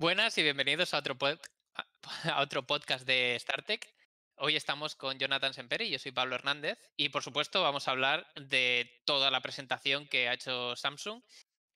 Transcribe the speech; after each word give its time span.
Buenas 0.00 0.38
y 0.38 0.42
bienvenidos 0.42 0.94
a 0.94 0.98
otro, 1.00 1.18
a 2.24 2.40
otro 2.40 2.66
podcast 2.66 3.06
de 3.06 3.36
StarTech. 3.38 3.86
Hoy 4.36 4.56
estamos 4.56 4.96
con 4.96 5.18
Jonathan 5.18 5.52
Semperi, 5.52 5.90
yo 5.90 5.98
soy 5.98 6.10
Pablo 6.10 6.36
Hernández 6.36 6.78
y 6.96 7.10
por 7.10 7.22
supuesto 7.22 7.62
vamos 7.62 7.86
a 7.86 7.90
hablar 7.90 8.26
de 8.34 9.02
toda 9.04 9.30
la 9.30 9.42
presentación 9.42 10.08
que 10.08 10.26
ha 10.26 10.32
hecho 10.32 10.74
Samsung 10.74 11.22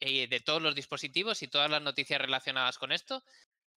y 0.00 0.26
de 0.26 0.40
todos 0.40 0.62
los 0.62 0.74
dispositivos 0.74 1.42
y 1.42 1.48
todas 1.48 1.70
las 1.70 1.82
noticias 1.82 2.18
relacionadas 2.18 2.78
con 2.78 2.92
esto. 2.92 3.22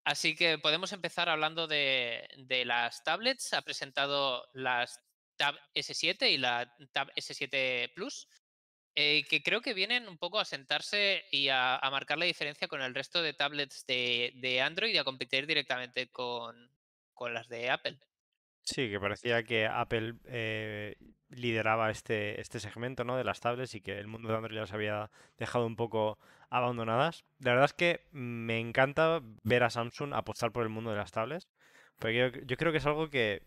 Así 0.05 0.33
que 0.33 0.57
podemos 0.57 0.93
empezar 0.93 1.27
hablando 1.27 1.67
de, 1.67 2.29
de 2.37 2.63
las 2.63 3.03
tablets. 3.03 3.51
Ha 3.51 3.63
presentado 3.63 4.47
las 4.53 4.97
Tab 5.35 5.55
S7 5.75 6.31
y 6.31 6.37
la 6.37 6.73
Tab 6.93 7.11
S7 7.17 7.93
Plus, 7.93 8.29
eh, 8.99 9.25
que 9.29 9.43
creo 9.43 9.61
que 9.61 9.75
vienen 9.75 10.07
un 10.07 10.17
poco 10.17 10.39
a 10.39 10.45
sentarse 10.45 11.23
y 11.29 11.49
a, 11.49 11.79
marcar 11.91 12.17
la 12.17 12.25
diferencia 12.25 12.67
con 12.67 12.81
el 12.81 12.95
resto 12.95 13.21
de 13.21 13.35
tablets 13.35 13.85
de, 13.85 14.59
Android 14.65 14.91
y 14.91 14.97
a 14.97 15.03
competir 15.03 15.45
directamente 15.45 16.07
con, 16.07 16.71
con 17.13 17.31
las 17.31 17.47
de 17.47 17.69
Apple. 17.69 17.99
Sí, 18.63 18.89
que 18.89 18.99
parecía 18.99 19.43
que 19.43 19.67
Apple 19.67 20.15
eh, 20.25 20.95
lideraba 21.29 21.91
este, 21.91 22.41
este 22.41 22.59
segmento, 22.59 23.03
¿no? 23.03 23.17
de 23.17 23.23
las 23.23 23.39
tablets 23.39 23.75
y 23.75 23.81
que 23.81 23.99
el 23.99 24.07
mundo 24.07 24.29
de 24.29 24.35
Android 24.35 24.57
las 24.57 24.73
había 24.73 25.11
dejado 25.37 25.67
un 25.67 25.75
poco 25.75 26.17
abandonadas. 26.49 27.23
La 27.37 27.51
verdad 27.51 27.65
es 27.65 27.73
que 27.73 28.07
me 28.09 28.59
encanta 28.59 29.21
ver 29.43 29.61
a 29.61 29.69
Samsung 29.69 30.15
apostar 30.15 30.51
por 30.51 30.63
el 30.63 30.69
mundo 30.69 30.89
de 30.89 30.97
las 30.97 31.11
tablets, 31.11 31.47
porque 31.99 32.43
yo 32.47 32.57
creo 32.57 32.71
que 32.71 32.79
es 32.79 32.85
algo 32.87 33.11
que, 33.11 33.43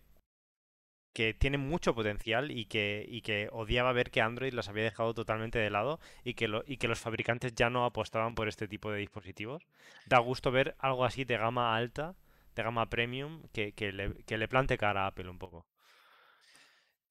que 1.12 1.34
tiene 1.34 1.59
mucho 1.59 1.95
potencial 1.95 2.50
y 2.50 2.66
que, 2.66 3.05
y 3.09 3.23
que 3.23 3.48
odiaba 3.52 3.92
ver 3.92 4.10
que 4.10 4.20
Android 4.20 4.52
las 4.55 4.69
había 4.69 4.84
dejado 4.84 5.14
totalmente 5.14 5.59
de 5.59 5.70
lado 5.70 6.00
y 6.24 6.34
que, 6.34 6.48
lo- 6.48 6.64
y 6.66 6.77
que 6.78 6.88
los 6.88 7.00
fabricantes 7.00 7.55
ya 7.55 7.70
no 7.70 7.84
apostaban 7.84 8.34
por 8.34 8.48
este 8.48 8.69
tipo 8.69 8.91
de 8.92 8.98
dispositivos. 9.00 9.66
Da 10.06 10.19
gusto 10.19 10.50
ver 10.52 10.74
algo 10.78 11.05
así 11.05 11.24
de 11.24 11.36
gama 11.38 11.77
alta, 11.77 12.14
de 12.55 12.62
gama 12.62 12.88
premium, 12.91 13.42
que, 13.52 13.73
que 13.73 13.92
le, 13.92 14.14
que 14.25 14.39
le 14.39 14.48
plante 14.48 14.78
cara 14.78 15.05
a 15.05 15.06
Apple 15.08 15.28
un 15.28 15.39
poco. 15.39 15.67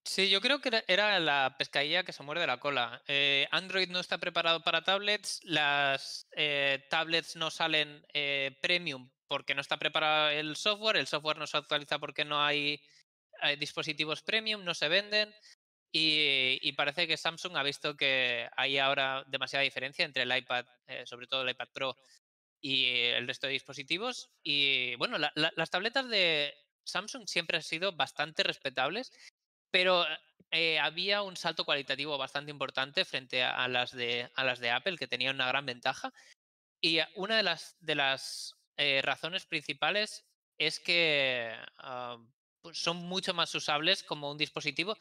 Sí, 0.03 0.29
yo 0.29 0.41
creo 0.41 0.59
que 0.59 0.83
era- 0.87 1.19
la 1.19 1.55
pescadilla 1.57 2.03
que 2.03 2.13
se 2.13 2.23
muerde 2.23 2.47
la 2.47 2.59
cola. 2.59 3.01
Eh, 3.07 3.47
Android 3.51 3.89
no 3.89 3.99
está 3.99 4.17
preparado 4.17 4.63
para 4.63 4.83
tablets, 4.83 5.39
las 5.43 6.27
eh, 6.35 6.83
tablets 6.89 7.35
no 7.35 7.51
salen 7.51 8.03
eh, 8.13 8.57
premium 8.61 9.09
porque 9.27 9.53
no 9.53 9.61
está 9.61 9.77
preparado 9.77 10.29
el 10.29 10.55
software, 10.55 10.97
el 10.97 11.05
software 11.07 11.37
no 11.37 11.45
se 11.47 11.57
actualiza 11.57 11.99
porque 11.99 12.25
no 12.25 12.41
hay 12.43 12.81
eh, 13.43 13.57
dispositivos 13.57 14.21
premium, 14.21 14.63
no 14.63 14.73
se 14.73 14.87
venden 14.87 15.33
y, 15.91 16.71
parece 16.73 17.07
que 17.07 17.17
Samsung 17.17 17.57
ha 17.57 17.63
visto 17.63 17.97
que 17.97 18.47
hay 18.55 18.77
ahora 18.77 19.23
demasiada 19.27 19.63
diferencia 19.63 20.05
entre 20.05 20.23
el 20.23 20.37
iPad, 20.37 20.65
eh, 20.87 21.05
sobre 21.05 21.27
todo 21.27 21.41
el 21.41 21.49
iPad 21.49 21.69
Pro 21.73 21.95
y 22.61 22.85
el 22.85 23.27
resto 23.27 23.47
de 23.47 23.53
dispositivos. 23.53 24.29
Y 24.43 24.95
bueno, 24.95 25.17
la- 25.17 25.31
la- 25.35 25.51
las 25.55 25.69
tabletas 25.71 26.07
de 26.09 26.53
Samsung 26.85 27.27
siempre 27.27 27.57
han 27.57 27.63
sido 27.63 27.91
bastante 27.93 28.43
respetables 28.43 29.11
pero 29.71 30.05
eh, 30.51 30.79
había 30.79 31.21
un 31.21 31.37
salto 31.37 31.65
cualitativo 31.65 32.17
bastante 32.17 32.51
importante 32.51 33.05
frente 33.05 33.43
a, 33.43 33.67
las 33.67 33.91
de, 33.91 34.29
a 34.35 34.43
las 34.43 34.59
de 34.59 34.71
Apple, 34.71 34.97
que 34.97 35.07
tenían 35.07 35.35
una 35.35 35.47
gran 35.47 35.65
ventaja. 35.65 36.13
Y 36.81 36.99
una 37.15 37.37
de 37.37 37.43
las, 37.43 37.77
de 37.79 37.95
las 37.95 38.55
eh, 38.77 39.01
razones 39.03 39.45
principales 39.45 40.25
es 40.57 40.79
que 40.79 41.53
ah, 41.77 42.17
son 42.73 42.97
mucho 42.97 43.33
más 43.33 43.53
usables 43.55 44.03
como 44.03 44.31
un 44.31 44.37
dispositivo 44.37 44.97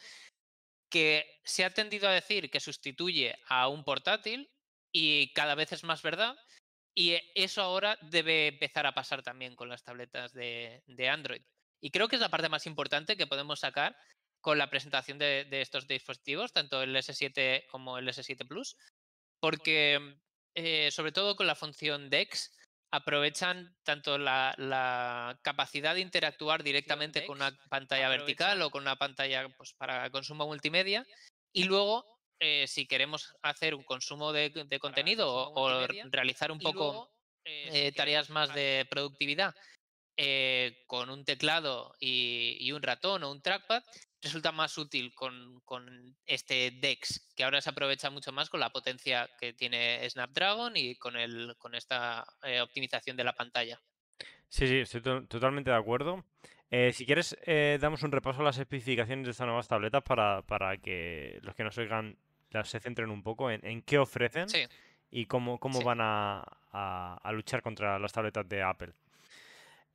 que 0.90 1.40
se 1.44 1.64
ha 1.64 1.74
tendido 1.74 2.08
a 2.08 2.12
decir 2.12 2.50
que 2.50 2.60
sustituye 2.60 3.36
a 3.48 3.68
un 3.68 3.84
portátil 3.84 4.50
y 4.92 5.32
cada 5.34 5.54
vez 5.54 5.72
es 5.72 5.84
más 5.84 6.02
verdad. 6.02 6.36
Y 6.94 7.12
eh, 7.12 7.32
eso 7.34 7.62
ahora 7.62 7.98
debe 8.02 8.48
empezar 8.48 8.86
a 8.86 8.94
pasar 8.94 9.22
también 9.22 9.54
con 9.54 9.68
las 9.68 9.84
tabletas 9.84 10.32
de, 10.32 10.82
Android. 11.10 11.42
Y 11.80 11.90
creo 11.90 12.08
que 12.08 12.16
es 12.16 12.22
la 12.22 12.30
parte 12.30 12.48
más 12.48 12.66
importante 12.66 13.16
que 13.16 13.26
podemos 13.26 13.60
sacar 13.60 13.96
con 14.40 14.58
la 14.58 14.70
presentación 14.70 15.18
de, 15.18 15.44
de 15.44 15.60
estos 15.60 15.86
dispositivos, 15.86 16.52
tanto 16.52 16.82
el 16.82 16.96
S7 16.96 17.66
como 17.68 17.98
el 17.98 18.08
S7 18.08 18.46
Plus, 18.48 18.76
porque 19.40 20.18
eh, 20.60 20.90
sobre 20.90 21.12
todo 21.12 21.36
con 21.36 21.46
la 21.46 21.54
función 21.54 22.10
DeX 22.10 22.52
aprovechan 22.90 23.76
tanto 23.82 24.16
la, 24.18 24.54
la 24.56 25.38
capacidad 25.42 25.94
de 25.94 26.00
interactuar 26.00 26.62
directamente 26.62 27.26
con 27.26 27.36
una 27.36 27.56
pantalla 27.68 28.08
vertical 28.08 28.62
o 28.62 28.70
con 28.70 28.82
una 28.82 28.96
pantalla 28.96 29.48
pues, 29.56 29.74
para 29.74 30.10
consumo 30.10 30.46
multimedia 30.46 31.06
y 31.52 31.64
luego 31.64 32.04
eh, 32.40 32.66
si 32.66 32.86
queremos 32.86 33.34
hacer 33.42 33.74
un 33.74 33.82
consumo 33.82 34.32
de, 34.32 34.50
de 34.50 34.78
contenido 34.78 35.34
o, 35.34 35.60
o 35.60 35.86
realizar 36.10 36.50
un 36.50 36.60
poco 36.60 37.10
eh, 37.44 37.92
tareas 37.92 38.30
más 38.30 38.54
de 38.54 38.86
productividad 38.90 39.54
eh, 40.16 40.82
con 40.86 41.10
un 41.10 41.24
teclado 41.24 41.94
y, 42.00 42.56
y 42.60 42.72
un 42.72 42.82
ratón 42.82 43.22
o 43.22 43.30
un 43.30 43.40
trackpad, 43.40 43.82
resulta 44.20 44.52
más 44.52 44.76
útil 44.78 45.14
con, 45.14 45.60
con 45.64 46.16
este 46.26 46.72
DeX, 46.72 47.32
que 47.36 47.44
ahora 47.44 47.60
se 47.60 47.70
aprovecha 47.70 48.10
mucho 48.10 48.32
más 48.32 48.50
con 48.50 48.60
la 48.60 48.70
potencia 48.70 49.28
que 49.38 49.52
tiene 49.52 50.08
Snapdragon 50.10 50.76
y 50.76 50.96
con, 50.96 51.16
el, 51.16 51.54
con 51.58 51.74
esta 51.74 52.24
eh, 52.42 52.60
optimización 52.60 53.16
de 53.16 53.24
la 53.24 53.32
pantalla. 53.32 53.80
Sí, 54.48 54.66
sí, 54.66 54.78
estoy 54.78 55.02
to- 55.02 55.26
totalmente 55.26 55.70
de 55.70 55.76
acuerdo. 55.76 56.24
Eh, 56.70 56.92
si 56.92 57.06
quieres, 57.06 57.36
eh, 57.46 57.78
damos 57.80 58.02
un 58.02 58.12
repaso 58.12 58.40
a 58.40 58.44
las 58.44 58.58
especificaciones 58.58 59.24
de 59.24 59.30
estas 59.30 59.46
nuevas 59.46 59.68
tabletas 59.68 60.02
para, 60.02 60.42
para 60.42 60.76
que 60.78 61.38
los 61.42 61.54
que 61.54 61.64
nos 61.64 61.76
oigan 61.78 62.18
las 62.50 62.68
se 62.68 62.80
centren 62.80 63.10
un 63.10 63.22
poco 63.22 63.50
en, 63.50 63.64
en 63.64 63.82
qué 63.82 63.98
ofrecen 63.98 64.48
Sí, 64.48 64.64
y 65.10 65.26
cómo, 65.26 65.58
cómo 65.58 65.78
sí. 65.80 65.84
van 65.84 66.00
a, 66.00 66.42
a- 66.72 67.18
a 67.22 67.32
luchar 67.32 67.62
contra 67.62 67.98
las 67.98 68.12
tabletas 68.12 68.48
de 68.48 68.62
Apple. 68.62 68.92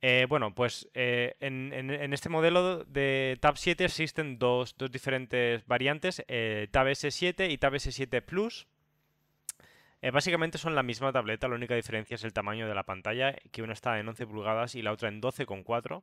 Eh, 0.06 0.26
bueno, 0.28 0.54
pues 0.54 0.86
eh, 0.92 1.34
en, 1.40 1.72
en- 1.72 1.90
en 1.90 2.12
este 2.12 2.28
modelo 2.28 2.84
de 2.84 3.38
Tab 3.40 3.56
7 3.56 3.86
existen 3.86 4.38
dos, 4.38 4.76
dos 4.76 4.90
diferentes 4.90 5.66
variantes, 5.66 6.22
eh, 6.28 6.68
Tab 6.70 6.88
S7 6.88 7.50
y 7.50 7.56
Tab 7.56 7.72
S7 7.72 8.20
Plus. 8.22 8.66
Básicamente 10.12 10.58
son 10.58 10.74
la 10.74 10.82
misma 10.82 11.10
tableta, 11.10 11.48
la 11.48 11.54
única 11.54 11.74
diferencia 11.74 12.16
es 12.16 12.24
el 12.24 12.34
tamaño 12.34 12.68
de 12.68 12.74
la 12.74 12.82
pantalla, 12.82 13.34
que 13.50 13.62
una 13.62 13.72
está 13.72 13.98
en 13.98 14.06
11 14.06 14.26
pulgadas 14.26 14.74
y 14.74 14.82
la 14.82 14.92
otra 14.92 15.08
en 15.08 15.22
12,4. 15.22 16.02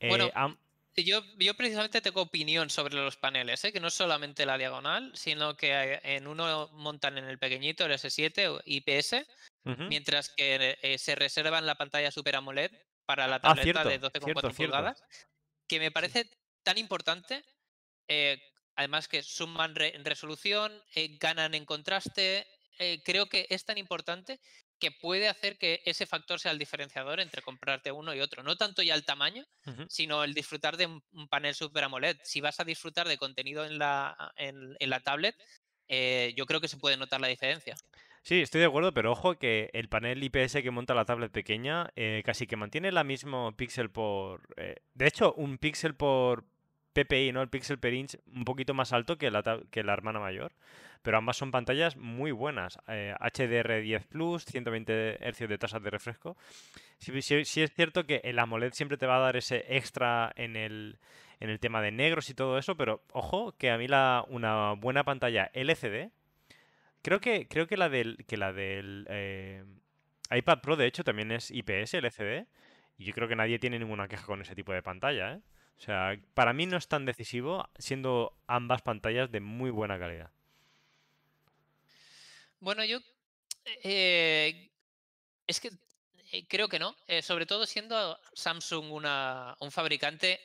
Eh, 0.00 0.08
Bueno, 0.10 0.30
am- 0.34 0.58
Yo, 0.98 1.22
yo 1.38 1.54
precisamente 1.54 2.02
tengo 2.02 2.20
opinión 2.20 2.68
sobre 2.68 2.96
los 2.96 3.16
paneles, 3.16 3.62
que 3.72 3.80
no 3.80 3.88
es 3.88 3.94
solamente 3.94 4.44
la 4.44 4.58
diagonal, 4.58 5.10
sino 5.14 5.56
que 5.56 6.00
en 6.02 6.26
uno 6.26 6.68
montan 6.74 7.16
en 7.16 7.24
el 7.24 7.38
pequeñito, 7.38 7.86
el 7.86 7.92
S7 7.92 8.48
o 8.48 8.60
IPS, 8.66 9.26
mientras 9.88 10.28
que 10.28 10.76
se 10.98 11.14
reservan 11.14 11.64
la 11.64 11.76
pantalla 11.76 12.10
Super 12.10 12.36
AMOLED 12.36 12.70
para 13.06 13.26
la 13.28 13.40
Ah, 13.42 13.54
tableta 13.54 13.62
cierto, 13.62 13.90
de 13.90 13.98
12,4 13.98 14.50
cierto, 14.50 14.52
cierto. 14.52 14.74
pulgadas, 14.76 15.04
que 15.68 15.80
me 15.80 15.90
parece 15.90 16.30
tan 16.64 16.78
importante, 16.78 17.44
eh, 18.08 18.40
además 18.76 19.08
que 19.08 19.22
suman 19.22 19.74
re- 19.74 19.96
en 19.96 20.04
resolución, 20.04 20.82
eh, 20.94 21.16
ganan 21.20 21.54
en 21.54 21.64
contraste, 21.64 22.46
eh, 22.78 23.02
creo 23.04 23.26
que 23.26 23.46
es 23.50 23.64
tan 23.64 23.78
importante 23.78 24.40
que 24.78 24.90
puede 24.92 25.28
hacer 25.28 25.56
que 25.58 25.80
ese 25.86 26.04
factor 26.06 26.38
sea 26.38 26.52
el 26.52 26.58
diferenciador 26.58 27.20
entre 27.20 27.40
comprarte 27.42 27.90
uno 27.92 28.14
y 28.14 28.20
otro. 28.20 28.42
No 28.42 28.56
tanto 28.56 28.82
ya 28.82 28.94
el 28.94 29.06
tamaño, 29.06 29.44
sino 29.88 30.22
el 30.24 30.34
disfrutar 30.34 30.76
de 30.76 30.86
un 30.86 31.02
un 31.12 31.28
panel 31.28 31.54
Super 31.54 31.84
AMOLED. 31.84 32.18
Si 32.24 32.40
vas 32.42 32.60
a 32.60 32.64
disfrutar 32.64 33.08
de 33.08 33.16
contenido 33.18 33.64
en 33.64 33.78
la, 33.78 34.32
en, 34.36 34.76
en 34.78 34.90
la 34.90 35.00
tablet, 35.00 35.34
eh, 35.88 36.34
yo 36.36 36.44
creo 36.46 36.60
que 36.60 36.68
se 36.68 36.76
puede 36.76 36.96
notar 36.98 37.20
la 37.22 37.28
diferencia. 37.28 37.74
Sí, 38.26 38.40
estoy 38.42 38.60
de 38.60 38.66
acuerdo, 38.66 38.92
pero 38.92 39.12
ojo 39.12 39.38
que 39.38 39.70
el 39.72 39.88
panel 39.88 40.20
IPS 40.24 40.60
que 40.60 40.72
monta 40.72 40.94
la 40.94 41.04
tablet 41.04 41.30
pequeña 41.30 41.90
eh, 41.94 42.22
casi 42.26 42.48
que 42.48 42.56
mantiene 42.56 42.90
la 42.90 43.04
mismo 43.04 43.52
píxel 43.56 43.88
por... 43.88 44.40
eh, 44.56 44.74
de 44.94 45.06
hecho, 45.06 45.32
un 45.34 45.58
píxel 45.58 45.94
por 45.94 46.42
PPI, 46.92 47.30
¿no? 47.32 47.40
El 47.40 47.48
píxel 47.50 47.78
per 47.78 47.94
inch 47.94 48.16
un 48.34 48.44
poquito 48.44 48.74
más 48.74 48.92
alto 48.92 49.16
que 49.16 49.30
la, 49.30 49.60
que 49.70 49.84
la 49.84 49.92
hermana 49.92 50.18
mayor, 50.18 50.50
pero 51.02 51.18
ambas 51.18 51.36
son 51.36 51.52
pantallas 51.52 51.96
muy 51.96 52.32
buenas. 52.32 52.80
eh, 52.88 53.14
HDR10 53.20 54.06
Plus, 54.08 54.44
120 54.44 55.18
Hz 55.20 55.48
de 55.48 55.58
tasa 55.58 55.78
de 55.78 55.90
refresco. 55.90 56.36
Sí- 56.98 57.22
sí 57.22 57.62
es 57.62 57.72
cierto 57.74 58.06
que 58.06 58.22
el 58.24 58.40
AMOLED 58.40 58.72
siempre 58.72 58.98
te 58.98 59.06
va 59.06 59.18
a 59.18 59.20
dar 59.20 59.36
ese 59.36 59.64
extra 59.68 60.32
en 60.34 60.56
el, 60.56 60.98
en 61.38 61.48
el 61.50 61.60
tema 61.60 61.80
de 61.80 61.92
negros 61.92 62.28
y 62.30 62.34
todo 62.34 62.58
eso, 62.58 62.76
pero 62.76 63.02
ojo 63.12 63.52
que 63.56 63.70
a 63.70 63.78
mí 63.78 63.86
la, 63.86 64.24
una 64.28 64.72
buena 64.72 65.04
pantalla 65.04 65.48
LCD 65.54 66.10
Creo 67.06 67.20
que, 67.20 67.46
creo 67.46 67.68
que 67.68 67.76
la 67.76 67.88
del, 67.88 68.24
que 68.26 68.36
la 68.36 68.52
del 68.52 69.06
eh, 69.08 69.62
iPad 70.28 70.60
Pro, 70.60 70.74
de 70.74 70.88
hecho, 70.88 71.04
también 71.04 71.30
es 71.30 71.52
IPS, 71.52 71.94
LCD. 71.94 72.48
Y 72.98 73.04
yo 73.04 73.12
creo 73.12 73.28
que 73.28 73.36
nadie 73.36 73.60
tiene 73.60 73.78
ninguna 73.78 74.08
queja 74.08 74.26
con 74.26 74.42
ese 74.42 74.56
tipo 74.56 74.72
de 74.72 74.82
pantalla, 74.82 75.34
¿eh? 75.34 75.40
O 75.78 75.80
sea, 75.80 76.18
para 76.34 76.52
mí 76.52 76.66
no 76.66 76.76
es 76.76 76.88
tan 76.88 77.04
decisivo, 77.06 77.70
siendo 77.78 78.36
ambas 78.48 78.82
pantallas 78.82 79.30
de 79.30 79.38
muy 79.38 79.70
buena 79.70 80.00
calidad. 80.00 80.32
Bueno, 82.58 82.84
yo 82.84 82.98
eh, 83.84 84.72
es 85.46 85.60
que 85.60 85.70
creo 86.48 86.68
que 86.68 86.80
no, 86.80 86.96
sobre 87.22 87.46
todo 87.46 87.66
siendo 87.66 88.18
Samsung 88.32 88.90
una, 88.90 89.56
un 89.60 89.70
fabricante 89.70 90.40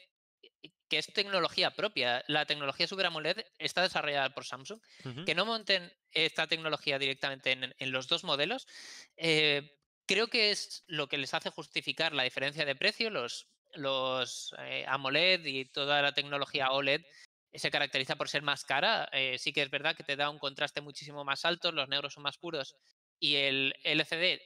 que 0.91 0.97
es 0.97 1.13
tecnología 1.13 1.71
propia. 1.71 2.21
La 2.27 2.45
tecnología 2.45 2.85
Super 2.85 3.05
AMOLED 3.05 3.45
está 3.59 3.81
desarrollada 3.81 4.33
por 4.33 4.43
Samsung. 4.43 4.81
Que 5.25 5.33
no 5.33 5.45
monten 5.45 5.89
esta 6.11 6.47
tecnología 6.47 6.99
directamente 6.99 7.53
en, 7.53 7.73
en 7.77 7.91
los 7.93 8.09
dos 8.09 8.25
modelos, 8.25 8.67
eh, 9.15 9.71
creo 10.05 10.27
que 10.27 10.51
es 10.51 10.83
lo 10.87 11.07
que 11.07 11.17
les 11.17 11.33
hace 11.33 11.49
justificar 11.49 12.11
la 12.11 12.23
diferencia 12.23 12.65
de 12.65 12.75
precio, 12.75 13.09
los, 13.09 13.47
los 13.73 14.53
eh, 14.59 14.83
AMOLED 14.85 15.45
y 15.45 15.63
toda 15.63 16.01
la 16.01 16.13
tecnología 16.13 16.71
OLED 16.71 17.05
se 17.53 17.71
caracteriza 17.71 18.17
por 18.17 18.27
ser 18.27 18.41
más 18.41 18.65
cara. 18.65 19.07
Eh, 19.13 19.37
sí 19.39 19.53
que 19.53 19.61
es 19.61 19.69
verdad 19.69 19.95
que 19.95 20.03
te 20.03 20.17
da 20.17 20.29
un 20.29 20.39
contraste 20.39 20.81
muchísimo 20.81 21.23
más 21.23 21.45
alto, 21.45 21.71
los 21.71 21.87
negros 21.87 22.15
son 22.15 22.23
más 22.23 22.37
puros 22.37 22.75
y 23.17 23.35
el 23.35 23.73
LCD 23.85 24.41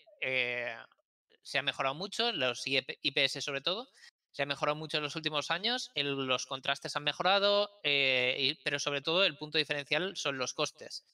se 1.42 1.60
ha 1.60 1.64
mejorado 1.64 1.96
mucho, 1.96 2.32
los 2.32 2.64
IPS 2.66 3.44
sobre 3.44 3.62
todo, 3.62 3.88
se 4.36 4.44
ha 4.44 4.46
mejorado 4.46 4.76
mucho 4.76 4.98
en 4.98 5.04
los 5.04 5.16
últimos 5.16 5.50
años, 5.50 5.92
los 5.96 6.46
contrastes 6.46 6.94
han 6.98 7.06
mejorado, 7.06 7.72
pero 7.82 8.80
sobre 8.80 9.00
todo 9.02 9.24
el 9.24 9.38
punto 9.38 9.58
diferencial 9.58 10.18
son 10.18 10.38
los 10.38 10.54
costes. 10.54 11.06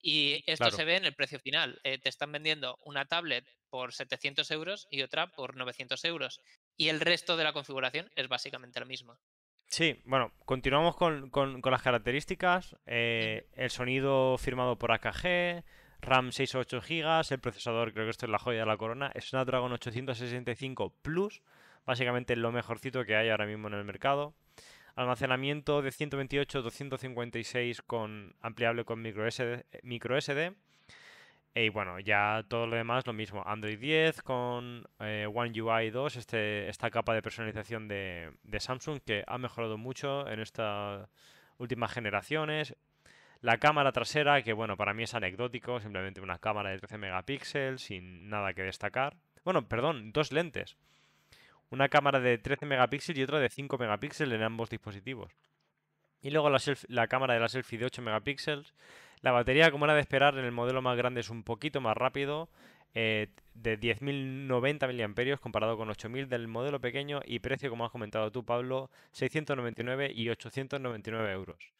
Y 0.00 0.42
esto 0.46 0.70
se 0.70 0.86
ve 0.86 0.96
en 0.96 1.04
el 1.04 1.14
precio 1.14 1.38
final. 1.38 1.78
te 1.82 2.08
están 2.08 2.32
vendiendo 2.32 2.78
una 2.82 3.04
tablet 3.04 3.44
por 3.68 3.92
700 3.92 4.50
euros 4.50 4.88
y 4.90 5.02
otra 5.02 5.26
por 5.26 5.56
900 5.56 6.02
euros. 6.06 6.40
Y 6.74 6.88
el 6.88 7.00
resto 7.00 7.36
de 7.36 7.44
la 7.44 7.52
configuración 7.52 8.10
es 8.16 8.28
básicamente 8.28 8.80
lo 8.80 8.86
mismo. 8.86 9.18
Sí, 9.68 10.00
bueno, 10.06 10.32
continuamos 10.46 10.96
con, 10.96 11.60
las 11.62 11.82
características. 11.82 12.76
Eh, 12.86 13.46
el 13.52 13.68
sonido 13.68 14.38
firmado 14.38 14.78
por 14.78 14.90
AKG, 14.90 15.64
RAM 16.00 16.32
6 16.32 16.54
o 16.54 16.58
8 16.60 16.80
GB, 16.80 17.30
el 17.30 17.40
procesador, 17.40 17.92
creo 17.92 18.06
que 18.06 18.10
esto 18.10 18.24
es 18.24 18.32
la 18.32 18.38
joya 18.38 18.60
de 18.60 18.66
la 18.66 18.78
corona, 18.78 19.12
es 19.14 19.28
Snapdragon 19.28 19.70
865 19.70 20.94
Plus, 21.02 21.42
básicamente 21.90 22.36
lo 22.36 22.52
mejorcito 22.52 23.04
que 23.04 23.16
hay 23.16 23.30
ahora 23.30 23.46
mismo 23.46 23.66
en 23.66 23.74
el 23.74 23.84
mercado. 23.84 24.32
Almacenamiento 24.94 25.82
de 25.82 25.90
128, 25.90 26.62
256 26.62 27.82
con 27.82 28.32
ampliable 28.40 28.84
con 28.84 29.02
micro 29.02 29.28
SD, 29.28 29.64
micro 29.82 30.20
SD 30.20 30.54
y 31.52 31.68
bueno, 31.70 31.98
ya 31.98 32.44
todo 32.46 32.68
lo 32.68 32.76
demás 32.76 33.08
lo 33.08 33.12
mismo. 33.12 33.42
Android 33.44 33.76
10 33.76 34.22
con 34.22 34.86
eh, 35.00 35.26
One 35.32 35.60
UI 35.60 35.90
2, 35.90 36.14
este, 36.14 36.68
esta 36.68 36.90
capa 36.90 37.12
de 37.12 37.22
personalización 37.22 37.88
de, 37.88 38.30
Samsung 38.60 39.00
que 39.04 39.24
ha 39.26 39.36
mejorado 39.36 39.76
mucho 39.76 40.28
en 40.28 40.38
estas 40.38 41.08
últimas 41.58 41.92
generaciones. 41.92 42.76
La 43.40 43.58
cámara 43.58 43.90
trasera, 43.90 44.42
que 44.42 44.52
bueno, 44.52 44.76
para 44.76 44.94
mí 44.94 45.02
es 45.02 45.14
anecdótico, 45.14 45.80
simplemente 45.80 46.20
una 46.20 46.38
cámara 46.38 46.70
de 46.70 46.78
13 46.78 46.98
megapíxeles 46.98 47.82
sin 47.82 48.28
nada 48.28 48.54
que 48.54 48.62
destacar. 48.62 49.16
Bueno, 49.44 49.66
perdón, 49.66 50.12
dos 50.12 50.30
lentes. 50.30 50.76
Una 51.70 51.88
cámara 51.88 52.20
de 52.20 52.38
13 52.38 52.66
megapíxeles 52.66 53.18
y 53.18 53.22
otra 53.22 53.38
de 53.38 53.48
5 53.48 53.78
megapíxeles 53.78 54.36
en 54.36 54.42
ambos 54.42 54.70
dispositivos. 54.70 55.32
Y 56.20 56.30
luego 56.30 56.50
la, 56.50 56.60
la 56.88 57.08
cámara 57.08 57.34
de 57.34 57.40
la 57.40 57.48
selfie 57.48 57.78
de 57.78 57.86
8 57.86 58.02
megapíxeles 58.02 58.74
la 59.22 59.32
batería, 59.32 59.70
como 59.70 59.84
era 59.84 59.94
de 59.94 60.00
esperar, 60.00 60.36
en 60.38 60.44
el 60.44 60.52
modelo 60.52 60.80
más 60.80 60.96
grande 60.96 61.20
es 61.20 61.28
un 61.30 61.42
poquito 61.42 61.80
más 61.80 61.96
rápido, 61.96 62.48
eh, 62.94 63.28
de 63.54 63.78
10.090 63.78 64.86
mAh 64.88 65.36
comparado 65.38 65.76
con 65.76 65.88
8.000 65.88 66.26
del 66.26 66.48
modelo 66.48 66.80
pequeño 66.80 67.20
y 67.24 67.40
precio, 67.40 67.68
como 67.68 67.84
has 67.84 67.90
comentado 67.90 68.32
tú, 68.32 68.44
Pablo, 68.44 68.90
699 69.12 70.10
y 70.14 70.30
899 70.30 71.32
euros. 71.32 71.72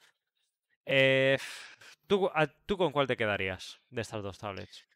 Eh, 0.85 1.39
¿tú, 2.07 2.31
¿Tú 2.67 2.77
con 2.77 2.93
cuál 2.93 3.07
te 3.07 3.17
quedarías 3.17 3.81
de 3.91 4.03
estas 4.03 4.23
dos 4.23 4.39
tablets? 4.39 4.90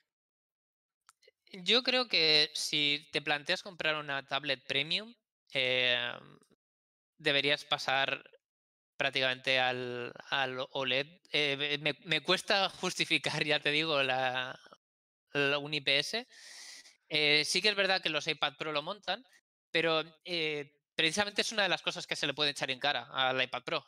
Yo 1.62 1.82
creo 1.84 2.08
que 2.08 2.50
si 2.54 3.08
te 3.12 3.22
planteas 3.22 3.62
comprar 3.62 3.94
una 3.96 4.26
tablet 4.26 4.66
premium, 4.66 5.14
eh, 5.52 6.12
deberías 7.16 7.64
pasar 7.64 8.28
prácticamente 8.96 9.60
al, 9.60 10.12
OLED. 10.72 11.06
Eh, 11.30 11.78
me, 12.04 12.20
cuesta 12.22 12.68
justificar, 12.80 13.44
ya 13.44 13.60
te 13.60 13.70
digo, 13.70 14.02
la, 14.02 14.58
un 15.60 15.74
IPS. 15.74 16.26
Eh, 17.08 17.44
sí 17.44 17.62
que 17.62 17.68
es 17.68 17.76
verdad 17.76 18.02
que 18.02 18.08
los 18.08 18.26
iPad 18.26 18.54
Pro 18.56 18.72
lo 18.72 18.82
montan, 18.82 19.24
pero 19.70 20.02
precisamente 20.96 21.42
es 21.42 21.52
una 21.52 21.62
de 21.64 21.68
las 21.68 21.82
cosas 21.82 22.06
que 22.06 22.16
se 22.16 22.26
le 22.26 22.34
puede 22.34 22.50
echar 22.50 22.70
en 22.70 22.80
cara 22.80 23.08
al 23.12 23.40
iPad 23.40 23.62
Pro. 23.62 23.86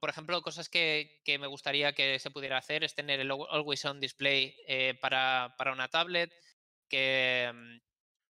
Por 0.00 0.10
ejemplo, 0.10 0.42
cosas 0.42 0.68
que, 0.68 1.22
me 1.26 1.46
gustaría 1.46 1.92
que 1.92 2.18
se 2.18 2.30
pudiera 2.30 2.58
hacer 2.58 2.84
es 2.84 2.94
tener 2.94 3.20
el 3.20 3.30
Always 3.30 3.84
On 3.84 4.00
Display 4.00 4.56
para, 5.00 5.54
para, 5.56 5.72
una 5.72 5.88
tablet, 5.88 6.32
que, 6.88 7.50
mm, 7.52 7.78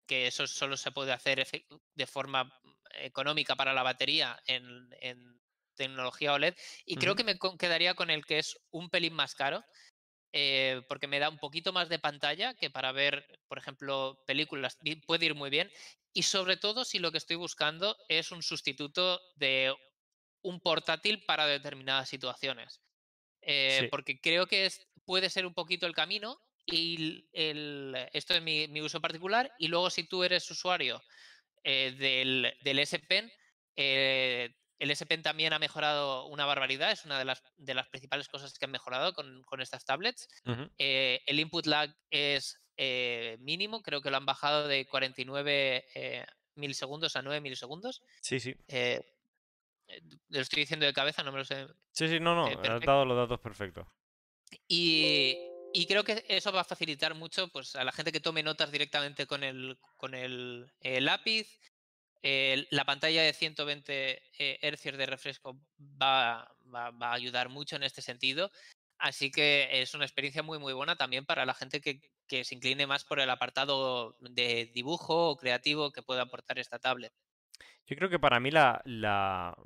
que 0.08 0.26
eso 0.26 0.46
solo 0.46 0.76
se 0.76 0.90
puede 0.90 1.12
hacer 1.12 1.46
de 1.94 2.06
forma 2.06 2.52
económica 2.94 3.54
para 3.54 3.72
la 3.72 3.84
batería 3.84 4.42
en, 4.46 4.88
tecnología 5.76 6.32
OLED. 6.32 6.56
Y 6.84 6.96
creo 6.96 7.14
que 7.14 7.22
me 7.22 7.38
quedaría 7.56 7.94
con 7.94 8.10
el 8.10 8.26
que 8.26 8.40
es 8.40 8.58
un 8.72 8.90
pelín 8.90 9.14
más 9.14 9.36
caro, 9.36 9.62
eh, 10.32 10.82
porque 10.88 11.06
me 11.06 11.20
da 11.20 11.28
un 11.28 11.38
poquito 11.38 11.72
más 11.72 11.88
de 11.88 12.00
pantalla 12.00 12.54
que 12.54 12.68
para 12.68 12.90
ver, 12.90 13.24
por 13.46 13.58
ejemplo, 13.58 14.24
películas 14.26 14.76
puede 15.06 15.26
ir 15.26 15.36
muy 15.36 15.50
bien. 15.50 15.70
Y 16.12 16.24
sobre 16.24 16.56
todo 16.56 16.84
si 16.84 16.98
lo 16.98 17.12
que 17.12 17.18
estoy 17.18 17.36
buscando 17.36 17.96
es 18.08 18.32
un 18.32 18.42
sustituto 18.42 19.20
de 19.36 19.72
un 20.42 20.60
portátil 20.60 21.24
para 21.24 21.46
determinadas 21.46 22.08
situaciones. 22.08 22.80
Eh, 23.42 23.88
porque 23.90 24.20
creo 24.20 24.46
que 24.46 24.66
es, 24.66 24.86
puede 25.04 25.30
ser 25.30 25.46
un 25.46 25.54
poquito 25.54 25.86
el 25.86 25.94
camino 25.94 26.38
y 26.66 27.26
el, 27.32 27.94
esto 28.12 28.34
es 28.34 28.42
mi, 28.42 28.68
mi, 28.68 28.82
uso 28.82 29.00
particular. 29.00 29.50
Y 29.58 29.68
luego 29.68 29.90
si 29.90 30.04
tú 30.04 30.22
eres 30.22 30.50
usuario 30.50 31.02
eh, 31.64 31.94
del, 31.98 32.54
del 32.62 32.78
S 32.80 32.98
Pen, 32.98 33.32
eh, 33.76 34.54
el 34.78 34.90
S 34.90 35.06
Pen 35.06 35.22
también 35.22 35.52
ha 35.52 35.58
mejorado 35.58 36.26
una 36.26 36.44
barbaridad, 36.44 36.92
es 36.92 37.04
una 37.04 37.18
de 37.18 37.24
las, 37.24 37.42
de 37.56 37.74
las 37.74 37.88
principales 37.88 38.28
cosas 38.28 38.56
que 38.58 38.66
han 38.66 38.70
mejorado 38.70 39.12
con, 39.14 39.42
con 39.44 39.60
estas 39.60 39.84
tablets. 39.84 40.28
Eh, 40.78 41.20
el 41.26 41.40
input 41.40 41.66
lag 41.66 41.90
es 42.10 42.60
mínimo, 43.40 43.82
creo 43.82 44.00
que 44.00 44.10
lo 44.10 44.18
han 44.18 44.26
bajado 44.26 44.68
de 44.68 44.86
49 44.86 46.26
milisegundos 46.54 47.16
a 47.16 47.22
9 47.22 47.40
milisegundos. 47.40 48.02
Sí, 48.20 48.38
sí. 48.38 48.54
Lo 50.28 50.40
estoy 50.40 50.62
diciendo 50.62 50.86
de 50.86 50.92
cabeza, 50.92 51.22
no 51.22 51.32
me 51.32 51.38
lo 51.38 51.44
sé. 51.44 51.66
Sí, 51.92 52.08
sí, 52.08 52.20
no, 52.20 52.34
no, 52.34 52.46
has 52.46 52.80
dado 52.80 53.04
los 53.04 53.16
datos 53.16 53.40
perfectos. 53.40 53.86
Y, 54.66 55.36
y 55.72 55.86
creo 55.86 56.04
que 56.04 56.24
eso 56.28 56.52
va 56.52 56.62
a 56.62 56.64
facilitar 56.64 57.14
mucho 57.14 57.48
pues, 57.48 57.76
a 57.76 57.84
la 57.84 57.92
gente 57.92 58.12
que 58.12 58.20
tome 58.20 58.42
notas 58.42 58.70
directamente 58.70 59.26
con 59.26 59.44
el, 59.44 59.78
con 59.96 60.14
el, 60.14 60.70
lápiz. 60.82 61.60
la 62.22 62.84
pantalla 62.84 63.22
de 63.22 63.32
120 63.32 64.22
eh, 64.38 64.72
Hz 64.72 64.96
de 64.96 65.06
refresco 65.06 65.58
va, 65.80 66.50
va, 66.74 66.92
a 67.00 67.12
ayudar 67.12 67.48
mucho 67.48 67.76
en 67.76 67.82
este 67.82 68.02
sentido. 68.02 68.50
Así 68.98 69.30
que 69.30 69.68
es 69.70 69.94
una 69.94 70.04
experiencia 70.04 70.42
muy, 70.42 70.58
muy 70.58 70.72
buena 70.72 70.96
también 70.96 71.24
para 71.24 71.46
la 71.46 71.54
gente 71.54 71.80
que, 71.80 72.00
que 72.26 72.44
se 72.44 72.54
incline 72.54 72.86
más 72.86 73.04
por 73.04 73.20
el 73.20 73.30
apartado 73.30 74.16
de 74.20 74.66
dibujo 74.74 75.30
o 75.30 75.36
creativo 75.36 75.92
que 75.92 76.02
pueda 76.02 76.22
aportar 76.22 76.58
esta 76.58 76.78
tablet. 76.78 77.12
Yo 77.86 77.96
creo 77.96 78.10
que 78.10 78.18
para 78.18 78.40
mí 78.40 78.50
la, 78.50 78.82
la, 78.84 79.56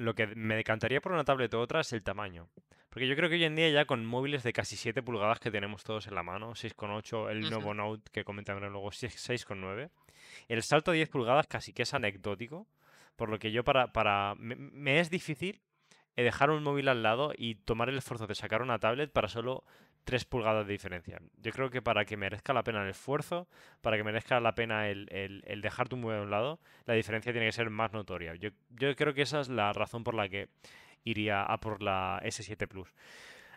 lo 0.00 0.14
que 0.14 0.26
me 0.28 0.56
decantaría 0.56 1.00
por 1.00 1.12
una 1.12 1.24
tablet 1.24 1.52
u 1.52 1.58
otra 1.58 1.80
es 1.80 1.92
el 1.92 2.02
tamaño. 2.02 2.48
Porque 2.88 3.06
yo 3.06 3.14
creo 3.14 3.28
que 3.28 3.36
hoy 3.36 3.44
en 3.44 3.54
día 3.54 3.68
ya 3.68 3.84
con 3.84 4.04
móviles 4.04 4.42
de 4.42 4.52
casi 4.52 4.76
7 4.76 5.02
pulgadas 5.02 5.38
que 5.38 5.50
tenemos 5.50 5.84
todos 5.84 6.08
en 6.08 6.14
la 6.14 6.22
mano, 6.22 6.52
6,8, 6.54 7.30
el 7.30 7.48
nuevo 7.50 7.74
Note 7.74 8.10
que 8.10 8.24
comentaré 8.24 8.60
luego 8.68 8.90
6,9, 8.90 9.90
el 10.48 10.62
salto 10.62 10.90
a 10.90 10.94
10 10.94 11.08
pulgadas 11.10 11.46
casi 11.46 11.72
que 11.72 11.82
es 11.82 11.94
anecdótico, 11.94 12.66
por 13.14 13.28
lo 13.28 13.38
que 13.38 13.52
yo 13.52 13.62
para, 13.62 13.92
para 13.92 14.34
me, 14.38 14.98
es 14.98 15.10
difícil 15.10 15.60
eh, 16.16 16.24
dejar 16.24 16.50
un 16.50 16.62
móvil 16.62 16.88
al 16.88 17.02
lado 17.02 17.32
y 17.36 17.56
tomar 17.56 17.90
el 17.90 17.98
esfuerzo 17.98 18.26
de 18.26 18.34
sacar 18.34 18.62
una 18.62 18.78
tablet 18.78 19.12
para 19.12 19.28
solo 19.28 19.64
3 20.04 20.24
pulgadas 20.24 20.66
de 20.66 20.72
diferencia. 20.72 21.20
Yo 21.36 21.52
creo 21.52 21.70
que 21.70 21.82
para 21.82 22.04
que 22.04 22.16
merezca 22.16 22.52
la 22.52 22.62
pena 22.62 22.82
el 22.82 22.90
esfuerzo, 22.90 23.48
para 23.80 23.96
que 23.96 24.04
merezca 24.04 24.40
la 24.40 24.54
pena 24.54 24.88
el, 24.88 25.08
el, 25.10 25.60
dejar 25.60 25.88
tu 25.88 25.96
móvil 25.96 26.18
a 26.18 26.22
un 26.22 26.30
lado, 26.30 26.60
la 26.86 26.94
diferencia 26.94 27.32
tiene 27.32 27.46
que 27.46 27.52
ser 27.52 27.70
más 27.70 27.92
notoria. 27.92 28.34
Yo, 28.34 28.50
yo 28.70 28.94
creo 28.96 29.14
que 29.14 29.22
esa 29.22 29.40
es 29.40 29.48
la 29.48 29.72
razón 29.72 30.04
por 30.04 30.14
la 30.14 30.28
que 30.28 30.48
iría 31.04 31.42
a 31.42 31.58
por 31.58 31.82
la 31.82 32.20
S7 32.22 32.66
Plus. 32.66 32.92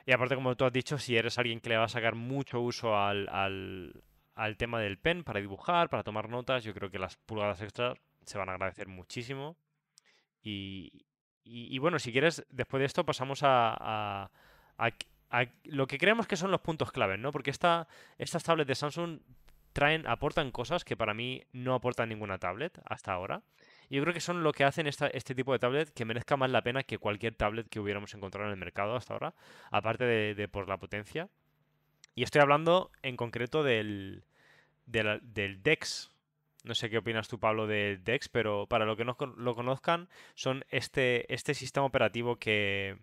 Y 0.06 0.12
aparte, 0.12 0.36
como 0.36 0.56
tú 0.56 0.66
has 0.66 0.74
dicho, 0.74 0.98
si 0.98 1.16
eres 1.16 1.38
alguien 1.38 1.60
que 1.60 1.70
le 1.70 1.78
va 1.78 1.86
a 1.86 1.90
sacar 1.90 2.16
mucho 2.16 2.60
uso 2.60 2.98
al, 2.98 3.30
al, 3.30 4.58
tema 4.58 4.80
del 4.82 4.98
pen 4.98 5.24
para 5.24 5.40
dibujar, 5.40 5.90
para 5.90 6.04
tomar 6.04 6.30
notas, 6.30 6.64
yo 6.64 6.74
creo 6.74 6.90
que 6.90 7.00
las 7.00 7.16
pulgadas 7.18 7.62
extras 7.62 7.98
se 8.26 8.38
van 8.38 8.50
a 8.50 8.54
agradecer 8.54 8.88
muchísimo. 8.88 9.56
Y, 10.42 11.06
y, 11.46 11.78
bueno, 11.80 12.00
si 12.00 12.12
quieres, 12.12 12.46
después 12.50 12.80
de 12.80 12.86
esto 12.86 13.06
pasamos 13.06 13.44
a, 13.44 14.30
a, 14.78 14.92
lo 15.64 15.88
que 15.88 15.98
creemos 15.98 16.28
que 16.28 16.36
son 16.36 16.52
los 16.52 16.62
puntos 16.62 16.92
claves, 16.92 17.20
¿no? 17.20 17.32
Porque 17.32 17.52
esta, 17.52 17.88
estas 18.18 18.44
tablets 18.44 18.68
de 18.68 18.76
Samsung 18.76 19.20
traen, 19.74 20.08
aportan 20.08 20.52
cosas 20.52 20.84
que 20.86 20.96
para 20.96 21.14
mí 21.14 21.44
no 21.52 21.74
aportan 21.74 22.10
ninguna 22.10 22.38
tablet 22.38 22.80
hasta 22.86 23.14
ahora 23.14 23.42
yo 23.94 24.02
creo 24.02 24.14
que 24.14 24.22
son 24.22 24.42
lo 24.42 24.54
que 24.54 24.64
hacen 24.64 24.88
este 24.88 25.36
tipo 25.36 25.54
de 25.54 25.60
tablet 25.60 25.94
que 25.94 26.04
merezca 26.04 26.36
más 26.36 26.50
la 26.50 26.64
pena 26.64 26.84
que 26.84 26.98
cualquier 26.98 27.36
tablet 27.36 27.70
que 27.70 27.80
hubiéramos 27.80 28.12
encontrado 28.16 28.48
en 28.48 28.54
el 28.54 28.60
mercado 28.60 28.96
hasta 28.96 29.14
ahora, 29.14 29.36
aparte 29.70 30.04
de, 30.04 30.48
por 30.48 30.68
la 30.68 30.78
potencia. 30.78 31.30
Y 32.16 32.24
estoy 32.24 32.42
hablando 32.42 32.92
en 33.04 33.18
concreto 33.18 33.62
del, 33.62 34.24
del, 34.88 35.62
DeX. 35.62 36.10
No 36.64 36.74
sé 36.74 36.90
qué 36.90 36.98
opinas 36.98 37.28
tú, 37.28 37.40
Pablo, 37.40 37.68
del 37.68 38.04
DeX, 38.04 38.30
pero 38.30 38.66
para 38.66 38.86
los 38.86 38.98
que 38.98 39.06
no 39.06 39.16
lo 39.38 39.54
conozcan, 39.54 40.10
son 40.34 40.66
este, 40.70 41.32
este 41.32 41.54
sistema 41.54 41.86
operativo 41.86 42.38
que, 42.38 42.98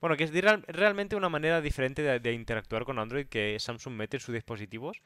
bueno, 0.00 0.16
que 0.16 0.24
es 0.24 0.30
realmente 0.68 1.16
una 1.16 1.28
manera 1.28 1.60
diferente 1.60 2.02
de, 2.02 2.32
interactuar 2.32 2.84
con 2.84 2.98
Android 2.98 3.26
que 3.26 3.58
Samsung 3.58 3.94
mete 3.94 4.16
en 4.16 4.20
sus 4.20 4.34
dispositivos 4.34 5.00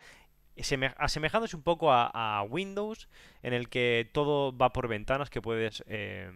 seme- 0.63 0.95
asemejándose 0.99 1.57
un 1.57 1.63
poco 1.63 1.93
a, 1.93 2.43
Windows, 2.49 3.09
en 3.43 3.53
el 3.53 3.69
que 3.69 4.09
todo 4.13 4.57
va 4.57 4.73
por 4.73 4.89
ventanas 4.89 5.31
que 5.31 5.43
puedes, 5.43 5.85
eh, 5.87 6.31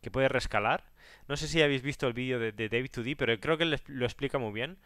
que 0.00 0.10
puedes 0.10 0.30
rescalar. 0.30 0.84
No 1.28 1.36
sé 1.36 1.48
si 1.48 1.62
habéis 1.62 1.82
visto 1.82 2.06
el 2.06 2.12
vídeo 2.12 2.38
de, 2.38 2.52
David 2.52 2.90
2D, 2.90 3.16
pero 3.16 3.38
creo 3.40 3.58
que 3.58 3.64
lo 3.86 4.04
explica 4.04 4.38
muy 4.38 4.52
bien. 4.52 4.78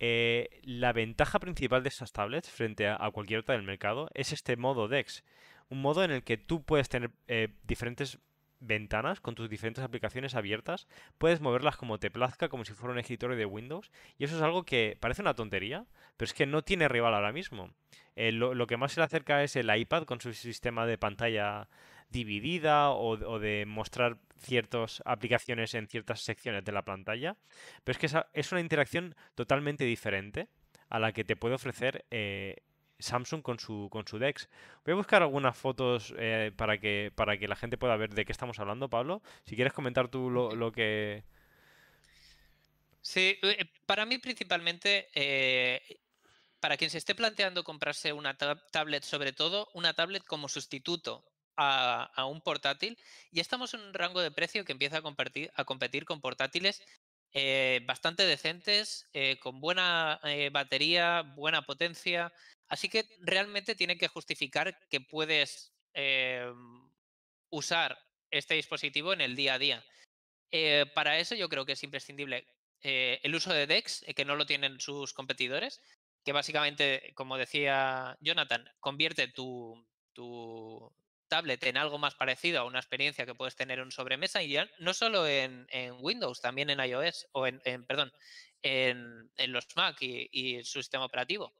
Eh, 0.00 0.60
la 0.62 0.92
ventaja 0.92 1.40
principal 1.40 1.82
de 1.82 1.88
estas 1.88 2.12
tablets 2.12 2.48
frente 2.50 2.86
a, 2.86 2.96
a 3.00 3.10
cualquier 3.10 3.40
otra 3.40 3.56
del 3.56 3.64
mercado 3.64 4.08
es 4.14 4.32
este 4.32 4.56
modo 4.56 4.86
DeX. 4.88 5.24
Un 5.70 5.82
modo 5.82 6.04
en 6.04 6.10
el 6.10 6.22
que 6.22 6.36
tú 6.36 6.62
puedes 6.62 6.88
tener 6.88 7.10
eh, 7.26 7.48
diferentes 7.64 8.18
ventanas 8.60 9.20
con 9.20 9.34
tus 9.34 9.48
diferentes 9.48 9.84
aplicaciones 9.84 10.34
abiertas. 10.34 10.86
Puedes 11.18 11.40
moverlas 11.40 11.76
como 11.76 11.98
te 11.98 12.10
plazca, 12.10 12.48
como 12.48 12.64
si 12.64 12.72
fuera 12.72 12.92
un 12.92 12.98
escritorio 12.98 13.36
de 13.36 13.46
Windows. 13.46 13.90
Y 14.18 14.24
eso 14.24 14.36
es 14.36 14.42
algo 14.42 14.64
que 14.64 14.96
parece 15.00 15.22
una 15.22 15.34
tontería, 15.34 15.86
pero 16.16 16.26
es 16.26 16.34
que 16.34 16.46
no 16.46 16.62
tiene 16.62 16.88
rival 16.88 17.14
ahora 17.14 17.32
mismo. 17.32 17.70
Eh, 18.16 18.32
lo, 18.32 18.66
que 18.66 18.76
más 18.76 18.92
se 18.92 19.00
le 19.00 19.04
acerca 19.04 19.42
es 19.44 19.54
el 19.56 19.74
iPad 19.74 20.04
con 20.04 20.20
su 20.20 20.32
sistema 20.34 20.86
de 20.86 20.98
pantalla 20.98 21.68
dividida 22.10 22.90
o, 22.90 23.38
de 23.38 23.64
mostrar 23.66 24.18
ciertas 24.38 25.02
aplicaciones 25.04 25.74
en 25.74 25.86
ciertas 25.88 26.22
secciones 26.22 26.64
de 26.64 26.72
la 26.72 26.82
pantalla. 26.82 27.36
Pero 27.84 27.98
es 27.98 28.12
que 28.12 28.22
es 28.32 28.52
una 28.52 28.60
interacción 28.60 29.14
totalmente 29.34 29.84
diferente 29.84 30.48
a 30.88 30.98
la 30.98 31.12
que 31.12 31.24
te 31.24 31.36
puede 31.36 31.54
ofrecer 31.54 32.06
eh, 32.10 32.56
Samsung 32.98 33.42
con 33.42 33.58
su, 33.58 33.88
con 33.90 34.06
su 34.06 34.18
DeX. 34.18 34.48
Voy 34.84 34.92
a 34.92 34.96
buscar 34.96 35.22
algunas 35.22 35.56
fotos 35.56 36.12
eh, 36.18 36.52
para 36.56 36.78
que, 36.78 37.12
para 37.14 37.38
que 37.38 37.48
la 37.48 37.56
gente 37.56 37.78
pueda 37.78 37.96
ver 37.96 38.14
de 38.14 38.24
qué 38.24 38.32
estamos 38.32 38.58
hablando, 38.58 38.88
Pablo. 38.88 39.22
Si 39.44 39.54
quieres 39.54 39.72
comentar 39.72 40.08
tú 40.08 40.30
lo, 40.30 40.54
lo 40.54 40.72
que... 40.72 41.24
Sí, 43.00 43.38
eh, 43.42 43.64
para 43.86 44.04
mí 44.04 44.18
principalmente, 44.18 45.08
eh, 45.14 46.00
para 46.60 46.76
quien 46.76 46.90
se 46.90 46.98
esté 46.98 47.14
planteando 47.14 47.64
comprarse 47.64 48.12
una 48.12 48.36
tab- 48.36 48.64
tablet, 48.70 49.04
sobre 49.04 49.32
todo 49.32 49.68
una 49.72 49.94
tablet 49.94 50.24
como 50.24 50.48
sustituto 50.48 51.24
a, 51.56 52.10
a 52.14 52.26
un 52.26 52.40
portátil, 52.40 52.98
ya 53.30 53.40
estamos 53.40 53.72
en 53.74 53.80
un 53.80 53.94
rango 53.94 54.20
de 54.20 54.30
precio 54.30 54.64
que 54.64 54.72
empieza 54.72 54.98
a 54.98 55.02
competir, 55.02 55.50
a 55.54 55.64
competir 55.64 56.04
con 56.04 56.20
portátiles 56.20 56.82
eh, 57.32 57.80
bastante 57.86 58.26
decentes, 58.26 59.08
eh, 59.12 59.38
con 59.38 59.60
buena 59.60 60.20
batería, 60.52 61.22
buena 61.22 61.62
potencia. 61.62 62.32
Así 62.68 62.88
que 62.88 63.04
realmente 63.20 63.74
tiene 63.74 63.96
que 63.96 64.08
justificar 64.08 64.78
que 64.88 65.00
puedes 65.00 65.72
eh, 65.94 66.52
usar 67.50 67.98
este 68.30 68.54
dispositivo 68.54 69.12
en 69.12 69.20
el 69.20 69.36
día 69.36 69.54
a 69.54 69.58
día. 69.58 69.84
Eh, 70.50 70.86
para 70.94 71.18
eso 71.18 71.34
yo 71.34 71.48
creo 71.48 71.64
que 71.64 71.72
es 71.72 71.82
imprescindible 71.82 72.46
eh, 72.82 73.20
el 73.22 73.34
uso 73.34 73.52
de 73.52 73.66
DeX, 73.66 74.04
que 74.14 74.24
no 74.24 74.36
lo 74.36 74.46
tienen 74.46 74.80
sus 74.80 75.12
competidores, 75.12 75.80
que 76.24 76.32
básicamente, 76.32 77.12
como 77.14 77.38
decía 77.38 78.16
Jonathan, 78.20 78.70
convierte 78.80 79.28
tu, 79.28 79.84
tablet 81.28 81.62
en 81.64 81.76
algo 81.76 81.98
más 81.98 82.14
parecido 82.14 82.60
a 82.60 82.64
una 82.64 82.78
experiencia 82.78 83.26
que 83.26 83.34
puedes 83.34 83.54
tener 83.54 83.78
en 83.78 83.90
sobremesa 83.90 84.42
y 84.42 84.50
ya 84.50 84.68
no 84.78 84.94
solo 84.94 85.26
en, 85.26 85.66
Windows, 86.00 86.40
también 86.40 86.70
en 86.70 86.80
iOS 86.80 87.28
o 87.32 87.46
en, 87.46 87.60
en- 87.64 87.84
perdón, 87.84 88.12
en, 88.62 89.30
en 89.36 89.52
los 89.52 89.66
Mac 89.76 89.96
y, 90.00 90.28
y 90.32 90.64
su 90.64 90.80
sistema 90.80 91.04
operativo. 91.04 91.52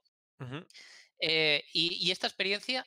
Eh, 1.21 1.65
y, 1.73 2.07
y 2.07 2.11
esta 2.11 2.27
experiencia 2.27 2.87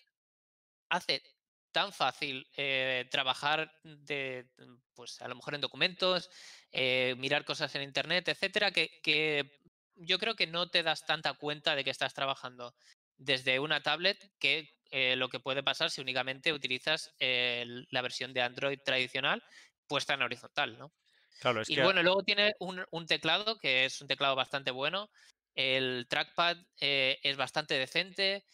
hace 0.90 1.24
tan 1.72 1.94
fácil 1.94 2.48
eh, 2.58 3.08
trabajar 3.12 3.72
de, 3.84 4.50
pues 4.94 5.22
a 5.22 5.28
lo 5.28 5.36
mejor 5.36 5.56
en 5.56 5.62
documentos, 5.62 6.30
eh, 6.72 7.16
mirar 7.18 7.46
cosas 7.46 7.74
en 7.76 7.84
internet, 7.84 8.28
etcétera, 8.28 8.72
que, 8.72 9.00
que 9.02 9.52
yo 9.96 10.20
creo 10.20 10.36
que 10.36 10.48
no 10.48 10.70
te 10.70 10.84
das 10.84 11.06
tanta 11.06 11.34
cuenta 11.36 11.76
de 11.76 11.84
que 11.84 11.92
estás 11.92 12.14
trabajando 12.14 12.76
desde 13.18 13.60
una 13.60 13.82
tablet 13.84 14.32
que 14.40 14.70
eh, 14.92 15.16
lo 15.16 15.30
que 15.30 15.40
puede 15.40 15.64
pasar 15.64 15.92
si 15.92 16.02
únicamente 16.02 16.52
utilizas 16.54 17.14
eh, 17.20 17.66
la 17.90 18.02
versión 18.02 18.34
de 18.34 18.42
Android 18.42 18.80
tradicional 18.84 19.44
puesta 19.88 20.14
en 20.16 20.24
horizontal, 20.24 20.78
¿no? 20.78 20.94
Claro, 21.40 21.62
es 21.62 21.70
Y 21.70 21.78
que... 21.78 21.82
bueno, 21.82 22.04
luego 22.04 22.24
tiene 22.24 22.54
un, 22.60 22.86
un 22.92 23.06
teclado 23.08 23.58
que 23.58 23.86
es 23.86 24.02
un 24.02 24.08
teclado 24.08 24.36
bastante 24.36 24.72
bueno. 24.72 25.10
El 25.56 26.08
trackpad 26.10 26.58
eh, 26.80 27.20
es 27.24 27.38
bastante 27.38 27.76
decente. 27.76 28.46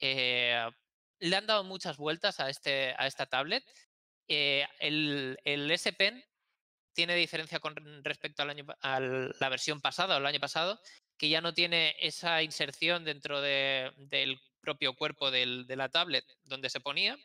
eh, 0.00 0.68
le 1.18 1.36
han 1.36 1.46
dado 1.46 1.64
muchas 1.64 1.96
vueltas 1.96 2.40
a, 2.40 2.50
este, 2.50 2.94
a 2.98 3.06
esta 3.06 3.26
tablet. 3.26 3.64
Eh, 4.28 4.66
el, 4.80 5.38
el 5.44 5.70
S 5.70 5.92
Pen 5.94 6.22
tiene 6.92 7.14
diferencia 7.14 7.60
con 7.60 7.74
respecto 8.04 8.42
al 8.42 8.50
año, 8.50 8.66
a 8.80 9.00
la 9.00 9.48
versión 9.48 9.80
pasada 9.80 10.16
o 10.16 10.18
el 10.18 10.26
año 10.26 10.40
pasado, 10.40 10.80
que 11.18 11.28
ya 11.28 11.40
no 11.40 11.54
tiene 11.54 11.94
esa 12.00 12.42
inserción 12.42 13.04
dentro 13.04 13.40
de- 13.40 13.92
del 13.96 14.38
propio 14.60 14.94
cuerpo 14.94 15.30
de 15.30 15.64
la 15.76 15.88
tablet 15.88 16.24
donde 16.42 16.70
se 16.70 16.80
ponía, 16.80 17.16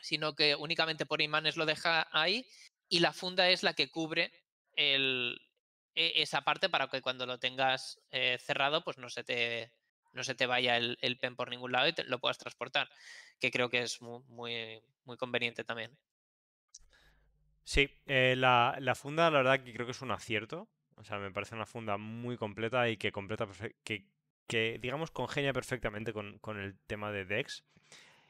sino 0.00 0.34
que 0.34 0.54
únicamente 0.54 1.06
por 1.06 1.22
imanes 1.22 1.56
lo 1.56 1.66
deja 1.66 2.06
ahí 2.12 2.46
y 2.88 3.00
la 3.00 3.12
funda 3.12 3.48
es 3.48 3.62
la 3.62 3.74
que 3.74 3.90
cubre 3.90 4.30
el- 4.74 5.40
esa 5.96 6.42
parte 6.42 6.68
para 6.68 6.88
que 6.88 7.02
cuando 7.02 7.26
lo 7.26 7.38
tengas 7.38 8.00
eh, 8.10 8.38
cerrado, 8.40 8.84
pues 8.84 8.98
no 8.98 9.08
se 9.10 9.24
te, 9.24 9.72
no 10.12 10.24
se 10.24 10.34
te 10.34 10.46
vaya 10.46 10.76
el, 10.76 10.98
pen 11.20 11.36
por 11.36 11.50
ningún 11.50 11.72
lado 11.72 11.88
y 11.88 11.92
te- 11.94 12.04
lo 12.04 12.18
puedas 12.20 12.38
transportar, 12.38 12.88
que 13.40 13.50
creo 13.50 13.70
que 13.70 13.82
es 13.82 14.02
mu- 14.02 14.22
muy, 14.28 14.82
muy 15.04 15.16
conveniente 15.16 15.64
también. 15.64 15.96
Sí, 17.64 17.90
eh, 18.06 18.34
la, 18.36 18.76
la 18.80 18.94
funda 18.94 19.30
la 19.30 19.38
verdad 19.38 19.64
que 19.64 19.72
creo 19.72 19.86
que 19.86 19.92
es 19.92 20.02
un 20.02 20.10
acierto. 20.12 20.68
O 20.96 21.04
sea, 21.04 21.18
me 21.18 21.30
parece 21.32 21.54
una 21.54 21.66
funda 21.66 21.96
muy 21.98 22.36
completa 22.36 22.88
y 22.88 22.96
que 22.96 23.12
completa 23.12 23.46
que, 23.84 24.06
que 24.46 24.78
digamos 24.80 25.10
congenia 25.10 25.52
perfectamente 25.52 26.12
con, 26.12 26.38
con 26.38 26.58
el 26.60 26.78
tema 26.86 27.12
de 27.12 27.24
DeX. 27.26 27.64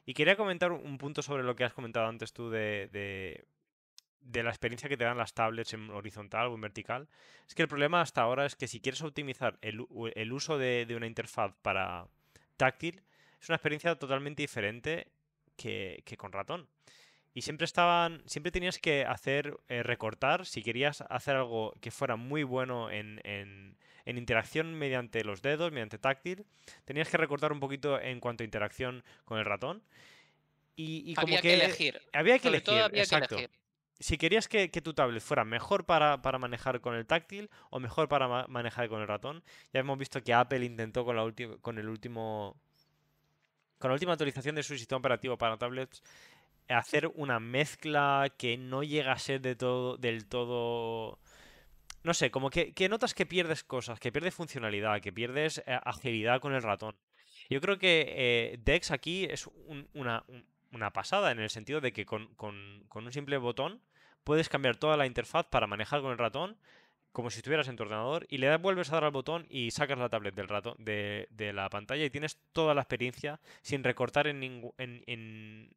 Y 0.06 0.14
quería 0.14 0.36
comentar 0.36 0.72
un 0.72 0.98
punto 0.98 1.22
sobre 1.22 1.44
lo 1.44 1.56
que 1.56 1.64
has 1.64 1.74
comentado 1.74 2.08
antes 2.08 2.32
tú 2.32 2.50
de, 2.50 2.90
de 4.20 4.42
la 4.42 4.50
experiencia 4.50 4.88
que 4.88 4.96
te 4.96 5.04
dan 5.04 5.16
las 5.18 5.34
tablets 5.34 5.72
en 5.74 5.90
horizontal 5.90 6.48
o 6.48 6.54
en 6.54 6.60
vertical. 6.60 7.08
Es 7.46 7.54
que 7.54 7.62
el 7.62 7.68
problema 7.68 8.00
hasta 8.00 8.22
ahora 8.22 8.44
es 8.46 8.56
que 8.56 8.66
si 8.68 8.80
quieres 8.80 9.02
optimizar 9.02 9.58
el, 9.62 9.86
el 10.14 10.32
uso 10.32 10.58
de, 10.58 10.84
de 10.86 10.96
una 10.96 11.06
interfaz 11.06 11.54
para 11.62 12.06
táctil, 12.56 13.02
es 13.40 13.48
una 13.48 13.56
experiencia 13.56 13.94
totalmente 13.96 14.42
diferente 14.42 15.08
que, 15.56 16.02
que 16.04 16.16
con 16.16 16.32
ratón. 16.32 16.68
Y 17.34 17.42
siempre 17.42 17.66
estaban, 17.66 18.22
siempre 18.26 18.50
tenías 18.50 18.78
que 18.78 19.04
hacer, 19.04 19.58
eh, 19.68 19.82
recortar, 19.82 20.46
si 20.46 20.62
querías 20.62 21.02
hacer 21.02 21.36
algo 21.36 21.74
que 21.82 21.90
fuera 21.90 22.16
muy 22.16 22.44
bueno 22.44 22.90
en, 22.90 23.20
en- 23.24 23.76
en 24.06 24.18
interacción 24.18 24.72
mediante 24.72 25.22
los 25.24 25.42
dedos, 25.42 25.70
mediante 25.72 25.98
táctil, 25.98 26.46
tenías 26.84 27.08
que 27.10 27.16
recortar 27.18 27.52
un 27.52 27.60
poquito 27.60 28.00
en 28.00 28.20
cuanto 28.20 28.42
a 28.42 28.46
interacción 28.46 29.04
con 29.24 29.38
el 29.38 29.44
ratón. 29.44 29.82
Y, 30.76 31.10
y 31.10 31.14
como 31.14 31.26
Había 31.26 31.42
que 31.42 31.48
que 31.48 31.54
elegir. 31.54 32.00
había 32.12 32.38
que 32.38 32.44
Sobre 32.44 32.60
todo 32.60 32.74
elegir, 32.76 32.90
había 32.92 33.02
exacto. 33.02 33.36
que 33.36 33.44
elegir. 33.44 33.56
Si 33.98 34.18
querías 34.18 34.46
que, 34.48 34.68
tu 34.82 34.92
tablet 34.92 35.22
fuera 35.22 35.44
mejor 35.44 35.86
para, 35.86 36.20
para 36.20 36.38
manejar 36.38 36.80
con 36.80 36.94
el 36.94 37.06
táctil 37.06 37.48
o 37.70 37.80
mejor 37.80 38.08
para 38.08 38.28
ma- 38.28 38.46
manejar 38.48 38.88
con 38.88 39.00
el 39.00 39.08
ratón, 39.08 39.42
ya 39.72 39.80
hemos 39.80 39.98
visto 39.98 40.22
que 40.22 40.34
Apple 40.34 40.64
intentó 40.64 41.04
con 41.04 41.16
la 41.16 41.24
última, 41.24 41.56
con 41.58 41.78
el 41.78 41.88
último, 41.88 42.60
con 43.78 43.88
la 43.90 43.94
última 43.94 44.12
actualización 44.12 44.54
de 44.54 44.62
su 44.62 44.76
sistema 44.76 44.98
operativo 44.98 45.38
para 45.38 45.56
tablets 45.56 46.02
hacer 46.68 47.06
una 47.14 47.38
mezcla 47.40 48.32
que 48.36 48.58
no 48.58 48.82
llega 48.82 49.12
a 49.12 49.18
ser 49.18 49.40
de 49.40 49.54
todo, 49.56 49.96
del 49.96 50.26
todo... 50.26 51.18
No 52.02 52.12
sé, 52.14 52.30
como 52.30 52.50
que, 52.50 52.72
notas 52.88 53.14
que 53.14 53.26
pierdes 53.26 53.64
cosas, 53.64 53.98
que 53.98 54.12
pierdes 54.12 54.34
funcionalidad, 54.34 55.00
que 55.00 55.12
pierdes 55.12 55.58
eh, 55.66 55.78
agilidad 55.84 56.40
con 56.40 56.54
el 56.54 56.62
ratón. 56.62 56.96
Yo 57.48 57.60
creo 57.60 57.78
que 57.78 58.04
eh, 58.16 58.58
Dex 58.62 58.90
aquí 58.90 59.24
es 59.24 59.46
un- 59.46 59.88
una, 59.94 60.24
un- 60.28 60.44
una 60.76 60.92
pasada 60.92 61.32
en 61.32 61.40
el 61.40 61.50
sentido 61.50 61.80
de 61.80 61.92
que 61.92 62.06
con, 62.06 62.28
un 62.38 63.12
simple 63.12 63.38
botón 63.38 63.80
puedes 64.24 64.48
cambiar 64.48 64.76
toda 64.76 64.96
la 64.96 65.06
interfaz 65.06 65.46
para 65.46 65.66
manejar 65.66 66.00
con 66.02 66.12
el 66.12 66.18
ratón 66.18 66.56
como 67.12 67.30
si 67.30 67.38
estuvieras 67.38 67.68
en 67.68 67.76
tu 67.76 67.82
ordenador 67.82 68.26
y 68.28 68.38
le 68.38 68.46
das- 68.46 68.60
vuelves 68.60 68.90
a 68.90 68.96
dar 68.96 69.04
al 69.04 69.10
botón 69.10 69.46
y 69.48 69.70
sacas 69.70 69.98
la 69.98 70.10
tablet 70.10 70.34
del 70.34 70.48
ratón 70.48 70.76
de, 70.78 71.26
la 71.54 71.68
pantalla 71.70 72.04
y 72.04 72.10
tienes 72.10 72.38
toda 72.52 72.74
la 72.74 72.82
experiencia 72.82 73.40
sin 73.62 73.82
recortar 73.82 74.26
en 74.26 74.38
ningún 74.38 74.72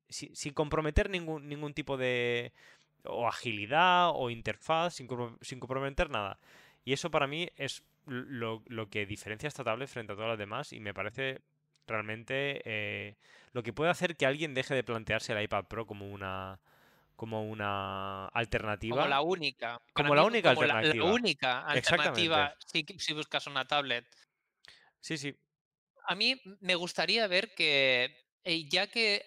sin, 0.10 0.54
comprometer 0.54 1.10
ningún 1.10 1.48
ningún 1.48 1.74
tipo 1.74 1.96
de 1.96 2.52
o 3.06 3.28
agilidad 3.28 4.10
o 4.14 4.30
interfaz 4.30 4.96
sin, 4.96 5.08
sin 5.42 5.60
comprometer 5.62 6.10
nada. 6.10 6.38
Y 6.84 6.92
eso 6.92 7.10
para 7.10 7.28
mí 7.28 7.48
es 7.56 7.84
lo, 8.06 8.62
lo 8.68 8.90
que 8.90 9.06
diferencia 9.06 9.48
esta 9.48 9.64
tablet 9.64 9.88
frente 9.88 10.12
a 10.12 10.16
todas 10.16 10.30
las 10.30 10.40
demás 10.40 10.74
y 10.74 10.80
me 10.82 10.94
parece 10.94 11.40
realmente 11.90 12.62
eh, 12.66 13.18
lo 13.54 13.64
que 13.64 13.74
puede 13.74 13.92
hacer 13.92 14.16
que 14.18 14.26
alguien 14.26 14.54
deje 14.54 14.76
de 14.76 14.84
plantearse 14.84 15.34
el 15.34 15.44
iPad 15.44 15.66
Pro 15.66 15.86
como 15.88 16.10
una 16.12 16.62
como 17.16 17.44
una 17.50 18.28
Como 18.88 19.06
alternativa 19.06 19.08
la 19.08 19.22
única. 19.22 19.80
Como 19.94 20.16
la 20.16 20.24
única 20.24 20.50
como 20.50 20.64
la, 20.64 20.76
la 20.82 21.04
alternativa. 21.04 21.06
única 21.06 21.62
alternativa 21.66 22.54
si, 22.66 22.86
si 22.98 23.14
buscas 23.14 23.48
una 23.48 23.66
tablet. 23.66 24.06
Sí, 25.02 25.18
sí. 25.18 25.36
A 26.08 26.16
mí 26.16 26.42
me 26.62 26.76
gustaría 26.76 27.28
ver 27.28 27.54
que, 27.54 28.16
eh, 28.44 28.68
ya 28.70 28.88
que 28.88 29.24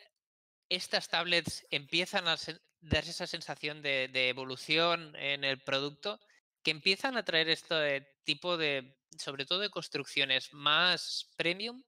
estas 0.69 1.09
tablets 1.09 1.67
empiezan 1.71 2.29
a 2.29 2.37
sen- 2.37 2.61
dar 2.81 3.05
esa 3.05 3.27
sensación 3.27 3.83
de, 3.83 4.09
de 4.09 4.29
evolución 4.29 5.15
en 5.17 5.45
el 5.45 5.61
producto, 5.63 6.21
que 6.65 6.73
empiezan 6.73 7.17
a 7.17 7.25
traer 7.25 7.49
esto 7.49 7.79
de 7.79 8.07
tipo 8.25 8.57
de, 8.57 8.97
sobre 9.19 9.47
todo 9.47 9.61
de 9.61 9.71
construcciones 9.71 10.53
más 10.53 11.33
premium, 11.37 11.83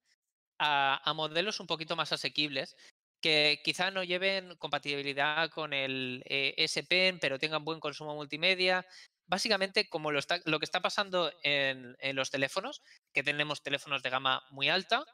a, 0.58 1.12
modelos 1.14 1.60
un 1.60 1.66
poquito 1.66 1.96
más 1.96 2.12
asequibles 2.12 2.76
que 3.20 3.62
quizá 3.64 3.90
no 3.90 4.04
lleven 4.04 4.54
compatibilidad 4.56 5.48
con 5.50 5.72
el 5.72 6.22
eh, 6.26 6.54
S 6.58 6.82
Pen, 6.82 7.18
pero 7.18 7.38
tengan 7.38 7.64
buen 7.64 7.80
consumo 7.80 8.14
multimedia. 8.14 8.86
Básicamente, 9.26 9.88
como 9.88 10.10
lo, 10.10 10.18
está, 10.18 10.40
lo 10.44 10.58
que 10.58 10.66
está 10.66 10.82
pasando 10.82 11.32
en, 11.42 11.96
los 12.14 12.30
teléfonos, 12.30 12.82
que 13.14 13.22
tenemos 13.22 13.62
teléfonos 13.62 14.02
de 14.02 14.10
gama 14.10 14.44
muy 14.50 14.68
alta, 14.68 15.06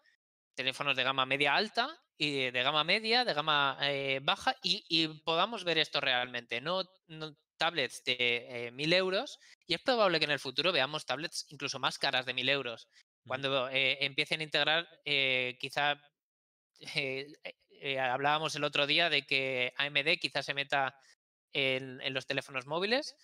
teléfonos 0.56 0.96
de 0.96 1.04
gama 1.04 1.24
media 1.24 1.54
alta 1.54 1.96
y 2.18 2.50
de 2.50 2.62
gama 2.64 2.82
media, 2.82 3.24
de 3.24 3.32
gama 3.32 3.78
eh, 3.82 4.18
baja, 4.20 4.56
y, 4.62 5.06
podamos 5.24 5.62
ver 5.62 5.78
esto 5.78 6.00
realmente, 6.00 6.60
no, 6.60 6.82
no 7.06 7.36
tablets 7.56 8.02
de 8.04 8.16
eh, 8.18 8.72
1.000 8.72 8.94
euros, 8.94 9.38
y 9.66 9.74
es 9.74 9.80
probable 9.82 10.18
que 10.18 10.24
en 10.24 10.32
el 10.32 10.40
futuro 10.40 10.72
veamos 10.72 11.06
tablets 11.06 11.46
incluso 11.50 11.78
más 11.78 11.98
caras 11.98 12.26
de 12.26 12.34
1.000 12.34 12.50
euros, 12.50 12.88
cuando 13.26 13.68
eh, 13.68 14.04
empiecen 14.04 14.40
a 14.40 14.44
integrar 14.44 14.88
eh, 15.04 15.56
quizá... 15.60 16.00
Eh, 16.94 17.98
hablábamos 17.98 18.54
el 18.56 18.64
otro 18.64 18.86
día 18.86 19.08
de 19.08 19.24
que 19.24 19.72
AMD 19.78 20.18
quizás 20.20 20.44
se 20.44 20.52
meta 20.52 20.94
en, 21.52 22.12
los 22.12 22.26
teléfonos 22.26 22.66
móviles 22.66 23.16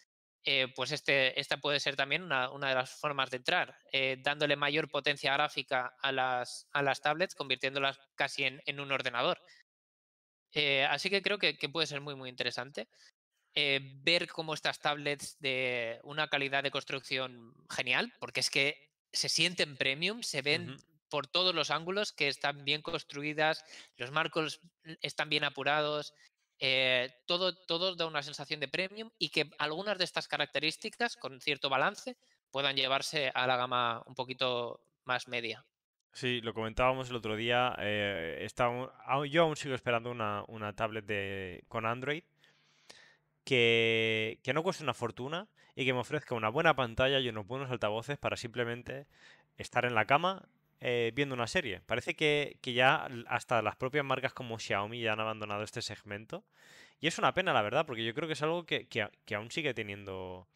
pues 0.74 0.92
este, 0.92 1.38
esta 1.38 1.58
puede 1.58 1.78
ser 1.78 1.94
también 1.94 2.22
una, 2.22 2.48
de 2.48 2.74
las 2.74 2.90
formas 2.90 3.30
de 3.30 3.38
entrar, 3.38 3.76
dándole 4.20 4.56
mayor 4.56 4.88
potencia 4.88 5.34
gráfica 5.34 5.94
a 6.00 6.12
las, 6.12 6.68
a 6.72 6.82
las 6.82 7.02
tablets, 7.02 7.34
convirtiéndolas 7.34 7.98
casi 8.14 8.44
en, 8.44 8.80
un 8.80 8.92
ordenador. 8.92 9.38
Así 10.88 11.10
que 11.10 11.20
creo 11.20 11.38
que, 11.38 11.54
puede 11.70 11.88
ser 11.88 12.00
muy, 12.00 12.14
muy 12.14 12.30
interesante. 12.30 12.88
ver 13.54 14.28
cómo 14.28 14.54
estas 14.54 14.78
tablets 14.78 15.36
de 15.40 16.00
una 16.04 16.28
calidad 16.28 16.62
de 16.62 16.70
construcción 16.70 17.52
genial, 17.68 18.14
porque 18.20 18.40
es 18.40 18.48
que 18.48 18.86
se 19.16 19.28
sienten 19.28 19.76
premium, 19.76 20.23
se 20.23 20.42
ven 20.42 20.70
uh 20.70 20.73
-huh. 20.75 20.85
por 21.08 21.26
todos 21.26 21.54
los 21.54 21.70
ángulos 21.70 22.12
que 22.12 22.28
están 22.28 22.64
bien 22.64 22.82
construidas, 22.82 23.64
los 23.96 24.11
marcos 24.11 24.61
están 25.00 25.28
bien 25.28 25.44
apurados, 25.44 26.14
eh, 26.58 27.11
todo, 27.26 27.54
todo 27.54 27.96
da 27.96 28.06
una 28.06 28.23
sensación 28.23 28.61
de 28.61 28.68
premium 28.68 29.11
y 29.18 29.28
que 29.28 29.50
algunas 29.58 29.99
de 29.99 30.04
estas 30.04 30.28
características, 30.28 31.16
con 31.16 31.40
cierto 31.40 31.68
balance, 31.68 32.16
puedan 32.50 32.76
llevarse 32.76 33.30
a 33.35 33.46
la 33.46 33.56
gama 33.56 34.02
un 34.06 34.14
poquito 34.14 34.80
más 35.04 35.28
media. 35.28 35.64
Sí, 36.12 36.40
lo 36.40 36.54
comentábamos 36.54 37.11
el 37.11 37.16
otro 37.16 37.37
día. 37.37 37.76
Eh, 37.78 38.38
está, 38.40 38.70
yo 39.28 39.42
aún 39.42 39.56
sigo 39.56 39.75
esperando 39.75 40.11
una, 40.11 40.44
una 40.49 40.75
tablet 40.75 41.04
de, 41.04 41.64
con 41.68 41.85
Android 41.85 42.23
que, 43.44 44.40
que, 44.42 44.54
no 44.54 44.62
cueste 44.62 44.82
una 44.82 44.94
fortuna 44.94 45.46
y 45.76 45.85
que 45.85 45.92
me 45.92 46.00
ofrezca 46.00 46.35
una 46.35 46.49
buena 46.49 46.75
pantalla 46.75 47.21
y 47.21 47.28
unos 47.28 47.47
buenos 47.47 47.71
altavoces 47.71 48.18
para 48.18 48.37
simplemente 48.37 49.06
estar 49.59 49.85
en 49.85 49.95
la 49.95 50.06
cama 50.06 50.49
eh, 50.80 51.12
viendo 51.14 51.35
una 51.35 51.47
serie. 51.47 51.83
Parece 51.83 52.16
que, 52.16 52.59
que, 52.62 52.73
ya 52.73 53.09
hasta 53.28 53.62
las 53.62 53.76
propias 53.76 54.04
marcas 54.04 54.33
como 54.33 54.59
Xiaomi 54.59 55.00
ya 55.00 55.12
han 55.12 55.21
abandonado 55.21 55.62
este 55.62 55.83
segmento. 55.83 56.45
Y 56.99 57.06
es 57.06 57.18
una 57.18 57.35
pena, 57.35 57.52
la 57.52 57.62
verdad, 57.62 57.85
porque 57.87 58.04
yo 58.04 58.14
creo 58.14 58.26
que 58.26 58.33
es 58.33 58.42
algo 58.42 58.64
que, 58.64 58.88
que, 58.88 59.06
que 59.26 59.35
aún 59.35 59.50
sigue 59.50 59.75
teniendo 59.75 60.49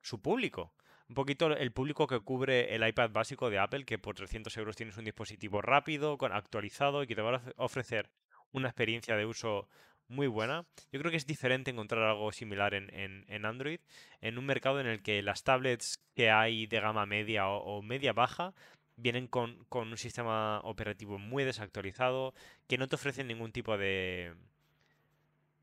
su 0.00 0.22
público. 0.22 0.72
Un 1.08 1.14
poquito 1.16 1.48
el 1.48 1.72
público 1.72 2.06
que 2.06 2.20
cubre 2.20 2.72
el 2.72 2.86
iPad 2.86 3.10
básico 3.10 3.50
de 3.50 3.58
Apple, 3.58 3.84
que 3.84 3.98
por 3.98 4.14
300 4.14 4.56
euros 4.58 4.76
tienes 4.76 4.96
un 4.96 5.04
dispositivo 5.04 5.60
rápido, 5.60 6.16
actualizado 6.20 7.02
y 7.02 7.08
que 7.08 7.16
te 7.16 7.22
va 7.22 7.34
a 7.36 7.52
ofrecer 7.56 8.10
una 8.52 8.68
experiencia 8.68 9.16
de 9.16 9.26
uso 9.26 9.68
muy 10.10 10.26
buena. 10.26 10.66
Yo 10.92 11.00
creo 11.00 11.10
que 11.10 11.16
es 11.16 11.26
diferente 11.26 11.70
encontrar 11.70 12.02
algo 12.02 12.32
similar 12.32 12.74
en, 12.74 12.92
en, 12.92 13.24
en 13.28 13.46
Android, 13.46 13.80
en 14.20 14.38
un 14.38 14.44
mercado 14.44 14.80
en 14.80 14.86
el 14.86 15.02
que 15.02 15.22
las 15.22 15.44
tablets 15.44 16.00
que 16.14 16.30
hay 16.30 16.66
de 16.66 16.80
gama 16.80 17.06
media 17.06 17.48
o, 17.48 17.78
o 17.78 17.82
media 17.82 18.12
baja 18.12 18.52
vienen 18.96 19.28
con, 19.28 19.64
con, 19.66 19.88
un 19.88 19.96
sistema 19.96 20.60
operativo 20.64 21.18
muy 21.18 21.44
desactualizado, 21.44 22.34
que 22.68 22.76
no 22.76 22.88
te 22.88 22.96
ofrecen 22.96 23.28
ningún 23.28 23.52
tipo 23.52 23.78
de... 23.78 24.34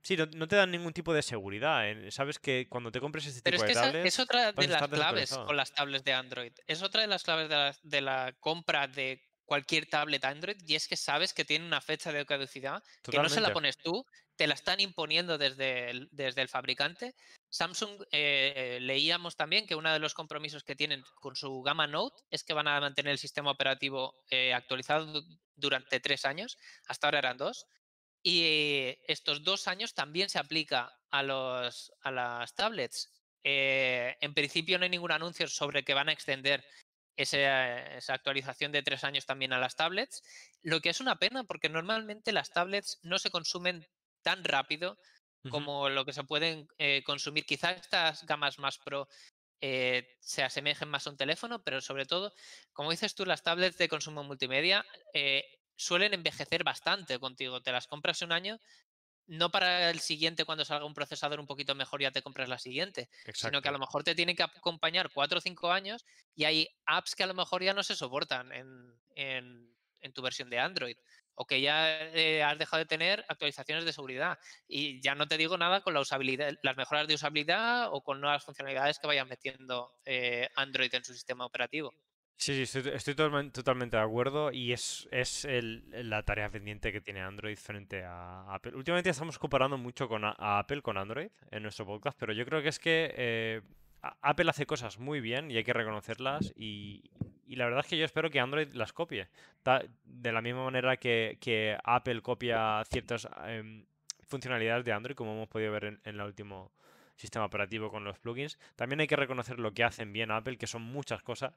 Sí, 0.01 0.15
no, 0.15 0.25
no 0.27 0.47
te 0.47 0.55
dan 0.55 0.71
ningún 0.71 0.93
tipo 0.93 1.13
de 1.13 1.21
seguridad. 1.21 1.89
¿eh? 1.89 2.09
Sabes 2.11 2.39
que 2.39 2.67
cuando 2.69 2.91
te 2.91 3.01
compres 3.01 3.25
este 3.25 3.41
Pero 3.41 3.57
tipo 3.57 3.65
es 3.65 3.71
que 3.73 3.79
de 3.79 3.85
tablets... 3.85 4.07
es 4.07 4.19
otra 4.19 4.51
de 4.53 4.67
las 4.67 4.87
claves 4.87 5.37
con 5.37 5.57
las 5.57 5.73
tablets 5.73 6.05
de 6.05 6.13
Android. 6.13 6.53
Es 6.65 6.81
otra 6.81 7.01
de 7.01 7.07
las 7.07 7.23
claves 7.23 7.49
de 7.49 7.55
la, 7.55 7.75
de 7.83 8.01
la 8.01 8.33
compra 8.39 8.87
de 8.87 9.21
cualquier 9.47 9.87
tablet 9.87 10.23
Android 10.25 10.57
y 10.65 10.75
es 10.75 10.87
que 10.87 10.97
sabes 10.97 11.33
que 11.33 11.45
tiene 11.45 11.65
una 11.65 11.81
fecha 11.81 12.11
de 12.11 12.25
caducidad, 12.25 12.83
Totalmente. 13.01 13.11
que 13.11 13.17
no 13.17 13.29
se 13.29 13.41
la 13.41 13.53
pones 13.53 13.77
tú, 13.77 14.05
te 14.37 14.47
la 14.47 14.53
están 14.53 14.79
imponiendo 14.79 15.37
desde 15.37 15.89
el, 15.89 16.07
desde 16.11 16.41
el 16.41 16.47
fabricante. 16.47 17.15
Samsung 17.49 18.03
eh, 18.11 18.77
leíamos 18.81 19.35
también 19.35 19.65
que 19.65 19.75
uno 19.75 19.91
de 19.91 19.99
los 19.99 20.13
compromisos 20.13 20.63
que 20.63 20.75
tienen 20.75 21.03
con 21.15 21.35
su 21.35 21.61
gama 21.63 21.87
Note 21.87 22.23
es 22.29 22.43
que 22.43 22.53
van 22.53 22.67
a 22.67 22.79
mantener 22.79 23.11
el 23.11 23.17
sistema 23.17 23.51
operativo 23.51 24.13
eh, 24.29 24.53
actualizado 24.53 25.23
durante 25.55 25.99
tres 25.99 26.23
años, 26.25 26.57
hasta 26.87 27.07
ahora 27.07 27.19
eran 27.19 27.37
dos, 27.37 27.65
y 28.21 28.97
estos 29.07 29.43
dos 29.43 29.67
años 29.67 29.93
también 29.93 30.29
se 30.29 30.39
aplica 30.39 30.91
a, 31.09 31.23
los, 31.23 31.91
a 32.01 32.11
las 32.11 32.53
tablets. 32.53 33.09
Eh, 33.43 34.15
en 34.21 34.33
principio 34.33 34.77
no 34.77 34.83
hay 34.83 34.89
ningún 34.89 35.11
anuncio 35.11 35.47
sobre 35.47 35.83
que 35.83 35.93
van 35.93 36.09
a 36.09 36.11
extender 36.11 36.63
ese, 37.15 37.45
esa 37.97 38.13
actualización 38.13 38.71
de 38.71 38.83
tres 38.83 39.03
años 39.03 39.25
también 39.25 39.53
a 39.53 39.59
las 39.59 39.75
tablets, 39.75 40.21
lo 40.61 40.81
que 40.81 40.89
es 40.89 40.99
una 40.99 41.17
pena 41.17 41.43
porque 41.43 41.69
normalmente 41.69 42.31
las 42.31 42.51
tablets 42.51 42.99
no 43.01 43.17
se 43.17 43.31
consumen 43.31 43.87
tan 44.27 44.43
rápido 44.43 44.91
uh 44.91 45.47
-huh. 45.47 45.51
como 45.51 45.87
lo 45.89 46.03
que 46.03 46.11
se 46.11 46.23
pueden 46.25 46.67
eh, 46.77 47.01
consumir. 47.05 47.45
Quizás 47.45 47.77
estas 47.79 48.25
gamas 48.25 48.59
más 48.59 48.77
pro 48.77 49.07
eh, 49.61 50.17
se 50.19 50.43
asemejen 50.43 50.89
más 50.89 51.07
a 51.07 51.11
un 51.11 51.17
teléfono, 51.17 51.63
pero 51.63 51.79
sobre 51.79 52.05
todo, 52.05 52.33
como 52.73 52.91
dices 52.91 53.15
tú, 53.15 53.25
las 53.25 53.41
tablets 53.41 53.77
de 53.77 53.87
consumo 53.87 54.25
multimedia 54.25 54.85
eh, 55.13 55.45
suelen 55.77 56.13
envejecer 56.13 56.65
bastante 56.65 57.17
contigo. 57.19 57.61
Te 57.61 57.71
las 57.71 57.87
compras 57.87 58.21
un 58.21 58.33
año 58.33 58.59
no 59.27 59.49
para 59.49 59.89
el 59.89 59.99
siguiente 59.99 60.45
cuando 60.45 60.63
salga 60.65 60.85
un 60.85 60.93
procesador 60.93 61.39
un 61.39 61.47
poquito 61.47 61.75
mejor 61.75 62.01
ya 62.01 62.11
te 62.11 62.21
compras 62.21 62.49
la 62.49 62.59
siguiente, 62.59 63.09
Exacto. 63.25 63.47
sino 63.47 63.61
que 63.61 63.69
a 63.69 63.73
lo 63.73 63.79
mejor 63.79 64.03
te 64.03 64.15
tiene 64.15 64.35
que 64.35 64.43
acompañar 64.43 65.09
cuatro 65.13 65.37
o 65.39 65.41
cinco 65.41 65.71
años 65.71 66.05
y 66.33 66.45
hay 66.45 66.67
apps 66.85 67.13
que 67.13 67.23
a 67.23 67.27
lo 67.27 67.33
mejor 67.33 67.61
ya 67.61 67.73
no 67.73 67.83
se 67.83 67.95
soportan 67.95 68.51
en, 68.53 68.67
en, 69.15 69.75
en 69.99 70.13
tu 70.13 70.21
versión 70.21 70.49
de 70.49 70.59
Android 70.59 70.97
o 71.37 71.45
que 71.45 71.61
ya 71.61 72.01
eh, 72.13 72.43
has 72.43 72.57
dejado 72.57 72.79
de 72.79 72.87
tener 72.87 73.23
actualizaciones 73.29 73.85
de 73.85 73.93
seguridad 73.93 74.39
y 74.67 74.99
ya 75.01 75.13
no 75.13 75.27
te 75.27 75.37
digo 75.37 75.55
nada 75.57 75.81
con 75.81 75.93
las 75.93 76.77
mejoras 76.77 77.07
de 77.07 77.13
usabilidad 77.13 77.89
o 77.91 78.01
con 78.01 78.19
nuevas 78.19 78.43
funcionalidades 78.43 78.97
que 78.97 79.07
vayan 79.07 79.29
metiendo 79.29 79.93
eh, 80.03 80.49
Android 80.55 80.93
en 80.93 81.05
su 81.05 81.13
sistema 81.13 81.45
operativo. 81.45 81.93
Sí, 82.37 82.65
sí, 82.65 82.79
estoy, 82.93 83.15
totalmente 83.15 83.97
de 83.97 84.03
acuerdo 84.03 84.51
y 84.51 84.73
es, 84.73 85.07
la 85.91 86.23
tarea 86.23 86.49
pendiente 86.49 86.91
que 86.91 87.01
tiene 87.01 87.21
Android 87.21 87.57
frente 87.57 88.03
a 88.03 88.53
Apple. 88.53 88.75
Últimamente 88.75 89.09
estamos 89.09 89.39
comparando 89.39 89.77
mucho 89.77 90.07
con 90.07 90.21
Apple 90.23 90.81
con 90.81 90.97
Android 90.97 91.29
en 91.51 91.63
nuestro 91.63 91.85
podcast, 91.85 92.17
pero 92.19 92.33
yo 92.33 92.45
creo 92.45 92.61
que 92.61 92.69
es 92.69 92.79
que 92.79 93.13
eh, 93.15 93.61
Apple 94.01 94.49
hace 94.49 94.65
cosas 94.65 94.97
muy 94.97 95.19
bien 95.19 95.51
y 95.51 95.57
hay 95.57 95.63
que 95.63 95.73
reconocerlas 95.73 96.53
y, 96.55 97.09
y, 97.47 97.55
la 97.55 97.65
verdad 97.65 97.81
es 97.81 97.87
que 97.87 97.97
yo 97.97 98.05
espero 98.05 98.29
que 98.29 98.39
Android 98.39 98.73
las 98.73 98.93
copie. 98.93 99.27
De 100.03 100.31
la 100.31 100.41
misma 100.41 100.65
manera 100.65 100.97
que, 100.97 101.77
Apple 101.83 102.21
copia 102.21 102.83
ciertas 102.85 103.27
eh, 103.45 103.83
funcionalidades 104.27 104.85
de 104.85 104.93
Android, 104.93 105.15
como 105.15 105.33
hemos 105.33 105.49
podido 105.49 105.71
ver 105.71 105.85
en, 105.85 105.99
el 106.03 106.21
último 106.21 106.71
sistema 107.15 107.45
operativo 107.45 107.89
con 107.89 108.03
los 108.03 108.19
plugins. 108.19 108.59
También 108.75 108.99
hay 108.99 109.07
que 109.07 109.15
reconocer 109.15 109.59
lo 109.59 109.73
que 109.73 109.83
hacen 109.83 110.13
bien 110.13 110.31
Apple, 110.31 110.57
que 110.57 110.67
son 110.67 110.83
muchas 110.83 111.23
cosas 111.23 111.53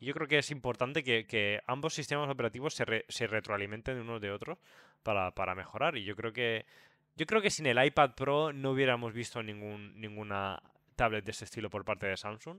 yo 0.00 0.14
creo 0.14 0.28
que 0.28 0.38
es 0.38 0.50
importante 0.50 1.02
que, 1.02 1.60
ambos 1.66 1.94
sistemas 1.94 2.30
operativos 2.30 2.74
se, 2.74 2.84
re, 2.84 3.04
se 3.08 3.26
retroalimenten 3.26 3.98
unos 3.98 4.20
de 4.20 4.30
otros 4.30 4.58
para, 5.02 5.32
para, 5.32 5.54
mejorar. 5.54 5.96
Y 5.96 6.04
yo 6.04 6.14
creo 6.14 6.32
que 6.32 6.66
yo 7.16 7.26
creo 7.26 7.42
que 7.42 7.50
sin 7.50 7.66
el 7.66 7.84
iPad 7.84 8.14
Pro 8.14 8.52
no 8.52 8.70
hubiéramos 8.70 9.12
visto 9.12 9.42
ningún, 9.42 10.00
ninguna 10.00 10.62
tablet 10.94 11.24
de 11.24 11.32
ese 11.32 11.46
estilo 11.46 11.68
por 11.68 11.84
parte 11.84 12.06
de 12.06 12.16
Samsung. 12.16 12.58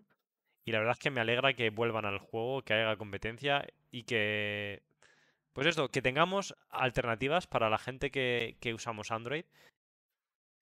Y 0.69 0.71
la 0.71 0.77
verdad 0.77 0.97
es 0.97 0.99
que 0.99 1.09
me 1.09 1.19
alegra 1.19 1.55
que 1.55 1.71
vuelvan 1.71 2.05
al 2.05 2.19
juego, 2.19 2.61
que 2.61 2.75
haya 2.75 2.95
competencia 2.95 3.65
y 3.89 4.03
que. 4.03 4.83
Pues 5.51 5.65
esto, 5.65 5.89
que 5.89 6.03
tengamos 6.03 6.55
alternativas 6.69 7.47
para 7.47 7.71
la 7.71 7.79
gente 7.79 8.11
que, 8.11 8.55
usamos 8.75 9.09
Android. 9.09 9.45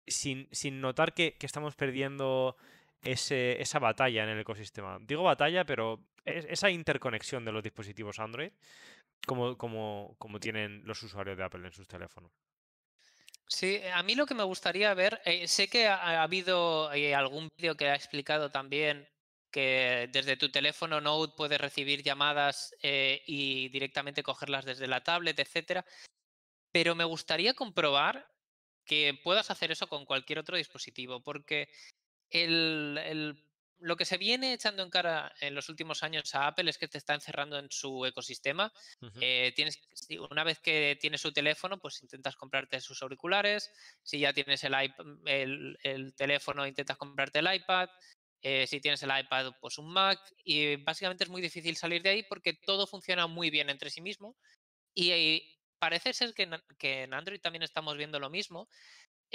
Sin, 0.04 0.48
sin 0.50 0.80
notar 0.80 1.14
que, 1.14 1.36
estamos 1.38 1.76
perdiendo 1.76 2.56
ese, 3.02 3.62
esa 3.62 3.78
batalla 3.78 4.24
en 4.24 4.30
el 4.30 4.40
ecosistema. 4.40 4.98
Digo 5.00 5.22
batalla, 5.22 5.64
pero 5.64 6.00
es, 6.24 6.44
esa 6.46 6.70
interconexión 6.70 7.44
de 7.44 7.52
los 7.52 7.62
dispositivos 7.62 8.18
Android 8.18 8.50
como, 9.24 9.56
como, 9.56 10.16
como 10.18 10.40
tienen 10.40 10.82
los 10.84 11.04
usuarios 11.04 11.38
de 11.38 11.44
Apple 11.44 11.64
en 11.64 11.72
sus 11.72 11.86
teléfonos. 11.86 12.32
Sí, 13.46 13.80
a 13.94 14.02
mí 14.02 14.16
lo 14.16 14.26
que 14.26 14.34
me 14.34 14.42
gustaría 14.42 14.92
ver, 14.94 15.20
eh, 15.24 15.46
sé 15.46 15.68
que 15.68 15.86
ha, 15.86 15.94
ha 15.94 16.22
habido 16.24 16.92
eh, 16.92 17.14
algún 17.14 17.48
vídeo 17.56 17.76
que 17.76 17.90
ha 17.90 17.94
explicado 17.94 18.50
también 18.50 19.06
que 19.54 20.10
desde 20.10 20.36
tu 20.36 20.50
teléfono 20.50 21.00
Note 21.00 21.34
puedes 21.36 21.60
recibir 21.60 22.02
llamadas 22.02 22.74
eh, 22.82 23.22
y 23.24 23.68
directamente 23.68 24.24
cogerlas 24.24 24.64
desde 24.64 24.88
la 24.88 25.04
tablet, 25.04 25.38
etcétera. 25.38 25.86
Pero 26.72 26.96
me 26.96 27.04
gustaría 27.04 27.54
comprobar 27.54 28.28
que 28.84 29.16
puedas 29.22 29.52
hacer 29.52 29.70
eso 29.70 29.86
con 29.86 30.06
cualquier 30.06 30.40
otro 30.40 30.56
dispositivo, 30.56 31.22
porque 31.22 31.68
el, 32.30 32.98
el 33.04 33.44
lo 33.78 33.96
que 33.96 34.04
se 34.04 34.18
viene 34.18 34.54
echando 34.54 34.82
en 34.82 34.90
cara 34.90 35.32
en 35.40 35.54
los 35.54 35.68
últimos 35.68 36.02
años 36.02 36.34
a 36.34 36.48
Apple 36.48 36.68
es 36.68 36.76
que 36.78 36.88
te 36.88 36.98
está 36.98 37.14
encerrando 37.14 37.56
en 37.56 37.70
su 37.70 38.04
ecosistema. 38.06 38.72
Eh, 39.20 39.52
tienes, 39.54 39.78
una 40.30 40.42
vez 40.42 40.58
que 40.58 40.98
tienes 41.00 41.20
su 41.20 41.32
teléfono, 41.32 41.78
pues 41.78 42.02
intentas 42.02 42.34
comprarte 42.34 42.80
sus 42.80 43.02
auriculares. 43.02 43.70
Si 44.02 44.18
ya 44.18 44.32
tienes 44.32 44.64
el, 44.64 45.78
el, 45.82 46.14
teléfono, 46.16 46.66
intentas 46.66 46.96
comprarte 46.96 47.38
el 47.38 47.54
iPad. 47.54 47.88
Eh, 48.46 48.66
si 48.66 48.80
tienes 48.80 49.02
el 49.02 49.10
iPad, 49.18 49.54
pues 49.60 49.78
un 49.78 49.92
Mac. 49.92 50.20
Y 50.44 50.76
básicamente 50.76 51.24
es 51.24 51.30
muy 51.30 51.42
difícil 51.42 51.76
salir 51.76 52.02
de 52.02 52.10
ahí 52.10 52.22
porque 52.22 52.52
todo 52.52 52.86
funciona 52.86 53.26
muy 53.26 53.50
bien 53.50 53.70
entre 53.70 53.90
sí 53.90 54.00
mismo. 54.00 54.36
Y, 54.94 55.50
parece 55.80 56.14
ser 56.14 56.32
que 56.32 57.02
en 57.02 57.12
Android 57.12 57.40
también 57.40 57.62
estamos 57.62 57.96
viendo 57.98 58.18
lo 58.18 58.30
mismo. 58.30 58.68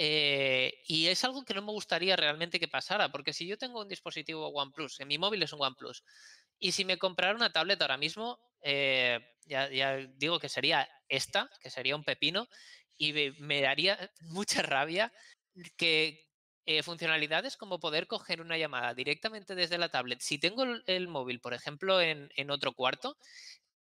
Eh, 0.02 0.80
y 0.86 1.08
es 1.08 1.24
algo 1.24 1.44
que 1.44 1.52
no 1.52 1.60
me 1.60 1.72
gustaría 1.72 2.16
realmente 2.16 2.58
que 2.58 2.68
pasara, 2.68 3.12
porque 3.12 3.34
si 3.34 3.46
yo 3.46 3.58
tengo 3.58 3.82
un 3.82 3.88
dispositivo 3.88 4.48
OnePlus, 4.48 4.98
en 5.00 5.08
mi 5.08 5.18
móvil 5.18 5.42
es 5.42 5.52
un 5.52 5.60
OnePlus, 5.60 6.04
y 6.58 6.72
si 6.72 6.86
me 6.86 6.98
comprara 6.98 7.36
una 7.36 7.52
tablet 7.52 7.82
ahora 7.82 7.98
mismo, 7.98 8.38
eh, 8.62 9.20
ya, 9.44 9.68
digo 10.16 10.38
que 10.38 10.48
sería 10.48 10.88
esta, 11.06 11.50
que 11.60 11.68
sería 11.68 11.96
un 11.96 12.04
pepino, 12.04 12.48
y 12.96 13.12
me, 13.40 13.60
daría 13.60 14.10
mucha 14.22 14.62
rabia 14.62 15.12
que 15.76 16.29
eh, 16.66 16.82
funcionalidades 16.82 17.56
como 17.56 17.80
poder 17.80 18.06
coger 18.06 18.40
una 18.40 18.58
llamada 18.58 18.94
directamente 18.94 19.54
desde 19.54 19.78
la 19.78 19.88
tablet. 19.88 20.20
Si 20.20 20.38
tengo 20.38 20.64
el, 20.86 21.08
móvil, 21.08 21.40
por 21.40 21.54
ejemplo, 21.54 22.00
en, 22.00 22.30
en 22.36 22.50
otro 22.50 22.72
cuarto, 22.72 23.16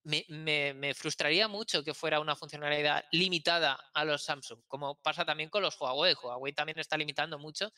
me, 0.06 0.94
frustraría 0.94 1.48
mucho 1.48 1.82
que 1.82 1.92
fuera 1.92 2.20
una 2.20 2.36
funcionalidad 2.36 3.04
limitada 3.10 3.78
a 3.92 4.04
los 4.04 4.22
Samsung, 4.22 4.60
como 4.68 4.94
pasa 5.02 5.24
también 5.24 5.50
con 5.50 5.62
los 5.62 5.78
Huawei. 5.80 6.14
Huawei 6.14 6.52
también 6.52 6.78
está 6.78 6.96
limitando 6.96 7.38
mucho 7.38 7.72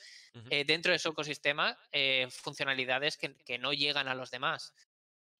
eh, 0.50 0.64
dentro 0.64 0.92
de 0.92 0.98
su 0.98 1.08
ecosistema 1.08 1.78
eh, 1.90 2.28
funcionalidades 2.30 3.16
que, 3.16 3.58
no 3.58 3.72
llegan 3.72 4.08
a 4.08 4.14
los 4.14 4.30
demás. 4.30 4.74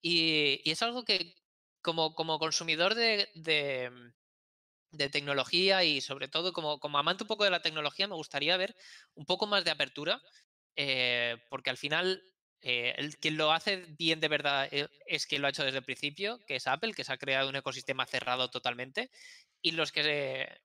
Y, 0.01 0.63
es 0.69 0.83
algo 0.83 1.05
que 1.05 1.35
como, 1.83 2.15
como 2.15 2.39
consumidor 2.39 2.95
de, 2.95 3.29
de, 3.35 3.91
tecnología 5.11 5.85
y 5.85 6.01
sobre 6.01 6.29
todo 6.29 6.53
como, 6.53 6.79
como 6.81 6.99
amante 6.99 7.25
un 7.25 7.29
poco 7.29 7.45
de 7.45 7.51
la 7.51 7.63
tecnología, 7.63 8.09
me 8.09 8.15
gustaría 8.15 8.57
ver 8.57 8.75
un 9.15 9.27
poco 9.27 9.47
más 9.47 9.65
de 9.65 9.71
apertura, 9.71 10.23
eh, 10.77 11.37
porque 11.51 11.71
al 11.71 11.77
final 11.77 12.23
eh, 12.61 12.95
el, 12.97 13.17
quien 13.19 13.37
lo 13.37 13.53
hace 13.53 13.77
bien 13.99 14.21
de 14.21 14.29
verdad 14.29 14.69
eh, 14.71 14.89
es 15.07 15.27
quien 15.27 15.43
lo 15.43 15.49
ha 15.49 15.51
hecho 15.51 15.65
desde 15.65 15.79
el 15.79 15.85
principio, 15.85 16.39
que 16.47 16.57
es 16.57 16.67
Apple, 16.67 16.95
que 16.95 17.05
se 17.05 17.13
ha 17.13 17.19
creado 17.19 17.49
un 17.49 17.57
ecosistema 17.57 18.07
cerrado 18.07 18.49
totalmente. 18.51 19.11
Y 19.61 19.73
los 19.73 19.93
que, 19.93 20.61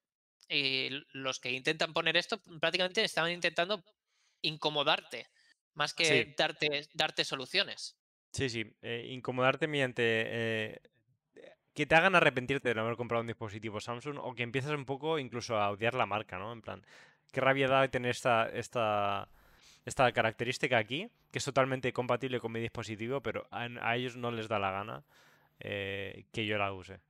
los 1.12 1.40
que 1.40 1.50
intentan 1.50 1.92
poner 1.92 2.16
esto 2.16 2.40
prácticamente 2.60 3.02
estaban 3.02 3.32
intentando 3.32 3.84
incomodarte, 4.40 5.26
más 5.74 5.94
que 5.94 6.34
darte, 6.36 6.88
darte 6.94 7.24
soluciones. 7.24 7.98
Sí, 8.32 8.48
sí, 8.48 8.64
eh, 8.82 9.06
incomodarte 9.10 9.68
mediante 9.68 10.80
que 11.74 11.86
te 11.86 11.94
hagan 11.94 12.14
arrepentirte 12.14 12.68
de 12.68 12.74
no 12.74 12.82
haber 12.82 12.96
comprado 12.96 13.20
un 13.20 13.26
dispositivo 13.26 13.80
Samsung 13.80 14.18
o 14.18 14.34
que 14.34 14.42
empieces 14.42 14.70
un 14.70 14.84
poco 14.84 15.18
incluso 15.18 15.56
a 15.56 15.70
odiar 15.70 15.94
la 15.94 16.06
marca, 16.06 16.38
¿no? 16.38 16.52
En 16.52 16.62
plan, 16.62 16.84
qué 17.32 17.40
rabia 17.40 17.68
da 17.68 17.88
tener 17.88 18.12
esta, 18.12 18.48
esta 18.48 19.28
esta 19.84 20.10
característica 20.12 20.78
aquí, 20.78 21.08
que 21.30 21.38
es 21.38 21.44
totalmente 21.44 21.92
compatible 21.92 22.40
con 22.40 22.52
mi 22.52 22.60
dispositivo, 22.60 23.20
pero 23.20 23.46
a, 23.50 23.96
ellos 23.96 24.16
no 24.16 24.30
les 24.30 24.48
da 24.48 24.58
la 24.58 24.70
gana 24.70 25.04
eh, 25.60 26.24
que 26.32 26.46
yo 26.46 26.56
la 26.56 26.72
use. 26.72 27.00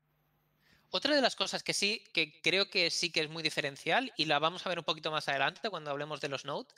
Otra 0.90 1.14
de 1.14 1.20
las 1.20 1.35
cosas 1.35 1.62
que 1.62 1.72
sí, 1.72 2.05
que 2.12 2.40
creo 2.40 2.70
que 2.70 2.90
sí 2.90 3.11
que 3.11 3.20
es 3.20 3.29
muy 3.29 3.42
diferencial, 3.42 4.12
y 4.16 4.27
la 4.27 4.38
vamos 4.38 4.64
a 4.64 4.68
ver 4.68 4.79
un 4.79 4.85
poquito 4.85 5.11
más 5.11 5.29
adelante 5.29 5.70
cuando 5.70 5.90
hablemos 5.90 6.20
de 6.20 6.29
los 6.29 6.44
Note, 6.44 6.74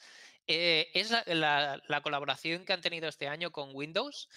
eh, 0.47 0.91
es 0.95 1.11
la, 1.27 2.01
colaboración 2.03 2.65
que 2.65 2.73
han 2.73 2.81
tenido 2.81 3.09
este 3.09 3.29
año 3.29 3.51
con 3.51 3.75
Windows, 3.75 4.29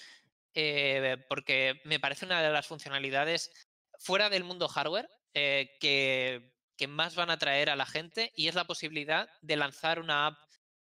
eh, 0.53 1.17
porque 1.29 1.81
me 1.85 1.99
parece 1.99 2.25
una 2.25 2.41
de 2.41 2.49
las 2.49 2.67
funcionalidades 2.67 3.51
fuera 3.99 4.29
del 4.29 4.43
mundo 4.43 4.67
hardware 4.67 5.09
que, 5.33 6.53
que, 6.77 6.87
más 6.87 7.15
van 7.15 7.29
a 7.29 7.37
traer 7.37 7.69
a 7.69 7.75
la 7.75 7.85
gente, 7.85 8.31
y 8.35 8.47
es 8.47 8.55
la 8.55 8.65
posibilidad 8.65 9.29
de 9.41 9.55
lanzar 9.55 9.99
una 9.99 10.27
app 10.27 10.37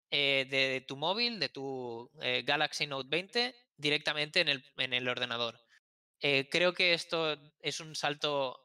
eh, 0.09 0.47
de 0.49 0.81
tu 0.87 0.95
móvil, 0.95 1.37
de 1.37 1.49
tu 1.49 2.09
eh, 2.21 2.41
Galaxy 2.45 2.87
Note 2.87 3.09
20, 3.09 3.53
directamente 3.75 4.39
en 4.39 4.47
el, 4.47 4.63
en 4.77 4.93
el 4.93 5.07
ordenador. 5.09 5.59
Eh, 6.21 6.47
creo 6.49 6.73
que 6.73 6.93
esto 6.93 7.37
es 7.59 7.79
un 7.79 7.95
salto 7.95 8.61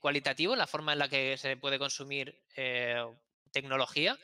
cualitativo 0.00 0.54
en 0.54 0.60
la 0.60 0.66
forma 0.66 0.94
en 0.94 0.98
la 0.98 1.10
que 1.10 1.36
se 1.36 1.58
puede 1.58 1.78
consumir 1.78 2.42
tecnología, 3.52 4.18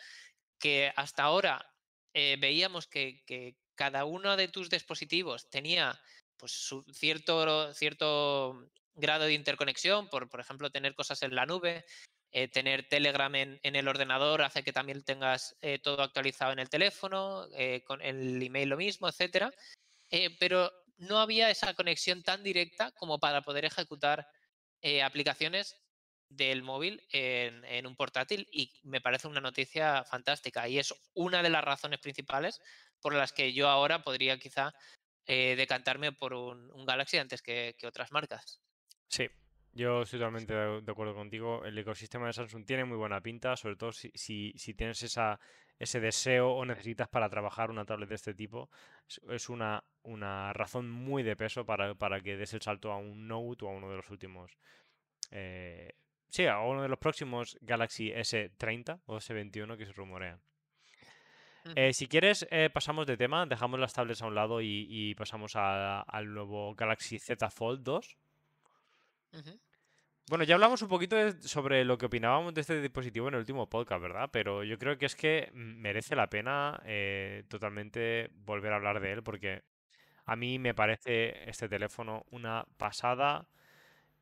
que 0.58 0.90
hasta 0.96 1.24
ahora 1.24 1.74
veíamos 2.14 2.86
que, 2.86 3.58
cada 3.80 4.04
uno 4.04 4.36
de 4.36 4.48
tus 4.48 4.68
dispositivos 4.68 5.48
tenía 5.48 5.98
pues, 6.36 6.52
su 6.52 6.84
cierto, 6.92 7.72
cierto 7.72 8.68
grado 8.92 9.24
de 9.24 9.32
interconexión, 9.32 10.10
por, 10.10 10.28
por 10.28 10.40
ejemplo, 10.40 10.68
tener 10.68 10.94
cosas 10.94 11.22
en 11.22 11.34
la 11.34 11.46
nube, 11.46 11.86
eh, 12.30 12.48
tener 12.48 12.86
Telegram 12.90 13.34
en, 13.34 13.58
el 13.62 13.88
ordenador 13.88 14.42
hace 14.42 14.62
que 14.62 14.74
también 14.74 15.02
tengas 15.02 15.56
eh, 15.62 15.78
todo 15.78 16.02
actualizado 16.02 16.52
en 16.52 16.58
el 16.58 16.68
teléfono, 16.68 17.46
eh, 17.54 17.82
con 17.86 18.02
el 18.02 18.42
email 18.42 18.68
lo 18.68 18.76
mismo, 18.76 19.08
etcétera. 19.08 19.50
pero 20.38 20.70
no 20.98 21.18
había 21.18 21.48
esa 21.48 21.72
conexión 21.72 22.22
tan 22.22 22.42
directa 22.42 22.90
como 22.98 23.18
para 23.18 23.40
poder 23.40 23.64
ejecutar 23.64 24.28
aplicaciones 25.02 25.76
del 26.28 26.62
móvil 26.62 27.02
en, 27.12 27.86
un 27.86 27.96
portátil 27.96 28.46
y 28.52 28.70
me 28.82 29.00
parece 29.00 29.26
una 29.26 29.40
noticia 29.40 30.04
fantástica 30.04 30.68
y 30.68 30.78
es 30.78 30.94
una 31.14 31.42
de 31.42 31.50
las 31.50 31.64
razones 31.64 31.98
principales 31.98 32.60
por 33.00 33.14
las 33.14 33.32
que 33.32 33.52
yo 33.52 33.68
ahora 33.68 34.02
podría 34.02 34.38
quizá 34.38 34.72
decantarme 35.26 36.10
por 36.10 36.34
un, 36.34 36.84
Galaxy 36.84 37.18
antes 37.18 37.40
que, 37.40 37.76
que 37.78 37.86
otras 37.86 38.10
marcas. 38.10 38.60
Sí, 39.06 39.28
yo 39.72 40.02
estoy 40.02 40.18
totalmente 40.18 40.52
de 40.52 40.90
acuerdo 40.90 41.14
contigo. 41.14 41.64
El 41.64 41.78
ecosistema 41.78 42.26
de 42.26 42.32
Samsung 42.32 42.64
tiene 42.66 42.84
muy 42.84 42.96
buena 42.96 43.20
pinta, 43.20 43.56
sobre 43.56 43.76
todo 43.76 43.92
si, 43.92 44.10
si, 44.14 44.74
tienes 44.74 45.02
esa, 45.02 45.38
ese 45.78 46.00
deseo 46.00 46.50
o 46.50 46.64
necesitas 46.64 47.08
para 47.08 47.28
trabajar 47.30 47.70
una 47.70 47.84
tablet 47.84 48.08
de 48.08 48.14
este 48.16 48.34
tipo. 48.34 48.68
Es 49.28 49.48
una, 49.48 49.84
una 50.02 50.52
razón 50.52 50.90
muy 50.90 51.22
de 51.22 51.36
peso 51.36 51.64
para, 51.64 52.20
que 52.20 52.36
des 52.36 52.52
el 52.52 52.62
salto 52.62 52.90
a 52.92 52.96
un 52.96 53.28
Note 53.28 53.64
o 53.64 53.68
a 53.68 53.72
uno 53.72 53.88
de 53.90 53.96
los 53.96 54.10
últimos. 54.10 54.56
Eh, 55.30 55.94
sí, 56.28 56.46
a 56.46 56.60
uno 56.60 56.82
de 56.82 56.88
los 56.88 56.98
próximos 56.98 57.56
Galaxy 57.60 58.10
S30 58.10 59.02
o 59.06 59.18
S21 59.18 59.76
que 59.76 59.86
se 59.86 59.92
rumorean. 59.92 60.40
Eh, 61.76 61.92
si 61.92 62.06
quieres, 62.06 62.46
eh, 62.50 62.70
pasamos 62.72 63.06
de 63.06 63.16
tema, 63.16 63.46
dejamos 63.46 63.78
las 63.80 63.92
tablets 63.92 64.22
a 64.22 64.26
un 64.26 64.35
lado 64.35 64.61
y, 64.61 65.14
pasamos 65.16 65.54
al 65.56 66.33
nuevo 66.33 66.74
Galaxy 66.74 67.18
Z 67.18 67.50
Fold 67.50 67.83
2. 67.83 68.16
Bueno, 70.30 70.44
ya 70.44 70.54
hablamos 70.54 70.80
un 70.83 70.88
poquito 70.88 71.16
sobre 71.40 71.85
lo 71.85 71.98
que 71.98 72.06
opinábamos 72.06 72.54
de 72.54 72.61
este 72.61 72.80
dispositivo 72.80 73.26
en 73.26 73.35
el 73.35 73.40
último 73.40 73.68
podcast, 73.68 74.00
¿verdad? 74.00 74.28
Pero 74.33 74.62
yo 74.62 74.78
creo 74.78 74.96
que 74.96 75.06
es 75.06 75.16
que 75.16 75.50
merece 75.52 76.14
la 76.14 76.30
pena 76.30 76.80
eh, 76.85 77.42
totalmente 77.48 78.30
volver 78.33 78.72
a 78.72 78.76
hablar 78.76 79.00
de 79.00 79.11
él 79.11 79.24
porque 79.24 79.64
a 80.26 80.37
mí 80.37 80.61
me 80.61 80.72
parece 80.72 81.50
este 81.50 81.68
teléfono 81.68 82.24
una 82.30 82.64
pasada. 82.76 83.48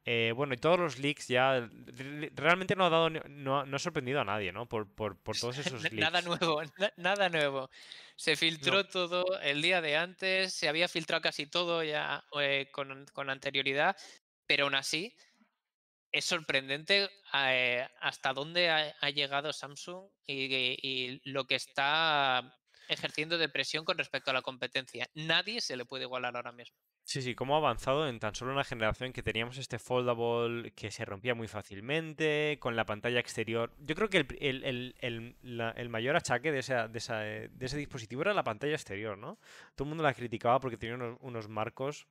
Eh, 0.05 0.33
bueno, 0.35 0.55
y 0.55 0.57
todos 0.57 0.79
los 0.79 0.99
leaks 0.99 1.29
ya 1.29 1.69
realmente 2.35 2.75
no 2.75 2.87
ha 2.87 2.91
dado 2.91 3.11
no, 3.11 3.61
ha 3.61 3.79
sorprendido 3.79 4.21
a 4.21 4.25
nadie, 4.25 4.53
¿no? 4.53 4.67
Por, 4.67 4.89
todos 5.39 5.59
esos 5.59 5.83
leaks. 5.83 5.97
Nada 5.97 6.23
nuevo, 6.23 6.63
nada 6.97 7.29
nuevo. 7.29 7.71
Se 8.17 8.37
filtró 8.37 8.87
todo 8.87 9.39
el 9.41 9.61
día 9.61 9.81
de 9.81 9.97
antes, 9.97 10.55
se 10.55 10.69
había 10.69 10.89
filtrado 10.89 11.21
casi 11.21 11.47
todo 11.47 11.83
ya 11.83 12.25
eh, 12.41 12.69
con, 12.73 13.07
con 13.13 13.31
anterioridad 13.31 13.97
pero 14.49 14.65
aún 14.65 14.75
así 14.75 15.15
es 16.11 16.25
sorprendente 16.25 17.11
eh, 17.35 17.87
hasta 18.01 18.33
dónde 18.33 18.71
ha, 18.71 19.11
llegado 19.11 19.53
Samsung 19.53 20.09
y, 20.27 21.21
lo 21.31 21.45
que 21.45 21.55
está 21.55 22.59
ejerciendo 22.89 23.39
de 23.39 23.49
presión 23.49 23.85
con 23.85 23.99
respecto 23.99 24.31
a 24.31 24.35
la 24.35 24.43
competencia. 24.43 25.09
Nadie 25.15 25.61
se 25.61 25.77
le 25.77 25.85
puede 25.85 26.05
igualar 26.05 26.37
ahora 26.37 26.53
mismo. 26.53 26.77
Sí, 27.05 27.23
sí, 27.23 27.35
cómo 27.35 27.55
ha 27.55 27.59
avanzado 27.59 28.09
en 28.09 28.19
tan 28.21 28.35
solo 28.35 28.53
una 28.53 28.65
generación 28.65 29.13
que 29.13 29.23
teníamos 29.23 29.57
este 29.59 29.79
foldable 29.79 30.73
que 30.73 30.91
se 30.91 31.05
rompía 31.05 31.35
muy 31.35 31.49
fácilmente, 31.49 32.59
con 32.61 32.77
la 32.77 32.85
pantalla 32.85 33.21
exterior. 33.21 33.73
Yo 33.79 33.95
creo 33.95 34.11
que 34.11 34.27
el, 34.41 35.89
mayor 35.89 36.17
achaque 36.17 36.53
de, 36.53 36.61
de, 36.61 37.51
ese 37.61 37.77
dispositivo 37.77 38.23
era 38.23 38.35
la 38.35 38.45
pantalla 38.45 38.75
exterior, 38.75 39.17
¿no? 39.17 39.39
Todo 39.75 39.85
el 39.85 39.89
mundo 39.89 40.05
la 40.05 40.15
criticaba 40.15 40.61
porque 40.61 40.77
tenía 40.77 40.97
unos 41.21 41.49
marcos 41.49 42.07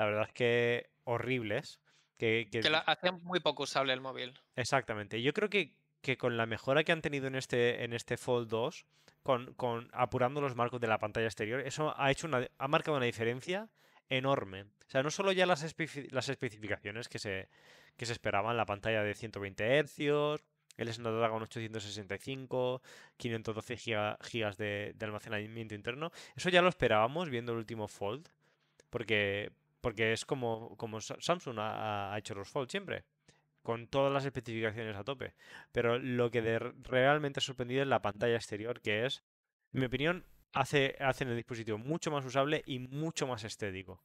la 0.00 0.04
verdad 0.06 0.26
es 0.28 0.32
que 0.32 0.90
horribles. 1.04 1.80
Que, 2.16 2.48
que... 2.50 2.60
que 2.60 2.82
hacían 2.86 3.22
muy 3.22 3.40
poco 3.40 3.64
usable 3.64 3.92
el 3.92 4.00
móvil. 4.00 4.38
Exactamente. 4.56 5.22
Yo 5.22 5.32
creo 5.32 5.48
que, 5.48 5.74
que, 6.02 6.16
con 6.16 6.36
la 6.36 6.46
mejora 6.46 6.84
que 6.84 6.92
han 6.92 7.02
tenido 7.02 7.26
en 7.26 7.34
este, 7.34 7.84
en 7.84 7.92
este 7.92 8.16
Fold 8.16 8.48
2, 8.48 8.86
con, 9.22 9.54
con, 9.54 9.88
apurando 9.92 10.40
los 10.40 10.54
marcos 10.54 10.80
de 10.80 10.86
la 10.86 10.98
pantalla 10.98 11.26
exterior, 11.26 11.60
eso 11.60 11.94
ha, 11.96 12.10
hecho 12.10 12.26
una, 12.26 12.46
ha 12.58 12.68
marcado 12.68 12.96
una 12.96 13.06
diferencia 13.06 13.68
enorme. 14.08 14.62
O 14.62 14.90
sea, 14.90 15.02
no 15.02 15.10
solo 15.10 15.32
ya 15.32 15.46
las, 15.46 15.74
las 16.10 16.28
especificaciones 16.28 17.08
que 17.08 17.18
se, 17.18 17.48
que 17.96 18.06
se 18.06 18.12
esperaban, 18.12 18.56
la 18.56 18.66
pantalla 18.66 19.02
de 19.02 19.14
120 19.14 19.84
Hz, 19.84 20.42
el 20.76 20.92
Snapdragon 20.92 21.42
865, 21.42 22.82
512 23.16 23.76
GB 23.76 24.56
de, 24.56 24.92
de 24.96 25.06
almacenamiento 25.06 25.74
interno. 25.74 26.10
Eso 26.34 26.48
ya 26.48 26.62
lo 26.62 26.68
esperábamos 26.68 27.28
viendo 27.28 27.52
el 27.52 27.58
último 27.58 27.86
Fold, 27.86 28.28
porque, 28.88 29.52
porque 29.80 30.12
es 30.12 30.24
como, 30.24 30.76
como 30.76 31.00
Samsung 31.00 31.58
ha, 31.60 32.14
hecho 32.18 32.34
los 32.34 32.48
Fold 32.48 32.70
siempre 32.70 33.04
con 33.62 33.88
todas 33.88 34.12
las 34.12 34.24
especificaciones 34.24 34.96
a 34.96 35.04
tope. 35.04 35.34
Pero 35.72 35.98
lo 35.98 36.30
que 36.30 36.58
realmente 36.82 37.40
ha 37.40 37.42
sorprendido 37.42 37.82
es 37.82 37.88
la 37.88 38.02
pantalla 38.02 38.36
exterior, 38.36 38.80
que 38.80 39.06
es, 39.06 39.22
en 39.72 39.80
mi 39.80 39.86
opinión, 39.86 40.26
hace, 40.52 40.96
hace 41.00 41.24
el 41.24 41.36
dispositivo 41.36 41.78
mucho 41.78 42.10
más 42.10 42.24
usable 42.24 42.62
y 42.66 42.78
mucho 42.78 43.26
más 43.26 43.44
estético. 43.44 44.02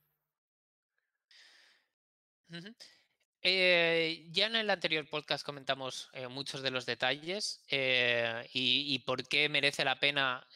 Eh, 3.48 4.26
ya 4.32 4.48
en 4.48 4.56
el 4.56 4.70
anterior 4.72 5.08
podcast 5.08 5.46
comentamos 5.46 6.10
eh, 6.14 6.28
muchos 6.28 6.64
de 6.64 6.72
los 6.72 6.88
detalles 6.88 7.64
eh, 7.70 8.50
y, 8.54 8.98
por 9.00 9.28
qué 9.28 9.50
merece 9.50 9.86
la 9.86 10.00
pena 10.00 10.48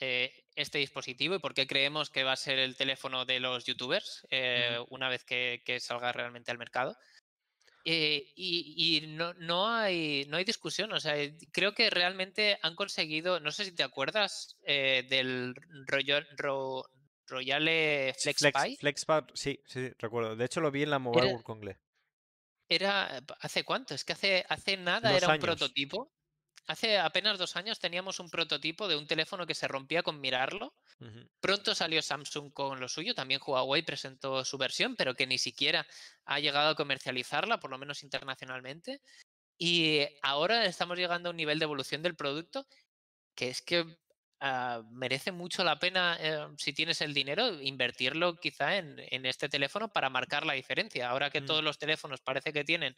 este 0.56 0.80
dispositivo 0.80 1.36
y 1.36 1.40
por 1.40 1.54
qué 1.54 1.68
creemos 1.68 2.10
que 2.10 2.24
va 2.24 2.32
a 2.32 2.36
ser 2.36 2.58
el 2.58 2.76
teléfono 2.76 3.26
de 3.26 3.40
los 3.40 3.64
youtubers 3.66 4.28
una 4.90 5.08
vez 5.08 5.24
que, 5.24 5.78
salga 5.80 6.12
realmente 6.12 6.50
al 6.52 6.58
mercado. 6.58 6.98
Y, 8.36 9.04
no, 9.08 9.67
hay, 9.67 10.25
no 10.30 10.38
hay 10.38 10.43
discusión, 10.43 10.91
o 10.93 10.99
sea, 10.99 11.15
creo 11.52 11.73
que 11.73 11.89
realmente 11.89 12.60
han 12.62 12.75
conseguido, 12.75 13.39
no 13.39 13.52
sé 13.52 13.65
si 13.65 13.71
te 13.71 13.84
acuerdas 13.84 14.58
del 14.65 15.54
Royal, 15.88 16.28
Royale 17.28 18.13
FlexPy. 18.17 18.78
Flex, 18.78 19.06
sí, 19.34 19.60
sí, 19.65 19.89
recuerdo. 19.97 20.36
De 20.36 20.45
hecho 20.45 20.62
lo 20.62 20.71
vi 20.71 20.84
en 20.84 20.89
la 20.89 20.99
Mobile 20.99 21.28
World 21.28 21.43
Congress 21.43 21.78
era, 22.69 23.23
¿hace 23.41 23.63
cuánto? 23.63 23.95
Es 23.95 24.06
que 24.06 24.13
hace, 24.13 24.45
hace 24.47 24.78
nada 24.78 25.15
era 25.15 25.28
un 25.28 25.39
prototipo. 25.39 26.12
Hace 26.67 27.00
apenas 27.00 27.38
dos 27.38 27.56
años 27.56 27.80
teníamos 27.80 28.19
un 28.19 28.30
prototipo 28.30 28.88
de 28.88 28.95
un 28.95 29.08
teléfono 29.08 29.45
que 29.45 29.56
se 29.56 29.67
rompía 29.67 30.04
con 30.04 30.19
mirarlo. 30.22 30.74
Pronto 31.39 31.74
salió 31.74 32.02
Samsung 32.02 32.52
con 32.52 32.80
lo 32.80 32.88
suyo, 32.88 33.15
también 33.15 33.41
Huawei 33.45 33.82
presentó 33.84 34.43
su 34.43 34.58
versión, 34.58 34.95
pero 34.95 35.15
que 35.15 35.26
ni 35.26 35.38
siquiera 35.38 35.88
ha 36.26 36.39
llegado 36.39 36.69
a 36.69 36.76
comercializarla, 36.76 37.60
por 37.60 37.72
lo 37.72 37.78
menos 37.78 38.04
internacionalmente. 38.04 39.02
Y 39.58 40.02
ahora 40.22 40.65
estamos 40.65 40.98
llegando 40.98 41.30
a 41.30 41.32
un 41.32 41.38
nivel 41.38 41.60
de 41.60 41.63
evolución 41.63 42.02
del 42.02 42.15
producto 42.15 42.67
que 43.36 43.50
es 43.50 43.62
que 43.62 43.98
Ah, 44.41 44.84
merece 44.91 45.34
mucho 45.34 45.65
la 45.65 45.80
pena, 45.80 46.17
eh, 46.22 46.48
si 46.58 46.72
tienes 46.72 47.02
el 47.02 47.13
dinero, 47.13 47.62
invertirlo 47.62 48.38
quizá 48.38 48.78
en, 48.78 49.26
este 49.26 49.50
teléfono 49.50 49.91
para 49.91 50.10
marcar 50.10 50.45
la 50.45 50.54
diferencia. 50.54 51.10
Ahora 51.10 51.30
que 51.30 51.41
todos 51.41 51.62
los 51.62 51.78
teléfonos 51.78 52.22
parece 52.22 52.54
que 52.54 52.63
tienen 52.63 52.95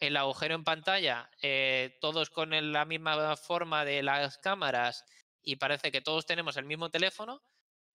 el 0.00 0.16
agujero 0.16 0.54
en 0.54 0.64
pantalla, 0.64 1.30
eh, 1.42 1.96
todos 2.00 2.30
con 2.30 2.50
la 2.72 2.84
misma 2.84 3.36
forma 3.36 3.84
de 3.84 4.02
las 4.02 4.38
cámaras 4.38 5.04
y 5.42 5.56
parece 5.56 5.92
que 5.92 6.00
todos 6.00 6.26
tenemos 6.26 6.56
el 6.56 6.64
mismo 6.64 6.90
teléfono, 6.90 7.42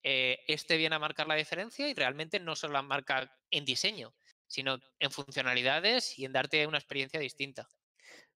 eh, 0.02 0.38
este 0.46 0.76
viene 0.76 0.94
a 0.94 1.00
marcar 1.00 1.26
la 1.26 1.34
diferencia 1.34 1.88
y 1.88 1.94
realmente 1.94 2.38
no 2.38 2.54
solo 2.54 2.74
la 2.74 2.82
marca 2.82 3.30
en 3.50 3.64
diseño, 3.64 4.14
sino 4.46 4.78
en 5.00 5.10
funcionalidades 5.10 6.18
y 6.18 6.24
en 6.24 6.32
darte 6.32 6.66
una 6.66 6.78
experiencia 6.78 7.18
distinta. 7.18 7.68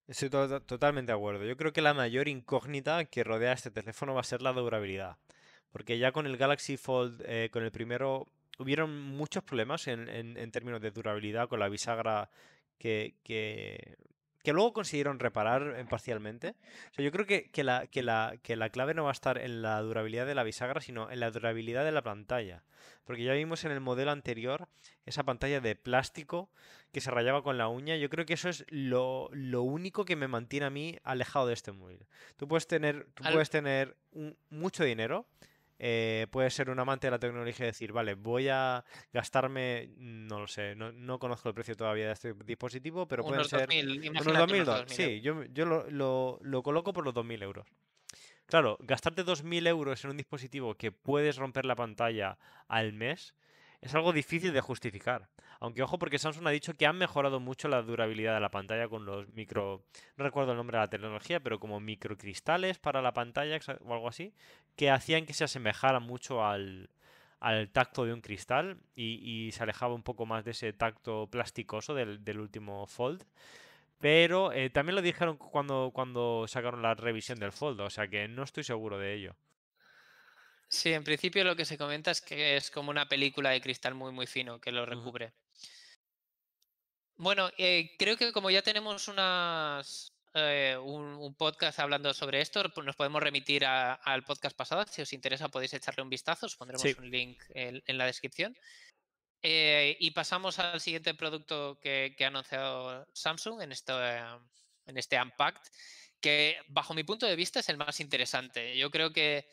Estoy 0.09 0.29
totalmente 0.29 1.13
de 1.13 1.17
acuerdo. 1.17 1.45
Yo 1.45 1.57
creo 1.57 1.73
que 1.73 1.83
la 1.83 1.95
mayor 1.95 2.27
incógnita 2.27 3.05
que 3.05 3.23
rodea 3.23 3.53
este 3.53 3.71
teléfono 3.71 4.15
va 4.15 4.23
a 4.23 4.25
ser 4.25 4.43
la 4.43 4.53
durabilidad. 4.53 5.19
Porque 5.71 5.99
ya 5.99 6.11
con 6.11 6.27
el 6.27 6.37
Galaxy 6.37 6.77
Fold, 6.77 7.23
eh, 7.25 7.49
con 7.53 7.63
el 7.63 7.71
primero, 7.71 8.27
hubieron 8.59 9.01
muchos 9.01 9.45
problemas 9.45 9.87
en, 9.87 10.09
en, 10.09 10.51
términos 10.51 10.81
de 10.81 10.91
durabilidad 10.91 11.49
con 11.49 11.61
la 11.61 11.69
bisagra 11.69 12.29
que, 12.81 13.15
que, 13.23 13.99
que 14.43 14.53
luego 14.53 14.73
consiguieron 14.73 15.19
reparar 15.21 15.75
eh, 15.77 15.85
parcialmente. 15.85 16.55
yo 16.97 17.13
creo 17.13 17.27
que, 17.27 17.51
que, 17.51 17.63
la, 17.63 17.87
que, 17.87 18.03
la, 18.03 18.39
que 18.43 18.57
la 18.57 18.71
clave 18.71 18.95
no 18.95 19.05
va 19.05 19.11
a 19.11 19.13
estar 19.13 19.39
en 19.39 19.63
la 19.63 19.81
durabilidad 19.83 20.27
de 20.27 20.35
la 20.35 20.43
bisagra, 20.43 20.81
sino 20.81 21.11
en 21.11 21.21
la 21.21 21.31
durabilidad 21.31 21.85
de 21.85 21.93
la 21.93 22.03
pantalla. 22.03 22.65
Porque 23.05 23.23
ya 23.23 23.35
vimos 23.35 23.65
en 23.65 23.73
el 23.73 23.81
modelo 23.81 24.11
anterior 24.11 24.69
esa 25.05 25.25
pantalla 25.25 25.61
de 25.61 25.77
plástico 25.77 26.51
que 26.91 27.03
se 27.03 27.11
rayaba 27.11 27.43
con 27.43 27.59
la 27.59 27.69
uña. 27.69 27.97
Yo 27.97 28.09
creo 28.09 28.25
que 28.25 28.35
eso 28.35 28.49
es 28.49 28.65
lo, 28.71 29.29
lo 29.33 29.63
único 29.63 30.05
que 30.07 30.17
me 30.17 30.27
mantiene 30.27 30.67
a 30.67 30.71
mí 30.71 30.97
alejado 31.05 31.47
de 31.47 31.55
este 31.55 31.73
móvil. 31.73 32.07
Tú 32.37 32.49
puedes 32.49 32.67
tener, 32.67 33.09
tú 33.15 33.25
puedes 33.31 33.51
tener 33.51 33.97
mucho 34.49 34.85
dinero 34.85 35.27
eh, 35.83 36.27
puede 36.31 36.51
ser 36.51 36.69
un 36.69 36.79
amante 36.79 37.07
de 37.07 37.13
la 37.13 37.19
tecnología 37.19 37.65
y 37.65 37.71
decir, 37.71 37.91
vale, 37.91 38.13
voy 38.13 38.49
a 38.49 38.85
gastarme, 39.15 39.89
no 39.97 40.41
lo 40.41 40.47
sé, 40.47 40.75
no, 40.77 41.19
conozco 41.19 41.49
el 41.49 41.55
precio 41.55 41.75
todavía 41.75 42.09
de 42.09 42.13
este 42.13 42.35
dispositivo, 42.45 43.09
pero 43.09 43.25
pueden 43.25 43.47
ser 43.47 43.67
unos 44.11 44.27
2.000 44.27 44.85
Sí, 44.89 45.23
yo, 45.23 45.43
yo 45.45 45.65
lo, 45.65 46.39
lo, 46.43 46.63
coloco 46.63 46.93
por 46.93 47.03
los 47.03 47.15
2.000 47.15 47.43
euros. 47.43 47.67
Claro, 48.45 48.77
gastarte 48.81 49.25
2.000 49.25 49.69
euros 49.69 50.05
en 50.05 50.11
un 50.11 50.19
dispositivo 50.19 50.75
que 50.75 50.93
puedes 50.93 51.37
romper 51.37 51.65
la 51.65 51.77
pantalla 51.77 52.37
al 52.69 52.93
mes 52.93 53.35
es 53.81 53.95
algo 53.95 54.13
difícil 54.13 54.53
de 54.53 54.61
justificar. 54.61 55.31
Aunque 55.61 55.83
ojo, 55.83 55.99
porque 55.99 56.19
Samsung 56.19 56.47
ha 56.47 56.51
dicho 56.51 56.75
que 56.75 56.87
han 56.87 56.97
mejorado 56.97 57.39
mucho 57.39 57.69
la 57.69 57.83
durabilidad 57.83 58.35
de 58.35 58.41
la 58.41 58.51
pantalla 58.51 58.89
con 58.89 59.05
los 59.05 59.29
micro. 59.35 59.85
No 60.17 60.25
recuerdo 60.25 60.53
el 60.53 60.57
nombre 60.57 60.79
de 60.79 60.85
la 60.85 60.91
tecnología, 60.91 61.41
pero 61.41 61.61
como 61.61 61.81
microcristales 61.81 62.79
para 62.79 63.03
la 63.03 63.13
pantalla 63.13 63.59
o 63.85 63.93
algo 63.93 64.09
así, 64.09 64.33
que 64.75 64.91
hacían 64.91 65.27
que 65.27 65.35
se 65.35 65.45
asemejara 65.45 66.01
mucho 66.01 66.43
al, 66.43 66.89
tacto 67.73 68.07
de 68.07 68.15
un 68.15 68.23
cristal 68.23 68.79
y, 68.95 69.51
se 69.53 69.63
alejaba 69.63 69.95
un 69.95 70.03
poco 70.03 70.25
más 70.25 70.47
de 70.47 70.53
ese 70.53 70.73
tacto 70.73 71.29
plasticoso 71.31 71.95
del, 71.95 72.41
último 72.41 72.87
Fold. 72.87 73.25
Pero 73.99 74.53
eh, 74.53 74.71
también 74.71 74.97
lo 74.97 75.03
dijeron 75.03 75.37
cuando, 75.37 75.91
cuando 75.93 76.47
sacaron 76.49 76.81
la 76.81 76.95
revisión 76.95 77.39
del 77.39 77.53
Fold, 77.53 77.81
o 77.83 77.91
sea 77.91 78.09
que 78.09 78.29
no 78.29 78.45
estoy 78.45 78.65
seguro 78.65 78.99
de 78.99 79.15
ello. 79.15 79.37
Sí, 80.69 80.93
en 80.93 81.05
principio 81.05 81.45
lo 81.45 81.57
que 81.57 81.65
se 81.67 81.77
comenta 81.77 82.13
es 82.13 82.23
que 82.23 82.57
es 82.57 82.71
como 82.71 82.91
una 82.91 83.09
película 83.09 83.51
de 83.51 83.61
cristal 83.61 83.95
muy, 83.95 84.13
muy 84.13 84.27
fino 84.27 84.61
que 84.61 84.73
lo 84.73 84.87
recubre. 84.87 85.33
Bueno, 87.21 87.51
eh, 87.59 87.95
creo 87.99 88.17
que 88.17 88.33
como 88.33 88.51
ya 88.51 88.63
tenemos 88.63 89.07
unas, 89.07 90.11
eh, 90.33 90.75
un, 90.83 91.35
podcast 91.35 91.79
hablando 91.79 92.15
sobre 92.15 92.41
esto, 92.41 92.63
pues 92.75 92.87
nos 92.87 92.97
podemos 92.97 93.23
remitir 93.23 93.67
al 93.67 94.25
podcast 94.25 94.57
pasado. 94.57 94.87
Si 94.91 95.03
os 95.03 95.13
interesa 95.13 95.51
podéis 95.51 95.75
echarle 95.75 96.03
un 96.03 96.09
vistazo, 96.09 96.47
os 96.47 96.57
pondremos 96.57 96.83
un 96.97 97.11
link 97.11 97.43
en, 97.51 97.99
la 97.99 98.07
descripción. 98.07 98.57
Eh, 99.43 99.99
y 100.01 100.13
pasamos 100.13 100.59
al 100.61 100.81
siguiente 100.81 101.13
producto 101.13 101.79
que, 101.79 102.17
ha 102.19 102.27
anunciado 102.29 103.07
Samsung 103.13 103.61
en, 103.61 103.73
esto, 103.73 104.03
en 104.03 104.97
este 104.97 105.21
Unpacked, 105.21 105.71
que 106.23 106.57
bajo 106.69 106.95
mi 106.95 107.05
punto 107.05 107.27
de 107.27 107.37
vista 107.37 107.61
es 107.61 107.69
el 107.69 107.77
más 107.77 108.01
interesante. 108.01 108.79
Yo 108.79 108.91
creo 108.91 109.13
que 109.13 109.47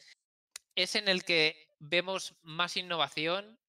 es 0.74 0.96
en 0.96 1.10
el 1.10 1.26
que 1.26 1.76
vemos 1.80 2.34
más 2.44 2.78
innovación 2.78 3.60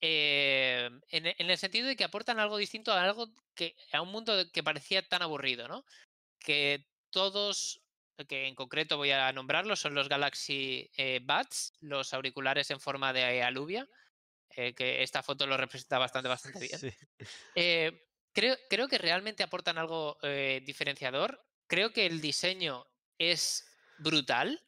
eh, 0.00 0.90
en, 1.10 1.50
el 1.50 1.58
sentido 1.58 1.88
de 1.88 1.96
que 1.96 2.04
aportan 2.04 2.38
algo 2.38 2.58
distinto 2.58 2.92
a 2.92 3.02
algo 3.02 3.30
que 3.54 3.74
a 3.92 4.02
un 4.02 4.10
mundo 4.10 4.50
que 4.52 4.62
parecía 4.62 5.06
tan 5.06 5.22
aburrido, 5.22 5.68
¿no? 5.68 5.84
Que 6.38 6.86
todos, 7.10 7.82
que 8.28 8.46
en 8.46 8.54
concreto 8.54 8.98
voy 8.98 9.10
a 9.12 9.32
nombrarlos, 9.32 9.80
son 9.80 9.94
los 9.94 10.08
Galaxy 10.08 10.90
eh, 10.96 11.20
Buds, 11.22 11.72
los 11.80 12.12
auriculares 12.12 12.70
en 12.70 12.80
forma 12.80 13.12
de 13.12 13.42
aluvia, 13.42 13.88
eh, 14.50 14.74
que 14.74 15.02
esta 15.02 15.22
foto 15.22 15.46
lo 15.46 15.56
representa 15.56 15.98
bastante, 15.98 16.28
bastante 16.28 16.68
bien. 16.68 18.00
creo, 18.32 18.56
creo 18.68 18.88
que 18.88 18.98
realmente 18.98 19.42
aportan 19.42 19.78
algo 19.78 20.18
diferenciador. 20.64 21.42
Creo 21.66 21.92
que 21.92 22.06
el 22.06 22.20
diseño 22.20 22.86
es 23.18 23.66
brutal 23.98 24.62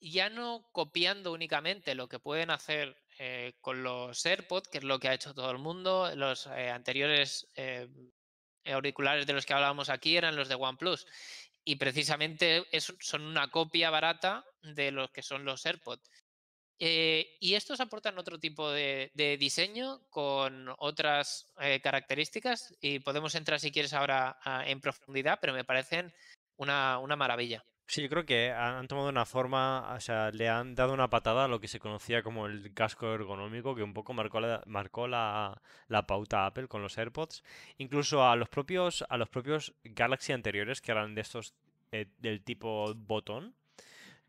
ya 0.00 0.30
no 0.30 0.68
copiando 0.72 1.32
únicamente 1.32 1.94
lo 1.94 2.08
que 2.08 2.18
pueden 2.18 2.50
hacer 2.50 2.96
eh, 3.18 3.54
con 3.60 3.82
los 3.82 4.24
AirPods, 4.24 4.68
que 4.68 4.78
es 4.78 4.84
lo 4.84 5.00
que 5.00 5.08
ha 5.08 5.14
hecho 5.14 5.34
todo 5.34 5.50
el 5.50 5.58
mundo. 5.58 6.14
Los 6.14 6.46
eh, 6.46 6.70
anteriores 6.70 7.48
eh, 7.56 7.88
auriculares 8.64 9.26
de 9.26 9.32
los 9.32 9.44
que 9.44 9.54
hablábamos 9.54 9.88
aquí 9.88 10.16
eran 10.16 10.36
los 10.36 10.48
de 10.48 10.54
OnePlus. 10.54 11.06
Y 11.64 11.76
precisamente 11.76 12.64
son 13.00 13.22
una 13.22 13.50
copia 13.50 13.90
barata 13.90 14.44
de 14.62 14.92
los 14.92 15.10
que 15.10 15.22
son 15.22 15.44
los 15.44 15.66
AirPods. 15.66 16.08
y 16.78 17.54
estos 17.54 17.80
aportan 17.80 18.18
otro 18.18 18.38
tipo 18.38 18.70
de, 18.70 19.10
diseño 19.38 20.00
con 20.10 20.72
otras 20.78 21.50
características 21.82 22.74
y 22.80 23.00
podemos 23.00 23.34
entrar 23.34 23.60
si 23.60 23.72
quieres 23.72 23.92
ahora 23.92 24.38
en 24.64 24.80
profundidad, 24.80 25.38
pero 25.40 25.52
me 25.52 25.64
parecen 25.64 26.14
una 26.56 27.16
maravilla. 27.16 27.64
Sí, 27.90 28.02
yo 28.02 28.10
creo 28.10 28.26
que 28.26 28.50
han 28.52 28.86
tomado 28.86 29.08
una 29.08 29.24
forma, 29.24 29.94
o 29.94 30.00
sea, 30.00 30.30
le 30.30 30.46
han 30.50 30.74
dado 30.74 30.92
una 30.92 31.08
patada 31.08 31.44
a 31.46 31.48
lo 31.48 31.58
que 31.58 31.68
se 31.68 31.80
conocía 31.80 32.22
como 32.22 32.44
el 32.44 32.74
casco 32.74 33.14
ergonómico, 33.14 33.74
que 33.74 33.82
un 33.82 33.94
poco 33.94 34.12
marcó 34.12 34.40
la, 34.40 34.62
marcó 34.66 35.08
la, 35.08 35.58
pauta 36.06 36.44
Apple 36.44 36.68
con 36.68 36.82
los 36.82 36.98
AirPods. 36.98 37.42
Incluso 37.78 38.28
a 38.28 38.36
los 38.36 38.50
propios, 38.50 39.06
a 39.08 39.16
los 39.16 39.30
propios 39.30 39.72
Galaxy 39.84 40.34
anteriores, 40.34 40.82
que 40.82 40.92
eran 40.92 41.14
de 41.14 41.22
estos 41.22 41.54
eh, 41.90 42.08
del 42.18 42.42
tipo 42.44 42.92
botón. 42.94 43.54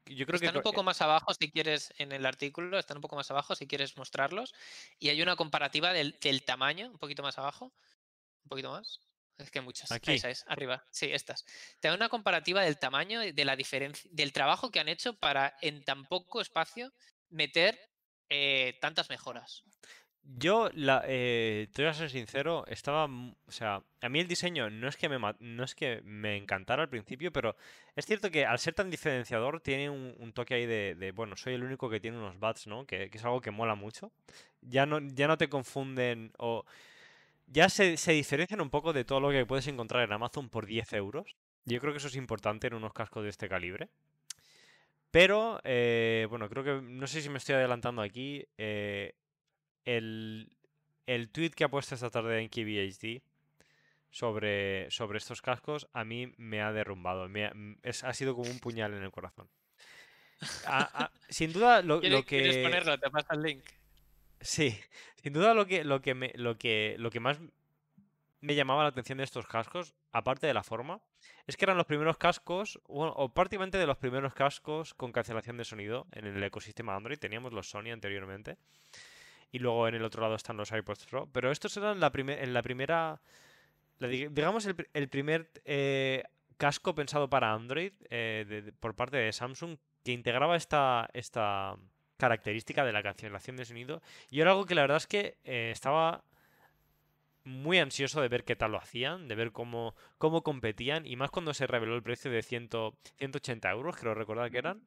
Yo 0.05 0.25
creo 0.25 0.37
están 0.37 0.55
un 0.55 0.63
poco 0.63 0.83
más 0.83 1.01
abajo 1.01 1.33
si 1.33 1.51
quieres 1.51 1.93
en 1.97 2.13
el 2.13 2.25
artículo, 2.25 2.79
están 2.79 2.97
un 2.97 3.01
poco 3.01 3.17
más 3.17 3.29
abajo 3.29 3.55
si 3.55 3.67
quieres 3.67 3.97
mostrarlos. 3.97 4.55
Y 4.99 5.09
hay 5.09 5.21
una 5.21 5.35
comparativa 5.35 5.91
del, 5.91 6.17
del 6.21 6.43
tamaño, 6.43 6.87
un 6.87 6.97
poquito 6.97 7.23
más 7.23 7.37
abajo. 7.37 7.73
Un 8.45 8.49
poquito 8.49 8.71
más. 8.71 9.01
Es 9.39 9.49
que 9.51 9.61
muchas. 9.61 9.91
Aquí. 9.91 10.13
Esa 10.13 10.29
es, 10.29 10.45
arriba. 10.47 10.83
Sí, 10.91 11.07
estas. 11.11 11.45
Te 11.79 11.87
da 11.87 11.95
una 11.95 12.09
comparativa 12.09 12.61
del 12.61 12.77
tamaño, 12.77 13.21
de 13.21 13.45
la 13.45 13.55
diferencia, 13.55 14.09
del 14.13 14.33
trabajo 14.33 14.69
que 14.69 14.79
han 14.79 14.89
hecho 14.89 15.13
para 15.13 15.55
en 15.61 15.83
tan 15.83 16.05
poco 16.05 16.41
espacio 16.41 16.91
meter 17.29 17.79
eh, 18.29 18.77
tantas 18.81 19.09
mejoras. 19.09 19.63
Yo, 20.21 20.69
la, 20.73 21.03
eh, 21.07 21.69
te 21.73 21.81
voy 21.81 21.89
a 21.89 21.93
ser 21.93 22.09
sincero, 22.11 22.65
estaba, 22.67 23.05
o 23.05 23.51
sea, 23.51 23.81
a 24.01 24.09
mí 24.09 24.19
el 24.19 24.27
diseño 24.27 24.69
no 24.69 24.87
es 24.87 24.97
que 24.97 25.09
me, 25.09 25.17
no 25.39 25.63
es 25.63 25.73
que 25.73 26.01
me 26.03 26.37
encantara 26.37 26.83
al 26.83 26.89
principio, 26.89 27.31
pero 27.31 27.55
es 27.95 28.05
cierto 28.05 28.29
que 28.29 28.45
al 28.45 28.59
ser 28.59 28.75
tan 28.75 28.91
diferenciador 28.91 29.61
tiene 29.61 29.89
un, 29.89 30.13
un 30.19 30.33
toque 30.33 30.53
ahí 30.53 30.65
de, 30.65 30.93
de, 30.95 31.11
bueno, 31.13 31.35
soy 31.35 31.53
el 31.53 31.63
único 31.63 31.89
que 31.89 31.99
tiene 31.99 32.17
unos 32.17 32.37
bats, 32.37 32.67
¿no? 32.67 32.85
Que, 32.85 33.09
que 33.09 33.17
es 33.17 33.23
algo 33.23 33.41
que 33.41 33.49
mola 33.49 33.75
mucho. 33.75 34.11
Ya 34.61 34.85
no, 34.85 34.99
ya 34.99 35.27
no 35.27 35.37
te 35.37 35.49
confunden 35.49 36.33
o 36.37 36.65
ya 37.51 37.69
se, 37.69 37.97
se 37.97 38.11
diferencian 38.13 38.61
un 38.61 38.69
poco 38.69 38.93
de 38.93 39.03
todo 39.05 39.19
lo 39.19 39.29
que 39.31 39.45
puedes 39.45 39.67
encontrar 39.67 40.03
en 40.03 40.13
Amazon 40.13 40.49
por 40.49 40.65
10 40.65 40.93
euros. 40.93 41.35
Yo 41.65 41.79
creo 41.79 41.91
que 41.93 41.97
eso 41.97 42.07
es 42.07 42.15
importante 42.15 42.67
en 42.67 42.73
unos 42.73 42.93
cascos 42.93 43.23
de 43.23 43.29
este 43.29 43.49
calibre. 43.49 43.89
Pero, 45.11 45.59
eh, 45.63 46.27
bueno, 46.29 46.47
creo 46.49 46.63
que, 46.63 46.81
no 46.81 47.07
sé 47.07 47.21
si 47.21 47.29
me 47.29 47.37
estoy 47.39 47.55
adelantando 47.55 48.01
aquí. 48.01 48.45
eh, 48.57 49.13
el, 49.85 50.51
el 51.07 51.29
tweet 51.29 51.51
que 51.51 51.63
ha 51.63 51.69
puesto 51.69 51.95
esta 51.95 52.09
tarde 52.11 52.39
en 52.41 52.49
KBHD 52.49 53.23
sobre, 54.11 54.89
sobre 54.91 55.17
estos 55.17 55.41
cascos 55.41 55.87
a 55.93 56.03
mí 56.03 56.31
me 56.37 56.61
ha 56.61 56.71
derrumbado. 56.71 57.27
me 57.27 57.45
ha, 57.45 57.49
m- 57.49 57.77
es- 57.81 58.03
ha 58.03 58.13
sido 58.13 58.35
como 58.35 58.49
un 58.51 58.59
puñal 58.59 58.93
en 58.93 59.03
el 59.03 59.11
corazón. 59.11 59.49
A- 60.65 61.05
a- 61.05 61.11
sin 61.29 61.51
duda, 61.53 61.81
lo, 61.81 61.99
¿Quieres, 62.01 62.19
lo 62.19 62.25
quieres 62.25 62.57
que. 62.57 62.63
ponerlo? 62.63 62.99
Te 62.99 63.09
pasa 63.09 63.33
el 63.33 63.41
link. 63.41 63.63
Sí, 64.41 64.79
sin 65.21 65.33
duda 65.33 65.53
lo 65.53 65.65
que, 65.65 65.83
lo 65.83 66.01
que, 66.01 66.13
me, 66.15 66.31
lo 66.35 66.57
que, 66.57 66.95
lo 66.97 67.09
que 67.11 67.19
más 67.19 67.39
me 68.41 68.55
llamaba 68.55 68.83
la 68.83 68.89
atención 68.89 69.17
de 69.17 69.25
estos 69.25 69.45
cascos, 69.47 69.93
aparte 70.13 70.47
de 70.47 70.53
la 70.53 70.63
forma, 70.63 71.01
es 71.45 71.57
que 71.57 71.65
eran 71.65 71.75
los 71.77 71.85
primeros 71.85 72.17
cascos, 72.17 72.79
bueno, 72.87 73.13
o 73.17 73.33
prácticamente 73.33 73.77
de 73.77 73.85
los 73.87 73.97
primeros 73.97 74.33
cascos 74.33 74.93
con 74.93 75.11
cancelación 75.11 75.57
de 75.57 75.65
sonido 75.65 76.07
en 76.13 76.25
el 76.25 76.41
ecosistema 76.43 76.95
Android. 76.95 77.19
Teníamos 77.19 77.51
los 77.51 77.69
Sony 77.69 77.91
anteriormente. 77.91 78.57
Y 79.51 79.59
luego 79.59 79.87
en 79.87 79.95
el 79.95 80.05
otro 80.05 80.21
lado 80.21 80.35
están 80.35 80.57
los 80.57 80.71
iPods 80.71 81.05
Pro. 81.07 81.27
Pero 81.33 81.51
estos 81.51 81.75
eran 81.75 81.99
la 81.99 82.11
primer- 82.11 82.41
en 82.41 82.53
la 82.53 82.61
primera. 82.61 83.19
digamos, 83.99 84.65
el, 84.67 84.87
el 84.93 85.09
primer 85.09 85.49
eh, 85.65 86.23
casco 86.57 86.95
pensado 86.95 87.29
para 87.29 87.51
Android 87.51 87.91
eh, 88.09 88.71
por 88.79 88.95
parte 88.95 89.17
de 89.17 89.33
Samsung 89.33 89.77
que 90.05 90.11
integraba 90.13 90.55
esta, 90.55 91.09
esta 91.13 91.75
característica 92.19 92.85
de 92.85 92.91
la 92.91 93.01
cancelación 93.01 93.55
de 93.55 93.65
sonido. 93.65 94.01
Y 94.29 94.41
era 94.41 94.51
algo 94.51 94.65
que 94.65 94.75
la 94.75 94.81
verdad 94.81 94.97
es 94.97 95.07
que 95.07 95.37
eh, 95.43 95.71
estaba 95.71 96.23
muy 97.43 97.79
ansioso 97.79 98.21
de 98.21 98.27
ver 98.27 98.43
qué 98.43 98.55
tal 98.55 98.73
lo 98.73 98.77
hacían, 98.77 99.27
de 99.27 99.35
ver 99.35 99.51
cómo, 99.51 99.95
cómo 100.17 100.43
competían. 100.43 101.05
Y 101.07 101.15
más 101.15 101.31
cuando 101.31 101.53
se 101.53 101.65
reveló 101.65 101.95
el 101.95 102.03
precio 102.03 102.29
de 102.29 102.43
100 102.43 102.69
180 103.17 103.71
euros, 103.71 103.97
creo 103.97 104.13
recordar 104.13 104.51
que 104.51 104.59
eran. 104.59 104.81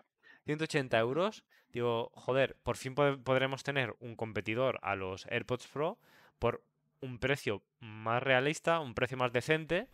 180 0.44 0.98
euros. 0.98 1.44
Digo, 1.72 2.10
joder, 2.14 2.56
por 2.62 2.76
fin 2.76 2.94
pod- 2.94 3.22
podremos 3.22 3.62
tener 3.64 3.94
un 4.00 4.14
competidor 4.14 4.78
a 4.82 4.94
los 4.94 5.26
AirPods 5.26 5.66
Pro 5.68 5.98
por 6.38 6.62
un 7.00 7.18
precio 7.18 7.62
más 7.80 8.22
realista, 8.22 8.78
un 8.80 8.94
precio 8.94 9.16
más 9.16 9.32
decente 9.32 9.88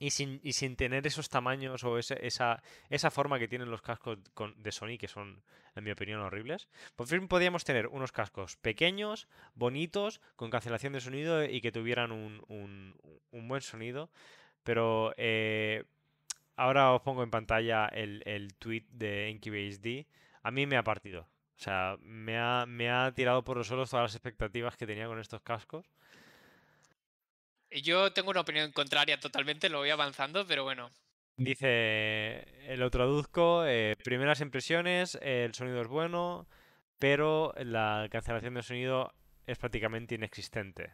y 0.00 0.10
sin, 0.10 0.40
y 0.42 0.54
sin 0.54 0.74
tener 0.74 1.06
esos 1.06 1.28
tamaños 1.28 1.84
o 1.84 1.98
ese- 1.98 2.26
esa, 2.26 2.60
esa 2.88 3.10
forma 3.12 3.38
que 3.38 3.46
tienen 3.46 3.70
los 3.70 3.82
cascos 3.82 4.18
con- 4.34 4.60
de 4.60 4.72
Sony, 4.72 4.96
que 4.98 5.06
son, 5.06 5.42
en 5.76 5.84
mi 5.84 5.90
opinión, 5.92 6.20
horribles. 6.20 6.68
Por 6.96 7.06
fin 7.06 7.28
podíamos 7.28 7.62
tener 7.64 7.86
unos 7.86 8.10
cascos 8.10 8.56
pequeños, 8.56 9.28
bonitos, 9.54 10.20
con 10.36 10.50
cancelación 10.50 10.94
de 10.94 11.00
sonido 11.02 11.44
y 11.44 11.60
que 11.60 11.70
tuvieran 11.70 12.10
un, 12.12 12.42
un- 12.48 12.96
un 13.30 13.46
buen 13.48 13.60
sonido. 13.60 14.10
Pero 14.64 15.12
eh, 15.16 15.84
ahora 16.56 16.92
os 16.92 17.02
pongo 17.02 17.22
en 17.22 17.30
pantalla 17.30 17.86
el, 17.86 18.22
el 18.26 18.54
tweet 18.54 18.84
de 18.90 19.28
NQBHD. 19.30 20.06
A 20.42 20.50
mí 20.50 20.66
me 20.66 20.76
ha 20.78 20.82
partido. 20.82 21.22
O 21.58 21.62
sea, 21.62 21.98
me 22.00 22.38
ha, 22.38 22.64
me 22.66 22.90
ha 22.90 23.12
tirado 23.12 23.44
por 23.44 23.58
los 23.58 23.66
suelos 23.66 23.90
todas 23.90 24.04
las 24.04 24.14
expectativas 24.14 24.78
que 24.78 24.86
tenía 24.86 25.06
con 25.06 25.18
estos 25.20 25.42
cascos. 25.42 25.84
Yo 27.70 28.12
tengo 28.12 28.30
una 28.30 28.40
opinión 28.40 28.72
contraria 28.72 29.18
totalmente, 29.20 29.68
lo 29.68 29.78
voy 29.78 29.90
avanzando, 29.90 30.46
pero 30.46 30.64
bueno. 30.64 30.90
Dice, 31.36 31.66
eh, 31.68 32.74
lo 32.76 32.90
traduzco, 32.90 33.64
eh, 33.66 33.96
primeras 34.04 34.40
impresiones, 34.40 35.18
eh, 35.22 35.44
el 35.46 35.54
sonido 35.54 35.80
es 35.80 35.88
bueno, 35.88 36.46
pero 36.98 37.54
la 37.56 38.08
cancelación 38.10 38.54
de 38.54 38.62
sonido 38.62 39.14
es 39.46 39.56
prácticamente 39.56 40.16
inexistente. 40.16 40.92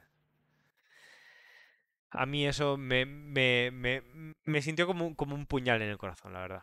A 2.10 2.24
mí 2.26 2.46
eso 2.46 2.76
me, 2.76 3.04
me, 3.04 3.70
me, 3.72 4.02
me 4.44 4.62
sintió 4.62 4.86
como, 4.86 5.06
un- 5.06 5.14
como 5.14 5.34
un 5.34 5.46
puñal 5.46 5.82
en 5.82 5.90
el 5.90 5.98
corazón, 5.98 6.32
la 6.32 6.40
verdad. 6.40 6.62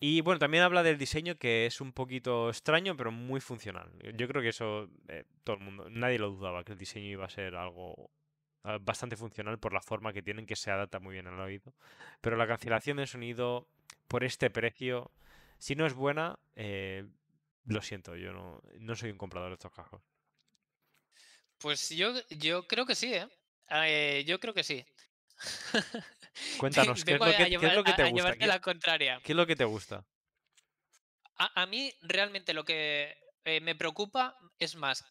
Y 0.00 0.20
bueno, 0.22 0.38
también 0.40 0.64
habla 0.64 0.82
del 0.82 0.98
diseño 0.98 1.36
que 1.36 1.66
es 1.66 1.80
un 1.80 1.92
poquito 1.92 2.48
extraño, 2.50 2.96
pero 2.96 3.12
muy 3.12 3.40
funcional. 3.40 3.90
Yo 4.16 4.28
creo 4.28 4.42
que 4.42 4.50
eso 4.50 4.88
eh, 5.08 5.24
todo 5.44 5.56
el 5.56 5.62
mundo, 5.62 5.88
nadie 5.90 6.18
lo 6.18 6.30
dudaba, 6.30 6.64
que 6.64 6.72
el 6.72 6.78
diseño 6.78 7.06
iba 7.08 7.26
a 7.26 7.30
ser 7.30 7.56
algo 7.56 8.10
bastante 8.80 9.16
funcional 9.16 9.58
por 9.58 9.72
la 9.72 9.80
forma 9.80 10.12
que 10.12 10.22
tienen, 10.22 10.46
que 10.46 10.56
se 10.56 10.70
adapta 10.70 11.00
muy 11.00 11.14
bien 11.14 11.26
al 11.26 11.40
oído. 11.40 11.72
Pero 12.20 12.36
la 12.36 12.46
cancelación 12.46 12.98
de 12.98 13.06
sonido 13.06 13.68
por 14.08 14.24
este 14.24 14.50
precio, 14.50 15.10
si 15.58 15.74
no 15.74 15.86
es 15.86 15.94
buena, 15.94 16.38
eh, 16.54 17.04
lo 17.64 17.82
siento, 17.82 18.16
yo 18.16 18.32
no, 18.32 18.62
no 18.78 18.94
soy 18.94 19.10
un 19.10 19.18
comprador 19.18 19.50
de 19.50 19.54
estos 19.54 19.72
cascos. 19.72 20.02
Pues 21.58 21.90
yo, 21.90 22.12
yo 22.30 22.66
creo 22.66 22.86
que 22.86 22.94
sí, 22.94 23.14
¿eh? 23.14 23.28
Eh, 23.70 24.24
yo 24.26 24.38
creo 24.40 24.52
que 24.52 24.64
sí. 24.64 24.84
Cuéntanos, 26.58 27.04
¿qué 27.04 27.14
es 27.14 27.20
lo 27.20 27.26
que, 27.26 27.36
qué 27.36 27.66
es 27.66 27.74
lo 27.74 27.84
que 27.84 27.92
te 27.92 28.10
gusta? 28.10 28.36
¿Qué, 28.36 28.46
la 28.46 28.60
contraria. 28.60 29.20
qué 29.22 29.32
es 29.32 29.36
lo 29.36 29.46
que 29.46 29.56
te 29.56 29.64
gusta? 29.64 30.04
A, 31.36 31.62
a 31.62 31.66
mí 31.66 31.92
realmente 32.02 32.54
lo 32.54 32.64
que 32.64 33.16
eh, 33.44 33.60
me 33.60 33.74
preocupa 33.74 34.36
es 34.58 34.76
más 34.76 35.04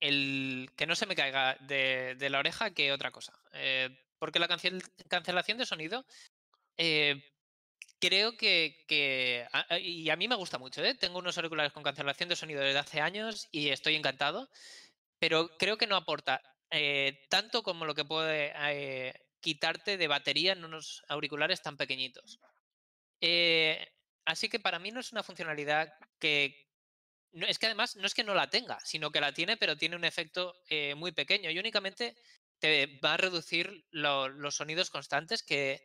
el 0.00 0.70
que 0.76 0.86
no 0.86 0.96
se 0.96 1.06
me 1.06 1.16
caiga 1.16 1.56
de, 1.60 2.14
de 2.16 2.30
la 2.30 2.38
oreja 2.38 2.72
que 2.72 2.92
otra 2.92 3.10
cosa. 3.10 3.32
Eh, 3.52 3.90
porque 4.18 4.38
la 4.38 4.48
cancel- 4.48 4.82
cancelación 5.08 5.58
de 5.58 5.66
sonido 5.66 6.04
eh, 6.76 7.22
creo 8.00 8.36
que, 8.36 8.84
que- 8.88 9.46
y 9.80 10.10
a 10.10 10.16
mí 10.16 10.28
me 10.28 10.34
gusta 10.36 10.58
mucho, 10.58 10.84
¿eh? 10.84 10.94
Tengo 10.94 11.18
unos 11.18 11.36
auriculares 11.38 11.72
con 11.72 11.82
cancelación 11.82 12.28
de 12.28 12.36
sonido 12.36 12.62
desde 12.62 12.78
hace 12.78 13.00
años 13.00 13.48
y 13.52 13.68
estoy 13.70 13.94
encantado, 13.96 14.50
pero 15.18 15.56
creo 15.58 15.78
que 15.78 15.86
no 15.86 15.96
aporta 15.96 16.42
eh, 16.70 17.26
tanto 17.30 17.62
como 17.62 17.84
lo 17.84 17.94
que 17.94 18.04
puede 18.04 18.52
quitarte 19.40 19.96
de 19.96 20.08
batería 20.08 20.52
en 20.52 20.64
unos 20.64 21.02
auriculares 21.08 21.62
tan 21.62 21.76
pequeñitos. 21.76 22.40
Así 24.24 24.48
que 24.48 24.58
para 24.60 24.78
mí 24.78 24.90
no 24.90 25.00
es 25.00 25.12
una 25.12 25.22
funcionalidad 25.22 25.92
que... 26.18 26.73
No, 27.34 27.46
es 27.46 27.58
que 27.58 27.66
además 27.66 27.96
no 27.96 28.06
es 28.06 28.14
que 28.14 28.24
no 28.24 28.34
la 28.34 28.48
tenga, 28.48 28.78
sino 28.84 29.10
que 29.10 29.20
la 29.20 29.32
tiene, 29.32 29.56
pero 29.56 29.76
tiene 29.76 29.96
un 29.96 30.04
efecto 30.04 30.54
eh, 30.68 30.94
muy 30.94 31.12
pequeño 31.12 31.50
y 31.50 31.58
únicamente 31.58 32.16
te 32.60 32.98
va 33.04 33.14
a 33.14 33.16
reducir 33.16 33.84
lo- 33.90 34.28
los 34.28 34.56
sonidos 34.56 34.90
constantes 34.90 35.42
que 35.42 35.82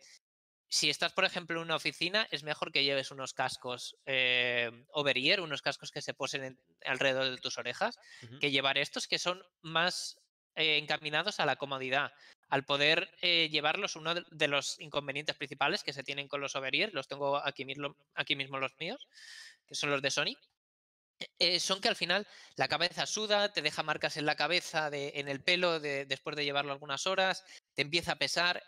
si 0.69 0.89
estás, 0.89 1.13
por 1.13 1.25
ejemplo, 1.25 1.57
en 1.57 1.63
una 1.65 1.75
oficina, 1.77 2.27
es 2.31 2.43
mejor 2.43 2.71
que 2.71 2.83
lleves 2.83 3.11
unos 3.11 3.33
cascos 3.33 3.97
eh, 4.05 4.69
over-ear, 4.93 5.41
unos 5.41 5.61
cascos 5.63 5.91
que 5.91 6.01
se 6.01 6.13
posen 6.13 6.43
en- 6.43 6.59
alrededor 6.85 7.29
de 7.31 7.37
tus 7.37 7.57
orejas, 7.57 7.97
que 8.39 8.51
llevar 8.51 8.77
estos 8.77 9.07
que 9.07 9.19
son 9.19 9.43
más 9.61 10.17
eh, 10.55 10.77
encaminados 10.77 11.39
a 11.39 11.45
la 11.47 11.55
comodidad. 11.55 12.11
Al 12.49 12.65
poder 12.65 13.09
eh, 13.21 13.49
llevarlos, 13.51 13.95
uno 13.95 14.13
de- 14.15 14.47
los 14.47 14.79
inconvenientes 14.79 15.35
principales 15.37 15.83
que 15.83 15.93
se 15.93 16.03
tienen 16.03 16.27
con 16.27 16.41
los 16.41 16.55
over-ear, 16.55 16.91
los 16.93 17.07
tengo 17.07 17.37
aquí 17.37 17.65
mismo, 17.65 17.95
aquí 18.15 18.35
mismo 18.35 18.59
los 18.59 18.73
míos, 18.79 19.07
que 19.67 19.75
son 19.75 19.89
los 19.91 20.01
de 20.01 20.11
Sony, 20.11 20.35
eh, 21.39 21.59
son 21.59 21.81
que 21.81 21.89
al 21.89 21.95
final 21.95 22.27
la 22.55 22.67
cabeza 22.67 23.05
suda, 23.05 23.51
te 23.53 23.61
deja 23.61 23.83
marcas 23.83 24.17
en 24.17 24.25
la 24.25 24.35
cabeza, 24.35 24.89
de- 24.89 25.13
en 25.15 25.27
el 25.27 25.43
pelo, 25.43 25.79
de- 25.79 26.05
después 26.05 26.35
de 26.35 26.45
llevarlo 26.45 26.71
algunas 26.71 27.07
horas, 27.07 27.43
te 27.73 27.81
empieza 27.81 28.13
a 28.13 28.17
pesar. 28.17 28.63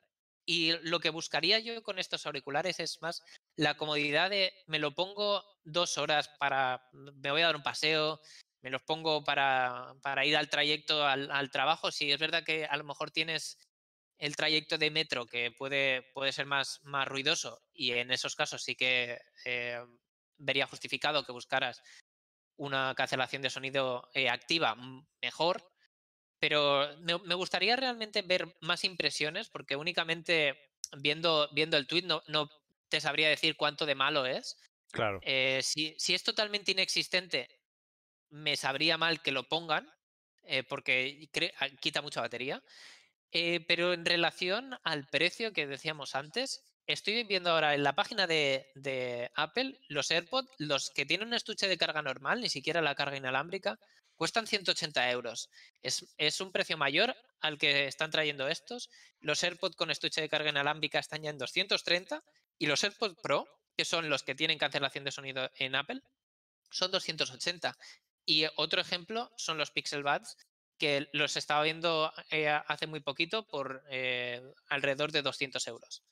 Y 0.45 0.73
lo 0.83 0.99
que 0.99 1.09
buscaría 1.11 1.59
yo 1.59 1.83
con 1.83 1.99
estos 1.99 2.25
auriculares 2.25 2.79
es 2.79 3.01
más 3.01 3.21
la 3.55 3.77
comodidad 3.77 4.29
de 4.29 4.53
me 4.67 4.79
lo 4.79 4.91
pongo 4.95 5.43
dos 5.63 5.97
horas 5.97 6.29
para, 6.39 6.81
me 6.93 7.31
voy 7.31 7.41
a 7.41 7.47
dar 7.47 7.55
un 7.55 7.63
paseo, 7.63 8.19
me 8.61 8.69
los 8.69 8.81
pongo 8.83 9.23
para, 9.23 9.95
para 10.01 10.25
ir 10.25 10.35
al 10.37 10.49
trayecto 10.49 11.05
al, 11.05 11.51
trabajo. 11.51 11.91
Si 11.91 12.11
es 12.11 12.19
verdad 12.19 12.43
que 12.43 12.65
a 12.65 12.77
lo 12.77 12.83
mejor 12.83 13.11
tienes 13.11 13.57
el 14.17 14.35
trayecto 14.35 14.77
de 14.77 14.91
metro 14.91 15.25
que 15.25 15.51
puede, 15.51 16.03
puede 16.13 16.31
ser 16.31 16.45
más, 16.45 16.79
más 16.83 17.07
ruidoso 17.07 17.61
y 17.73 17.91
en 17.93 18.11
esos 18.11 18.35
casos 18.35 18.63
sí 18.63 18.75
que 18.75 19.19
eh, 19.45 19.79
vería 20.37 20.67
justificado 20.67 21.23
que 21.23 21.31
buscaras 21.31 21.81
una 22.57 22.93
cancelación 22.95 23.41
de 23.41 23.49
sonido 23.49 24.09
eh, 24.13 24.29
activa 24.29 24.75
mejor, 25.21 25.71
pero 26.39 26.87
me, 26.99 27.17
me 27.19 27.35
gustaría 27.35 27.75
realmente 27.75 28.21
ver 28.21 28.55
más 28.61 28.83
impresiones 28.83 29.49
porque 29.49 29.75
únicamente 29.75 30.57
viendo, 30.97 31.49
viendo 31.53 31.77
el 31.77 31.87
tweet 31.87 32.03
no, 32.03 32.23
no 32.27 32.49
te 32.89 33.01
sabría 33.01 33.29
decir 33.29 33.55
cuánto 33.55 33.85
de 33.85 33.95
malo 33.95 34.25
es. 34.25 34.57
Claro. 34.91 35.19
Eh, 35.23 35.61
si, 35.63 35.95
si 35.97 36.13
es 36.13 36.23
totalmente 36.23 36.71
inexistente, 36.71 37.47
me 38.29 38.55
sabría 38.57 38.97
mal 38.97 39.21
que 39.21 39.31
lo 39.31 39.47
pongan 39.47 39.89
eh, 40.43 40.63
porque 40.63 41.29
quita 41.79 42.01
mucha 42.01 42.21
batería. 42.21 42.63
Pero 43.31 43.93
en 43.93 44.03
relación 44.03 44.77
al 44.83 45.07
precio 45.07 45.53
que 45.53 45.65
decíamos 45.65 46.15
antes, 46.15 46.70
estoy 46.87 47.23
viendo 47.23 47.51
ahora 47.51 47.73
en 47.73 47.83
la 47.83 47.95
página 47.95 48.27
de, 48.27 49.31
Apple 49.35 49.79
los 49.87 50.11
AirPods, 50.11 50.49
los 50.57 50.89
que 50.89 51.05
tienen 51.05 51.27
un 51.27 51.33
estuche 51.33 51.67
de 51.67 51.77
carga 51.77 52.01
normal, 52.01 52.41
ni 52.41 52.49
siquiera 52.49 52.81
la 52.81 52.95
carga 52.95 53.17
inalámbrica, 53.17 53.79
cuestan 54.15 54.47
180 54.47 55.09
euros. 55.11 55.49
Es, 55.81 56.13
es 56.17 56.41
un 56.41 56.51
precio 56.51 56.77
mayor 56.77 57.15
al 57.39 57.57
que 57.57 57.87
están 57.87 58.11
trayendo 58.11 58.47
estos. 58.47 58.89
Los 59.19 59.43
AirPods 59.43 59.75
con 59.75 59.91
estuche 59.91 60.21
de 60.21 60.29
carga 60.29 60.49
inalámbrica 60.49 60.99
están 60.99 61.23
ya 61.23 61.29
en 61.29 61.37
230 61.37 62.23
y 62.57 62.67
los 62.67 62.83
AirPods 62.83 63.19
Pro, 63.21 63.47
que 63.75 63.85
son 63.85 64.09
los 64.09 64.23
que 64.23 64.35
tienen 64.35 64.59
cancelación 64.59 65.03
de 65.03 65.11
sonido 65.11 65.49
en 65.55 65.75
Apple, 65.75 66.01
son 66.69 66.91
280. 66.91 67.77
Y 68.25 68.45
otro 68.55 68.81
ejemplo 68.81 69.31
son 69.37 69.57
los 69.57 69.71
Pixel 69.71 70.03
Buds, 70.03 70.37
que 70.77 71.09
los 71.13 71.37
estaba 71.37 71.63
viendo 71.63 72.11
eh, 72.31 72.49
hace 72.49 72.87
muy 72.87 73.01
poquito 73.01 73.47
por 73.47 73.83
eh, 73.89 74.41
alrededor 74.67 75.11
de 75.11 75.21
200 75.21 75.67
euros. 75.67 76.03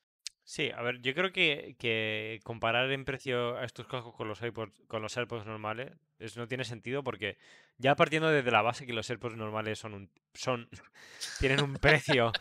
Sí, 0.49 0.71
a 0.75 0.81
ver, 0.81 0.99
yo 1.01 1.13
creo 1.13 1.31
que, 1.31 1.75
que 1.77 2.39
comparar 2.43 2.91
en 2.91 3.05
precio 3.05 3.55
a 3.55 3.65
estos 3.65 3.85
cascos 3.85 4.15
con 4.15 4.27
los 4.27 4.41
AirPods, 4.41 4.81
con 4.87 4.99
los 5.03 5.15
AirPods 5.15 5.45
normales 5.45 5.91
eso 6.17 6.39
no 6.39 6.47
tiene 6.47 6.63
sentido 6.63 7.03
porque 7.03 7.37
ya 7.77 7.95
partiendo 7.95 8.31
desde 8.31 8.49
la 8.49 8.63
base 8.63 8.87
que 8.87 8.93
los 8.93 9.07
AirPods 9.07 9.37
normales 9.37 9.77
son 9.77 9.93
un, 9.93 10.09
son 10.33 10.67
tienen 11.39 11.61
un 11.61 11.75
precio 11.75 12.31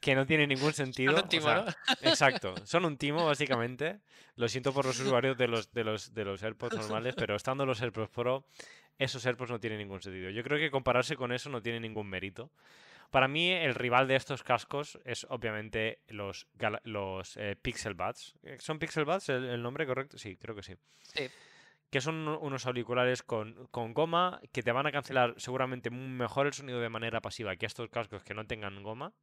que 0.00 0.14
no 0.14 0.24
tiene 0.24 0.46
ningún 0.46 0.72
sentido. 0.72 1.12
Son 1.12 1.24
un 1.24 1.28
timo, 1.28 1.44
o 1.44 1.48
sea, 1.48 1.64
¿no? 1.64 2.10
exacto, 2.10 2.54
son 2.64 2.86
un 2.86 2.96
timo 2.96 3.26
básicamente. 3.26 4.00
Lo 4.36 4.48
siento 4.48 4.72
por 4.72 4.86
los 4.86 4.98
usuarios 4.98 5.36
de 5.36 5.48
los 5.48 5.70
de 5.74 5.84
los 5.84 6.14
de 6.14 6.24
los 6.24 6.42
AirPods 6.42 6.74
normales, 6.74 7.16
pero 7.18 7.36
estando 7.36 7.66
los 7.66 7.82
AirPods 7.82 8.08
Pro, 8.08 8.46
esos 8.98 9.26
AirPods 9.26 9.50
no 9.50 9.60
tienen 9.60 9.78
ningún 9.78 10.00
sentido. 10.00 10.30
Yo 10.30 10.42
creo 10.42 10.58
que 10.58 10.70
compararse 10.70 11.16
con 11.16 11.32
eso 11.32 11.50
no 11.50 11.60
tiene 11.60 11.80
ningún 11.80 12.08
mérito. 12.08 12.50
Para 13.10 13.26
mí, 13.28 13.50
el 13.50 13.74
rival 13.74 14.06
de 14.06 14.16
estos 14.16 14.42
cascos 14.42 14.98
es 15.04 15.26
obviamente 15.30 16.00
los, 16.08 16.46
los 16.84 17.36
eh, 17.38 17.56
Pixel 17.60 17.94
Buds. 17.94 18.34
Eh, 18.42 18.56
¿Son 18.60 18.78
Pixel 18.78 19.04
Buds 19.06 19.28
el, 19.30 19.44
el 19.46 19.62
nombre 19.62 19.86
correcto? 19.86 20.18
Sí, 20.18 20.36
creo 20.36 20.54
que 20.54 20.62
sí. 20.62 20.74
Sí. 21.02 21.28
Que 21.90 22.02
son 22.02 22.16
uno- 22.16 22.38
unos 22.40 22.66
auriculares 22.66 23.22
con, 23.22 23.66
con 23.68 23.94
goma 23.94 24.42
que 24.52 24.62
te 24.62 24.72
van 24.72 24.86
a 24.86 24.92
cancelar 24.92 25.34
seguramente 25.38 25.88
mejor 25.90 26.46
el 26.46 26.52
sonido 26.52 26.80
de 26.80 26.90
manera 26.90 27.22
pasiva 27.22 27.56
que 27.56 27.64
estos 27.64 27.88
cascos 27.88 28.22
que 28.24 28.34
no 28.34 28.46
tengan 28.46 28.82
goma. 28.82 29.14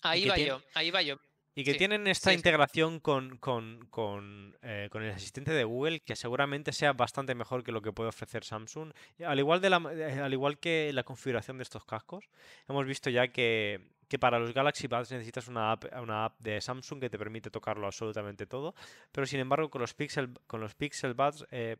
Ahí 0.00 0.26
va 0.26 0.38
yo, 0.38 0.62
ahí 0.74 0.90
va 0.90 1.02
yo. 1.02 1.18
Y 1.54 1.62
que 1.64 1.72
Sí, 1.72 1.78
tienen 1.78 2.06
esta 2.08 2.30
sí, 2.30 2.34
sí. 2.34 2.38
integración 2.40 2.98
con, 3.00 3.36
con, 3.38 3.86
con, 3.90 4.56
eh, 4.62 4.88
con 4.90 5.02
el 5.04 5.12
asistente 5.12 5.52
de 5.52 5.64
Google 5.64 6.00
que 6.00 6.16
seguramente 6.16 6.72
sea 6.72 6.92
bastante 6.92 7.34
mejor 7.34 7.62
que 7.62 7.70
lo 7.72 7.80
que 7.80 7.92
puede 7.92 8.08
ofrecer 8.08 8.44
Samsung. 8.44 8.92
Al 9.24 9.38
igual, 9.38 9.60
de 9.60 9.70
la, 9.70 9.76
eh, 9.92 10.20
al 10.20 10.32
igual 10.32 10.58
que 10.58 10.90
la 10.92 11.04
configuración 11.04 11.58
de 11.58 11.62
estos 11.62 11.84
cascos, 11.84 12.28
hemos 12.68 12.84
visto 12.86 13.08
ya 13.08 13.28
que, 13.28 13.80
que 14.08 14.18
para 14.18 14.38
los 14.40 14.52
Galaxy 14.52 14.88
Buds 14.88 15.12
necesitas 15.12 15.46
una 15.46 15.72
app, 15.72 15.84
una 16.02 16.24
app 16.24 16.40
de 16.40 16.60
Samsung 16.60 17.00
que 17.00 17.08
te 17.10 17.18
permite 17.18 17.50
tocarlo 17.50 17.86
absolutamente 17.86 18.46
todo, 18.46 18.74
pero 19.12 19.24
sin 19.26 19.38
embargo 19.38 19.70
con 19.70 19.80
los 19.80 19.94
Pixel, 19.94 20.30
con 20.48 20.60
los 20.60 20.74
Pixel 20.74 21.14
Buds 21.14 21.46
eh, 21.52 21.76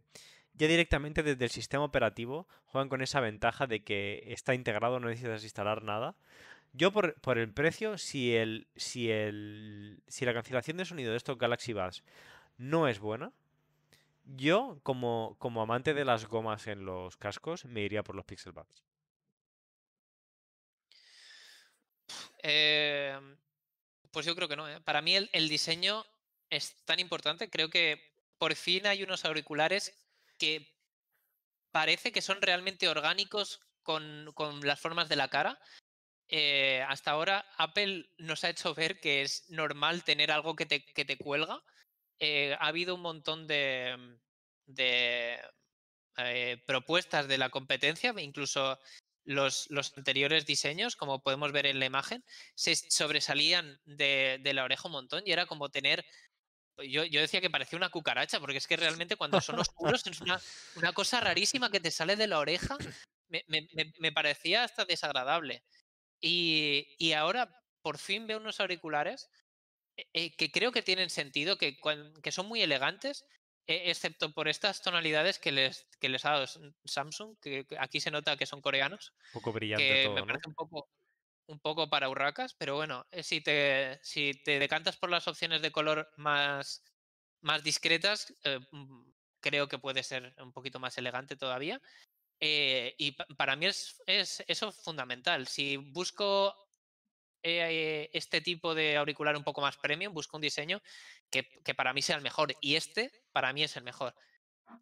ya 0.57 0.69
directamente 0.69 1.25
desde 1.25 1.45
el 1.45 1.51
sistema 1.51 1.83
operativo 1.83 2.47
juegan 2.67 2.89
con 2.89 3.03
esa 3.03 3.19
ventaja 3.19 3.67
de 3.67 3.83
que 3.83 4.23
está 4.29 4.55
integrado, 4.55 5.01
no 5.01 5.09
necesitas 5.09 5.43
instalar 5.43 5.83
nada. 5.83 6.15
Yo 6.77 6.93
por, 6.93 7.15
por 7.21 7.39
el 7.39 7.53
precio, 7.53 7.99
si 7.99 8.35
el, 8.35 8.67
si 8.75 9.09
el, 9.09 10.03
si 10.09 10.25
la 10.25 10.35
cancelación 10.35 10.77
de 10.77 10.85
sonido 10.85 11.13
de 11.13 11.17
estos 11.17 11.39
Galaxy 11.39 11.73
Buds 11.73 12.03
no 12.59 12.89
es 12.89 12.99
buena, 12.99 13.33
yo 14.25 14.81
como, 14.83 15.37
como 15.39 15.63
amante 15.63 15.95
de 15.95 16.05
las 16.05 16.27
gomas 16.27 16.67
en 16.67 16.85
los 16.85 17.17
cascos 17.17 17.65
me 17.65 17.83
iría 17.83 18.03
por 18.03 18.17
los 18.17 18.25
Pixel 18.25 18.53
Buds. 18.53 18.83
Eh, 22.43 23.19
pues 24.11 24.27
yo 24.27 24.35
creo 24.35 24.49
que 24.49 24.57
no. 24.57 24.69
¿eh? 24.69 24.81
Para 24.81 25.01
mí 25.01 25.15
el, 25.15 25.31
el 25.33 25.49
diseño 25.49 26.05
es 26.51 26.75
tan 26.85 26.99
importante. 26.99 27.49
Creo 27.51 27.71
que 27.71 28.03
por 28.37 28.55
fin 28.57 28.87
hay 28.89 29.05
unos 29.05 29.25
auriculares 29.25 29.97
que 30.39 30.75
parece 31.71 32.11
que 32.11 32.21
son 32.21 32.43
realmente 32.43 32.89
orgánicos 32.89 33.61
con, 33.85 34.33
con 34.35 34.61
las 34.67 34.81
formas 34.81 35.09
de 35.09 35.17
la 35.17 35.29
cara. 35.29 35.61
Eh, 36.29 36.83
hasta 36.89 37.11
ahora 37.13 37.47
Apple 37.59 38.11
nos 38.19 38.45
ha 38.45 38.51
hecho 38.51 38.75
ver 38.75 39.01
que 39.01 39.23
es 39.23 39.51
normal 39.51 40.05
tener 40.05 40.31
algo 40.33 40.57
que 40.57 40.67
te, 40.67 40.85
que 40.85 41.05
te 41.05 41.19
cuelga. 41.19 41.63
Eh, 42.19 42.55
ha 42.59 42.67
habido 42.69 42.95
un 42.95 43.03
montón 43.03 43.47
de, 43.47 44.19
de 44.67 45.41
eh, 46.19 46.63
propuestas 46.67 47.29
de 47.29 47.39
la 47.39 47.51
competencia, 47.51 48.15
incluso 48.19 48.79
los, 49.25 49.67
los 49.71 49.97
anteriores 49.97 50.47
diseños, 50.47 50.97
como 50.97 51.23
podemos 51.23 51.53
ver 51.53 51.67
en 51.67 51.81
la 51.81 51.87
imagen, 51.87 52.25
se 52.55 52.77
sobresalían 52.77 53.81
de, 53.85 54.39
de 54.43 54.55
la 54.55 54.65
oreja 54.65 54.89
un 54.89 54.93
montón 54.93 55.23
y 55.27 55.33
era 55.33 55.47
como 55.47 55.71
tener 55.71 56.05
yo, 56.79 57.05
yo 57.05 57.21
decía 57.21 57.41
que 57.41 57.51
parecía 57.51 57.77
una 57.77 57.91
cucaracha, 57.91 58.41
porque 58.41 58.59
es 58.59 58.67
que 58.67 58.77
realmente 59.07 59.17
cuando 59.17 59.41
son 59.41 59.59
oscuros 59.59 60.07
es 60.07 60.21
una, 60.21 60.41
una 60.75 60.93
cosa 60.93 61.21
rarísima 61.21 61.71
que 61.71 61.81
te 61.81 61.91
sale 61.91 62.17
de 62.17 62.27
la 62.27 62.39
oreja. 62.39 62.81
Me, 63.29 63.45
me- 63.49 63.69
me- 63.75 63.93
me 63.99 64.13
parecía 64.13 64.65
hasta 64.65 64.85
desagradable. 64.85 65.65
Y, 66.27 66.97
y 66.99 67.13
ahora 67.13 67.63
por 67.83 67.99
fin 67.99 68.27
veo 68.27 68.39
unos 68.39 68.59
auriculares 68.59 69.29
eh, 69.99 70.07
eh, 70.15 70.37
que 70.37 70.51
creo 70.51 70.73
que 70.73 70.81
tienen 70.81 71.11
sentido, 71.11 71.59
que, 71.59 71.77
son 72.31 72.47
muy 72.47 72.63
elegantes, 72.63 73.27
eh, 73.67 73.91
excepto 73.91 74.33
por 74.33 74.49
estas 74.49 74.81
tonalidades 74.81 75.39
que 75.39 75.53
les, 75.53 75.87
que 76.01 76.09
les 76.09 76.25
ha 76.25 76.31
dado 76.31 76.47
Samsung, 76.87 77.37
que, 77.43 77.67
aquí 77.79 78.01
se 78.01 78.11
nota 78.11 78.39
que 78.39 78.47
son 78.47 78.63
coreanos, 78.63 79.13
Un 79.35 79.41
poco 79.41 79.53
brillante 79.53 79.87
que 79.87 80.05
todo, 80.05 80.15
me 80.15 80.21
¿no? 80.23 80.27
parece 80.27 80.49
un 80.49 80.55
poco, 80.55 80.89
un 81.47 81.61
poco 81.61 81.91
para 81.91 82.09
urracas, 82.09 82.55
pero 82.55 82.75
bueno, 82.75 83.07
eh, 83.11 83.23
si 83.23 83.43
te, 83.43 84.01
si 84.03 84.33
te 84.45 84.59
decantas 84.59 84.97
por 84.97 85.11
las 85.11 85.29
opciones 85.29 85.61
de 85.61 85.73
color 85.73 86.11
más, 86.17 86.83
más 87.43 87.63
discretas, 87.63 88.35
mm, 88.73 89.11
creo 89.41 89.69
que 89.69 89.79
puede 89.79 90.03
ser 90.03 90.35
un 90.39 90.53
poquito 90.53 90.81
más 90.81 90.97
elegante 90.97 91.37
todavía. 91.37 91.83
Eh, 92.41 92.95
y 92.99 93.13
pa- 93.13 93.27
para 93.37 93.57
mí 93.57 93.67
es, 93.67 94.03
es 94.07 94.45
eso 94.49 94.73
fundamental. 94.73 95.47
Si 95.49 95.77
busco 95.77 96.55
eh, 97.43 98.11
este 98.13 98.41
tipo 98.41 98.75
de 98.75 98.97
auricular 98.97 99.37
un 99.37 99.45
poco 99.45 99.61
más 99.61 99.77
premium, 99.77 100.15
busco 100.15 100.37
un 100.37 100.43
diseño 100.43 100.83
que, 101.31 101.49
que 101.65 101.75
para 101.75 101.93
mí 101.93 102.03
sea 102.03 102.17
el 102.17 102.23
mejor. 102.23 102.55
Y 102.61 102.77
este, 102.77 103.13
para 103.33 103.53
mí, 103.53 103.63
es 103.65 103.77
el 103.77 103.85
mejor. 103.85 104.15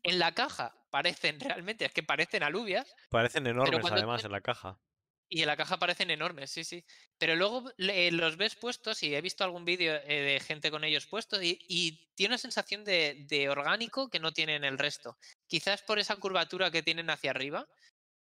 En 0.03 0.19
la 0.21 0.35
caja 0.35 0.87
parecen 0.91 1.41
realmente, 1.41 1.87
es 1.87 1.93
que 1.93 2.03
parecen 2.05 2.43
alubias, 2.45 2.97
Parecen 3.11 3.47
enormes 3.47 3.93
además 3.93 4.25
en 4.25 4.33
la 4.33 4.41
caja. 4.41 4.81
y 5.29 5.41
en 5.41 5.47
la 5.47 5.57
caja 5.57 5.79
parecen 5.79 6.11
enormes, 6.11 6.51
sí, 6.51 6.63
sí. 6.63 6.85
Pero 7.17 7.37
luego 7.37 7.71
los 7.79 8.37
ves 8.37 8.55
puestos 8.55 9.03
y 9.03 9.15
he 9.15 9.21
visto 9.23 9.45
algún 9.45 9.65
vídeo 9.65 9.95
eh, 10.05 10.21
de 10.21 10.41
gente 10.41 10.71
con 10.71 10.85
ellos 10.85 11.07
puestos 11.07 11.43
y, 11.43 11.59
y 11.69 12.13
tiene 12.15 12.33
una 12.35 12.39
sensación 12.39 12.85
de, 12.85 13.25
de 13.27 13.49
orgánico 13.49 14.11
que 14.11 14.21
no 14.21 14.33
tienen 14.33 14.63
el 14.65 14.77
resto. 14.79 15.17
Quizás 15.53 15.83
por 15.83 15.99
esa 15.99 16.17
curvatura 16.17 16.71
que 16.71 16.83
tienen 16.83 17.11
hacia 17.11 17.31
arriba 17.31 17.69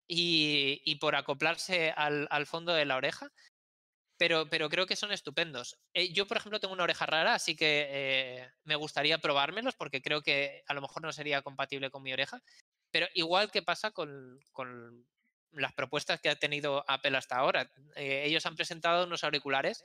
y, 0.07 0.95
por 0.95 1.15
acoplarse 1.15 1.93
al, 1.95 2.47
fondo 2.47 2.73
de 2.73 2.85
la 2.85 2.95
oreja. 2.95 3.31
Pero, 4.17 4.49
creo 4.49 4.87
que 4.87 4.95
son 4.95 5.11
estupendos. 5.11 5.77
Eh, 5.93 6.11
yo, 6.11 6.25
por 6.25 6.37
ejemplo, 6.37 6.59
tengo 6.59 6.73
una 6.73 6.85
oreja 6.85 7.05
rara, 7.05 7.35
así 7.35 7.55
que 7.55 7.85
eh, 7.87 8.49
me 8.63 8.75
gustaría 8.75 9.19
probármelos 9.19 9.75
porque 9.75 10.01
creo 10.01 10.23
que 10.23 10.63
a 10.65 10.73
lo 10.73 10.81
mejor 10.81 11.03
no 11.03 11.13
sería 11.13 11.43
compatible 11.43 11.91
con 11.91 12.01
mi 12.01 12.11
oreja. 12.11 12.41
Pero 12.89 13.05
igual 13.13 13.51
que 13.51 13.61
pasa 13.61 13.91
con, 13.91 14.39
con 14.51 15.05
las 15.51 15.73
propuestas 15.73 16.19
que 16.19 16.29
ha 16.29 16.35
tenido 16.35 16.83
Apple 16.87 17.15
hasta 17.15 17.37
ahora. 17.37 17.71
Eh, 17.95 18.23
ellos 18.25 18.47
han 18.47 18.55
presentado 18.55 19.05
unos 19.05 19.23
auriculares 19.23 19.83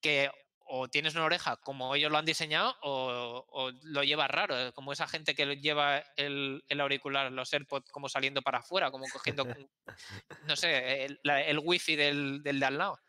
que 0.00 0.30
o 0.70 0.88
tienes 0.88 1.14
una 1.14 1.24
oreja 1.24 1.56
como 1.56 1.94
ellos 1.94 2.10
lo 2.12 2.18
han 2.18 2.24
diseñado 2.24 2.76
o, 2.82 3.44
o 3.48 3.70
lo 3.82 4.04
llevas 4.04 4.30
raro, 4.30 4.58
eh, 4.58 4.72
como 4.72 4.92
esa 4.92 5.08
gente 5.08 5.34
que 5.34 5.56
lleva 5.56 5.98
el, 6.16 6.64
el 6.68 6.80
auricular, 6.80 7.32
los 7.32 7.52
AirPods, 7.52 7.90
como 7.90 8.08
saliendo 8.08 8.42
para 8.42 8.58
afuera, 8.58 8.90
como 8.90 9.06
cogiendo, 9.12 9.44
no 10.46 10.56
sé, 10.56 11.04
el, 11.04 11.20
el 11.24 11.58
wifi 11.58 11.96
del, 11.96 12.42
del 12.42 12.60
de 12.60 12.66
al 12.66 12.78
lado. 12.78 13.00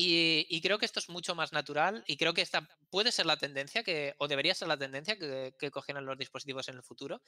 Y, 0.00 0.46
y 0.48 0.60
creo 0.60 0.78
que 0.78 0.86
esto 0.86 1.00
es 1.00 1.08
mucho 1.08 1.34
más 1.34 1.52
natural 1.52 2.04
y 2.06 2.16
creo 2.16 2.32
que 2.32 2.42
esta 2.42 2.68
puede 2.90 3.10
ser 3.10 3.26
la 3.26 3.36
tendencia 3.36 3.82
que, 3.82 4.14
o 4.18 4.28
debería 4.28 4.54
ser 4.54 4.68
la 4.68 4.76
tendencia 4.76 5.18
que, 5.18 5.54
que 5.58 5.70
cogieran 5.72 6.06
los 6.06 6.16
dispositivos 6.16 6.68
en 6.68 6.76
el 6.76 6.84
futuro. 6.84 7.20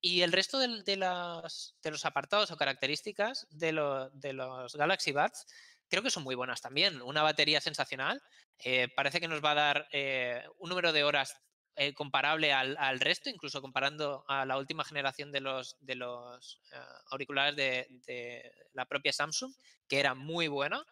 Y 0.00 0.22
el 0.22 0.32
resto 0.32 0.58
del- 0.58 0.84
de, 0.84 0.96
las- 0.96 1.74
de 1.82 1.90
los 1.90 2.04
apartados 2.06 2.50
o 2.50 2.56
características 2.56 3.46
de, 3.50 3.72
lo- 3.72 4.08
de 4.10 4.32
los 4.32 4.74
Galaxy 4.74 5.12
Buds 5.12 5.46
creo 5.88 6.02
que 6.02 6.10
son 6.10 6.22
muy 6.24 6.34
buenas 6.34 6.60
también. 6.60 7.00
Una 7.02 7.22
batería 7.22 7.60
sensacional. 7.60 8.22
eh, 8.64 8.88
parece 8.96 9.20
que 9.20 9.28
nos 9.28 9.42
va 9.44 9.52
a 9.52 9.54
dar 9.54 9.88
eh, 9.92 10.42
un 10.58 10.68
número 10.70 10.92
de 10.92 11.04
horas 11.04 11.36
eh, 11.76 11.94
comparable 11.94 12.52
al, 12.52 12.76
al 12.78 12.98
resto, 12.98 13.30
incluso 13.30 13.62
comparando 13.62 14.24
a 14.26 14.44
la 14.44 14.58
última 14.58 14.84
generación 14.84 15.30
de 15.30 15.40
los, 15.40 15.76
de 15.80 15.94
los 15.94 16.60
auriculares 17.10 17.54
de, 17.56 17.86
de 18.06 18.52
la 18.72 18.84
propia 18.86 19.12
Samsung, 19.12 19.52
que 19.88 20.00
era 20.00 20.14
muy 20.14 20.48
buena. 20.48 20.84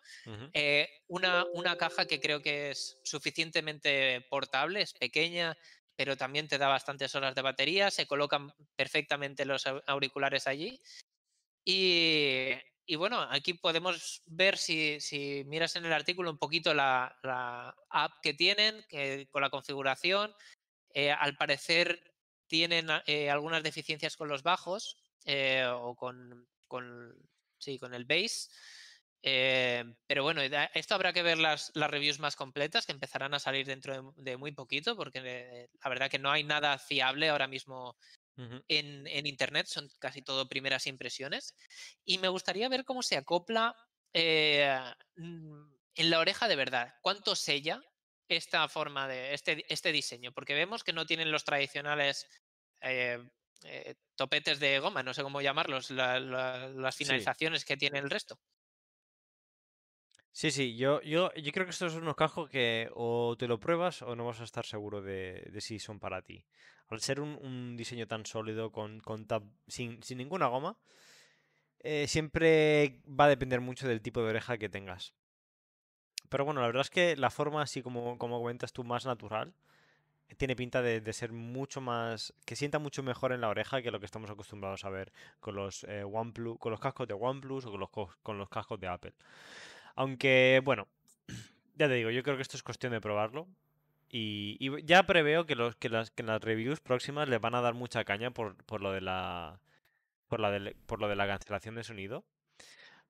Eh, 0.53 0.89
una, 1.09 1.45
una 1.55 1.77
caja 1.77 2.07
que 2.07 2.21
creo 2.21 2.41
que 2.41 2.71
es 2.71 2.99
suficientemente 3.03 4.21
portable, 4.31 4.81
es 4.81 4.93
pequeña, 4.93 5.57
pero 5.97 6.17
también 6.17 6.47
te 6.47 6.57
da 6.59 6.69
bastantes 6.69 7.15
horas 7.17 7.35
de 7.35 7.43
batería, 7.43 7.91
se 7.91 8.07
colocan 8.07 8.53
perfectamente 8.77 9.45
los 9.45 9.67
au- 9.67 9.83
auriculares 9.87 10.47
allí. 10.47 10.81
Y, 11.65 12.53
y 12.87 12.95
bueno, 12.97 13.21
aquí 13.31 13.55
podemos 13.55 14.23
ver 14.27 14.57
si, 14.57 15.01
si, 15.01 15.43
miras 15.47 15.75
en 15.77 15.85
el 15.85 15.93
artículo 15.93 16.31
un 16.31 16.39
poquito 16.39 16.73
la, 16.73 17.19
la 17.23 17.77
app 17.91 18.21
que 18.23 18.33
tienen, 18.33 18.85
que, 18.89 19.29
con 19.31 19.43
la 19.43 19.51
configuración. 19.51 20.33
Eh, 20.95 21.11
al 21.11 21.37
parecer 21.37 22.15
tienen 22.47 22.89
eh, 23.07 23.29
algunas 23.29 23.63
deficiencias 23.63 24.17
con 24.17 24.29
los 24.29 24.43
bajos 24.43 24.97
eh, 25.25 25.67
o 25.67 25.97
con, 25.97 26.49
con, 26.69 27.15
sí, 27.59 27.79
con 27.79 27.93
el 27.93 28.05
base. 28.05 28.49
pero 30.07 30.23
bueno, 30.23 30.41
esto 30.43 30.95
habrá 30.95 31.13
que 31.13 31.25
ver 31.25 31.39
las, 31.39 31.73
las, 31.75 31.91
reviews 31.91 32.21
más 32.21 32.37
completas 32.37 32.87
que 32.87 32.93
empezarán 32.93 33.35
a 33.35 33.41
salir 33.41 33.67
dentro 33.67 34.13
de, 34.15 34.23
de 34.23 34.37
muy 34.37 34.53
poquito, 34.53 34.97
porque 34.97 35.69
la 35.83 35.91
verdad 35.91 36.11
que 36.11 36.21
no 36.21 36.31
hay 36.31 36.45
nada 36.45 36.79
fiable 36.79 37.29
ahora 37.29 37.49
mismo 37.49 37.97
en, 38.37 39.27
Internet, 39.27 39.67
son 39.67 39.89
casi 39.99 40.23
todo 40.23 40.49
primeras 40.49 40.87
impresiones. 40.87 41.55
Y 42.05 42.19
me 42.19 42.29
gustaría 42.29 42.69
ver 42.69 42.85
cómo 42.85 43.03
se 43.03 43.17
acopla 43.17 43.75
eh, 44.13 44.79
mm, 45.17 45.65
en 45.95 46.11
la 46.11 46.19
oreja 46.19 46.49
de 46.49 46.57
verdad. 46.57 46.95
¿Cuánto 47.03 47.35
sella 47.35 47.81
esta 48.29 48.69
forma 48.69 49.09
de 49.09 49.35
este, 49.35 49.65
este 49.73 49.93
diseño? 49.93 50.33
Porque 50.33 50.55
vemos 50.55 50.85
que 50.85 50.93
no 50.93 51.07
tienen 51.07 51.31
los 51.31 51.45
tradicionales 51.45 52.27
eh, 52.81 53.19
eh, 53.65 53.95
topetes 54.17 54.61
de 54.61 54.79
goma, 54.79 55.03
no 55.03 55.15
sé 55.15 55.23
cómo 55.23 55.41
llamarlos, 55.41 55.91
las 55.91 56.97
finalizaciones 56.97 57.65
que 57.65 57.77
tiene 57.77 57.99
el 57.99 58.11
resto. 58.11 58.39
Sí, 60.37 60.51
sí, 60.51 60.77
yo, 60.77 61.01
yo, 61.01 61.33
yo 61.33 61.51
creo 61.51 61.65
que 61.65 61.71
estos 61.71 61.95
son 61.95 62.03
unos 62.03 62.15
cascos 62.15 62.51
que 62.51 62.91
o 62.95 63.37
te 63.39 63.49
lo 63.49 63.59
pruebas 63.59 64.03
o 64.03 64.15
no 64.15 64.27
vas 64.27 64.39
a 64.41 64.45
estar 64.45 64.67
seguro 64.67 65.01
de, 65.01 65.51
si 65.61 65.79
son 65.79 65.99
para 65.99 66.21
ti. 66.21 66.45
Al 66.89 67.01
ser 67.01 67.21
un, 67.21 67.77
diseño 67.77 68.07
tan 68.07 68.27
sólido, 68.27 68.71
con, 68.71 69.03
sin, 69.67 70.01
ninguna 70.17 70.47
goma, 70.47 70.77
eh, 71.81 72.07
siempre 72.09 73.01
va 73.09 73.25
a 73.25 73.29
depender 73.29 73.61
mucho 73.61 73.89
del 73.89 74.03
tipo 74.03 74.23
de 74.23 74.31
oreja 74.31 74.59
que 74.59 74.69
tengas. 74.69 75.15
Pero 76.29 76.45
bueno, 76.45 76.61
la 76.61 76.67
verdad 76.67 76.83
es 76.83 76.91
que 76.91 77.17
la 77.17 77.31
forma, 77.31 77.63
así 77.63 77.83
como, 77.83 78.19
como 78.19 78.39
comentas 78.41 78.73
tú, 78.73 78.85
más 78.85 79.07
natural, 79.07 79.55
tiene 80.37 80.57
pinta 80.57 80.83
de, 80.83 81.13
ser 81.13 81.33
mucho 81.33 81.81
más. 81.81 82.35
que 82.45 82.57
sienta 82.57 82.79
mucho 82.79 83.03
mejor 83.03 83.33
en 83.33 83.41
la 83.41 83.49
oreja 83.49 83.83
que 83.83 83.91
lo 83.91 84.01
que 84.01 84.07
estamos 84.07 84.31
acostumbrados 84.31 84.85
a 84.85 84.91
ver 84.91 85.13
con 85.41 85.55
los, 85.55 85.85
eh, 85.85 86.05
OnePlus, 86.05 86.59
con 86.59 86.73
los 86.73 86.81
cascos 86.81 87.07
de 87.07 87.15
OnePlus 87.15 87.67
o 87.67 87.71
con 87.71 87.81
los, 87.81 87.91
con 87.91 88.39
los 88.39 88.49
cascos 88.49 88.81
de 88.81 88.89
Apple. 88.89 89.15
Aunque, 89.95 90.61
bueno, 90.65 90.89
ya 91.77 91.89
te 91.89 91.95
digo, 91.95 92.11
yo 92.11 92.23
creo 92.23 92.37
que 92.37 92.43
esto 92.43 92.57
es 92.57 92.63
cuestión 92.63 92.93
de 92.93 93.01
probarlo. 93.01 93.47
Y, 94.09 94.59
ya 94.85 95.05
preveo 95.05 95.47
que, 95.47 95.57
los, 95.57 95.77
que, 95.77 95.89
las, 95.89 96.11
que 96.11 96.23
las 96.23 96.41
reviews 96.43 96.81
próximas 96.81 97.29
les 97.29 97.41
van 97.41 97.55
a 97.55 97.61
dar 97.61 97.75
mucha 97.75 98.05
caña 98.05 98.31
por, 98.31 98.57
por 98.65 98.81
lo 98.81 98.93
de 98.93 99.01
la. 99.01 99.61
Por, 100.29 100.41
la 100.41 100.51
de, 100.51 100.77
por 100.87 101.01
lo 101.01 101.09
de 101.09 101.17
la 101.17 101.27
cancelación 101.27 101.75
de 101.75 101.85
sonido. 101.85 102.25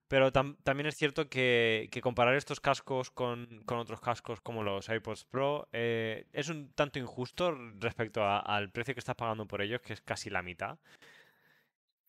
Pero 0.08 0.30
también 0.30 0.86
es 0.86 0.94
cierto 0.94 1.28
que, 1.28 1.88
que 1.90 2.00
comparar 2.00 2.36
estos 2.36 2.60
cascos 2.60 3.10
con, 3.10 3.62
con, 3.66 3.78
otros 3.78 4.00
cascos 4.00 4.40
como 4.40 4.62
los 4.62 4.88
iPods 4.88 5.24
Pro 5.24 5.68
eh, 5.72 6.26
es 6.32 6.48
un 6.48 6.70
tanto 6.74 7.00
injusto 7.00 7.52
respecto 7.80 8.24
al 8.24 8.70
precio 8.70 8.94
que 8.94 9.00
estás 9.00 9.16
pagando 9.16 9.46
por 9.46 9.62
ellos, 9.62 9.80
que 9.80 9.94
es 9.94 10.00
casi 10.02 10.30
la 10.30 10.42
mitad. 10.42 10.78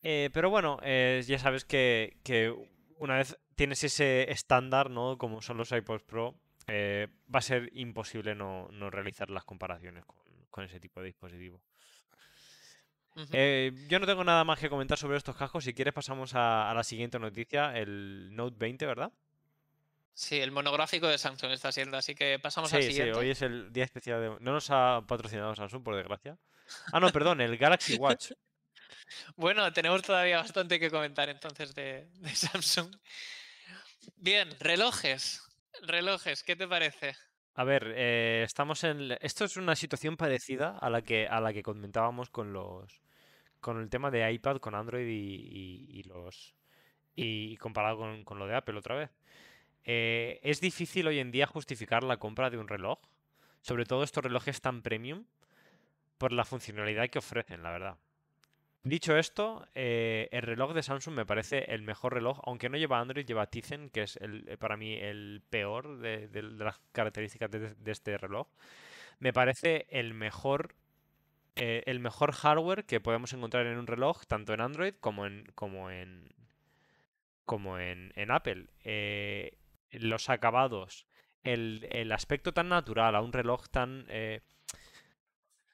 Eh, 0.02 0.30
pero 0.32 0.48
bueno, 0.48 0.78
eh, 0.82 1.24
ya 1.26 1.40
sabes 1.40 1.64
que, 1.64 2.18
que 2.22 2.54
una 2.98 3.16
vez 3.16 3.36
tienes 3.56 3.82
ese 3.82 4.30
estándar, 4.30 4.90
¿no? 4.90 5.18
Como 5.18 5.42
son 5.42 5.56
los 5.56 5.72
iPods 5.72 6.04
Pro, 6.04 6.36
eh, 6.68 7.08
va 7.34 7.38
a 7.38 7.42
ser 7.42 7.70
imposible 7.72 8.34
no, 8.34 8.68
realizar 8.90 9.30
las 9.30 9.44
comparaciones 9.44 10.04
con, 10.50 10.64
ese 10.64 10.80
tipo 10.80 11.00
de 11.00 11.06
dispositivo. 11.06 11.60
Eh, 13.32 13.72
yo 13.88 13.98
no 13.98 14.06
tengo 14.06 14.22
nada 14.22 14.44
más 14.44 14.58
que 14.58 14.68
comentar 14.68 14.98
sobre 14.98 15.16
estos 15.16 15.36
cascos. 15.36 15.64
Si 15.64 15.72
quieres 15.72 15.94
pasamos 15.94 16.32
a, 16.34 16.72
la 16.74 16.84
siguiente 16.84 17.18
noticia, 17.18 17.76
el 17.76 18.34
Note 18.34 18.56
20, 18.58 18.86
¿verdad? 18.86 19.12
Sí, 20.12 20.40
el 20.40 20.50
monográfico 20.50 21.06
de 21.06 21.16
Samsung 21.16 21.52
está 21.52 21.70
siendo, 21.72 21.96
así 21.96 22.14
que 22.14 22.38
pasamos 22.40 22.72
al 22.74 22.82
siguiente. 22.82 23.14
Sí, 23.14 23.18
hoy 23.18 23.30
es 23.30 23.42
el 23.42 23.72
día 23.72 23.84
especial 23.84 24.20
de... 24.20 24.28
No 24.40 24.52
nos 24.52 24.68
ha 24.70 25.02
patrocinado 25.06 25.54
Samsung, 25.54 25.82
por 25.82 25.94
desgracia. 25.94 26.36
Ah, 26.92 26.98
no, 27.00 27.10
perdón, 27.10 27.40
el 27.40 27.56
Galaxy 27.56 27.94
Watch. 27.94 28.32
bueno, 29.36 29.72
tenemos 29.72 30.02
todavía 30.02 30.38
bastante 30.38 30.80
que 30.80 30.90
comentar 30.90 31.28
entonces 31.28 31.72
de 31.74 32.08
Samsung. 32.34 32.94
Bien, 34.16 34.50
relojes. 34.58 35.47
Relojes, 35.82 36.42
¿qué 36.42 36.56
te 36.56 36.66
parece? 36.66 37.14
A 37.54 37.64
ver, 37.64 37.92
eh, 37.96 38.42
estamos 38.44 38.84
en. 38.84 39.16
Esto 39.20 39.44
es 39.44 39.56
una 39.56 39.74
situación 39.74 40.16
parecida 40.16 40.78
a 40.78 40.90
la 40.90 41.02
que, 41.02 41.26
a 41.26 41.40
la 41.40 41.52
que 41.52 41.62
comentábamos 41.62 42.30
con 42.30 42.52
los. 42.52 43.02
con 43.60 43.80
el 43.80 43.90
tema 43.90 44.10
de 44.10 44.30
iPad, 44.32 44.58
con 44.58 44.74
Android 44.74 45.06
y, 45.08 46.02
los. 46.04 46.54
y 47.16 47.56
comparado 47.56 48.24
con, 48.24 48.38
lo 48.38 48.46
de 48.46 48.54
Apple 48.54 48.78
otra 48.78 48.94
vez. 48.94 49.10
Eh, 49.84 50.38
es 50.42 50.60
difícil 50.60 51.06
hoy 51.08 51.18
en 51.18 51.32
día 51.32 51.46
justificar 51.46 52.04
la 52.04 52.18
compra 52.18 52.50
de 52.50 52.58
un 52.58 52.68
reloj. 52.68 53.00
Sobre 53.60 53.86
todo 53.86 54.04
estos 54.04 54.22
relojes 54.22 54.60
tan 54.60 54.82
premium. 54.82 55.24
Por 56.16 56.32
la 56.32 56.44
funcionalidad 56.44 57.08
que 57.08 57.18
ofrecen, 57.18 57.62
la 57.62 57.70
verdad. 57.70 57.98
Dicho 58.88 59.18
esto, 59.18 59.68
eh, 59.74 60.30
el 60.32 60.40
reloj 60.40 60.72
de 60.72 60.82
Samsung 60.82 61.14
me 61.14 61.26
parece 61.26 61.74
el 61.74 61.82
mejor 61.82 62.14
reloj, 62.14 62.40
aunque 62.44 62.70
no 62.70 62.78
lleva 62.78 62.98
Android, 62.98 63.26
lleva 63.26 63.50
Tizen, 63.50 63.90
que 63.90 64.04
es 64.04 64.16
el, 64.16 64.48
eh, 64.48 64.56
para 64.56 64.78
mí 64.78 64.94
el 64.94 65.42
peor 65.50 65.98
de, 65.98 66.30
las 66.42 66.80
características 66.92 67.50
de, 67.50 67.76
este 67.84 68.16
reloj. 68.16 68.48
Me 69.18 69.34
parece 69.34 69.86
el 69.90 70.14
mejor, 70.14 70.74
eh, 71.56 71.82
el 71.84 72.00
mejor 72.00 72.32
hardware 72.32 72.86
que 72.86 72.98
podemos 72.98 73.30
encontrar 73.34 73.66
en 73.66 73.76
un 73.76 73.86
reloj, 73.86 74.24
tanto 74.26 74.54
en 74.54 74.62
Android 74.62 74.94
como 74.94 75.26
en, 75.26 75.44
como 75.54 75.90
en, 75.90 76.32
como 77.44 77.78
en, 77.78 78.30
Apple. 78.30 78.68
los 79.90 80.30
acabados, 80.30 81.06
el, 81.44 82.10
aspecto 82.10 82.54
tan 82.54 82.70
natural 82.70 83.14
a 83.16 83.20
un 83.20 83.34
reloj 83.34 83.68
tan... 83.68 84.06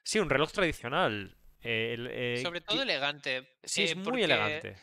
sí, 0.03 0.19
un 0.19 0.29
reloj 0.29 0.51
tradicional. 0.51 1.37
Eh, 1.67 2.39
Sobre 2.43 2.61
todo 2.61 2.83
elegante. 2.83 3.57
Sí, 3.63 3.83
es 3.83 3.91
eh, 3.91 3.95
muy 3.95 4.21
elegante. 4.21 4.77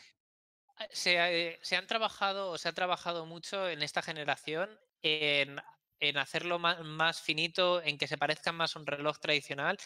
Se, 0.89 1.59
se, 1.61 1.75
han 1.77 1.87
trabajado, 1.87 2.51
o 2.51 2.57
se 2.57 2.67
ha 2.67 2.73
trabajado 2.73 3.25
mucho 3.25 3.69
en 3.69 3.81
esta 3.81 4.01
generación 4.01 4.77
en, 5.01 5.61
en 6.01 6.17
hacerlo 6.17 6.59
más, 6.59 7.21
finito, 7.21 7.81
en 7.81 7.97
que 7.97 8.07
se 8.07 8.17
parezca 8.17 8.51
más 8.51 8.75
a 8.75 8.79
un 8.79 8.85
reloj 8.85 9.17
tradicional. 9.19 9.77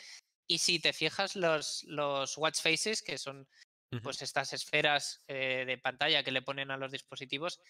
Y 0.48 0.58
si 0.58 0.80
te 0.80 0.92
fijas, 0.92 1.36
los, 1.36 1.84
los 1.84 2.36
watch 2.38 2.62
faces, 2.62 3.04
que 3.04 3.18
son 3.18 3.48
pues 4.02 4.22
estas 4.22 4.52
esferas 4.54 5.24
eh, 5.28 5.66
de 5.66 5.78
pantalla 5.78 6.24
que 6.24 6.32
le 6.32 6.42
ponen 6.42 6.72
a 6.72 6.78
los 6.78 6.92
dispositivos, 6.92 7.62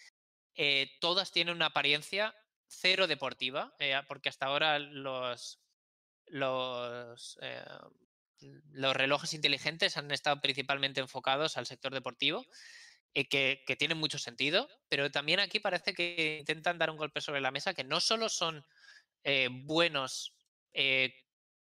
todas 0.99 1.31
tienen 1.31 1.55
una 1.55 1.67
apariencia 1.67 2.33
cero 2.67 3.07
deportiva, 3.07 3.75
porque 4.07 4.29
hasta 4.29 4.45
ahora 4.45 4.79
los, 4.79 5.59
los 6.27 7.37
los 8.71 8.95
relojes 8.95 9.33
inteligentes 9.33 9.97
han 9.97 10.11
estado 10.11 10.41
principalmente 10.41 11.01
enfocados 11.01 11.57
al 11.57 11.65
sector 11.65 11.93
deportivo, 11.93 12.45
eh, 13.13 13.27
que, 13.27 13.75
tienen 13.77 13.97
mucho 13.97 14.19
sentido, 14.19 14.69
pero 14.89 15.09
también 15.09 15.39
aquí 15.39 15.59
parece 15.59 15.93
que 15.93 16.37
intentan 16.39 16.77
dar 16.77 16.91
un 16.91 16.97
golpe 16.97 17.21
sobre 17.21 17.41
la 17.41 17.51
mesa 17.51 17.73
que 17.73 17.83
no 17.83 17.99
solo 17.99 18.29
son 18.29 18.63
eh, 19.23 19.49
buenos 19.51 20.35
eh, 20.73 21.13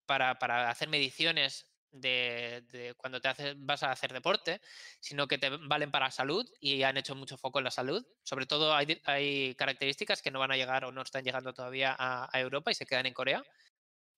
para, 0.05 0.37
hacer 0.69 0.89
mediciones 0.89 1.67
de, 1.91 2.93
cuando 2.97 3.19
te 3.19 3.55
vas 3.57 3.83
a 3.83 3.91
hacer 3.91 4.13
deporte, 4.13 4.61
sino 4.99 5.27
que 5.27 5.37
te 5.37 5.49
valen 5.49 5.91
para 5.91 6.11
salud 6.11 6.47
y 6.59 6.83
han 6.83 6.97
hecho 6.97 7.15
mucho 7.15 7.37
foco 7.37 7.59
en 7.59 7.65
la 7.65 7.71
salud. 7.71 8.05
Sobre 8.23 8.45
todo 8.45 8.73
hay, 8.75 9.55
características 9.55 10.21
que 10.21 10.31
no 10.31 10.39
van 10.39 10.51
a 10.51 10.57
llegar 10.57 10.85
o 10.85 10.91
no 10.91 11.01
están 11.01 11.23
llegando 11.23 11.53
todavía 11.53 11.95
a 11.97 12.39
Europa 12.39 12.71
y 12.71 12.75
se 12.75 12.85
quedan 12.85 13.07
en 13.07 13.13
Corea. 13.13 13.43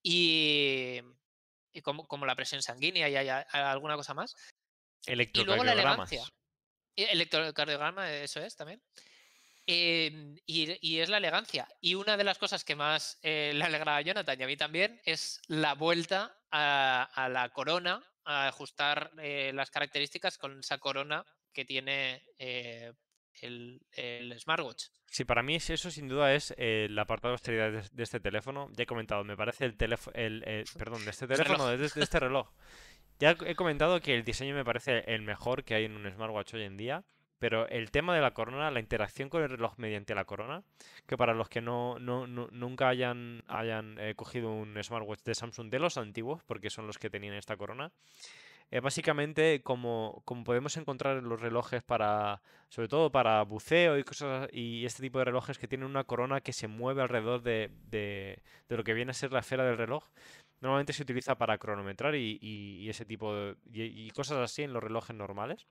Y, 0.04 1.00
y 1.74 1.82
como, 1.82 2.08
como 2.08 2.26
la 2.26 2.36
presión 2.36 2.62
sanguínea 2.62 3.10
y 3.10 3.16
hay, 3.16 3.28
alguna 3.52 3.96
cosa 3.96 4.14
más. 4.14 4.36
Y 5.06 5.44
luego 5.44 5.64
la 5.64 5.74
elegancia. 5.74 6.24
Electrocardiograma, 6.96 8.12
eso 8.12 8.40
es 8.40 8.56
también. 8.56 8.82
Em, 9.66 10.38
y, 10.46 11.00
es 11.00 11.10
la 11.10 11.18
elegancia. 11.18 11.68
Y 11.82 11.96
una 11.96 12.18
de 12.18 12.24
las 12.24 12.38
cosas 12.38 12.64
que 12.64 12.76
más 12.76 13.18
eh, 13.24 13.52
le 13.56 13.64
alegra 13.64 13.98
a 13.98 14.02
Jonathan 14.02 14.40
y 14.40 14.44
a 14.44 14.48
mí 14.48 14.58
también 14.58 15.02
es 15.06 15.42
la 15.48 15.74
vuelta 15.74 16.38
a, 16.52 17.30
la 17.32 17.50
corona, 17.50 18.04
a 18.26 18.48
ajustar 18.48 19.12
eh, 19.20 19.52
las 19.54 19.72
características 19.72 20.38
con 20.38 20.60
esa 20.60 20.78
corona 20.78 21.26
que 21.52 21.66
tiene 21.66 22.24
eh, 23.42 23.80
el, 24.22 24.40
smartwatch. 24.40 24.86
Sí, 25.06 25.26
para 25.26 25.44
mí 25.44 25.56
eso 25.56 25.92
sin 25.92 26.08
duda 26.08 26.34
es 26.34 26.52
eh, 26.58 26.86
el 26.90 26.98
apartado 26.98 27.32
de 27.32 27.34
austeridad 27.36 27.90
de, 27.92 28.04
este 28.04 28.20
teléfono. 28.20 28.70
Ya 28.74 28.84
he 28.84 28.88
comentado, 28.88 29.24
me 29.24 29.38
parece 29.38 29.66
el 29.66 29.76
teléfono, 29.76 30.16
el, 30.16 30.66
perdón, 30.78 31.04
de 31.06 31.12
este 31.12 31.28
teléfono, 31.28 31.68
de, 31.68 31.86
este 31.86 32.20
reloj. 32.20 32.50
Ya 33.20 33.36
he 33.46 33.56
comentado 33.56 34.02
que 34.02 34.16
el 34.16 34.24
diseño 34.24 34.56
me 34.56 34.66
parece 34.66 35.04
el 35.14 35.22
mejor 35.22 35.64
que 35.64 35.76
hay 35.76 35.86
en 35.86 35.96
un 35.96 36.12
smartwatch 36.12 36.56
hoy 36.56 36.64
en 36.64 36.78
día. 36.78 37.04
Pero 37.44 37.68
el 37.68 37.92
tema 37.92 38.16
de 38.16 38.22
la 38.22 38.32
corona, 38.32 38.72
la 38.72 38.80
interacción 38.80 39.28
con 39.28 39.44
el 39.44 39.50
reloj 39.50 39.74
mediante 39.76 40.16
la 40.16 40.24
corona, 40.24 40.64
que 41.06 41.18
para 41.18 41.34
los 41.34 41.50
que 41.50 41.60
no, 41.60 42.00
nunca 42.00 42.88
hayan, 42.88 43.44
hayan 43.48 44.00
eh, 44.00 44.16
cogido 44.16 44.54
un 44.54 44.82
smartwatch 44.82 45.24
de 45.24 45.36
Samsung 45.36 45.70
de 45.70 45.80
los 45.80 45.98
antiguos, 45.98 46.42
porque 46.46 46.70
son 46.70 46.88
los 46.88 46.98
que 46.98 47.10
tenían 47.10 47.34
esta 47.34 47.58
corona, 47.58 47.92
básicamente 48.82 49.62
como, 49.64 50.22
como 50.26 50.44
podemos 50.44 50.78
encontrar 50.78 51.18
en 51.18 51.30
los 51.30 51.40
relojes 51.42 51.84
para, 51.84 52.42
sobre 52.70 52.88
todo 52.88 53.12
para 53.12 53.42
buceo 53.44 53.98
y 53.98 54.04
cosas 54.04 54.50
y 54.52 54.86
este 54.86 55.04
tipo 55.04 55.20
de 55.20 55.26
relojes 55.26 55.58
que 55.58 55.68
tienen 55.68 55.88
una 55.88 56.04
corona 56.06 56.42
que 56.42 56.54
se 56.54 56.68
mueve 56.68 57.02
alrededor 57.02 57.44
de, 57.44 57.70
de, 57.90 58.42
de 58.70 58.78
lo 58.78 58.84
que 58.84 58.94
viene 58.94 59.12
a 59.12 59.14
ser 59.14 59.32
la 59.32 59.40
esfera 59.40 59.64
del 59.64 59.78
reloj. 59.78 60.06
Normalmente 60.62 60.94
se 60.94 61.04
utiliza 61.04 61.36
para 61.36 61.58
cronometrar 61.58 62.16
y, 62.16 62.40
y- 62.42 62.90
ese 62.90 63.06
tipo 63.06 63.34
de 63.36 63.56
y, 63.74 64.08
y 64.08 64.10
cosas 64.12 64.38
así 64.38 64.64
en 64.64 64.74
los 64.74 64.82
relojes 64.82 65.16
normales. 65.16 65.68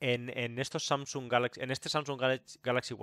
En, 0.00 0.36
en 0.36 0.58
estos 0.58 0.84
Samsung 0.84 1.30
Galaxy, 1.30 1.60
en 1.60 1.70
este 1.70 1.88
Samsung 1.88 2.20
Galaxy, 2.20 2.58
Galaxy 2.62 2.94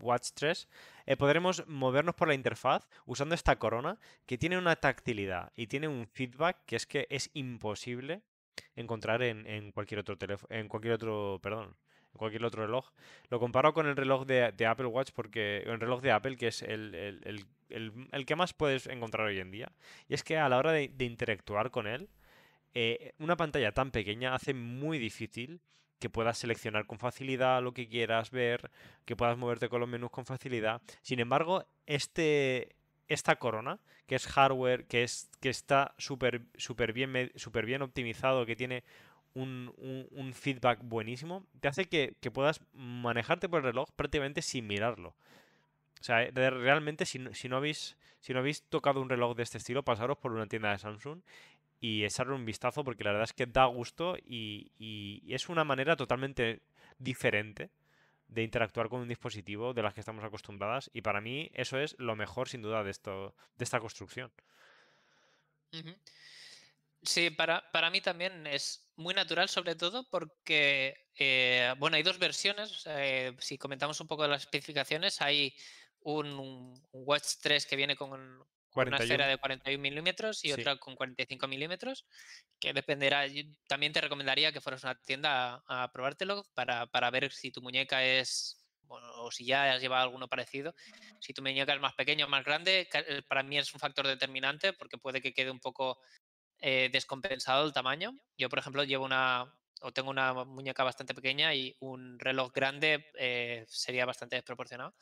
Watch 0.00 0.30
3, 0.34 0.68
eh, 1.06 1.16
podremos 1.16 1.66
movernos 1.66 2.14
por 2.14 2.28
la 2.28 2.34
interfaz 2.34 2.88
usando 3.06 3.34
esta 3.34 3.58
corona 3.58 3.98
que 4.26 4.38
tiene 4.38 4.58
una 4.58 4.76
tactilidad 4.76 5.52
y 5.56 5.66
tiene 5.66 5.88
un 5.88 6.06
feedback 6.06 6.58
que 6.66 6.76
es 6.76 6.86
que 6.86 7.06
es 7.10 7.30
imposible 7.34 8.22
encontrar 8.76 9.22
en, 9.22 9.72
cualquier 9.72 10.00
otro 10.00 10.16
teléfono, 10.18 10.54
en 10.54 10.68
cualquier 10.68 10.94
otro, 10.94 11.38
perdón, 11.42 11.76
en 12.12 12.18
cualquier 12.18 12.44
otro 12.44 12.64
reloj. 12.66 12.90
Lo 13.30 13.38
comparo 13.40 13.72
con 13.72 13.86
el 13.86 13.96
reloj 13.96 14.24
de, 14.26 14.66
Apple 14.66 14.86
Watch 14.86 15.10
porque 15.14 15.58
el 15.58 15.80
reloj 15.80 16.00
de 16.00 16.12
Apple 16.12 16.36
que 16.36 16.48
es 16.48 16.62
el, 16.62 16.94
el- 16.94 17.44
el- 17.68 18.06
el- 18.12 18.26
que 18.26 18.36
más 18.36 18.52
puedes 18.54 18.86
encontrar 18.86 19.26
hoy 19.26 19.38
en 19.40 19.50
día. 19.50 19.72
Y 20.08 20.14
es 20.14 20.24
que 20.24 20.38
a 20.38 20.48
la 20.48 20.58
hora 20.58 20.72
de, 20.72 20.88
de 20.88 21.04
interactuar 21.04 21.70
con 21.70 21.86
él, 21.86 22.08
eh, 22.74 23.12
una 23.18 23.36
pantalla 23.36 23.72
tan 23.72 23.90
pequeña 23.90 24.34
hace 24.34 24.54
muy 24.54 24.98
difícil 24.98 25.60
que 25.98 26.10
puedas 26.10 26.38
seleccionar 26.38 26.86
con 26.86 26.98
facilidad 26.98 27.62
lo 27.62 27.72
que 27.72 27.88
quieras 27.88 28.30
ver, 28.30 28.70
que 29.04 29.16
puedas 29.16 29.36
moverte 29.38 29.68
con 29.68 29.80
los 29.80 29.88
menús 29.88 30.10
con 30.10 30.24
facilidad. 30.26 30.80
Sin 31.02 31.20
embargo, 31.20 31.64
este, 31.86 32.74
esta 33.08 33.36
corona, 33.36 33.78
que 34.06 34.14
es 34.14 34.26
hardware, 34.26 34.86
que, 34.86 35.02
es, 35.04 35.30
que 35.40 35.48
está 35.50 35.94
súper 35.98 36.42
súper 36.56 36.92
bien, 36.92 37.12
bien 37.66 37.82
optimizado, 37.82 38.46
que 38.46 38.56
tiene 38.56 38.84
un, 39.34 39.72
un- 39.78 40.32
feedback 40.34 40.80
buenísimo, 40.82 41.44
te 41.60 41.68
hace 41.68 41.84
que, 41.86 42.14
que 42.20 42.30
puedas 42.30 42.60
manejarte 42.72 43.48
por 43.48 43.58
el 43.60 43.66
reloj 43.66 43.90
prácticamente 43.96 44.42
sin 44.42 44.66
mirarlo. 44.66 45.14
O 46.00 46.04
sea, 46.04 46.22
eh, 46.22 46.30
realmente 46.50 47.06
si 47.06 47.18
si 47.34 47.48
no 47.48 47.56
habéis, 47.56 47.96
si 48.20 48.32
no 48.32 48.38
habéis 48.40 48.62
tocado 48.62 49.00
un 49.00 49.08
reloj 49.08 49.36
de 49.36 49.42
este 49.42 49.58
estilo, 49.58 49.82
pasaros 49.84 50.18
por 50.18 50.32
una 50.32 50.46
tienda 50.46 50.70
de 50.70 50.78
Samsung 50.78 51.20
y 51.80 52.04
echarle 52.04 52.34
un 52.34 52.44
vistazo 52.44 52.84
porque 52.84 53.04
la 53.04 53.12
verdad 53.12 53.28
es 53.28 53.32
que 53.32 53.46
da 53.46 53.66
gusto 53.66 54.16
y, 54.24 54.72
es 55.28 55.48
una 55.48 55.64
manera 55.64 55.96
totalmente 55.96 56.62
diferente 56.98 57.70
de 58.26 58.42
interactuar 58.42 58.88
con 58.88 59.00
un 59.00 59.08
dispositivo 59.08 59.72
de 59.72 59.82
las 59.82 59.94
que 59.94 60.00
estamos 60.00 60.24
acostumbradas 60.24 60.90
y 60.92 61.00
para 61.02 61.20
mí 61.20 61.50
eso 61.54 61.78
es 61.78 61.94
lo 61.98 62.16
mejor 62.16 62.48
sin 62.48 62.62
duda 62.62 62.82
de 62.82 62.90
esto 62.90 63.34
de 63.56 63.64
esta 63.64 63.80
construcción. 63.80 64.30
Sí, 67.02 67.30
para, 67.30 67.70
para 67.70 67.90
mí 67.90 68.00
también 68.00 68.46
es 68.46 68.90
muy 68.96 69.14
natural, 69.14 69.48
sobre 69.48 69.76
todo 69.76 70.08
porque, 70.10 71.06
eh, 71.16 71.72
bueno, 71.78 71.96
hay 71.96 72.02
dos 72.02 72.18
versiones. 72.18 72.84
eh, 72.86 73.34
si 73.38 73.56
comentamos 73.56 74.00
un 74.00 74.08
poco 74.08 74.24
de 74.24 74.30
las 74.30 74.42
especificaciones, 74.42 75.20
hay 75.22 75.54
un, 76.00 76.26
un 76.38 76.82
Watch 76.92 77.36
3 77.40 77.66
que 77.66 77.76
viene 77.76 77.96
con, 77.96 78.44
un- 78.78 78.84
con 78.84 78.88
una 78.88 78.98
41. 78.98 79.04
esfera 79.04 79.26
de 79.28 79.38
41 79.38 79.82
milímetros 79.82 80.44
y 80.44 80.48
Sí. 80.48 80.60
otra 80.60 80.76
con 80.78 80.94
45 80.96 81.48
milímetros, 81.48 82.06
que 82.60 82.72
dependerá. 82.72 83.26
yo 83.26 83.42
También 83.68 83.92
te 83.92 84.00
recomendaría 84.00 84.52
que 84.52 84.60
fueras 84.60 84.84
a 84.84 84.88
una 84.92 85.00
tienda 85.02 85.62
a, 85.66 85.84
a 85.84 85.92
probártelo 85.92 86.44
para, 86.54 86.86
para 86.86 87.10
ver 87.10 87.32
si 87.32 87.50
tu 87.50 87.62
muñeca 87.62 88.04
es, 88.04 88.66
bueno, 88.82 89.06
o 89.22 89.30
si 89.30 89.44
ya 89.46 89.72
has 89.74 89.80
llevado 89.82 90.04
alguno 90.04 90.28
parecido. 90.28 90.74
Si 91.20 91.32
tu 91.34 91.42
muñeca 91.42 91.74
es 91.74 91.80
más 91.80 91.94
pequeña 91.94 92.26
o 92.26 92.28
más 92.28 92.44
grande, 92.44 92.88
eh, 92.92 93.22
para 93.28 93.42
mí 93.42 93.58
es 93.58 93.72
un 93.74 93.80
factor 93.80 94.06
determinante 94.06 94.72
porque 94.72 94.98
puede 94.98 95.20
que 95.20 95.32
quede 95.34 95.50
un 95.50 95.60
poco 95.60 95.98
eh, 96.60 96.88
descompensado 96.92 97.64
el 97.66 97.72
tamaño. 97.72 98.12
Yo, 98.36 98.48
por 98.48 98.58
ejemplo, 98.58 98.84
llevo 98.84 99.04
una 99.04 99.54
o 99.80 99.92
tengo 99.92 100.10
una 100.10 100.34
muñeca 100.44 100.82
bastante 100.82 101.14
pequeña 101.14 101.54
y 101.54 101.76
un 101.80 102.18
reloj 102.18 102.52
grande 102.52 103.06
eh, 103.16 103.64
sería 103.68 104.06
bastante 104.06 104.34
desproporcionado, 104.36 104.94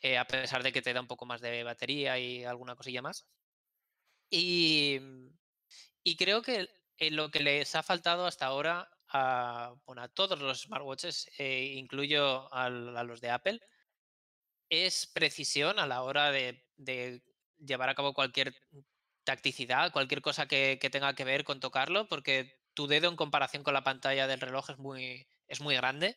eh, 0.00 0.18
a 0.18 0.26
pesar 0.26 0.62
de 0.62 0.72
que 0.72 0.82
te 0.82 0.92
da 0.92 1.00
un 1.00 1.06
poco 1.08 1.26
más 1.26 1.40
de 1.40 1.62
batería 1.64 2.18
y 2.18 2.44
alguna 2.44 2.76
cosilla 2.76 3.02
más. 3.02 3.28
Y, 4.30 4.98
creo 6.16 6.42
que 6.42 6.68
eh, 6.98 7.10
lo 7.10 7.30
que 7.30 7.40
les 7.40 7.74
ha 7.74 7.82
faltado 7.82 8.26
hasta 8.26 8.46
ahora 8.46 8.88
a, 9.08 9.74
bueno, 9.86 10.02
a 10.02 10.08
todos 10.08 10.38
los 10.40 10.62
smartwatches, 10.62 11.30
eh, 11.38 11.74
incluyo 11.76 12.52
al- 12.52 12.96
a 12.96 13.04
los 13.04 13.20
de 13.20 13.30
Apple, 13.30 13.60
es 14.68 15.06
precisión 15.06 15.78
a 15.78 15.86
la 15.86 16.02
hora 16.02 16.30
de, 16.32 16.64
de 16.76 17.22
llevar 17.58 17.88
a 17.88 17.94
cabo 17.94 18.14
cualquier 18.14 18.54
tacticidad, 19.24 19.92
cualquier 19.92 20.22
cosa 20.22 20.46
que, 20.46 20.78
que 20.80 20.90
tenga 20.90 21.14
que 21.14 21.24
ver 21.24 21.44
con 21.44 21.60
tocarlo, 21.60 22.08
porque 22.08 22.60
tu 22.74 22.86
dedo 22.86 23.08
en 23.08 23.16
comparación 23.16 23.62
con 23.62 23.74
la 23.74 23.84
pantalla 23.84 24.26
del 24.26 24.40
reloj 24.40 24.70
es 24.70 24.78
muy, 24.78 25.28
es 25.48 25.60
muy 25.60 25.76
grande. 25.76 26.16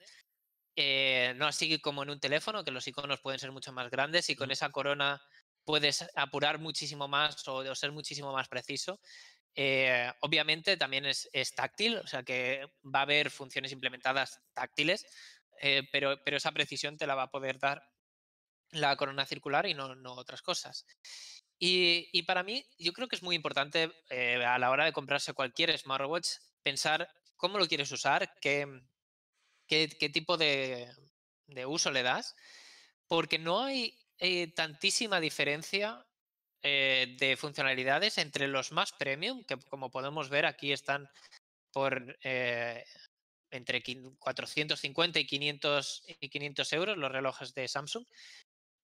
Eh, 0.76 1.34
no 1.36 1.48
así 1.48 1.80
como 1.80 2.04
en 2.04 2.12
un 2.12 2.20
teléfono, 2.20 2.64
que 2.64 2.72
los 2.72 2.88
iconos 2.88 3.20
pueden 3.22 3.40
ser 3.40 3.52
mucho 3.52 3.74
más 3.74 3.90
grandes 3.90 4.30
y 4.30 4.36
con 4.36 4.52
esa 4.52 4.70
corona 4.70 5.22
puedes 5.66 6.06
apurar 6.16 6.60
muchísimo 6.60 7.08
más 7.08 7.48
o, 7.48 7.58
o 7.58 7.76
ser 7.76 7.92
muchísimo 7.92 8.32
más 8.32 8.48
preciso. 8.48 9.00
Eh, 9.56 10.12
obviamente 10.22 10.78
también 10.78 11.06
es, 11.06 11.30
es 11.34 11.54
táctil, 11.54 11.98
o 11.98 12.08
sea 12.08 12.24
que 12.24 12.66
va 12.84 13.00
a 13.00 13.04
haber 13.04 13.30
funciones 13.30 13.72
implementadas 13.72 14.42
táctiles, 14.54 15.06
eh, 15.62 15.84
pero, 15.92 16.24
pero 16.24 16.38
esa 16.38 16.52
precisión 16.52 16.98
te 16.98 17.08
la 17.08 17.16
va 17.16 17.24
a 17.24 17.32
poder 17.32 17.60
dar 17.60 17.84
la 18.72 18.96
corona 18.96 19.26
circular 19.26 19.66
y 19.66 19.74
no, 19.74 19.96
no 19.96 20.14
otras 20.14 20.42
cosas. 20.42 20.86
Y, 21.58 22.10
y 22.14 22.24
para 22.24 22.44
mí, 22.44 22.66
yo 22.78 22.94
creo 22.94 23.08
que 23.08 23.16
es 23.18 23.24
muy 23.24 23.36
importante 23.36 23.92
eh, 24.10 24.44
a 24.46 24.58
la 24.60 24.70
hora 24.70 24.86
de 24.86 24.94
comprarse 24.94 25.34
cualquier 25.34 25.78
smartwatch 25.78 26.30
pensar 26.64 27.10
cómo 27.36 27.58
lo 27.58 27.68
quieres 27.68 27.92
usar, 27.92 28.34
qué, 28.40 28.66
qué, 29.70 30.10
tipo 30.10 30.36
de, 30.38 30.90
uso 31.68 31.92
le 31.92 32.04
das, 32.04 32.36
porque 33.08 33.40
no 33.40 33.64
hay 33.64 33.98
eh, 34.18 34.48
tantísima 34.54 35.20
diferencia 35.20 36.06
eh, 36.64 37.16
de 37.20 37.38
funcionalidades 37.38 38.18
entre 38.18 38.48
los 38.48 38.72
más 38.72 38.92
premium, 38.92 39.44
que 39.46 39.58
como 39.70 39.92
podemos 39.92 40.30
ver 40.30 40.46
aquí 40.46 40.74
están 40.74 41.10
por 41.72 42.18
eh, 42.24 42.84
entre 43.52 43.82
quin- 43.84 44.18
450 44.20 45.20
y 45.20 45.26
500, 45.26 46.04
y 46.20 46.30
500 46.30 46.74
euros 46.74 46.98
los 46.98 47.12
relojes 47.12 47.54
de 47.54 47.68
Samsung, 47.68 48.06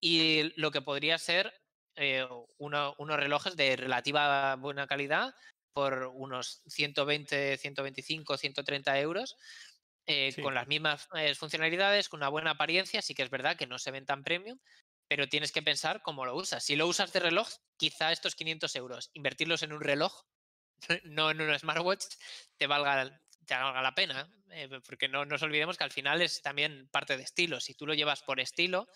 y 0.01 0.53
lo 0.59 0.71
que 0.71 0.81
podría 0.81 1.17
ser 1.17 1.53
eh, 1.97 2.27
uno- 2.57 2.95
unos 2.97 3.17
relojes 3.17 3.55
de 3.55 3.75
relativa 3.75 4.55
buena 4.57 4.85
calidad 4.87 5.33
por 5.73 6.11
unos 6.13 6.61
120, 6.67 7.57
125, 7.57 8.37
130 8.37 8.99
euros, 8.99 9.35
eh, 10.07 10.35
Sí, 10.35 10.41
con 10.41 10.53
las 10.53 10.67
mismas 10.67 11.07
eh, 11.15 11.35
funcionalidades, 11.35 12.09
con 12.09 12.19
una 12.19 12.29
buena 12.29 12.51
apariencia. 12.51 13.01
Sí 13.01 13.13
que 13.13 13.23
es 13.23 13.29
verdad 13.29 13.57
que 13.57 13.67
no 13.67 13.79
se 13.79 13.91
ven 13.91 14.05
tan 14.05 14.23
premium, 14.23 14.59
pero 15.07 15.27
tienes 15.27 15.51
que 15.51 15.63
pensar 15.63 16.01
cómo 16.01 16.25
lo 16.25 16.35
usas. 16.35 16.63
Si 16.63 16.75
lo 16.75 16.87
usas 16.87 17.11
de 17.13 17.19
reloj, 17.19 17.49
quizá 17.77 18.11
estos 18.11 18.35
500 18.35 18.75
euros, 18.75 19.09
invertirlos 19.13 19.63
en 19.63 19.73
un 19.73 19.81
reloj, 19.81 20.13
no 21.03 21.31
en 21.31 21.41
un 21.41 21.57
smartwatch, 21.57 22.05
te 22.57 22.67
valga, 22.67 23.21
te 23.45 23.55
valga 23.55 23.81
la 23.81 23.95
pena. 23.95 24.29
eh, 24.51 24.69
porque 24.87 25.07
no 25.07 25.25
nos 25.25 25.41
olvidemos 25.41 25.77
que 25.77 25.83
al 25.83 25.91
final 25.91 26.21
es 26.21 26.41
también 26.41 26.89
parte 26.89 27.17
de 27.17 27.23
estilo. 27.23 27.59
Si 27.59 27.73
tú 27.75 27.87
lo 27.87 27.93
llevas 27.93 28.23
por 28.23 28.39
estilo, 28.39 28.87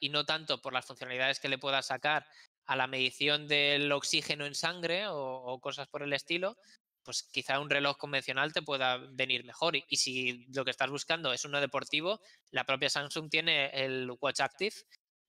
y 0.00 0.10
no 0.10 0.26
tanto 0.26 0.60
por 0.60 0.74
las 0.74 0.84
funcionalidades 0.84 1.40
que 1.40 1.48
le 1.48 1.56
puedas 1.56 1.86
sacar 1.86 2.26
a 2.66 2.76
la 2.76 2.86
medición 2.86 3.48
del 3.48 3.90
oxígeno 3.92 4.44
en 4.46 4.54
sangre 4.54 5.08
o, 5.08 5.16
o 5.16 5.60
cosas 5.60 5.88
por 5.88 6.02
el 6.02 6.12
estilo, 6.12 6.56
pues 7.04 7.22
quizá 7.22 7.60
un 7.60 7.70
reloj 7.70 7.96
convencional 7.96 8.52
te 8.52 8.62
pueda 8.62 8.96
venir 8.96 9.44
mejor. 9.44 9.76
Y, 9.76 9.96
si 9.96 10.46
lo 10.54 10.64
que 10.64 10.70
estás 10.70 10.90
buscando 10.90 11.32
es 11.32 11.44
uno 11.44 11.60
deportivo, 11.60 12.20
la 12.50 12.64
propia 12.64 12.90
Samsung 12.90 13.30
tiene 13.30 13.66
el 13.70 14.10
Watch 14.20 14.40
Active. 14.40 14.74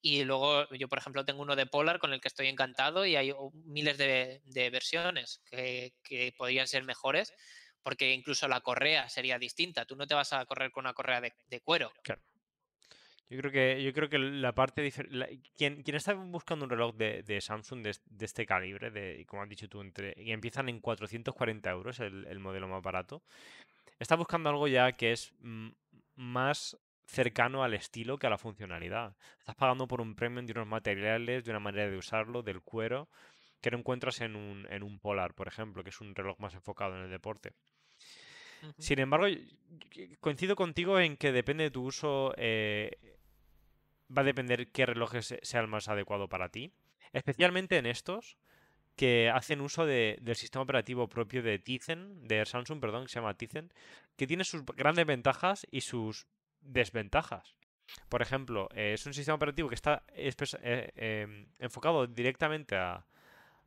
Y 0.02 0.24
luego 0.24 0.70
yo, 0.70 0.88
por 0.88 1.00
ejemplo, 1.00 1.26
tengo 1.26 1.42
uno 1.42 1.56
de 1.56 1.66
Polar 1.66 2.00
con 2.00 2.14
el 2.14 2.22
que 2.22 2.28
estoy 2.28 2.48
encantado 2.48 3.06
y 3.06 3.16
hay 3.16 3.34
miles 3.66 3.98
de, 3.98 4.42
de 4.46 4.70
versiones 4.70 5.42
que, 5.46 5.94
que 6.04 6.34
podrían 6.38 6.68
ser 6.68 6.84
mejores 6.84 7.34
porque 7.82 8.14
incluso 8.14 8.48
la 8.48 8.62
correa 8.62 9.10
sería 9.10 9.38
distinta. 9.38 9.86
Tú 9.86 9.96
no 9.96 10.08
te 10.08 10.16
vas 10.16 10.34
a 10.34 10.44
correr 10.46 10.72
con 10.72 10.86
una 10.86 10.94
correa 10.94 11.22
de, 11.22 11.34
de 11.48 11.62
cuero. 11.62 11.92
claro. 12.04 12.22
Yo 13.30 13.40
creo 13.40 13.52
que, 13.52 13.84
yo 13.84 13.92
creo 13.94 14.08
que 14.10 14.20
la 14.20 14.54
parte 14.54 14.92
la- 15.10 15.28
quien, 15.58 15.82
quien 15.82 15.96
está 15.96 16.14
buscando 16.14 16.66
un 16.66 16.70
reloj 16.70 16.96
de, 16.96 17.24
de 17.24 17.42
Samsung 17.42 17.82
de, 17.82 17.96
de 18.06 18.26
este 18.26 18.46
calibre, 18.46 18.92
de, 18.92 19.26
como 19.26 19.42
has 19.42 19.50
dicho 19.50 19.68
tú, 19.68 19.82
entre, 19.82 20.14
y 20.18 20.32
empiezan 20.32 20.70
en 20.70 20.80
440 20.80 21.72
euros 21.72 22.00
el, 22.00 22.26
el 22.28 22.40
modelo 22.40 22.68
más 22.68 22.84
barato, 22.84 23.24
está 24.00 24.16
buscando 24.16 24.50
algo 24.50 24.68
ya 24.68 24.92
que 24.92 25.12
es 25.12 25.34
mm, 25.40 25.70
más 26.16 26.78
cercano 27.08 27.64
al 27.64 27.74
estilo 27.74 28.18
que 28.18 28.28
a 28.28 28.30
la 28.32 28.38
funcionalidad. 28.38 29.16
Estás 29.40 29.56
pagando 29.56 29.88
por 29.88 30.02
un 30.02 30.16
premium 30.16 30.46
de 30.46 30.54
unos 30.54 30.68
materiales, 30.68 31.44
de 31.46 31.52
una 31.52 31.60
manera 31.60 31.90
de 31.90 31.98
usarlo, 31.98 32.44
del 32.44 32.62
cuero, 32.62 33.10
que 33.62 33.72
no 33.72 33.78
encuentras 33.80 34.22
en 34.22 34.36
un, 34.36 34.68
en 34.70 34.84
un 34.84 35.00
Polar, 35.00 35.34
por 35.34 35.48
ejemplo, 35.48 35.84
que 35.84 35.90
es 35.90 36.00
un 36.02 36.14
reloj 36.14 36.40
más 36.40 36.54
enfocado 36.54 36.96
en 36.96 37.04
el 37.04 37.10
deporte. 37.10 37.54
Sin 38.80 39.00
embargo, 39.00 39.28
coincido 40.20 40.56
contigo 40.56 41.00
en 41.00 41.18
que 41.18 41.32
depende 41.32 41.66
de 41.66 41.72
tu 41.72 41.84
uso, 41.84 42.34
eh, 42.38 43.15
va 44.16 44.22
a 44.22 44.26
depender 44.26 44.68
qué 44.72 44.86
reloj 44.86 45.16
es- 45.16 45.36
sea 45.42 45.62
el 45.62 45.68
más 45.68 45.88
adecuado 45.88 46.28
para 46.28 46.50
ti. 46.50 46.72
Especialmente 47.14 47.78
en 47.78 47.86
estos, 47.86 48.38
que 48.96 49.30
hacen 49.30 49.62
uso 49.62 49.86
de- 49.86 50.18
del 50.22 50.36
sistema 50.36 50.64
operativo 50.64 51.08
propio 51.10 51.44
de 51.44 51.60
Tizen, 51.60 52.28
de 52.28 52.46
Samsung, 52.46 52.80
perdón, 52.80 53.04
que 53.04 53.10
se 53.10 53.20
llama 53.20 53.34
Tizen, 53.36 53.72
que 54.16 54.28
tiene 54.28 54.44
sus 54.46 54.64
grandes 54.66 55.06
ventajas 55.06 55.68
y 55.70 55.82
sus 55.82 56.28
desventajas. 56.62 57.56
Por 58.10 58.22
ejemplo, 58.22 58.70
eh, 58.74 58.94
es 58.94 59.06
un 59.06 59.14
sistema 59.14 59.36
operativo 59.36 59.70
que 59.70 59.76
está 59.76 60.04
eh, 60.14 60.92
em, 60.96 61.48
enfocado 61.60 62.08
directamente 62.08 62.76
a, 62.76 63.06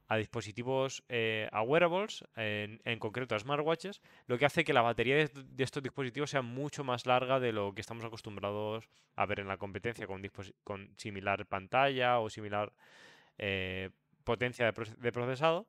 a 0.09 0.17
dispositivos, 0.17 1.05
eh, 1.11 1.49
a 1.53 1.63
wearables, 1.63 2.25
en, 2.37 2.99
concreto 2.99 3.35
a 3.35 3.39
smartwatches, 3.39 4.01
lo 4.27 4.39
que 4.39 4.47
hace 4.47 4.65
que 4.65 4.73
la 4.73 4.81
batería 4.81 5.17
de, 5.17 5.63
estos 5.63 5.83
dispositivos 5.83 6.31
sea 6.31 6.41
mucho 6.41 6.83
más 6.83 7.05
larga 7.05 7.39
de 7.41 7.53
lo 7.53 7.75
que 7.75 7.83
estamos 7.83 8.05
acostumbrados 8.05 8.89
a 9.17 9.27
ver 9.27 9.41
en 9.41 9.49
la 9.49 9.59
competencia 9.59 10.07
con, 10.07 10.23
con 10.65 10.91
similar 10.97 11.45
pantalla 11.47 12.21
o 12.21 12.31
similar 12.31 12.73
eh, 13.37 13.91
potencia 14.25 14.65
de, 14.65 14.73
proce- 14.73 14.97
de 14.97 15.13
procesado. 15.13 15.67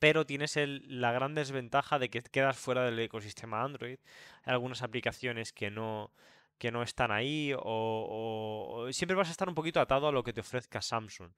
Pero 0.00 0.26
tienes 0.26 0.56
la 0.56 1.12
gran 1.12 1.34
desventaja 1.34 1.98
de 1.98 2.08
que 2.08 2.22
quedas 2.22 2.56
fuera 2.56 2.84
del 2.84 2.98
ecosistema 2.98 3.62
Android. 3.62 3.98
Hay 4.44 4.52
algunas 4.52 4.82
aplicaciones 4.82 5.52
que 5.52 5.70
no, 5.70 6.12
que 6.58 6.70
no 6.70 6.82
están 6.82 7.10
ahí 7.10 7.52
o 7.56 8.88
siempre 8.90 9.16
vas 9.16 9.28
a 9.28 9.32
estar 9.32 9.48
un 9.48 9.54
poquito 9.54 9.80
atado 9.80 10.08
a 10.08 10.12
lo 10.12 10.22
que 10.22 10.32
te 10.32 10.40
ofrezca 10.40 10.82
Samsung. 10.82 11.30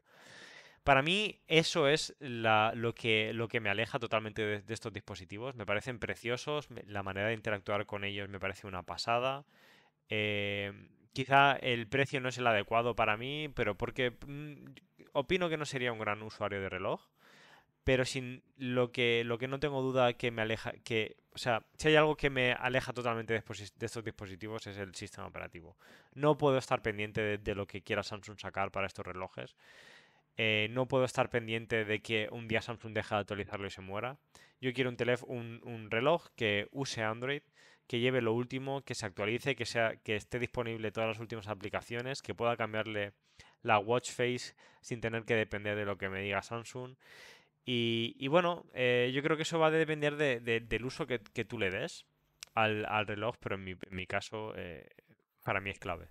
Para 0.84 1.02
mí 1.02 1.40
eso 1.46 1.88
es 1.88 2.16
lo 2.20 2.94
que, 2.94 3.60
me 3.60 3.70
aleja 3.70 3.98
totalmente 3.98 4.62
de, 4.62 4.74
estos 4.74 4.92
dispositivos. 4.92 5.54
Me 5.54 5.66
parecen 5.66 5.98
preciosos, 5.98 6.68
la 6.86 7.02
manera 7.02 7.28
de 7.28 7.34
interactuar 7.34 7.86
con 7.86 8.04
ellos 8.04 8.28
me 8.28 8.40
parece 8.40 8.66
una 8.66 8.82
pasada. 8.82 9.44
Eh, 10.08 10.72
quizá 11.12 11.52
el 11.56 11.86
precio 11.86 12.20
no 12.20 12.30
es 12.30 12.38
el 12.38 12.46
adecuado 12.46 12.96
para 12.96 13.16
mí, 13.16 13.48
pero 13.54 13.76
porque 13.76 14.16
mm, 14.26 14.72
opino 15.12 15.48
que 15.48 15.58
no 15.58 15.66
sería 15.66 15.92
un 15.92 15.98
gran 15.98 16.22
usuario 16.22 16.60
de 16.60 16.68
reloj. 16.68 17.02
Pero 17.84 18.04
sin 18.04 18.42
lo 18.56 18.92
que, 18.92 19.24
no 19.48 19.60
tengo 19.60 19.82
duda 19.82 20.12
que 20.14 20.30
me 20.30 20.42
aleja, 20.42 20.72
que, 20.84 21.16
o 21.32 21.38
sea, 21.38 21.64
si 21.78 21.88
hay 21.88 21.96
algo 21.96 22.14
que 22.16 22.30
me 22.30 22.52
aleja 22.52 22.92
totalmente 22.92 23.32
de, 23.34 23.42
estos 23.86 24.04
dispositivos 24.04 24.66
es 24.66 24.76
el 24.76 24.94
sistema 24.94 25.26
operativo. 25.26 25.76
No 26.14 26.38
puedo 26.38 26.58
estar 26.58 26.82
pendiente 26.82 27.38
de 27.38 27.54
lo 27.54 27.66
que 27.66 27.82
quiera 27.82 28.02
Samsung 28.02 28.38
sacar 28.38 28.70
para 28.70 28.86
estos 28.86 29.06
relojes. 29.06 29.56
Eh, 30.36 30.68
no 30.70 30.88
puedo 30.88 31.04
estar 31.04 31.30
pendiente 31.30 31.84
de 31.84 32.00
que 32.00 32.28
un 32.32 32.48
día 32.48 32.62
Samsung 32.62 32.92
deja 32.92 33.16
de 33.16 33.20
actualizarlo 33.22 33.66
y 33.66 33.70
se 33.70 33.82
muera. 33.82 34.18
Yo 34.60 34.72
quiero 34.72 34.90
un 34.90 34.96
teléfono, 34.96 35.32
un, 35.32 35.90
reloj 35.90 36.28
que 36.36 36.68
use 36.70 37.02
Android, 37.02 37.42
que 37.86 38.00
lleve 38.00 38.22
lo 38.22 38.32
último, 38.32 38.82
que 38.82 38.94
se 38.94 39.06
actualice, 39.06 39.56
que 39.56 40.16
esté 40.16 40.38
disponible 40.38 40.92
todas 40.92 41.08
las 41.08 41.18
últimas 41.18 41.48
aplicaciones, 41.48 42.22
que 42.22 42.34
pueda 42.34 42.56
cambiarle 42.56 43.12
la 43.62 43.78
watch 43.78 44.10
face 44.10 44.54
sin 44.80 45.00
tener 45.00 45.24
que 45.24 45.34
depender 45.34 45.76
de 45.76 45.84
lo 45.84 45.98
que 45.98 46.08
me 46.08 46.20
diga 46.22 46.42
Samsung. 46.42 46.96
Y, 47.64 48.26
bueno, 48.28 48.66
eh, 48.74 49.12
yo 49.14 49.22
creo 49.22 49.36
que 49.36 49.44
eso 49.44 49.58
va 49.58 49.68
a 49.68 49.70
depender 49.70 50.16
de- 50.16 50.40
de- 50.40 50.60
del 50.60 50.84
uso 50.84 51.06
que, 51.06 51.18
tú 51.20 51.58
le 51.58 51.70
des 51.70 52.04
al, 52.54 53.06
reloj, 53.06 53.36
pero 53.38 53.54
en 53.54 53.64
mi, 53.64 53.72
en 53.72 53.96
mi 53.96 54.06
caso, 54.06 54.54
eh, 54.56 54.88
para 55.44 55.60
mí 55.60 55.70
es 55.70 55.78
clave. 55.78 56.08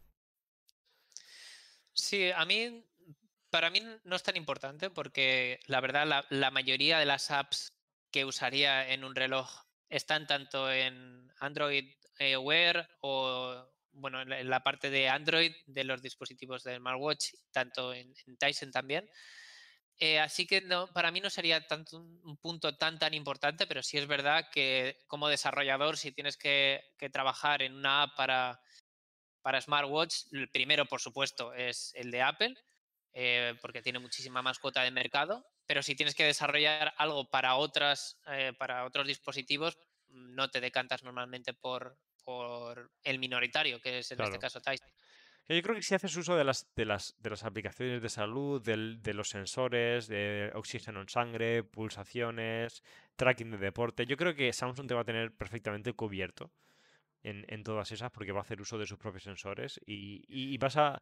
Sí, 1.91 2.31
a 2.31 2.45
mí, 2.45 2.81
para 3.49 3.69
mí 3.69 3.81
no 4.03 4.15
es 4.15 4.23
tan 4.23 4.37
importante 4.37 4.89
porque 4.89 5.59
la 5.67 5.81
verdad 5.81 6.05
la, 6.05 6.25
la 6.29 6.51
mayoría 6.51 6.99
de 6.99 7.05
las 7.05 7.31
apps 7.31 7.73
que 8.11 8.25
usaría 8.25 8.91
en 8.91 9.03
un 9.03 9.15
reloj 9.15 9.49
están 9.89 10.27
tanto 10.27 10.71
en 10.71 11.31
Android 11.39 11.85
eh, 12.19 12.37
Wear 12.37 12.89
o, 13.01 13.65
bueno, 13.91 14.21
en 14.21 14.49
la, 14.49 14.63
parte 14.63 14.89
de 14.89 15.09
Android 15.09 15.53
de 15.65 15.83
los 15.83 16.01
dispositivos 16.01 16.63
del 16.63 16.77
smartwatch, 16.77 17.33
tanto 17.51 17.93
en, 17.93 18.13
en 18.27 18.37
Tyson 18.37 18.71
también. 18.71 19.09
Eh, 19.97 20.19
así 20.19 20.47
que 20.47 20.61
no, 20.61 20.87
para 20.93 21.11
mí 21.11 21.19
no 21.19 21.29
sería 21.29 21.67
tanto 21.67 21.97
un 21.97 22.19
un 22.23 22.37
punto 22.37 22.77
tan 22.77 22.97
tan 22.99 23.13
importante, 23.13 23.67
pero 23.67 23.83
sí 23.83 23.97
es 23.97 24.07
verdad 24.07 24.49
que 24.51 24.97
como 25.07 25.27
desarrollador, 25.27 25.97
si 25.97 26.11
tienes 26.11 26.37
que, 26.37 26.81
que 26.97 27.09
trabajar 27.09 27.61
en 27.61 27.73
una 27.73 28.03
app 28.03 28.15
para, 28.15 28.61
para 29.41 29.61
smartwatch, 29.61 30.31
el 30.31 30.49
primero, 30.49 30.85
por 30.85 31.01
supuesto, 31.01 31.53
es 31.53 31.91
el 31.95 32.11
de 32.11 32.21
Apple, 32.21 32.55
eh, 33.13 33.55
porque 33.61 33.81
tiene 33.81 33.99
muchísima 33.99 34.41
más 34.41 34.59
cuota 34.59 34.83
de 34.83 34.91
mercado. 34.91 35.45
Pero 35.65 35.83
si 35.83 35.95
tienes 35.95 36.15
que 36.15 36.23
desarrollar 36.25 36.93
algo 36.97 37.29
para 37.29 37.55
otras, 37.55 38.19
eh, 38.27 38.53
para 38.57 38.85
otros 38.85 39.07
dispositivos, 39.07 39.77
mm, 40.09 40.35
no 40.35 40.49
te 40.49 40.61
decantas 40.61 41.03
normalmente 41.03 41.53
por, 41.53 41.97
por 42.23 42.91
el 43.03 43.19
minoritario, 43.19 43.79
que 43.81 43.99
es 43.99 44.11
en 44.11 44.21
este 44.21 44.39
caso 44.39 44.61
Tyson. 44.61 44.87
Que 45.47 45.55
Yo 45.55 45.61
creo 45.63 45.75
que 45.75 45.81
si 45.81 45.95
haces 45.95 46.15
uso 46.15 46.35
de 46.35 46.43
las, 46.43 46.67
de 46.75 46.85
las, 46.85 47.15
de 47.19 47.29
las 47.31 47.43
aplicaciones 47.43 48.01
de 48.03 48.09
salud, 48.09 48.61
del- 48.61 49.01
de 49.01 49.13
los 49.15 49.29
sensores, 49.29 50.07
de 50.07 50.51
oxígeno 50.53 51.01
en 51.01 51.09
sangre, 51.09 51.63
pulsaciones, 51.63 52.83
tracking 53.15 53.51
de 53.51 53.57
deporte, 53.57 54.05
yo 54.05 54.15
creo 54.15 54.35
que 54.35 54.53
Samsung 54.53 54.87
te 54.87 54.93
va 54.93 55.01
a 55.01 55.05
tener 55.05 55.35
perfectamente 55.35 55.93
cubierto 55.93 56.51
en, 57.23 57.45
en 57.47 57.63
todas 57.63 57.91
esas 57.91 58.11
porque 58.11 58.31
va 58.31 58.39
a 58.39 58.41
hacer 58.41 58.61
uso 58.61 58.77
de 58.77 58.85
sus 58.85 58.97
propios 58.97 59.23
sensores 59.23 59.79
y, 59.85 60.57
vas 60.57 60.77
a, 60.77 61.01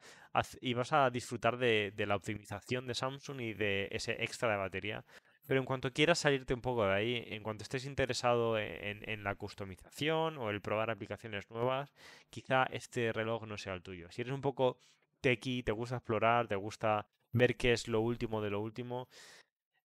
y 0.62 0.74
vas 0.74 0.94
a 0.94 1.10
disfrutar 1.10 1.58
de, 1.58 1.92
de 1.96 2.06
la 2.06 2.16
optimización 2.16 2.88
de 2.88 2.96
Samsung 2.96 3.42
y 3.42 3.54
de 3.54 3.88
ese 3.92 4.24
extra 4.24 4.52
de 4.52 4.58
batería. 4.58 5.06
Pero 5.48 5.62
en 5.62 5.66
cuanto 5.66 5.94
quieras 5.94 6.20
salirte 6.20 6.54
un 6.54 6.62
poco 6.62 6.86
de 6.86 6.94
ahí, 6.94 7.24
en 7.28 7.42
cuanto 7.42 7.64
estés 7.64 7.86
interesado 7.86 8.58
en, 8.60 9.10
en 9.10 9.24
la 9.24 9.36
customización 9.36 10.38
o 10.38 10.50
el 10.50 10.62
probar 10.62 10.90
aplicaciones 10.90 11.50
nuevas, 11.50 11.94
quizá 12.30 12.66
este 12.66 13.14
reloj 13.14 13.44
no 13.48 13.58
sea 13.58 13.74
el 13.74 13.82
tuyo. 13.82 14.12
Si 14.12 14.22
eres 14.22 14.34
un 14.34 14.42
poco 14.42 14.82
techie, 15.22 15.64
te 15.64 15.72
gusta 15.72 15.96
explorar, 15.96 16.48
te 16.48 16.58
gusta 16.58 17.08
ver 17.32 17.56
qué 17.56 17.72
es 17.72 17.88
lo 17.88 18.02
último 18.02 18.42
de 18.42 18.50
lo 18.50 18.60
último, 18.60 19.08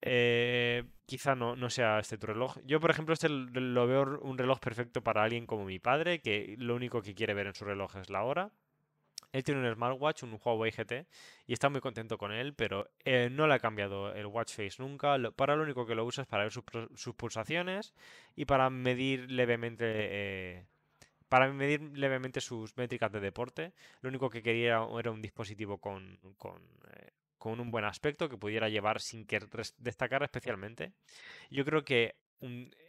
eh, 0.03 0.85
quizá 1.07 1.35
no, 1.35 1.57
no 1.57 1.71
sea 1.71 1.99
este 2.01 2.19
tu 2.19 2.27
reloj. 2.27 2.59
Yo, 2.65 2.81
por 2.81 2.91
ejemplo, 2.91 3.15
este 3.15 3.29
lo 3.29 3.87
veo 3.87 4.21
un 4.21 4.37
reloj 4.37 4.59
perfecto 4.59 5.03
para 5.03 5.23
alguien 5.23 5.47
como 5.47 5.65
mi 5.65 5.79
padre, 5.79 6.21
que 6.21 6.57
lo 6.59 6.75
único 6.75 7.03
que 7.03 7.15
quiere 7.15 7.35
ver 7.35 7.47
en 7.47 7.55
su 7.55 7.65
reloj 7.65 7.97
es 7.97 8.11
la 8.11 8.25
hora. 8.25 8.51
Él 9.33 9.45
tiene 9.45 9.67
un 9.67 9.75
smartwatch, 9.75 10.25
un 10.25 10.39
Huawei 10.45 10.71
GT, 10.71 11.07
y 11.47 11.55
está 11.55 11.71
muy 11.71 11.81
contento 11.81 12.19
con 12.19 12.33
él, 12.33 12.53
pero 12.55 12.91
eh, 13.05 13.31
no 13.31 13.47
le 13.47 13.55
ha 13.55 13.59
cambiado 13.59 14.13
el 14.13 14.27
watch 14.27 14.55
face 14.55 14.75
nunca. 14.79 15.17
para 15.35 15.57
lo 15.57 15.63
único 15.63 15.87
que 15.87 15.95
lo 15.95 16.05
usa 16.05 16.23
es 16.23 16.29
para 16.29 16.43
ver 16.43 16.53
sus, 16.53 16.65
sus 16.95 17.15
pulsaciones 17.15 17.95
y 18.37 18.45
para 18.45 18.69
medir 18.69 19.31
levemente 19.31 19.85
eh, 19.87 20.67
para 21.33 21.51
medir 21.51 21.81
levemente 21.97 22.43
sus 22.43 22.77
métricas 22.77 23.11
de 23.11 23.21
deporte. 23.21 23.73
Lo 24.03 24.11
único 24.11 24.29
que 24.29 24.43
quería 24.43 24.87
era 24.99 25.11
un 25.11 25.23
dispositivo 25.23 25.79
con, 25.79 26.19
con 27.43 27.59
un 27.59 27.73
buen 27.73 27.85
aspecto 27.85 28.29
que 28.29 28.39
pudiera 28.39 28.69
llevar 28.69 29.01
sin 29.01 29.27
que 29.27 29.41
destacara 29.79 30.27
especialmente. 30.27 30.93
Yo 31.51 31.65
creo 31.65 31.85
que 31.85 32.15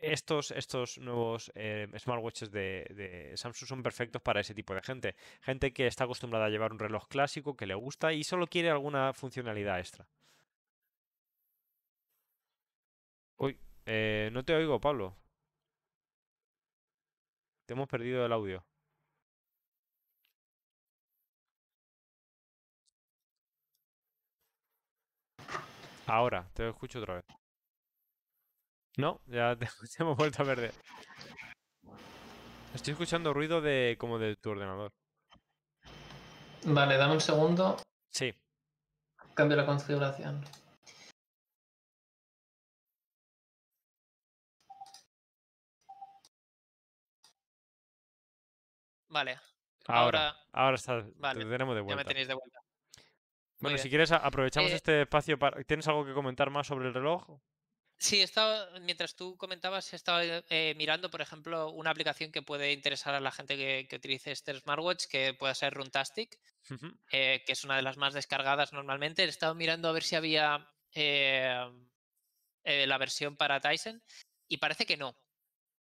estos, 0.01 0.51
estos 0.51 0.99
nuevos 0.99 1.51
eh, 1.55 1.87
smartwatches 1.97 2.51
de, 2.51 2.85
de 2.93 3.33
Samsung 3.35 3.67
son 3.67 3.81
perfectos 3.81 4.21
para 4.21 4.41
ese 4.41 4.53
tipo 4.53 4.75
de 4.75 4.83
gente. 4.83 5.15
Gente 5.41 5.73
que 5.73 5.87
está 5.87 6.03
acostumbrada 6.03 6.45
a 6.45 6.49
llevar 6.49 6.71
un 6.71 6.77
reloj 6.77 7.07
clásico, 7.07 7.57
que 7.57 7.65
le 7.65 7.73
gusta 7.73 8.13
y 8.13 8.23
solo 8.23 8.45
quiere 8.45 8.69
alguna 8.69 9.13
funcionalidad 9.13 9.79
extra. 9.79 10.05
Uy, 13.37 13.57
eh, 13.87 14.29
no 14.33 14.43
te 14.45 14.53
oigo, 14.53 14.79
Pablo. 14.79 15.15
Te 17.65 17.73
hemos 17.73 17.87
perdido 17.87 18.23
el 18.23 18.31
audio. 18.33 18.63
Ahora, 26.07 26.49
te 26.53 26.67
escucho 26.69 26.99
otra 26.99 27.15
vez. 27.15 27.25
No, 28.97 29.21
ya 29.27 29.55
te, 29.59 29.65
te 29.65 30.03
hemos 30.03 30.17
vuelto 30.17 30.43
a 30.43 30.45
perder. 30.45 30.73
Estoy 32.73 32.91
escuchando 32.93 33.33
ruido 33.33 33.61
de 33.61 33.95
como 33.99 34.19
de 34.19 34.35
tu 34.35 34.49
ordenador. 34.51 34.91
Vale, 36.65 36.97
dame 36.97 37.13
un 37.13 37.21
segundo. 37.21 37.77
Sí, 38.09 38.33
Cambio 39.35 39.57
la 39.57 39.65
configuración. 39.65 40.43
Vale, 49.09 49.39
ahora, 49.87 50.29
ahora 50.29 50.35
ahora 50.51 50.75
está, 50.75 51.03
Vale, 51.17 51.43
te 51.43 51.49
tenemos 51.49 51.75
de 51.75 51.81
ya 51.81 51.85
me 51.85 51.93
vuelta. 51.95 52.03
tenéis 52.09 52.27
de 52.27 52.33
vuelta. 52.33 52.62
Bueno, 53.63 53.77
si 53.77 53.89
quieres 53.89 54.11
aprovechamos 54.11 54.71
Eh, 54.71 54.75
este 54.75 55.01
espacio 55.01 55.39
para... 55.39 55.63
¿Tienes 55.63 55.87
algo 55.87 56.05
que 56.05 56.13
comentar 56.13 56.49
más 56.49 56.67
sobre 56.67 56.87
el 56.87 56.93
reloj? 56.93 57.41
Sí, 57.97 58.21
estaba, 58.21 58.67
mientras 58.81 59.15
tú 59.15 59.37
comentabas, 59.37 59.93
estaba 59.93 60.21
eh, 60.23 60.73
mirando, 60.75 61.09
por 61.09 61.21
ejemplo, 61.21 61.69
una 61.71 61.91
aplicación 61.91 62.31
que 62.31 62.41
puede 62.41 62.73
interesar 62.73 63.15
a 63.15 63.21
la 63.21 63.31
gente 63.31 63.55
que, 63.55 63.87
que 63.89 63.95
utilice 63.95 64.31
este 64.31 64.53
smartwatch, 64.59 65.05
que 65.05 65.33
puede 65.33 65.55
ser 65.55 65.73
Runtastic, 65.73 66.37
eh, 67.11 67.43
que 67.45 67.51
es 67.53 67.63
una 67.63 67.77
de 67.77 67.81
las 67.81 67.97
más 67.97 68.13
descargadas 68.13 68.73
normalmente. 68.73 69.23
He 69.23 69.27
estado 69.27 69.55
mirando 69.55 69.87
a 69.87 69.93
ver 69.93 70.03
si 70.03 70.15
había 70.15 70.69
eh, 70.93 71.65
la 72.63 72.97
versión 72.97 73.37
para 73.37 73.61
Tyson 73.61 74.03
y 74.49 74.57
parece 74.57 74.85
que 74.85 74.97
no. 74.97 75.15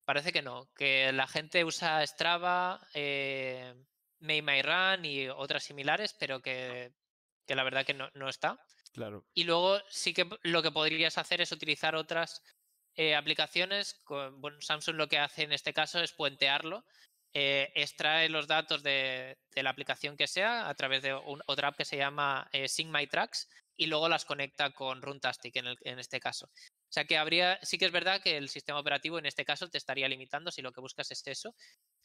Parece 0.04 0.32
que 0.32 0.42
no, 0.42 0.68
que 0.74 1.12
la 1.12 1.28
gente 1.28 1.64
usa 1.64 2.04
Strava, 2.04 2.80
eh, 2.94 3.72
Make 4.18 4.42
My 4.42 4.62
Run 4.62 5.04
y 5.04 5.28
otras 5.28 5.62
similares, 5.62 6.16
pero 6.18 6.40
que, 6.40 6.92
que 7.50 7.56
la 7.56 7.64
verdad 7.64 7.84
que 7.84 7.94
no, 7.94 8.08
no 8.14 8.28
está. 8.28 8.64
Claro. 8.92 9.26
Y 9.34 9.42
luego 9.42 9.80
sí 9.88 10.14
que 10.14 10.24
lo 10.42 10.62
que 10.62 10.70
podrías 10.70 11.18
hacer 11.18 11.40
es 11.40 11.50
utilizar 11.50 11.96
otras 11.96 12.44
eh, 12.94 13.16
aplicaciones. 13.16 14.00
bueno, 14.36 14.60
Samsung 14.60 14.94
lo 14.94 15.08
que 15.08 15.18
hace 15.18 15.42
en 15.42 15.50
este 15.50 15.72
caso 15.72 15.98
es 15.98 16.12
puentearlo. 16.12 16.84
Eh, 17.34 17.72
extrae 17.74 18.28
los 18.28 18.46
datos 18.46 18.84
de, 18.84 19.36
la 19.56 19.70
aplicación 19.70 20.16
que 20.16 20.28
sea 20.28 20.68
a 20.68 20.74
través 20.76 21.02
de 21.02 21.12
otra 21.12 21.68
app 21.68 21.76
que 21.76 21.84
se 21.84 21.96
llama 21.96 22.48
eh, 22.52 22.68
Sync 22.68 22.94
My 22.94 23.08
Tracks 23.08 23.48
y 23.76 23.86
luego 23.86 24.08
las 24.08 24.24
conecta 24.24 24.70
con 24.70 25.02
Runtastic 25.02 25.56
en, 25.56 25.76
en 25.80 25.98
este 25.98 26.20
caso. 26.20 26.46
O 26.46 26.92
sea 26.92 27.04
que 27.04 27.18
habría, 27.18 27.58
sí 27.62 27.78
que 27.78 27.86
es 27.86 27.92
verdad 27.92 28.22
que 28.22 28.36
el 28.36 28.48
sistema 28.48 28.78
operativo 28.78 29.18
en 29.18 29.26
este 29.26 29.44
caso 29.44 29.68
te 29.68 29.78
estaría 29.78 30.08
limitando 30.08 30.52
si 30.52 30.62
lo 30.62 30.70
que 30.70 30.80
buscas 30.80 31.10
es 31.10 31.26
eso. 31.26 31.56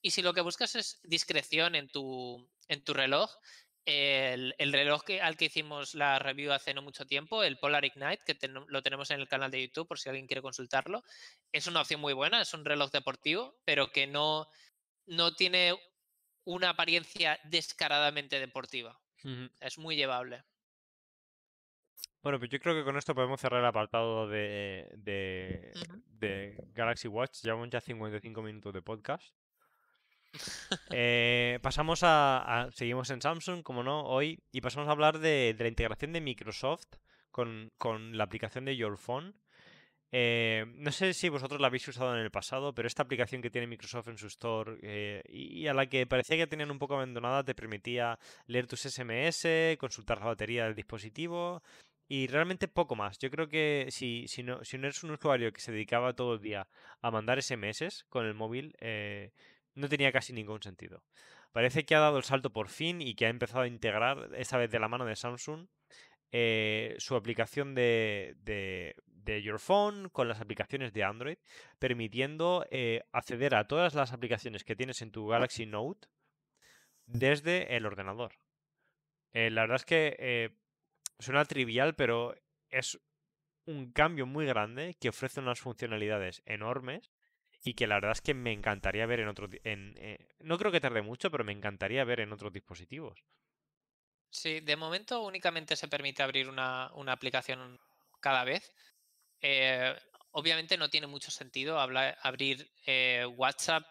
Y 0.02 0.10
si 0.10 0.24
lo 0.24 0.34
que 0.34 0.42
buscas 0.42 0.76
es 0.76 1.00
discreción 1.04 1.76
en 1.76 1.88
tu, 1.88 2.50
en 2.68 2.84
tu 2.84 2.94
reloj, 2.96 3.32
el, 3.86 4.74
reloj 4.74 5.04
que, 5.04 5.22
al 5.22 5.38
que 5.38 5.46
hicimos 5.46 5.94
la 5.94 6.20
review 6.20 6.52
hace 6.52 6.74
no 6.74 6.82
mucho 6.82 7.06
tiempo, 7.06 7.44
el 7.44 7.58
Polar 7.58 7.86
Ignite, 7.86 8.24
que 8.26 8.38
lo 8.48 8.82
tenemos 8.82 9.12
en 9.12 9.20
el 9.20 9.28
canal 9.28 9.52
de 9.52 9.62
YouTube 9.62 9.88
por 9.88 10.00
si 10.00 10.10
alguien 10.10 10.28
quiere 10.28 10.42
consultarlo, 10.42 11.04
es 11.52 11.68
una 11.68 11.82
opción 11.82 12.02
muy 12.02 12.14
buena, 12.14 12.42
es 12.42 12.54
un 12.54 12.66
reloj 12.66 12.92
deportivo, 12.92 13.56
pero 13.64 13.92
que 13.92 14.08
no, 14.08 14.48
no 15.06 15.36
tiene 15.36 15.76
una 16.46 16.70
apariencia 16.70 17.40
descaradamente 17.44 18.40
deportiva. 18.40 19.00
Es 19.60 19.80
muy 19.80 19.96
llevable. 19.96 20.44
Bueno, 22.22 22.40
pues 22.40 22.50
yo 22.52 22.60
creo 22.60 22.76
que 22.76 22.84
con 22.84 22.98
esto 22.98 23.16
podemos 23.16 23.40
cerrar 23.40 23.60
el 23.60 23.66
apartado 23.66 24.28
de, 24.28 24.90
de, 24.98 26.58
Galaxy 26.74 27.08
Watch. 27.08 27.42
Llevamos 27.44 27.70
ya 27.70 27.82
55 27.82 28.42
minutos 28.42 28.74
de 28.74 28.82
podcast. 28.82 29.36
Eh, 30.92 31.60
pasamos 31.62 32.02
a, 32.04 32.70
Seguimos 32.74 33.10
en 33.10 33.22
Samsung, 33.22 33.64
como 33.64 33.84
no, 33.84 34.04
hoy. 34.04 34.40
Y 34.52 34.62
pasamos 34.62 34.88
a 34.88 34.92
hablar 34.92 35.20
de, 35.20 35.56
la 35.58 35.68
integración 35.68 36.14
de 36.14 36.22
Microsoft 36.22 36.88
con, 37.32 37.72
con, 37.78 38.18
la 38.18 38.24
aplicación 38.24 38.66
de 38.66 38.76
Your 38.76 38.98
Phone. 38.98 39.36
Eh, 40.18 40.66
no 40.76 40.94
sé 40.94 41.14
si 41.14 41.28
vosotros 41.28 41.60
la 41.60 41.68
habéis 41.68 41.88
usado 41.88 42.16
en 42.16 42.22
el 42.22 42.32
pasado, 42.32 42.74
pero 42.74 42.88
esta 42.88 43.04
aplicación 43.04 43.42
que 43.42 43.50
tiene 43.50 43.68
Microsoft 43.68 44.08
en 44.08 44.18
su 44.18 44.28
store 44.28 44.78
eh, 44.82 45.22
y 45.28 45.68
a 45.68 45.74
la 45.74 45.88
que 45.88 46.08
parecía 46.08 46.38
que 46.38 46.48
tenían 46.48 46.72
un 46.72 46.80
poco 46.80 46.94
abandonada 46.94 47.44
te 47.44 47.54
permitía 47.54 48.18
leer 48.48 48.66
tus 48.66 48.82
SMS, 48.84 49.46
consultar 49.78 50.20
la 50.20 50.28
batería 50.28 50.64
del 50.64 50.76
dispositivo 50.76 51.62
y 52.08 52.28
realmente 52.28 52.68
poco 52.68 52.96
más. 52.96 53.18
Yo 53.20 53.30
creo 53.30 53.50
que 53.50 53.88
si, 53.90 54.26
si, 54.28 54.42
no, 54.44 54.64
si 54.64 54.78
no 54.78 54.86
eres 54.86 55.04
un 55.04 55.12
usuario 55.12 55.52
que 55.52 55.60
se 55.60 55.72
dedicaba 55.74 56.14
todo 56.14 56.36
el 56.36 56.42
día 56.42 56.68
a 57.02 57.12
mandar 57.12 57.42
SMS 57.42 58.06
con 58.08 58.26
el 58.26 58.36
móvil, 58.36 58.74
no 59.76 59.90
tenía 59.90 60.12
casi 60.12 60.34
ningún 60.34 60.62
sentido. 60.62 61.04
Parece 61.52 61.86
que 61.86 61.96
ha 61.96 62.00
dado 62.00 62.18
el 62.18 62.24
salto 62.24 62.52
por 62.52 62.70
fin 62.70 63.02
y 63.02 63.16
que 63.16 63.28
ha 63.28 63.30
empezado 63.30 63.62
a 63.62 63.68
integrar, 63.68 64.30
esta 64.36 64.58
vez 64.58 64.72
de 64.72 64.80
la 64.80 64.88
mano 64.88 65.06
de 65.06 65.16
Samsung, 65.16 65.68
eh, 66.32 66.96
su 66.98 67.16
aplicación 67.16 67.76
de, 67.76 68.36
de, 68.44 69.42
Your 69.42 69.60
Phone 69.60 70.10
con 70.10 70.28
las 70.28 70.42
aplicaciones 70.42 70.94
de 70.94 71.04
Android, 71.04 71.38
permitiendo 71.80 72.66
eh, 72.72 73.04
acceder 73.12 73.56
a 73.56 73.68
todas 73.68 73.96
las 73.96 74.12
aplicaciones 74.12 74.64
que 74.64 74.76
tienes 74.76 75.02
en 75.02 75.12
tu 75.12 75.28
Galaxy 75.28 75.66
Note 75.66 76.08
desde 77.06 77.76
el 77.76 77.86
ordenador. 77.86 78.36
Eh, 79.34 79.50
la 79.50 79.62
verdad 79.62 79.78
es 79.78 79.86
que 79.86 80.58
suena 81.20 81.46
trivial, 81.46 81.96
pero 81.96 82.36
es 82.70 83.00
un 83.66 83.92
cambio 83.92 84.26
muy 84.26 84.46
grande 84.46 84.96
que 85.00 85.10
ofrece 85.10 85.40
unas 85.40 85.60
funcionalidades 85.60 86.44
enormes 86.46 87.12
y 87.66 87.74
que 87.74 87.88
la 87.88 87.96
verdad 87.96 88.12
es 88.12 88.22
que 88.22 88.36
me 88.36 88.54
encantaría 88.54 89.08
ver 89.08 89.22
en 89.22 89.28
otros... 89.28 89.50
Eh, 89.64 90.20
no 90.40 90.58
creo 90.60 90.72
que 90.72 90.80
tarde 90.80 91.02
mucho, 91.02 91.32
pero 91.32 91.44
me 91.44 91.52
encantaría 91.52 92.04
ver 92.04 92.20
en 92.20 92.32
otros 92.32 92.54
dispositivos. 92.54 93.20
Sí, 94.30 94.60
de 94.60 94.76
momento 94.76 95.24
únicamente 95.24 95.76
se 95.76 95.88
permite 95.88 96.22
abrir 96.22 96.48
una, 96.48 96.92
aplicación 97.08 97.80
cada 98.22 98.44
vez. 98.44 98.72
Eh, 99.42 99.96
obviamente 100.32 100.78
no 100.78 100.90
tiene 100.90 101.08
mucho 101.08 101.32
sentido 101.32 101.80
abrir 101.80 102.72
eh, 102.86 103.26
WhatsApp 103.36 103.84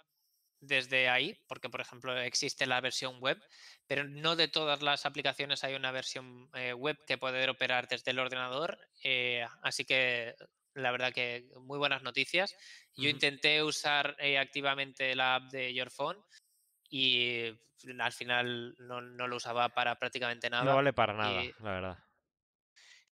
desde 0.61 1.09
ahí, 1.09 1.37
porque 1.49 1.69
por 1.69 1.81
ejemplo 1.81 2.17
existe 2.17 2.67
la 2.67 2.81
versión 2.81 3.19
web, 3.21 3.43
pero 3.89 4.05
no 4.05 4.37
de 4.37 4.47
todas 4.47 4.83
las 4.83 5.05
aplicaciones 5.05 5.65
hay 5.65 5.75
una 5.75 5.91
versión 5.91 6.49
web 6.77 6.97
que 7.07 7.19
poder 7.19 7.51
operar 7.51 7.89
desde 7.89 8.13
el 8.13 8.21
ordenador. 8.21 8.79
así 9.63 9.85
que 9.85 10.37
la 10.75 10.91
verdad 10.91 11.13
que 11.13 11.49
muy 11.61 11.79
buenas 11.79 12.03
noticias. 12.03 12.55
Yo 12.97 13.09
intenté 13.09 13.63
usar 13.63 14.17
eh, 14.19 14.39
activamente 14.39 15.15
la 15.15 15.37
app 15.37 15.51
de 15.51 15.73
Your 15.73 15.91
Phone 15.91 16.19
y 16.89 17.53
al 17.99 18.13
final 18.13 18.75
no, 18.79 19.01
lo 19.01 19.37
usaba 19.37 19.69
para 19.71 19.99
prácticamente 19.99 20.51
nada. 20.51 20.65
No 20.65 20.77
vale 20.77 20.93
para 20.93 21.13
nada, 21.13 21.43
la 21.61 21.71
verdad. 21.71 21.99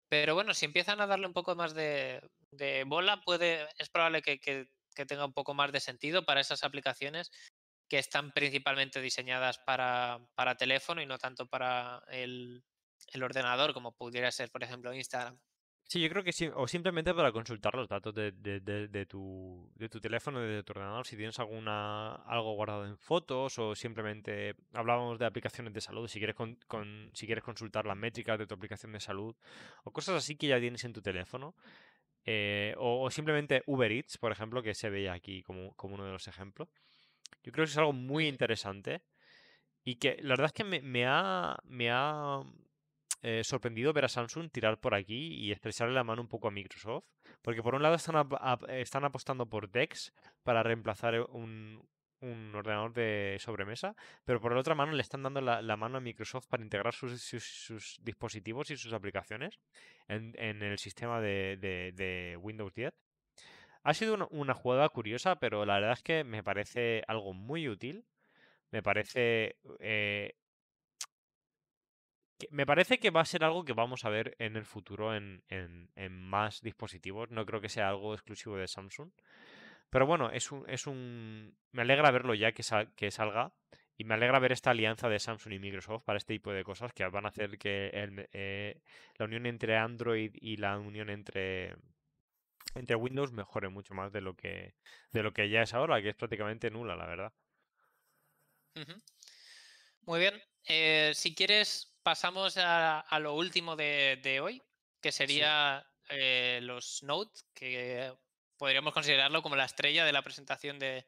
Pero 0.09 0.35
bueno, 0.35 0.53
si 0.53 0.65
empiezan 0.65 1.01
a 1.01 1.07
darle 1.07 1.27
un 1.27 1.33
poco 1.33 1.55
más 1.55 1.73
de, 1.73 2.21
bola, 2.85 3.21
puede, 3.21 3.67
es 3.77 3.89
probable 3.89 4.21
que, 4.21 4.67
tenga 5.05 5.25
un 5.25 5.33
poco 5.33 5.53
más 5.53 5.71
de 5.71 5.79
sentido 5.79 6.25
para 6.25 6.41
esas 6.41 6.63
aplicaciones 6.63 7.31
que 7.89 7.99
están 7.99 8.31
principalmente 8.31 9.01
diseñadas 9.01 9.59
para, 9.59 10.19
teléfono 10.57 11.01
y 11.01 11.05
no 11.05 11.17
tanto 11.17 11.47
para 11.47 12.03
el 12.09 12.63
ordenador, 13.21 13.73
como 13.73 13.95
pudiera 13.95 14.31
ser, 14.31 14.49
por 14.49 14.63
ejemplo, 14.63 14.93
Instagram. 14.93 15.37
Sí, 15.89 16.01
yo 16.01 16.09
creo 16.09 16.21
que 16.21 16.33
sí, 16.33 16.49
o 16.53 16.67
simplemente 16.67 17.13
para 17.13 17.31
consultar 17.31 17.73
los 17.75 17.87
datos 17.87 18.13
de, 18.13 18.33
de, 18.33 18.59
de, 18.59 19.05
tu, 19.05 19.71
de 19.75 19.87
tu 19.87 20.01
teléfono, 20.01 20.41
de 20.41 20.61
tu 20.61 20.73
ordenador, 20.73 21.07
si 21.07 21.15
tienes 21.15 21.39
alguna 21.39 22.15
algo 22.25 22.55
guardado 22.55 22.85
en 22.85 22.97
fotos 22.97 23.57
o 23.57 23.73
simplemente 23.73 24.55
hablábamos 24.73 25.17
de 25.17 25.25
aplicaciones 25.25 25.73
de 25.73 25.79
salud, 25.79 26.09
si 26.09 26.19
quieres, 26.19 26.35
con, 26.35 27.09
si 27.13 27.25
quieres 27.25 27.41
consultar 27.41 27.85
las 27.85 27.95
métricas 27.95 28.37
de 28.37 28.45
tu 28.45 28.53
aplicación 28.53 28.91
de 28.91 28.99
salud 28.99 29.33
o 29.85 29.91
cosas 29.93 30.15
así 30.15 30.35
que 30.35 30.47
ya 30.47 30.59
tienes 30.59 30.83
en 30.83 30.91
tu 30.91 31.01
teléfono. 31.01 31.55
Eh, 32.25 32.75
o, 32.77 33.09
simplemente 33.09 33.63
Uber 33.67 33.89
Eats, 33.89 34.17
por 34.17 34.33
ejemplo, 34.33 34.61
que 34.61 34.73
se 34.73 34.89
veía 34.89 35.13
aquí 35.13 35.41
como, 35.41 35.73
como 35.75 35.95
uno 35.95 36.05
de 36.05 36.11
los 36.11 36.27
ejemplos. 36.27 36.67
Yo 37.43 37.53
creo 37.53 37.65
que 37.65 37.71
es 37.71 37.77
algo 37.77 37.93
muy 37.93 38.27
interesante 38.27 39.03
y 39.85 39.95
que 39.95 40.17
la 40.21 40.31
verdad 40.31 40.47
es 40.47 40.53
que 40.53 40.65
me, 40.65 40.81
me 40.81 41.05
ha, 41.07 41.57
me 41.63 41.89
ha 41.91 42.41
eh, 43.23 43.43
sorprendido 43.43 43.93
ver 43.93 44.05
a 44.05 44.09
Samsung 44.09 44.51
tirar 44.51 44.79
por 44.79 44.93
aquí 44.93 45.33
y 45.33 45.51
estrecharle 45.51 45.95
la 45.95 46.03
mano 46.03 46.21
un 46.21 46.27
poco 46.27 46.47
a 46.47 46.51
Microsoft. 46.51 47.05
Porque 47.41 47.63
por 47.63 47.75
un 47.75 47.81
lado 47.81 47.95
están, 47.95 49.03
apostando 49.03 49.47
por 49.47 49.69
DeX 49.69 50.13
para 50.43 50.63
reemplazar 50.63 51.15
eh, 51.15 51.21
un, 51.21 51.83
ordenador 52.53 52.93
de 52.93 53.37
sobremesa, 53.39 53.95
pero 54.25 54.39
por 54.41 54.51
la 54.53 54.59
otra 54.59 54.75
mano 54.75 54.91
le 54.91 55.01
están 55.01 55.23
dando 55.23 55.39
la, 55.41 55.77
mano 55.77 55.97
a 55.97 56.01
Microsoft 56.01 56.47
para 56.47 56.63
integrar 56.63 56.93
sus, 56.93 57.99
dispositivos 58.01 58.71
y 58.71 58.77
sus 58.77 58.91
aplicaciones 58.93 59.59
en, 60.07 60.35
el 60.37 60.79
sistema 60.79 61.21
de, 61.21 62.37
Windows 62.41 62.73
10. 62.73 62.93
Ha 63.83 63.93
sido 63.93 64.27
una, 64.31 64.53
jugada 64.53 64.89
curiosa, 64.89 65.35
pero 65.39 65.65
la 65.65 65.75
verdad 65.75 65.93
es 65.93 66.03
que 66.03 66.23
me 66.23 66.43
parece 66.43 67.03
algo 67.07 67.33
muy 67.33 67.69
útil. 67.69 68.05
Me 68.71 68.83
parece 68.83 69.57
eh, 69.79 70.33
me 72.51 72.65
parece 72.65 72.99
que 72.99 73.09
va 73.09 73.21
a 73.21 73.25
ser 73.25 73.43
algo 73.43 73.65
que 73.65 73.73
vamos 73.73 74.05
a 74.05 74.09
ver 74.09 74.35
en 74.39 74.55
el 74.55 74.65
futuro 74.65 75.15
en, 75.15 75.41
más 76.09 76.61
dispositivos. 76.61 77.31
No 77.31 77.45
creo 77.45 77.61
que 77.61 77.69
sea 77.69 77.89
algo 77.89 78.13
exclusivo 78.13 78.57
de 78.57 78.67
Samsung. 78.67 79.11
Pero 79.89 80.05
bueno, 80.05 80.29
es 80.31 80.51
un, 80.51 80.65
es 80.69 80.85
un... 80.85 81.55
me 81.71 81.81
alegra 81.81 82.11
verlo 82.11 82.33
ya 82.33 82.51
que, 82.51 82.63
que 82.95 83.11
salga. 83.11 83.53
Y 83.99 84.03
me 84.03 84.13
alegra 84.13 84.37
ver 84.37 84.51
esta 84.51 84.69
alianza 84.69 85.09
de 85.09 85.17
Samsung 85.17 85.53
y 85.53 85.59
Microsoft 85.59 86.03
para 86.03 86.17
este 86.17 86.35
tipo 86.35 86.51
de 86.51 86.63
cosas 86.63 86.93
que 86.93 87.03
van 87.07 87.25
a 87.25 87.29
hacer 87.29 87.57
que 87.57 87.89
eh, 88.31 88.81
la 89.15 89.25
unión 89.25 89.47
entre 89.47 89.75
Android 89.75 90.31
y 90.35 90.57
la 90.57 90.77
unión 90.77 91.09
entre, 91.09 91.75
entre 92.75 92.95
Windows 92.95 93.31
mejore 93.31 93.69
mucho 93.69 93.95
más 93.95 94.11
de 94.11 94.21
lo 94.21 94.35
que 94.35 94.75
de 95.11 95.23
lo 95.23 95.33
que 95.33 95.49
ya 95.49 95.63
es 95.63 95.73
ahora, 95.73 95.99
que 95.99 96.09
es 96.09 96.15
prácticamente 96.15 96.69
nula, 96.69 96.95
la 96.95 97.07
verdad. 97.07 97.33
Muy 100.07 100.21
bien. 100.21 100.41
Eh, 100.63 101.11
si 101.13 101.35
quieres, 101.35 101.93
pasamos 102.01 102.55
a, 102.57 103.05
lo 103.19 103.35
último 103.35 103.75
de, 103.75 104.39
hoy, 104.41 104.63
que 105.01 105.11
sería 105.11 105.85
eh, 106.09 106.59
los 106.63 107.03
Note, 107.03 107.41
que 107.53 108.13
podríamos 108.55 108.93
considerarlo 108.93 109.41
como 109.41 109.57
la 109.57 109.65
estrella 109.65 110.05
de 110.05 110.13
la 110.13 110.21
presentación 110.21 110.79
de, 110.79 111.05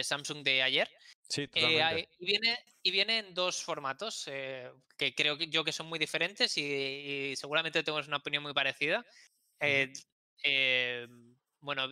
Samsung 0.00 0.44
de 0.44 0.62
ayer. 0.62 0.88
Sí, 1.28 1.42
eh, 1.42 1.48
totalmente. 1.48 2.08
y, 2.20 2.26
viene, 2.26 2.58
y 2.80 2.90
viene 2.92 3.18
en 3.18 3.34
dos 3.34 3.60
formatos 3.60 4.24
que 4.24 5.14
creo 5.16 5.36
que 5.36 5.48
yo 5.48 5.64
que 5.64 5.72
son 5.72 5.88
muy 5.88 5.98
diferentes 5.98 6.56
y, 6.56 7.34
seguramente 7.34 7.82
tenemos 7.82 8.06
una 8.06 8.18
opinión 8.18 8.44
muy 8.44 8.54
parecida. 8.54 9.04
bueno, 11.60 11.88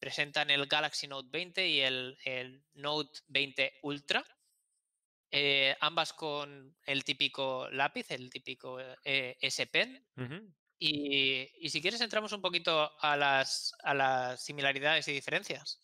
presentan 0.00 0.50
el 0.50 0.66
Galaxy 0.66 1.06
Note 1.06 1.28
20 1.30 1.68
y 1.68 1.80
el, 1.82 2.18
el 2.24 2.64
Note 2.74 3.20
20 3.28 3.78
Ultra. 3.82 4.24
Eh, 5.36 5.74
ambas 5.80 6.12
con 6.12 6.76
el 6.86 7.02
típico 7.02 7.68
lápiz, 7.72 8.08
el 8.12 8.30
típico 8.30 8.78
eh, 9.04 9.36
S 9.40 9.66
Pen. 9.66 10.00
y, 10.78 11.68
si 11.68 11.82
quieres 11.82 12.00
entramos 12.00 12.32
un 12.32 12.40
poquito 12.40 12.92
a 13.00 13.16
las, 13.16 13.74
a 13.82 13.94
las 13.94 14.44
similaridades 14.44 15.08
y 15.08 15.12
diferencias. 15.12 15.82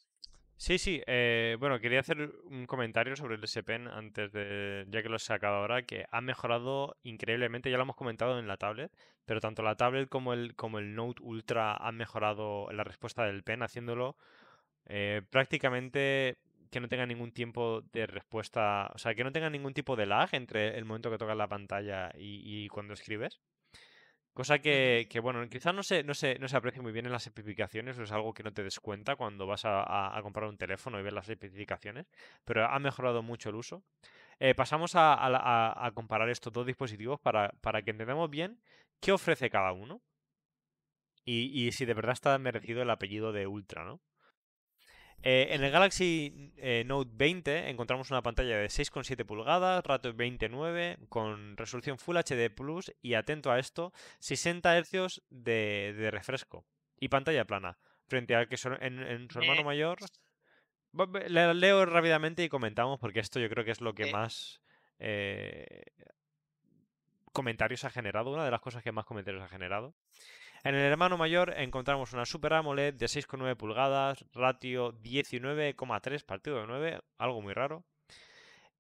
Sí, 0.57 0.79
sí. 0.79 1.03
eh, 1.05 1.57
bueno, 1.59 1.81
quería 1.81 1.99
hacer 1.99 2.31
un 2.45 2.67
comentario 2.67 3.17
sobre 3.17 3.35
el 3.35 3.43
S 3.43 3.61
Pen 3.65 3.89
antes 3.89 4.31
de, 4.31 4.87
ya 4.89 5.03
que 5.03 5.09
lo 5.09 5.17
he 5.17 5.19
sacado 5.19 5.57
ahora, 5.57 5.83
que 5.83 6.07
ha 6.13 6.21
mejorado 6.21 6.97
increíblemente. 7.03 7.73
Ya 7.73 7.77
lo 7.77 7.83
hemos 7.83 7.97
comentado 7.97 8.39
en 8.39 8.47
la 8.47 8.57
tablet, 8.57 8.93
pero 9.25 9.41
tanto 9.41 9.63
la 9.63 9.75
tablet 9.75 10.09
como 10.09 10.33
el, 10.33 10.55
como 10.55 10.79
el 10.79 10.95
Note 10.95 11.23
Ultra 11.25 11.75
han 11.75 11.97
mejorado 11.97 12.71
la 12.71 12.85
respuesta 12.85 13.25
del 13.25 13.43
Pen, 13.43 13.65
haciéndolo 13.65 14.17
eh, 14.87 15.23
prácticamente 15.29 16.39
que 16.71 16.81
no 16.81 16.89
tenga 16.89 17.07
ningún 17.07 17.33
tiempo 17.33 17.83
de 17.93 18.07
respuesta, 18.07 18.91
o 18.95 18.99
sea, 18.99 19.15
que 19.15 19.25
no 19.25 19.33
tenga 19.33 19.51
ningún 19.51 19.75
tipo 19.75 19.97
de 19.97 20.07
lag 20.07 20.29
entre 20.35 20.77
el 20.79 20.85
momento 20.85 21.11
que 21.11 21.19
tocas 21.19 21.37
la 21.37 21.49
pantalla 21.49 22.11
y, 22.17 22.65
y 22.65 22.69
cuando 22.69 22.95
escribes. 22.95 23.41
Cosa 24.33 24.61
que, 24.61 25.09
que, 25.11 25.21
bueno, 25.21 25.47
quizás 25.51 25.75
no 25.75 25.83
se, 25.83 26.03
no, 26.05 26.15
se, 26.15 26.39
no 26.39 26.49
se 26.49 26.57
aprecia 26.57 26.81
muy 26.83 26.93
bien 26.93 27.05
en 27.07 27.13
las 27.13 27.27
especificaciones, 27.27 27.99
o 27.99 28.03
es 28.05 28.13
algo 28.13 28.33
que 28.33 28.43
no 28.45 28.53
te 28.53 28.63
des 28.63 28.79
cuenta 28.81 29.17
cuando 29.17 29.47
vas 29.47 29.65
a, 29.65 29.83
a- 29.83 30.17
a 30.17 30.23
comprar 30.23 30.49
un 30.49 30.57
teléfono 30.57 30.99
y 30.99 31.03
ves 31.03 31.13
las 31.13 31.29
especificaciones, 31.29 32.07
pero 32.45 32.65
ha 32.67 32.79
mejorado 32.79 33.23
mucho 33.23 33.51
el 33.51 33.57
uso. 33.57 33.83
Eh, 34.41 34.55
pasamos 34.55 34.93
a 34.97 35.91
comparar 35.95 36.31
estos 36.31 36.53
dos 36.53 36.67
dispositivos 36.67 37.21
para, 37.21 37.51
para 37.63 37.83
que 37.83 37.93
entendamos 37.93 38.31
bien 38.31 38.61
qué 39.01 39.13
ofrece 39.13 39.51
cada 39.51 39.73
uno 39.73 40.03
y, 41.25 41.67
y 41.67 41.73
si 41.73 41.87
de 41.87 41.95
verdad 41.95 42.13
está 42.13 42.39
merecido 42.39 42.83
el 42.83 42.91
apellido 42.91 43.33
de 43.33 43.47
Ultra, 43.47 43.85
¿no? 43.85 44.01
Eh, 45.23 45.49
en 45.51 45.63
el. 45.63 45.71
Galaxy 45.71 46.53
eh, 46.57 46.83
Note 46.87 47.11
20 47.15 47.69
encontramos 47.69 48.11
una 48.11 48.23
pantalla 48.23 48.57
de 48.57 48.67
6,7 48.69 49.25
pulgadas, 49.27 49.85
ratio 49.85 50.15
29, 50.15 50.99
con 51.09 51.57
resolución 51.57 51.99
Full 51.99 52.17
HD 52.17 52.51
Plus 52.51 52.93
y 53.03 53.15
atento 53.15 53.51
a 53.53 53.59
esto, 53.59 53.93
60 54.21 54.81
Hz 54.83 55.23
de, 55.31 55.95
de 55.97 56.11
refresco 56.11 56.65
y 56.99 57.09
pantalla 57.09 57.45
plana, 57.45 57.79
frente 58.09 58.35
al 58.35 58.49
que 58.49 58.57
su- 58.57 58.69
en, 58.81 59.01
en 59.01 59.31
su 59.31 59.39
hermano 59.41 59.61
Me- 59.61 59.65
mayor... 59.67 59.99
Va- 60.99 61.07
Le 61.29 61.55
leo 61.55 61.87
rápidamente 61.87 62.43
y 62.43 62.49
comentamos 62.49 62.99
porque 62.99 63.21
esto 63.21 63.39
yo 63.39 63.49
creo 63.49 63.65
que 63.65 63.71
es 63.73 63.81
lo 63.81 63.95
que 63.95 64.09
eh, 64.09 64.13
más 64.13 64.61
eh, 64.99 65.83
comentarios 67.33 67.85
ha 67.85 67.91
generado, 67.91 68.31
una 68.31 68.45
de 68.45 68.51
las 68.51 68.61
cosas 68.61 68.83
que 68.83 68.91
más 68.93 69.05
comentarios 69.05 69.43
ha 69.43 69.49
generado. 69.49 69.95
En 70.63 70.75
el 70.75 70.83
hermano 70.83 71.17
mayor 71.17 71.55
encontramos 71.57 72.13
una 72.13 72.27
Super 72.27 72.53
AMOLED 72.53 72.95
de 72.95 73.07
6,9 73.07 73.57
pulgadas, 73.57 74.25
ratio 74.35 74.93
19,3 74.93 76.25
partido 76.25 76.61
de 76.61 76.67
9, 76.67 77.01
algo 77.19 77.41
muy 77.41 77.55
raro. 77.55 77.85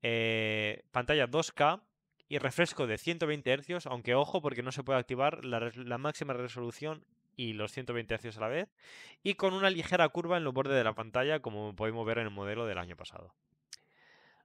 Eh, 0.03 0.83
pantalla 0.91 1.27
2K 1.27 1.83
y 2.29 2.39
refresco 2.39 2.87
de 2.87 2.99
120 2.99 3.57
Hz, 3.57 3.87
aunque 3.87 4.15
ojo 4.15 4.43
porque 4.43 4.63
no 4.63 4.73
se 4.73 4.85
puede 4.85 4.99
activar 4.99 5.45
la, 5.45 5.99
máxima 5.99 6.35
resolución 6.35 7.05
y 7.35 7.55
los 7.55 7.73
120 7.73 8.19
Hz 8.19 8.37
a 8.37 8.41
la 8.41 8.49
vez. 8.49 8.69
Y 9.23 9.35
con 9.35 9.55
una 9.55 9.71
ligera 9.71 10.09
curva 10.11 10.37
en 10.37 10.45
los 10.45 10.53
bordes 10.53 10.77
de 10.77 10.85
la 10.85 10.95
pantalla, 10.95 11.41
como 11.41 11.75
podemos 11.75 12.07
ver 12.07 12.19
en 12.19 12.27
el 12.27 12.31
modelo 12.31 12.67
del 12.67 12.79
año 12.79 12.97
pasado. 12.97 13.35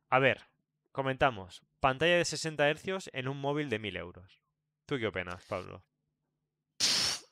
A 0.09 0.19
ver, 0.19 0.43
comentamos. 0.93 1.63
Pantalla 1.81 2.15
de 2.15 2.25
60 2.25 2.73
Hz 2.75 3.09
en 3.11 3.27
un 3.27 3.41
móvil 3.41 3.69
de 3.69 3.79
1000 3.79 3.97
euros. 3.97 4.39
¿Tú 4.85 4.97
qué 4.97 5.07
opinas, 5.07 5.43
Pablo? 5.45 5.83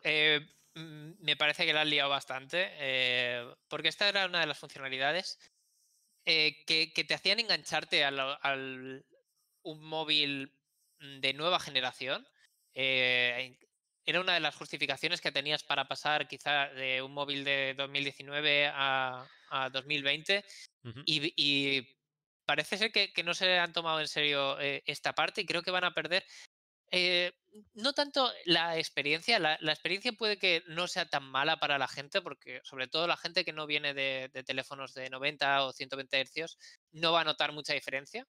Eh, 0.04 0.42
mm, 0.76 1.12
me 1.24 1.36
parece 1.38 1.66
que 1.66 1.74
la 1.74 1.82
has 1.82 1.88
liado 1.88 2.10
bastante, 2.10 2.70
eh, 2.74 3.46
porque 3.68 3.88
esta 3.90 4.10
era 4.10 4.26
una 4.26 4.40
de 4.42 4.48
las 4.48 4.60
funcionalidades 4.60 5.40
eh, 6.26 6.64
que, 6.66 6.94
que 6.94 7.04
te 7.04 7.14
hacían 7.14 7.40
engancharte 7.40 8.04
al, 8.06 8.20
al- 8.42 9.06
un 9.64 9.84
móvil 9.84 10.54
mm, 11.00 11.20
de 11.22 11.34
nueva 11.34 11.60
generación. 11.60 12.28
eh, 12.74 13.58
era 14.06 14.20
una 14.20 14.34
de 14.34 14.42
las 14.42 14.56
justificaciones 14.56 15.22
que 15.22 15.32
tenías 15.32 15.64
para 15.64 15.88
pasar 15.88 16.28
quizá 16.28 16.68
de 16.70 17.02
un 17.02 17.14
móvil 17.14 17.46
de 17.46 17.74
2019 17.78 18.68
a, 18.68 19.28
a 19.50 19.70
2020 19.70 20.44
Ujú. 20.84 21.02
y, 21.06 21.34
y 21.38 21.88
parece 22.46 22.78
ser 22.78 22.92
que, 22.92 23.14
que 23.14 23.24
no 23.24 23.34
se 23.34 23.58
han 23.60 23.72
tomado 23.74 24.02
en 24.02 24.10
serio 24.10 24.60
esta 24.60 25.14
parte 25.14 25.42
y 25.42 25.46
creo 25.46 25.62
que 25.64 25.72
van 25.72 25.86
a 25.86 25.94
perder 25.94 26.26
eh, 26.96 27.32
no 27.74 27.94
tanto 27.94 28.32
la 28.46 28.78
experiencia, 28.78 29.40
la, 29.40 29.56
experiencia 29.56 30.14
puede 30.14 30.38
que 30.38 30.62
no 30.68 30.88
sea 30.88 31.10
tan 31.10 31.24
mala 31.24 31.58
para 31.58 31.80
la 31.80 31.88
gente, 31.88 32.22
porque 32.22 32.62
sobre 32.64 32.88
todo 32.88 33.08
la 33.08 33.18
gente 33.18 33.44
que 33.44 33.52
no 33.52 33.66
viene 33.66 33.96
de, 33.96 34.30
teléfonos 34.46 34.94
de 34.94 35.10
90 35.10 35.66
o 35.66 35.74
120 35.74 36.22
hercios 36.22 36.60
no 36.92 37.12
va 37.12 37.22
a 37.22 37.24
notar 37.24 37.52
mucha 37.52 37.74
diferencia, 37.74 38.28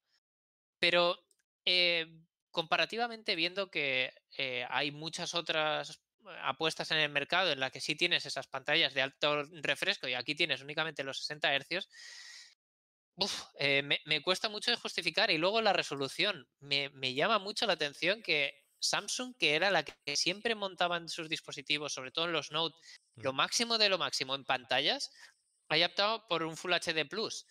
pero 0.79 1.19
eh, 1.67 2.07
comparativamente 2.51 3.37
viendo 3.37 3.71
que 3.71 4.15
eh, 4.39 4.65
hay 4.71 4.93
muchas 4.93 5.35
otras 5.35 6.01
apuestas 6.43 6.91
en 6.91 6.99
el 7.01 7.11
mercado 7.11 7.53
en 7.53 7.61
las 7.61 7.71
que 7.71 7.83
sí 7.83 7.95
tienes 7.97 8.25
esas 8.25 8.47
pantallas 8.47 8.95
de 8.95 9.03
alto 9.03 9.43
refresco 9.61 10.09
y 10.09 10.15
aquí 10.15 10.35
tienes 10.35 10.63
únicamente 10.63 11.05
los 11.05 11.19
60 11.19 11.55
hercios, 11.55 11.91
Uf, 13.17 13.45
eh, 13.59 13.83
me, 13.83 14.01
me 14.07 14.23
cuesta 14.23 14.49
mucho 14.49 14.71
de 14.71 14.77
justificar 14.77 15.31
y 15.31 15.39
luego 15.39 15.61
la 15.61 15.73
resolución. 15.73 16.49
Me, 16.61 16.89
me 16.91 17.15
llama 17.15 17.39
mucho 17.39 17.67
la 17.67 17.75
atención 17.75 18.23
que 18.23 18.55
Samsung, 18.81 19.35
que 19.39 19.55
era 19.55 19.71
la 19.71 19.85
que 19.85 20.17
siempre 20.17 20.55
montaba 20.57 20.97
en 20.97 21.09
sus 21.09 21.29
dispositivos, 21.29 21.93
sobre 21.93 22.11
todo 22.11 22.25
en 22.27 22.33
los 22.33 22.51
Note, 22.51 22.77
lo 23.21 23.33
Ujú. 23.33 23.33
máximo 23.33 23.79
de 23.79 23.89
lo 23.89 23.99
máximo 23.99 24.35
en 24.35 24.45
pantallas, 24.45 25.11
haya 25.69 25.87
optado 25.87 26.27
por 26.29 26.43
un 26.43 26.57
Full 26.57 26.73
HD 26.75 27.07
Plus. 27.07 27.47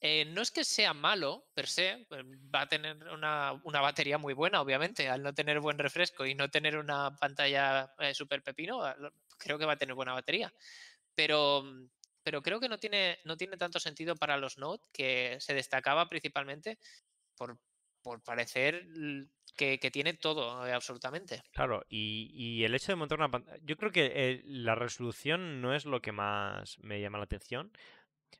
Eh, 0.00 0.24
no 0.26 0.42
es 0.42 0.50
que 0.50 0.64
sea 0.64 0.94
malo 0.94 1.46
per 1.54 1.68
se, 1.68 1.90
eh, 2.10 2.24
va 2.54 2.62
a 2.62 2.68
tener 2.68 2.96
una, 3.08 3.60
una 3.64 3.80
batería 3.80 4.18
muy 4.18 4.34
buena, 4.34 4.60
obviamente, 4.62 5.08
al 5.08 5.22
no 5.22 5.34
tener 5.34 5.60
buen 5.60 5.78
refresco 5.78 6.26
y 6.26 6.34
no 6.34 6.50
tener 6.50 6.76
una 6.78 7.16
pantalla 7.16 7.92
eh, 7.98 8.14
super 8.14 8.42
pepino, 8.42 8.82
lo- 8.96 9.12
creo 9.38 9.58
que 9.58 9.66
va 9.66 9.74
a 9.74 9.76
tener 9.78 9.94
buena 9.94 10.12
batería. 10.14 10.52
Pero, 11.14 11.62
mm, 11.64 11.88
pero 12.22 12.42
creo 12.42 12.60
que 12.60 12.68
no 12.68 12.78
tiene, 12.78 13.18
no 13.24 13.36
tiene 13.36 13.56
tanto 13.56 13.80
sentido 13.80 14.16
para 14.16 14.36
los 14.36 14.58
Note, 14.58 14.86
que 14.92 15.36
se 15.40 15.54
destacaba 15.54 16.08
principalmente 16.08 16.78
por, 17.36 17.58
por 18.02 18.22
parecer 18.22 18.86
que, 19.56 19.78
tiene 19.92 20.14
todo, 20.14 20.66
eh, 20.66 20.72
absolutamente. 20.72 21.42
Claro, 21.52 21.84
y, 21.88 22.30
y 22.34 22.64
el 22.64 22.74
hecho 22.74 22.92
de 22.92 22.96
montar 22.96 23.18
una 23.18 23.30
pantalla, 23.30 23.58
yo 23.62 23.76
creo 23.76 23.92
que 23.92 24.12
eh, 24.14 24.42
la 24.44 24.74
resolución 24.74 25.60
no 25.60 25.74
es 25.74 25.84
lo 25.84 26.00
que 26.00 26.12
más 26.12 26.78
me 26.80 27.00
llama 27.00 27.18
la 27.18 27.24
atención, 27.24 27.72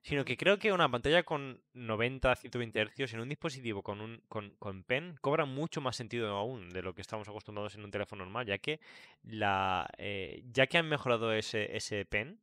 sino 0.02 0.24
que 0.24 0.36
creo 0.36 0.58
que 0.58 0.72
una 0.72 0.90
pantalla 0.90 1.22
con 1.22 1.62
90, 1.74 2.34
120 2.34 2.86
Hz 2.96 3.14
en 3.14 3.20
un 3.20 3.28
dispositivo 3.28 3.82
con 3.82 4.00
un 4.00 4.22
con, 4.28 4.50
con 4.58 4.82
pen 4.84 5.16
cobra 5.20 5.44
mucho 5.44 5.80
más 5.80 5.96
sentido 5.96 6.34
aún 6.36 6.70
de 6.70 6.82
lo 6.82 6.94
que 6.94 7.02
estamos 7.02 7.28
acostumbrados 7.28 7.74
en 7.74 7.84
un 7.84 7.90
teléfono 7.90 8.24
normal, 8.24 8.46
ya 8.46 8.58
que 8.58 8.80
la 9.22 9.88
eh, 9.98 10.42
ya 10.52 10.66
que 10.66 10.78
han 10.78 10.88
mejorado 10.88 11.32
ese, 11.32 11.76
ese 11.76 12.04
pen, 12.04 12.40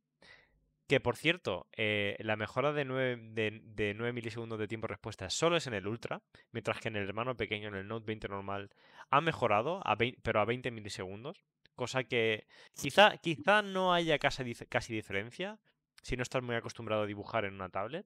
que 0.90 0.98
por 0.98 1.16
cierto, 1.16 1.68
eh, 1.76 2.16
la 2.18 2.34
mejora 2.34 2.72
de 2.72 2.84
9, 2.84 3.16
de, 3.30 3.60
de 3.62 3.94
9 3.94 4.12
milisegundos 4.12 4.58
de 4.58 4.66
tiempo 4.66 4.88
de 4.88 4.94
respuesta 4.94 5.30
solo 5.30 5.56
es 5.56 5.68
en 5.68 5.74
el 5.74 5.86
Ultra, 5.86 6.20
mientras 6.50 6.80
que 6.80 6.88
en 6.88 6.96
el 6.96 7.06
hermano 7.06 7.36
pequeño, 7.36 7.68
en 7.68 7.76
el 7.76 7.86
Note 7.86 8.06
20 8.06 8.26
normal, 8.26 8.70
ha 9.08 9.20
mejorado, 9.20 9.80
a 9.86 9.94
20 9.94 10.18
pero 10.20 10.40
a 10.40 10.44
20 10.44 10.72
milisegundos. 10.72 11.44
Cosa 11.76 12.02
que 12.02 12.48
quizá, 12.74 13.16
quizá 13.18 13.62
no 13.62 13.94
haya 13.94 14.18
casi, 14.18 14.52
casi 14.68 14.92
diferencia 14.92 15.60
si 16.02 16.16
no 16.16 16.24
estás 16.24 16.42
muy 16.42 16.56
acostumbrado 16.56 17.02
a 17.02 17.06
dibujar 17.06 17.44
en 17.44 17.54
una 17.54 17.68
tablet, 17.68 18.04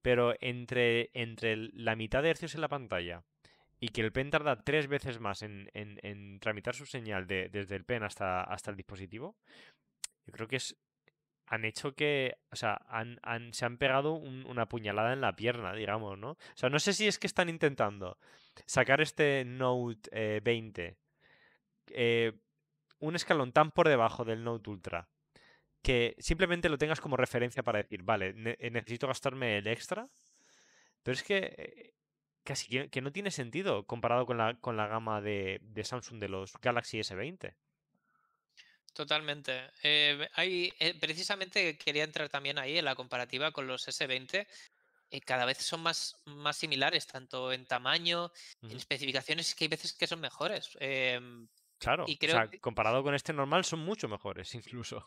pero 0.00 0.34
entre, 0.40 1.10
entre 1.12 1.56
la 1.74 1.96
mitad 1.96 2.22
de 2.22 2.30
hercios 2.30 2.54
en 2.54 2.62
la 2.62 2.68
pantalla 2.68 3.24
y 3.78 3.88
que 3.88 4.00
el 4.00 4.10
pen 4.10 4.30
tarda 4.30 4.64
tres 4.64 4.86
veces 4.88 5.20
más 5.20 5.42
en, 5.42 5.68
tramitar 6.40 6.74
su 6.74 6.86
señal 6.86 7.26
de- 7.26 7.50
desde 7.50 7.76
el 7.76 7.84
pen 7.84 8.04
hasta, 8.04 8.42
hasta 8.42 8.70
el 8.70 8.76
dispositivo, 8.78 9.36
yo 10.24 10.32
creo 10.32 10.48
que 10.48 10.56
es 10.56 10.76
han 11.54 11.64
hecho 11.64 11.94
que, 11.94 12.38
o 12.50 12.56
sea, 12.56 12.80
han, 12.88 13.18
han- 13.22 13.52
se 13.54 13.64
han 13.66 13.76
pegado 13.78 14.12
un- 14.14 14.46
una 14.46 14.66
puñalada 14.68 15.12
en 15.12 15.20
la 15.20 15.36
pierna, 15.36 15.72
digamos, 15.74 16.18
¿no? 16.18 16.30
O 16.32 16.38
sea, 16.54 16.68
no 16.70 16.78
sé 16.78 16.92
si 16.94 17.06
es 17.08 17.18
que 17.18 17.26
están 17.26 17.48
intentando 17.48 18.18
sacar 18.66 19.00
este 19.00 19.44
Note 19.44 20.08
eh, 20.12 20.40
20 20.42 20.96
eh, 21.88 22.32
un 23.00 23.14
escalón 23.16 23.52
tan 23.52 23.70
por 23.72 23.88
debajo 23.88 24.24
del 24.24 24.44
Note 24.44 24.70
Ultra 24.70 25.08
que 25.82 26.14
simplemente 26.18 26.68
lo 26.68 26.78
tengas 26.78 27.00
como 27.00 27.16
referencia 27.16 27.62
para 27.64 27.78
decir, 27.82 28.02
vale, 28.04 28.34
eh, 28.58 28.70
necesito 28.70 29.08
gastarme 29.08 29.58
el 29.58 29.66
extra, 29.66 30.08
pero 31.02 31.14
es 31.14 31.22
que 31.24 31.38
eh, 31.58 31.94
casi 32.44 32.68
que, 32.68 32.88
que 32.90 33.00
no 33.02 33.12
tiene 33.12 33.30
sentido 33.30 33.86
comparado 33.86 34.26
con 34.26 34.38
la, 34.38 34.54
con 34.60 34.76
la 34.76 34.86
gama 34.86 35.20
de, 35.20 35.60
de 35.62 35.84
Samsung 35.84 36.20
de 36.20 36.28
los 36.28 36.52
Galaxy 36.60 37.00
S20. 37.00 37.54
Totalmente. 38.94 39.70
Eh, 39.82 40.28
hay, 40.34 40.72
eh, 40.78 40.94
precisamente 40.98 41.78
quería 41.78 42.04
entrar 42.04 42.28
también 42.28 42.58
ahí 42.58 42.76
en 42.78 42.84
la 42.84 42.94
comparativa 42.94 43.50
con 43.52 43.66
los 43.66 43.88
S20. 43.88 44.46
eh, 45.10 45.20
cada 45.22 45.44
vez 45.46 45.58
son 45.58 45.82
más, 45.82 46.20
más 46.26 46.56
similares, 46.58 47.06
tanto 47.06 47.52
en 47.52 47.66
tamaño, 47.66 48.32
en 48.68 48.76
especificaciones, 48.78 49.54
que 49.54 49.64
hay 49.64 49.68
veces 49.68 49.92
que 49.94 50.06
son 50.06 50.20
mejores. 50.20 50.70
Em, 50.80 51.48
Claro, 51.78 52.04
y 52.06 52.18
o 52.22 52.28
sea, 52.28 52.48
que, 52.48 52.60
comparado 52.60 53.02
con 53.02 53.14
este 53.14 53.32
normal 53.32 53.64
son 53.64 53.80
mucho 53.80 54.08
mejores 54.08 54.54
incluso. 54.54 55.04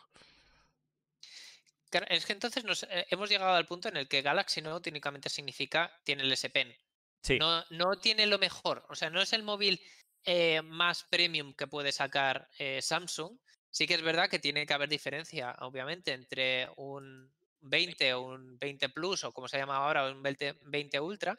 claro, 1.89 2.05
es 2.09 2.25
que 2.25 2.33
entonces 2.33 2.63
nos, 2.63 2.83
eh, 2.83 3.05
hemos 3.09 3.29
llegado 3.29 3.53
al 3.55 3.65
punto 3.65 3.87
en 3.89 3.97
el 3.97 4.07
que 4.07 4.21
Galaxy 4.21 4.61
Note 4.61 4.89
únicamente 4.89 5.29
significa 5.29 5.91
tiene 6.03 6.23
el 6.23 6.31
S 6.33 6.49
Pen. 6.49 6.75
Sí, 7.21 7.39
No, 7.39 7.63
no 7.69 7.97
tiene 7.99 8.27
lo 8.27 8.37
mejor. 8.39 8.85
O 8.89 8.95
sea, 8.95 9.09
no 9.09 9.21
es 9.21 9.33
el 9.33 9.43
móvil 9.43 9.81
eh, 10.25 10.61
más 10.63 11.03
premium 11.05 11.53
que 11.55 11.67
puede 11.67 11.91
sacar 11.91 12.49
eh, 12.59 12.81
Samsung. 12.81 13.37
Sí 13.75 13.87
que 13.87 13.95
es 13.95 14.01
verdad 14.01 14.29
que 14.29 14.39
tiene 14.39 14.65
que 14.65 14.73
haber 14.73 14.87
diferencia, 14.87 15.53
obviamente, 15.59 16.13
entre 16.13 16.69
un 16.77 17.29
20 17.59 18.13
o 18.13 18.21
un 18.21 18.57
20 18.57 18.87
Plus 18.87 19.25
o 19.25 19.33
como 19.33 19.49
se 19.49 19.57
llama 19.57 19.75
ahora, 19.75 20.09
un 20.09 20.23
20, 20.23 20.59
20 20.61 20.97
Ultra, 21.01 21.37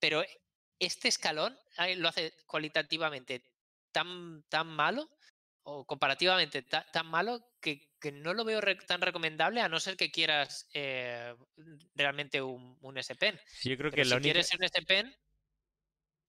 pero 0.00 0.24
este 0.80 1.06
escalón 1.06 1.56
lo 1.98 2.08
hace 2.08 2.32
cualitativamente 2.44 3.44
tan, 3.92 4.42
tan 4.48 4.66
malo 4.66 5.08
o 5.62 5.86
comparativamente 5.86 6.62
tan 6.62 7.06
malo 7.06 7.40
que, 7.60 7.88
no 8.14 8.34
lo 8.34 8.44
veo 8.44 8.60
tan 8.88 9.00
recomendable 9.00 9.60
a 9.60 9.68
no 9.68 9.78
ser 9.78 9.96
que 9.96 10.10
quieras 10.10 10.68
eh, 10.74 11.36
realmente 11.94 12.42
un, 12.42 12.78
un 12.80 12.98
S 12.98 13.14
Pen. 13.14 13.38
yo 13.62 13.76
creo 13.76 13.92
que 13.92 14.04
si 14.04 14.16
quieres 14.16 14.52
un 14.52 14.64
S 14.64 14.82
Pen, 14.82 15.14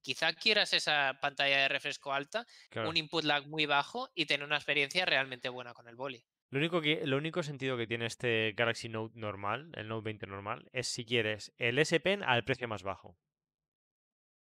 quizá 0.02 0.34
quieras 0.34 0.74
esa 0.74 1.18
pantalla 1.22 1.62
de 1.62 1.68
refresco 1.68 2.14
alta, 2.14 2.46
un 2.86 2.98
input 2.98 3.24
lag 3.24 3.48
muy 3.48 3.66
bajo 3.66 4.10
y 4.16 4.26
tener 4.26 4.46
una 4.46 4.58
experiencia 4.58 5.06
realmente 5.06 5.50
buena 5.50 5.74
con 5.74 5.88
el 5.88 5.96
boli. 5.96 6.24
Lo 6.50 6.60
único, 6.60 6.82
que, 6.82 7.02
lo 7.06 7.18
único 7.18 7.44
sentido 7.44 7.78
que 7.78 7.88
tiene 7.88 8.06
este 8.06 8.54
Galaxy 8.58 8.90
Note 8.90 9.18
normal, 9.18 9.72
el 9.76 9.88
Note 9.88 10.06
20 10.06 10.28
normal, 10.28 10.70
es 10.74 10.88
si 10.88 11.06
quieres 11.06 11.54
el 11.58 11.80
S 11.80 11.98
Pen 12.02 12.24
al 12.24 12.44
precio 12.44 12.68
más 12.68 12.84
bajo. 12.84 13.18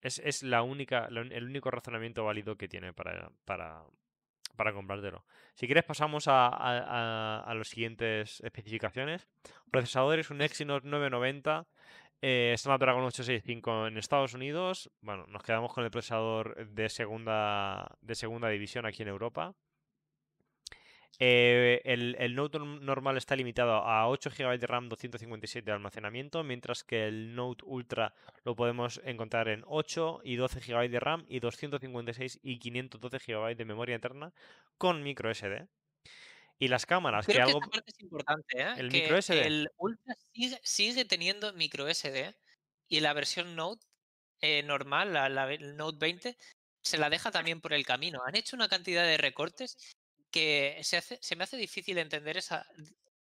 Es, 0.02 0.42
la 0.42 0.62
única, 0.62 1.06
el 1.06 1.44
único 1.44 1.70
razonamiento 1.70 2.22
válido 2.22 2.56
que 2.56 2.68
tiene 2.68 2.92
para, 2.92 3.32
para, 3.44 3.82
para 4.56 4.72
comprártelo. 4.72 5.24
Si 5.54 5.66
quieres 5.66 5.84
pasamos 5.84 6.28
a, 6.28 6.48
a, 6.48 7.54
las 7.54 7.68
siguientes 7.68 8.40
especificaciones. 8.40 9.26
Procesador 9.70 10.18
es 10.18 10.30
un 10.30 10.42
Exynos 10.42 10.84
990 10.84 11.66
eh, 12.22 12.54
Snapdragon 12.56 13.04
865 13.04 13.88
en 13.88 13.98
Estados 13.98 14.34
Unidos. 14.34 14.90
Bueno, 15.00 15.26
nos 15.28 15.42
quedamos 15.42 15.72
con 15.72 15.84
el 15.84 15.90
procesador 15.90 16.66
de 16.68 16.88
segunda, 16.88 17.96
de 18.00 18.14
segunda 18.14 18.48
división 18.48 18.86
aquí 18.86 19.02
en 19.02 19.08
Europa. 19.08 19.54
Eh, 21.18 21.80
el, 21.84 22.34
Note 22.34 22.58
normal 22.58 23.16
está 23.16 23.36
limitado 23.36 23.76
a 23.76 24.06
8 24.08 24.30
GB 24.36 24.58
de 24.58 24.66
RAM, 24.66 24.88
257 24.88 25.64
de 25.64 25.72
almacenamiento, 25.72 26.44
mientras 26.44 26.84
que 26.84 27.06
el 27.06 27.34
Note 27.34 27.64
Ultra 27.66 28.12
lo 28.44 28.54
podemos 28.54 29.00
encontrar 29.04 29.48
en 29.48 29.62
8 29.66 30.20
y 30.24 30.36
12 30.36 30.60
GB 30.60 30.90
de 30.90 31.00
RAM 31.00 31.24
y 31.28 31.40
256 31.40 32.40
y 32.42 32.58
512 32.58 33.18
GB 33.18 33.56
de 33.56 33.64
memoria 33.64 33.94
interna 33.94 34.32
con 34.76 35.02
micro 35.02 35.32
SD. 35.32 35.66
Y 36.58 36.68
las 36.68 36.86
cámaras 36.86 37.26
que, 37.26 37.40
algo... 37.40 37.60
es 37.86 38.00
importante, 38.00 38.60
¿eh? 38.60 38.74
El 38.78 38.90
micro 38.90 39.20
SD. 39.20 39.46
El 39.46 39.68
Ultra 39.76 40.14
sigue, 40.62 41.04
teniendo 41.04 41.52
micro 41.52 41.92
SD 41.92 42.34
y 42.88 43.00
la 43.00 43.12
versión 43.12 43.56
Note 43.56 43.84
eh, 44.40 44.62
normal, 44.62 45.12
la, 45.12 45.28
Note 45.58 45.98
20, 45.98 46.36
se 46.82 46.98
la 46.98 47.10
deja 47.10 47.30
también 47.30 47.60
por 47.60 47.72
el 47.72 47.84
camino. 47.84 48.22
Han 48.26 48.36
hecho 48.36 48.56
una 48.56 48.68
cantidad 48.68 49.04
de 49.04 49.18
recortes 49.18 49.76
que 50.30 50.78
se, 50.82 50.96
hace, 50.96 51.18
se 51.20 51.36
me 51.36 51.44
hace 51.44 51.56
difícil 51.56 51.98
entender 51.98 52.36
esa 52.36 52.66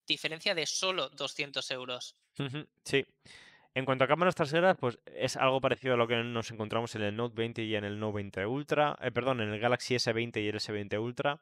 diferencia 0.07 0.55
de 0.55 0.67
solo 0.67 1.09
200 1.11 1.71
euros. 1.73 2.17
Sí. 2.85 3.05
En 3.75 3.85
cuanto 3.85 4.05
a 4.05 4.09
cámaras 4.09 4.37
traseras, 4.37 4.77
pues 4.79 4.99
es 5.07 5.37
algo 5.37 5.61
parecido 5.61 5.95
a 5.95 5.97
lo 5.97 6.07
que 6.07 6.17
nos 6.17 6.51
encontramos 6.53 6.95
en 6.95 7.03
el 7.03 7.17
Note 7.17 7.35
20 7.37 7.63
y 7.65 7.75
en 7.75 7.85
el 7.85 7.99
Note 7.99 8.17
20 8.17 8.47
Ultra, 8.47 8.97
eh, 9.01 9.11
perdón, 9.11 9.41
en 9.41 9.53
el 9.53 9.59
Galaxy 9.59 9.97
S20 9.97 10.43
y 10.43 10.49
el 10.49 10.57
S20 10.57 11.01
Ultra. 11.01 11.41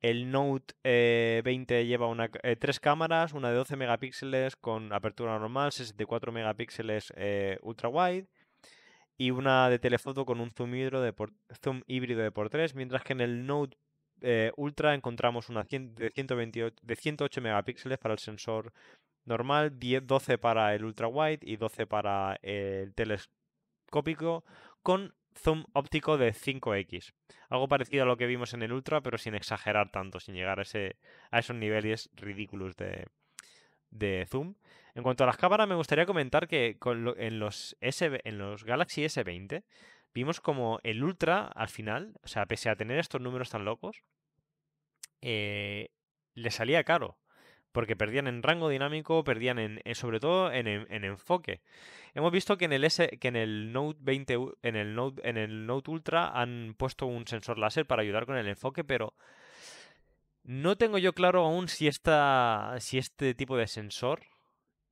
El 0.00 0.30
Note 0.30 0.74
20 0.84 1.80
eh, 1.80 1.86
lleva 1.86 2.06
eh, 2.42 2.56
tres 2.56 2.78
cámaras, 2.78 3.32
una 3.32 3.50
de 3.50 3.56
12 3.56 3.76
megapíxeles 3.76 4.54
con 4.56 4.92
apertura 4.92 5.38
normal, 5.38 5.72
64 5.72 6.30
megapíxeles 6.30 7.12
eh, 7.16 7.58
ultra 7.62 7.88
wide 7.88 8.28
y 9.16 9.32
una 9.32 9.68
de 9.68 9.80
telefoto 9.80 10.24
con 10.24 10.40
un 10.40 10.52
zoom 10.52 10.74
híbrido 10.76 11.02
de 11.02 11.12
por, 11.12 11.32
zoom 11.64 11.82
híbrido 11.88 12.22
de 12.22 12.30
por 12.30 12.48
3, 12.48 12.76
mientras 12.76 13.02
que 13.02 13.12
en 13.12 13.20
el 13.20 13.46
Note 13.46 13.76
Ultra 14.56 14.94
encontramos 14.94 15.48
una 15.48 15.62
de, 15.62 16.10
128, 16.12 16.76
de 16.82 16.96
108 16.96 17.40
megapíxeles 17.40 17.98
para 17.98 18.14
el 18.14 18.18
sensor 18.18 18.72
normal, 19.24 19.78
12 19.78 20.38
para 20.38 20.74
el 20.74 20.84
ultra 20.84 21.06
wide 21.06 21.38
y 21.42 21.56
12 21.56 21.86
para 21.86 22.36
el 22.42 22.94
telescópico 22.94 24.44
con 24.82 25.14
zoom 25.38 25.64
óptico 25.72 26.18
de 26.18 26.32
5x. 26.32 27.12
Algo 27.48 27.68
parecido 27.68 28.02
a 28.02 28.06
lo 28.06 28.16
que 28.16 28.26
vimos 28.26 28.54
en 28.54 28.62
el 28.62 28.72
Ultra, 28.72 29.00
pero 29.00 29.18
sin 29.18 29.34
exagerar 29.34 29.90
tanto, 29.90 30.20
sin 30.20 30.34
llegar 30.34 30.58
a, 30.58 30.62
ese, 30.62 30.96
a 31.30 31.38
esos 31.38 31.56
niveles 31.56 32.10
ridículos 32.14 32.76
de, 32.76 34.26
zoom. 34.26 34.54
En 34.94 35.02
cuanto 35.02 35.24
a 35.24 35.26
las 35.26 35.36
cámaras, 35.36 35.68
me 35.68 35.74
gustaría 35.74 36.06
comentar 36.06 36.48
que 36.48 36.78
en, 37.16 37.38
los 37.38 37.76
en 37.80 38.38
los 38.38 38.64
Galaxy 38.64 39.04
S20 39.04 39.64
vimos 40.12 40.40
como 40.40 40.80
el 40.82 41.02
Ultra 41.02 41.46
al 41.46 41.68
final, 41.68 42.14
o 42.22 42.28
sea, 42.28 42.46
pese 42.46 42.68
a 42.68 42.76
tener 42.76 42.98
estos 42.98 43.20
números 43.20 43.50
tan 43.50 43.64
locos, 43.64 44.02
eh, 45.20 45.90
le 46.34 46.50
salía 46.50 46.84
caro 46.84 47.18
porque 47.72 47.96
perdían 47.96 48.26
en 48.26 48.42
rango 48.42 48.68
dinámico, 48.68 49.24
perdían 49.24 49.58
en, 49.58 49.80
eh, 49.84 49.94
sobre 49.94 50.20
todo 50.20 50.52
en, 50.52 50.66
enfoque. 51.04 51.60
Hemos 52.14 52.32
visto 52.32 52.56
que 52.56 52.64
en 52.64 52.72
el 52.72 52.84
S, 52.84 53.18
que 53.20 53.28
en 53.28 53.36
el 53.36 53.72
Note 53.72 53.98
20, 54.02 54.38
en 54.62 54.76
el 54.76 54.94
Note, 54.94 55.28
en 55.28 55.36
el 55.36 55.66
Note 55.66 55.90
Ultra 55.90 56.28
han 56.28 56.74
puesto 56.76 57.06
un 57.06 57.26
sensor 57.26 57.58
láser 57.58 57.86
para 57.86 58.02
ayudar 58.02 58.26
con 58.26 58.36
el 58.36 58.48
enfoque, 58.48 58.84
pero 58.84 59.14
no 60.42 60.76
tengo 60.76 60.98
yo 60.98 61.12
claro 61.12 61.44
aún 61.44 61.68
si 61.68 61.88
esta, 61.88 62.76
si 62.80 62.98
este 62.98 63.34
tipo 63.34 63.56
de 63.56 63.66
sensor 63.66 64.22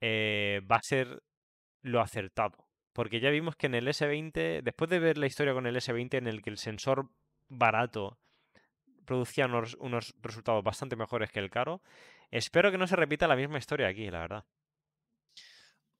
eh, 0.00 0.60
va 0.70 0.76
a 0.76 0.82
ser 0.82 1.22
lo 1.82 2.00
acertado. 2.00 2.66
Porque 2.92 3.20
ya 3.20 3.30
vimos 3.30 3.56
que 3.56 3.66
en 3.66 3.74
el 3.74 3.88
S20, 3.88 4.62
después 4.62 4.90
de 4.90 4.98
ver 4.98 5.18
la 5.18 5.26
historia 5.26 5.54
con 5.54 5.66
el 5.66 5.76
S20 5.76 6.18
en 6.18 6.26
el 6.26 6.42
que 6.42 6.50
el 6.50 6.58
sensor 6.58 7.10
barato 7.48 8.18
producía 9.06 9.46
unos 9.46 10.14
resultados 10.20 10.62
bastante 10.64 10.96
mejores 10.96 11.30
que 11.30 11.38
el 11.38 11.50
caro, 11.50 11.80
Espero 12.30 12.70
que 12.70 12.78
no 12.78 12.86
se 12.86 12.96
repita 12.96 13.28
la 13.28 13.36
misma 13.36 13.58
historia 13.58 13.88
aquí, 13.88 14.10
la 14.10 14.20
verdad. 14.20 14.44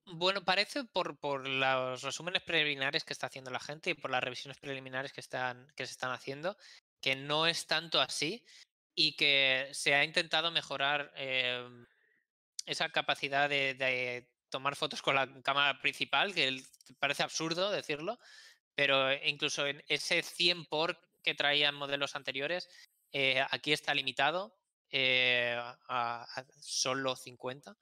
Bueno, 0.08 0.44
parece 0.44 0.84
por, 0.84 1.18
por 1.18 1.48
los 1.48 2.02
resúmenes 2.02 2.42
preliminares 2.42 3.04
que 3.04 3.12
está 3.12 3.26
haciendo 3.26 3.50
la 3.50 3.58
gente 3.58 3.90
y 3.90 3.94
por 3.94 4.10
las 4.10 4.22
revisiones 4.22 4.58
preliminares 4.58 5.12
que, 5.12 5.20
están, 5.20 5.66
que 5.74 5.84
se 5.84 5.92
están 5.92 6.12
haciendo, 6.12 6.56
que 7.00 7.16
no 7.16 7.46
es 7.46 7.66
tanto 7.66 8.00
así 8.00 8.44
y 8.94 9.16
que 9.16 9.68
se 9.72 9.94
ha 9.94 10.04
intentado 10.04 10.52
mejorar 10.52 11.12
em, 11.16 11.86
esa 12.66 12.88
capacidad 12.90 13.48
de, 13.48 14.28
tomar 14.48 14.76
fotos 14.76 15.02
con 15.02 15.16
la 15.16 15.42
cámara 15.42 15.80
principal, 15.80 16.32
que 16.32 16.62
parece 17.00 17.24
absurdo 17.24 17.70
decirlo, 17.72 18.18
pero 18.76 19.12
incluso 19.24 19.66
en 19.66 19.82
ese 19.88 20.22
100 20.22 20.66
por 20.66 21.00
que 21.24 21.34
traían 21.34 21.74
modelos 21.74 22.14
anteriores, 22.14 22.68
eh, 23.12 23.44
aquí 23.50 23.72
está 23.72 23.92
limitado 23.92 24.56
eh, 24.90 25.56
a, 25.88 26.44
solo 26.60 27.16
50, 27.16 27.76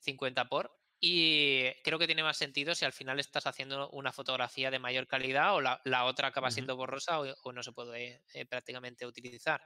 50 0.00 0.48
por. 0.48 0.78
Y 1.00 1.70
creo 1.82 1.98
que 1.98 2.06
tiene 2.06 2.22
más 2.22 2.38
sentido 2.38 2.74
si 2.74 2.84
al 2.84 2.92
final 2.94 3.20
estás 3.20 3.46
haciendo 3.46 3.90
una 3.90 4.12
fotografía 4.12 4.70
de 4.70 4.78
mayor 4.78 5.06
calidad 5.06 5.54
o 5.54 5.60
la, 5.60 6.04
otra 6.04 6.28
acaba 6.28 6.50
siendo 6.50 6.76
borrosa 6.76 7.20
o, 7.20 7.52
no 7.52 7.62
se 7.62 7.72
puede 7.72 8.22
eh, 8.32 8.46
prácticamente 8.46 9.04
utilizar. 9.04 9.60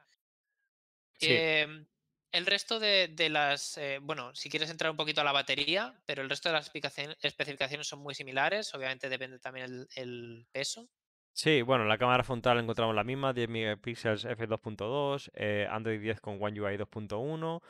Em, 1.21 1.87
el 2.33 2.47
resto 2.47 2.81
de, 2.81 3.29
las, 3.31 3.77
eh, 3.79 4.01
bueno, 4.03 4.35
si 4.35 4.51
quieres 4.51 4.71
entrar 4.71 4.91
un 4.91 4.97
poquito 4.97 5.21
a 5.21 5.25
la 5.25 5.33
batería, 5.33 6.03
pero 6.07 6.23
el 6.23 6.29
resto 6.29 6.49
de 6.49 6.55
las 6.55 6.71
especificaciones 7.23 7.87
son 7.87 8.01
muy 8.01 8.15
similares, 8.15 8.75
obviamente 8.75 9.09
depende 9.09 9.39
también 9.39 9.87
el 9.95 10.47
peso. 10.51 10.89
Sí, 11.33 11.63
bueno, 11.63 11.85
la 11.85 11.99
cámara 11.99 12.25
frontal 12.25 12.59
encontramos 12.59 12.95
la 12.95 13.05
misma, 13.05 13.33
10 13.33 13.49
megapíxeles 13.49 14.27
f2.2, 14.27 15.31
eh, 15.35 15.69
Android 15.71 16.01
10 16.01 16.21
con 16.21 16.43
One 16.43 16.61
UI 16.61 16.77
2.1. 16.77 17.63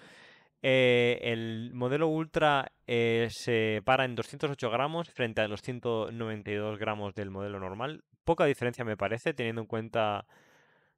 Eh, 0.61 1.21
el 1.23 1.71
modelo 1.73 2.09
Ultra 2.09 2.73
eh, 2.87 3.29
se 3.31 3.81
para 3.85 4.05
en 4.05 4.17
208 4.17 4.71
gramos 4.71 5.09
frente 5.09 5.41
a 5.41 5.47
los 5.49 5.63
192 5.63 6.79
gramos 6.79 7.15
del 7.15 7.31
modelo 7.31 7.61
normal. 7.61 8.05
Poca 8.25 8.45
diferencia 8.45 8.85
me 8.85 8.97
parece, 8.97 9.35
teniendo 9.35 9.61
en 9.63 9.67
cuenta 9.69 10.27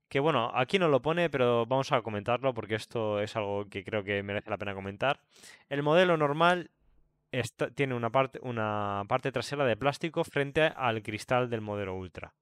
que, 0.09 0.21
bueno, 0.21 0.51
aquí 0.55 0.79
no 0.79 0.89
lo 0.89 1.03
pone, 1.03 1.31
pero 1.31 1.67
vamos 1.67 1.93
a 1.93 2.03
comentarlo 2.03 2.55
porque 2.55 2.75
esto 2.75 3.21
es 3.21 3.37
algo 3.37 3.69
que 3.69 3.85
creo 3.85 4.03
que 4.05 4.23
merece 4.23 4.51
la 4.51 4.59
pena 4.59 4.75
comentar. 4.75 5.21
El 5.69 5.83
modelo 5.83 6.17
normal 6.17 6.71
tiene 7.75 7.95
una 7.95 8.11
parte, 8.11 8.41
una 8.43 9.05
parte 9.09 9.31
trasera 9.33 9.65
de 9.65 9.77
plástico 9.77 10.25
frente 10.25 10.63
al 10.63 11.03
cristal 11.03 11.49
del 11.51 11.61
modelo 11.61 11.95
Ultra. 11.97 12.35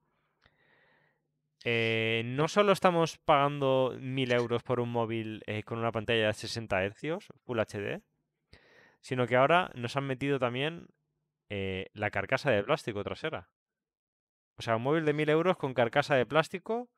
Eh, 1.65 2.23
no 2.25 2.47
solo 2.47 2.73
estamos 2.73 3.19
pagando 3.19 3.97
1000 3.99 4.33
euros 4.33 4.63
por 4.63 4.81
un 4.81 4.91
móvil 4.91 5.43
eh, 5.47 5.65
con 5.65 5.79
una 5.79 5.91
pantalla 5.91 6.29
de 6.29 6.35
60 6.35 6.89
Hz, 6.91 7.27
Full 7.45 7.59
HD, 7.59 8.01
sino 9.01 9.27
que 9.27 9.37
ahora 9.37 9.71
nos 9.75 9.97
han 9.97 10.05
metido 10.05 10.39
también 10.39 10.89
eh, 11.49 11.91
la 11.95 12.11
carcasa 12.11 12.51
de 12.51 12.63
plástico 12.63 13.03
trasera. 13.03 13.49
O 14.57 14.63
sea, 14.63 14.77
un 14.77 14.83
móvil 14.83 15.05
de 15.05 15.13
1000 15.13 15.31
euros 15.31 15.57
con 15.57 15.75
carcasa 15.75 16.15
de 16.15 16.27
plástico 16.27 16.89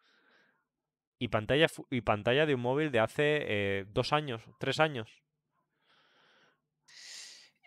y 1.19 1.29
pantalla, 1.29 1.67
y 1.91 2.01
pantalla 2.03 2.47
de 2.47 2.55
un 2.55 2.63
móvil 2.63 2.91
de 2.91 3.01
hace 3.01 3.87
dos 3.89 4.13
años, 4.13 4.43
tres 4.59 4.81
años. 4.81 5.23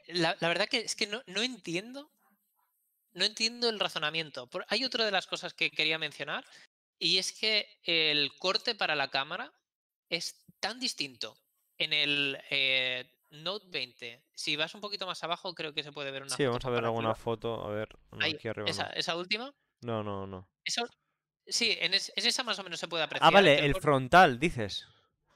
La, 0.07 0.35
verdad 0.41 0.67
que 0.67 0.79
es 0.79 0.95
que 0.95 1.07
no, 1.07 1.21
no 1.27 1.41
entiendo 1.43 2.09
no 3.13 3.25
entiendo 3.25 3.69
el 3.69 3.79
razonamiento. 3.79 4.49
Hay 4.67 4.83
otra 4.83 5.05
de 5.05 5.11
las 5.11 5.27
cosas 5.27 5.53
que 5.53 5.69
quería 5.69 5.97
mencionar, 5.97 6.43
y 7.03 7.17
es 7.17 7.31
que 7.33 7.67
el 7.83 8.33
corte 8.39 8.75
para 8.75 8.95
la 8.95 9.09
cámara 9.09 9.51
es 10.09 10.45
tan 10.59 10.79
distinto 10.79 11.37
en 11.77 11.91
el 11.93 12.39
Note 13.31 13.65
20. 13.69 14.23
Si 14.35 14.55
vas 14.55 14.73
un 14.75 14.81
poquito 14.81 15.05
más 15.07 15.23
abajo, 15.23 15.53
creo 15.53 15.73
que 15.73 15.83
se 15.83 15.91
puede 15.91 16.11
ver 16.11 16.21
una 16.23 16.29
Sí, 16.35 16.43
foto 16.43 16.49
vamos 16.51 16.65
a 16.65 16.69
ver 16.69 16.83
alguna 16.85 17.15
foto. 17.15 17.65
A 17.65 17.69
ver, 17.71 17.89
Ahí, 18.19 18.35
aquí 18.35 18.47
arriba 18.47 18.69
esa, 18.69 18.83
no. 18.83 18.93
esa 18.93 19.15
última. 19.17 19.53
No, 19.81 20.03
no, 20.03 20.27
no. 20.27 20.47
Eso, 20.63 20.83
sí, 21.47 21.75
en, 21.81 21.93
es- 21.93 22.13
en 22.15 22.25
esa 22.25 22.43
más 22.43 22.59
o 22.59 22.63
menos 22.63 22.79
se 22.79 22.87
puede 22.87 23.03
Ah, 23.03 23.05
apreciar. 23.07 23.29
que 23.29 23.33
vale, 23.33 23.65
el 23.65 23.75
frontal, 23.75 24.39
dices. 24.39 24.85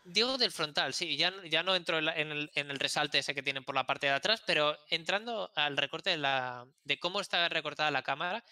Digo 0.05 0.37
del 0.37 0.51
frontal, 0.51 0.93
sí, 0.93 1.17
ya, 1.17 1.31
no- 1.31 1.43
ya 1.43 1.63
no 1.63 1.75
entro 1.75 1.97
en, 1.97 2.05
la- 2.05 2.15
en 2.17 2.31
el, 2.31 2.51
en 2.55 2.71
el 2.71 2.79
resalte 2.79 3.17
ese 3.17 3.35
que 3.35 3.43
tienen 3.43 3.65
por 3.65 3.75
la 3.75 3.85
parte 3.85 4.07
de 4.07 4.13
atrás, 4.13 4.41
pero 4.45 4.77
entrando 4.89 5.51
al 5.55 5.75
recorte 5.75 6.11
de, 6.11 6.17
la, 6.17 6.65
de 6.85 6.99
cómo 6.99 7.19
está 7.19 7.49
recortada 7.49 7.91
la 7.91 8.03
cámara, 8.03 8.45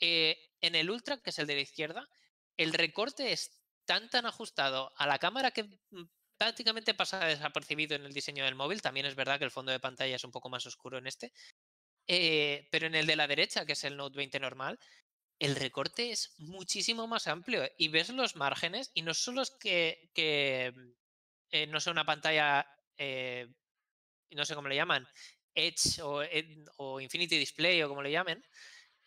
eh, 0.00 0.36
en 0.62 0.74
el 0.74 0.90
Ultra, 0.90 1.18
que 1.18 1.30
es 1.30 1.38
el 1.38 1.46
de 1.46 1.54
la 1.54 1.60
izquierda, 1.60 2.08
el 2.56 2.72
recorte 2.74 3.32
es 3.32 3.62
tan 3.84 4.08
tan 4.10 4.26
ajustado 4.26 4.92
a 4.96 5.06
la 5.06 5.18
cámara 5.18 5.50
que 5.52 5.64
mm, 5.64 6.04
prácticamente 6.38 6.94
pasa 6.94 7.24
desapercibido 7.26 7.96
en 7.96 8.04
el 8.06 8.12
diseño 8.12 8.44
del 8.44 8.54
móvil. 8.54 8.82
También 8.82 9.06
es 9.06 9.14
verdad 9.14 9.38
que 9.38 9.44
el 9.44 9.50
fondo 9.50 9.72
de 9.72 9.80
pantalla 9.80 10.16
es 10.16 10.24
un 10.24 10.32
poco 10.32 10.48
más 10.50 10.66
oscuro 10.66 10.98
en 10.98 11.06
este. 11.06 11.32
eh, 12.08 12.68
pero 12.72 12.86
en 12.86 12.94
el 12.94 13.06
de 13.06 13.16
la 13.16 13.26
derecha, 13.28 13.66
que 13.66 13.72
es 13.74 13.84
el 13.84 13.96
Note 13.96 14.16
20 14.16 14.40
normal, 14.40 14.78
el 15.40 15.56
recorte 15.56 16.12
es 16.12 16.34
muchísimo 16.38 17.06
más 17.08 17.26
amplio 17.28 17.64
¿eh? 17.64 17.74
y 17.78 17.88
ves 17.88 18.10
los 18.10 18.36
márgenes 18.36 18.90
y 18.94 19.02
no 19.02 19.14
solo 19.14 19.42
es 19.42 19.52
que, 19.60 20.72
mm, 20.76 20.90
eh, 21.52 21.66
no 21.68 21.80
sea 21.80 21.92
una 21.92 22.06
pantalla, 22.06 22.66
no 24.30 24.44
sé 24.44 24.54
cómo 24.54 24.68
le 24.68 24.76
llaman, 24.76 25.06
Edge 25.54 26.00
o, 26.02 26.22
Ed- 26.22 26.66
o 26.76 27.00
Infinity 27.00 27.38
Display 27.38 27.82
o 27.82 27.88
como 27.88 28.02
le 28.02 28.10
llamen, 28.12 28.44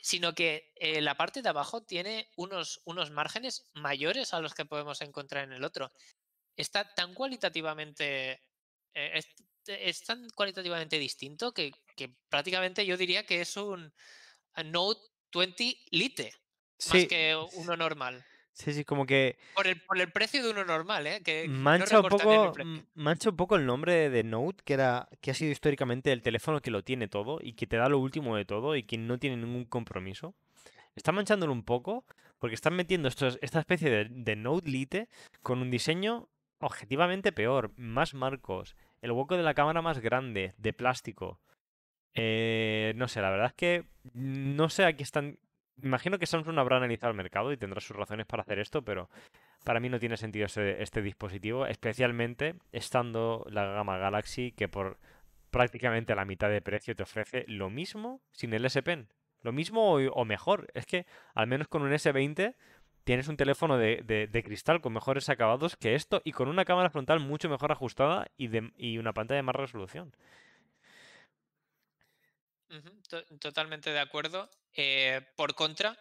sino 0.01 0.33
que 0.33 0.71
eh, 0.75 1.01
la 1.01 1.15
parte 1.15 1.41
de 1.41 1.49
abajo 1.49 1.83
tiene 1.83 2.29
unos, 2.35 2.81
unos 2.85 3.11
márgenes 3.11 3.69
mayores 3.73 4.33
a 4.33 4.39
los 4.39 4.53
que 4.53 4.65
podemos 4.65 5.01
encontrar 5.01 5.43
en 5.43 5.53
el 5.53 5.63
otro. 5.63 5.91
Está 6.55 6.93
tan 6.93 7.13
cualitativamente, 7.13 8.41
eh, 8.93 9.11
es, 9.13 9.27
es 9.65 10.03
tan 10.03 10.29
cualitativamente 10.31 10.97
distinto 10.97 11.53
que, 11.53 11.71
que 11.95 12.15
prácticamente 12.29 12.85
yo 12.85 12.97
diría 12.97 13.25
que 13.25 13.41
es 13.41 13.57
un 13.57 13.93
a 14.53 14.63
Note 14.63 15.01
20 15.33 15.77
Lite 15.91 16.33
más 16.87 17.05
que 17.07 17.35
uno 17.53 17.75
normal. 17.75 18.25
Sí, 18.59 18.73
sí, 18.73 18.83
como 18.85 19.05
que 19.05 19.37
Por 19.55 19.67
el, 19.67 19.79
por 19.81 19.99
el 19.99 20.11
precio 20.11 20.43
de 20.43 20.51
uno 20.51 20.63
normal, 20.65 21.07
¿eh? 21.07 21.21
Que 21.23 21.47
no 21.47 21.59
mancha 21.59 21.99
un 21.99 22.07
poco, 22.09 22.53
mancha 22.95 23.29
un 23.29 23.35
poco 23.35 23.55
el 23.55 23.65
nombre 23.65 24.09
de 24.09 24.23
Note, 24.23 24.61
que 24.63 24.73
era, 24.73 25.07
que 25.21 25.31
ha 25.31 25.33
sido 25.33 25.51
históricamente 25.51 26.11
el 26.11 26.21
teléfono 26.21 26.61
que 26.61 26.71
lo 26.71 26.83
tiene 26.83 27.07
todo 27.07 27.39
y 27.41 27.53
que 27.53 27.65
te 27.67 27.77
da 27.77 27.89
lo 27.89 27.99
último 27.99 28.35
de 28.35 28.45
todo 28.45 28.75
y 28.75 28.83
que 28.83 28.97
no 28.97 29.17
tiene 29.17 29.37
ningún 29.37 29.65
compromiso. 29.65 30.35
Está 30.95 31.11
manchándolo 31.11 31.53
un 31.53 31.63
poco 31.63 32.05
porque 32.39 32.55
están 32.55 32.73
metiendo 32.75 33.07
estos- 33.07 33.39
esta 33.41 33.59
especie 33.59 33.89
de, 33.89 34.05
de 34.09 34.35
Note 34.35 34.69
Lite 34.69 35.07
con 35.41 35.61
un 35.61 35.71
diseño 35.71 36.27
objetivamente 36.59 37.31
peor, 37.31 37.71
más 37.77 38.13
marcos, 38.13 38.75
el 39.01 39.11
hueco 39.11 39.37
de 39.37 39.43
la 39.43 39.53
cámara 39.53 39.81
más 39.81 39.99
grande, 39.99 40.53
de 40.57 40.73
plástico. 40.73 41.39
Eh, 42.15 42.93
no 42.95 43.07
sé, 43.07 43.21
la 43.21 43.29
verdad 43.29 43.47
es 43.47 43.53
que 43.53 43.85
no 44.13 44.69
sé 44.69 44.83
a 44.85 44.93
qué 44.93 45.03
están. 45.03 45.37
Imagino 45.83 46.17
que 46.19 46.25
Samsung 46.25 46.57
habrá 46.59 46.77
analizado 46.77 47.11
el 47.11 47.17
mercado 47.17 47.51
y 47.51 47.57
tendrá 47.57 47.79
sus 47.81 47.95
razones 47.95 48.25
para 48.25 48.41
hacer 48.41 48.59
esto, 48.59 48.83
pero 48.83 49.09
para 49.63 49.79
mí 49.79 49.89
no 49.89 49.99
tiene 49.99 50.17
sentido 50.17 50.45
este 50.45 51.01
dispositivo, 51.01 51.65
especialmente 51.65 52.55
estando 52.71 53.45
la 53.49 53.65
gama 53.65 53.97
Galaxy 53.97 54.51
que 54.51 54.67
por 54.67 54.97
prácticamente 55.51 56.15
la 56.15 56.25
mitad 56.25 56.49
de 56.49 56.61
precio 56.61 56.95
te 56.95 57.03
ofrece 57.03 57.43
lo 57.47 57.69
mismo 57.69 58.21
sin 58.31 58.53
el 58.53 58.65
S 58.65 58.81
Pen. 58.83 59.07
Lo 59.41 59.51
mismo 59.51 59.93
o, 59.93 60.25
mejor. 60.25 60.67
Es 60.73 60.85
que 60.85 61.05
al 61.33 61.47
menos 61.47 61.67
con 61.67 61.81
un 61.81 61.91
S20 61.91 62.55
tienes 63.05 63.27
un 63.29 63.37
teléfono 63.37 63.77
de, 63.77 64.01
de- 64.05 64.27
de 64.27 64.43
cristal 64.43 64.81
con 64.81 64.93
mejores 64.93 65.29
acabados 65.29 65.75
que 65.77 65.95
esto 65.95 66.21
y 66.25 66.33
con 66.33 66.49
una 66.49 66.65
cámara 66.65 66.89
frontal 66.89 67.19
mucho 67.21 67.49
mejor 67.49 67.71
ajustada 67.71 68.27
y, 68.37 68.47
de- 68.47 68.71
y 68.77 68.97
una 68.97 69.13
pantalla 69.13 69.37
de 69.37 69.43
más 69.43 69.55
resolución. 69.55 70.13
Totalmente 73.39 73.91
de 73.91 73.99
acuerdo. 73.99 74.49
Eh, 74.73 75.21
por 75.35 75.55
contra, 75.55 75.97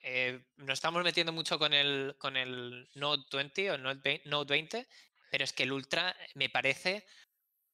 eh, 0.00 0.44
nos 0.56 0.74
estamos 0.74 1.02
metiendo 1.04 1.32
mucho 1.32 1.58
con 1.58 1.72
el, 1.72 2.16
con 2.18 2.36
el 2.36 2.88
Note 2.94 3.36
20 3.36 3.70
o 3.70 3.74
el 3.74 3.82
Note 3.82 4.00
20, 4.04 4.28
Note 4.28 4.52
20, 4.52 4.88
pero 5.30 5.44
es 5.44 5.52
que 5.52 5.62
el 5.62 5.72
Ultra 5.72 6.16
me 6.34 6.48
parece, 6.48 7.06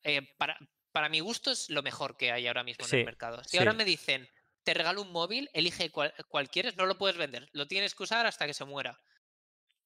eh, 0.03 0.23
para, 0.39 0.59
para 0.93 1.09
mi 1.09 1.21
gusto, 1.21 1.51
es 1.51 1.71
lo 1.71 1.83
mejor 1.83 2.17
que 2.17 2.33
hay 2.33 2.47
ahora 2.47 2.65
mismo 2.65 2.87
en 2.87 2.95
el 2.95 3.05
mercado. 3.05 3.43
Si 3.45 3.59
ahora 3.59 3.73
me 3.73 3.85
dicen, 3.85 4.29
te 4.63 4.75
regalo 4.75 5.03
un 5.03 5.13
móvil, 5.13 5.49
elige 5.53 5.91
cual, 5.91 6.15
cual 6.29 6.51
quieres, 6.51 6.77
no 6.77 6.87
lo 6.87 6.99
puedes 6.99 7.17
vender, 7.17 7.49
lo 7.53 7.67
tienes 7.67 7.95
que 7.95 8.03
usar 8.03 8.27
hasta 8.27 8.47
que 8.47 8.55
se 8.55 8.65
muera. 8.65 9.01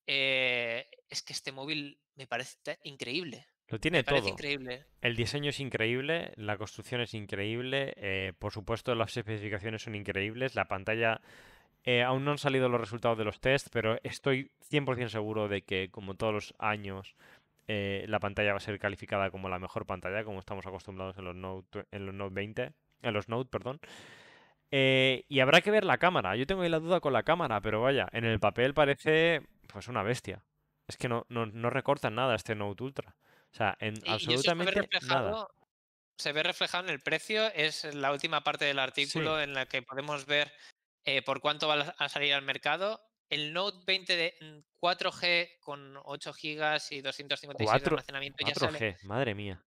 Eh, 0.07 0.89
es 1.09 1.23
que 1.23 1.33
este 1.33 1.53
móvil 1.53 2.01
me 2.15 2.27
parece 2.27 2.79
increíble. 2.83 3.47
Lo 3.73 3.81
tiene 3.81 4.05
todo. 4.05 4.29
increíble. 4.29 4.85
El 5.01 5.17
diseño 5.17 5.49
es 5.49 5.59
increíble, 5.59 6.33
la 6.37 6.59
construcción 6.59 7.01
es 7.01 7.15
increíble, 7.15 7.95
eh, 7.97 8.35
por 8.39 8.53
supuesto 8.53 8.95
las 8.95 9.17
especificaciones 9.17 9.83
son 9.83 9.95
increíbles, 9.95 10.55
la 10.55 10.67
pantalla... 10.67 11.23
eh, 11.85 12.03
aún 12.03 12.23
no 12.25 12.33
han 12.33 12.39
salido 12.39 12.69
los 12.69 12.81
resultados 12.81 13.17
de 13.17 13.25
los 13.25 13.41
tests, 13.41 13.71
pero 13.73 13.99
estoy 14.03 14.51
100% 14.71 15.09
seguro 15.09 15.49
de 15.49 15.63
que, 15.63 15.89
como 15.91 16.15
todos 16.15 16.35
los 16.35 16.55
años, 16.59 17.17
eh, 17.67 18.05
la 18.09 18.21
pantalla 18.21 18.51
va 18.51 18.59
a 18.59 18.61
ser 18.61 18.79
calificada 18.79 19.31
como 19.31 19.49
la 19.49 19.59
mejor 19.59 19.87
pantalla, 19.87 20.23
como 20.23 20.39
estamos 20.39 20.67
acostumbrados 20.67 21.17
en 21.17 21.25
los 21.25 21.35
Note, 21.35 21.87
en 21.91 22.05
los 22.05 22.15
Note 22.15 22.35
20, 22.35 22.73
en 23.03 23.15
los 23.15 23.31
Note, 23.31 23.49
perdón. 23.51 23.81
Y 24.71 25.41
habrá 25.41 25.63
que 25.63 25.71
ver 25.71 25.85
la 25.85 25.97
cámara. 25.97 26.37
Yo 26.37 26.47
tengo 26.47 26.61
ahí 26.61 26.69
la 26.69 26.79
duda 26.79 27.01
con 27.01 27.15
la 27.15 27.23
cámara, 27.23 27.61
pero 27.63 27.81
vaya, 27.81 28.07
en 28.13 28.25
el 28.27 28.39
papel 28.39 28.75
parece 28.75 29.41
pues 29.67 29.89
una 29.89 30.03
bestia. 30.03 30.45
Es 30.87 30.97
que 30.97 31.09
no, 31.09 31.25
no, 31.31 31.47
no 31.47 31.71
recortan 31.71 32.15
nada 32.15 32.35
este 32.35 32.55
Note 32.55 32.85
Ultra. 32.85 33.15
O 33.53 33.57
sea, 33.57 33.77
en 33.81 33.97
se 33.97 34.11
absolutamente 34.11 34.81
nada. 35.03 35.47
se 36.19 36.33
ve 36.33 36.43
reflejado 36.43 36.85
en 36.85 36.91
el 36.91 37.01
precio. 37.01 37.47
Es 37.55 37.85
la 37.95 38.13
última 38.13 38.43
parte 38.43 38.65
del 38.65 38.79
Sí, 38.79 38.81
artículo 38.81 39.41
en 39.41 39.55
la 39.55 39.67
que 39.67 39.83
podemos 39.83 40.27
ver 40.27 40.53
eh, 41.05 41.23
por 41.23 41.41
cuánto 41.41 41.69
va 41.69 41.95
a 41.99 42.09
salir 42.09 42.35
al 42.35 42.43
mercado. 42.43 43.01
El 43.29 43.53
Note 43.53 43.79
20 43.87 44.17
de 44.17 44.35
mm, 44.41 44.59
4G 44.79 45.59
con 45.61 45.97
8 46.05 46.33
GB 46.35 46.81
y 46.91 47.01
256 47.03 47.83
de 47.83 47.87
4, 47.87 47.89
almacenamiento 47.89 48.45
ya 48.45 48.55
sale. 48.55 48.87
4G, 48.87 48.99
madre 49.03 49.35
mía. 49.35 49.65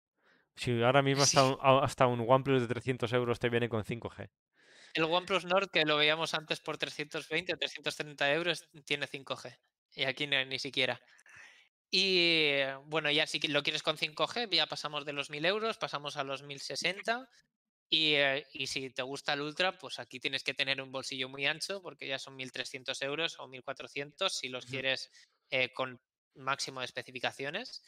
Si 0.56 0.82
ahora 0.84 1.02
mismo 1.02 1.24
hasta 1.24 1.44
Sí, 1.44 1.46
un, 1.46 1.58
hasta 1.84 2.08
un 2.08 2.22
OnePlus 2.28 2.62
de 2.62 2.68
300 2.68 3.12
euros 3.14 3.40
te 3.40 3.50
viene 3.50 3.70
con 3.70 3.84
5G. 3.84 4.30
el 4.94 5.04
OnePlus 5.04 5.46
Nord 5.46 5.70
que 5.72 5.86
lo 5.86 5.98
veíamos 5.98 6.34
antes 6.34 6.60
por 6.62 6.78
320 6.78 7.54
o 7.54 7.58
330 7.58 8.32
euros 8.34 8.68
tiene 8.86 9.08
5G. 9.08 9.58
Y 9.96 10.06
aquí 10.06 10.28
no, 10.28 10.44
ni 10.46 10.60
siquiera. 10.60 11.02
Y 11.98 12.60
bueno, 12.88 13.10
ya 13.10 13.26
si 13.26 13.40
lo 13.48 13.64
quieres 13.64 13.82
con 13.82 13.96
5G, 13.96 14.54
ya 14.54 14.68
pasamos 14.68 15.06
de 15.06 15.14
los 15.14 15.30
1000 15.30 15.46
euros, 15.46 15.78
pasamos 15.78 16.18
a 16.18 16.26
los 16.26 16.44
1060. 16.44 17.30
Y, 17.90 18.16
eh, 18.16 18.46
y 18.52 18.68
si 18.68 18.90
te 18.90 19.02
gusta 19.02 19.32
el 19.32 19.40
Ultra, 19.40 19.78
pues 19.78 19.98
aquí 20.00 20.20
tienes 20.20 20.44
que 20.44 20.54
tener 20.54 20.82
un 20.82 20.92
bolsillo 20.92 21.30
muy 21.30 21.46
ancho 21.46 21.82
porque 21.82 22.06
ya 22.06 22.20
son 22.20 22.38
1.300 22.38 23.02
euros 23.02 23.40
o 23.40 23.48
1.400 23.48 24.28
si 24.28 24.50
los 24.50 24.66
quieres 24.66 25.10
eh, 25.50 25.72
con 25.74 26.02
máximo 26.34 26.82
de 26.82 26.88
especificaciones. 26.88 27.82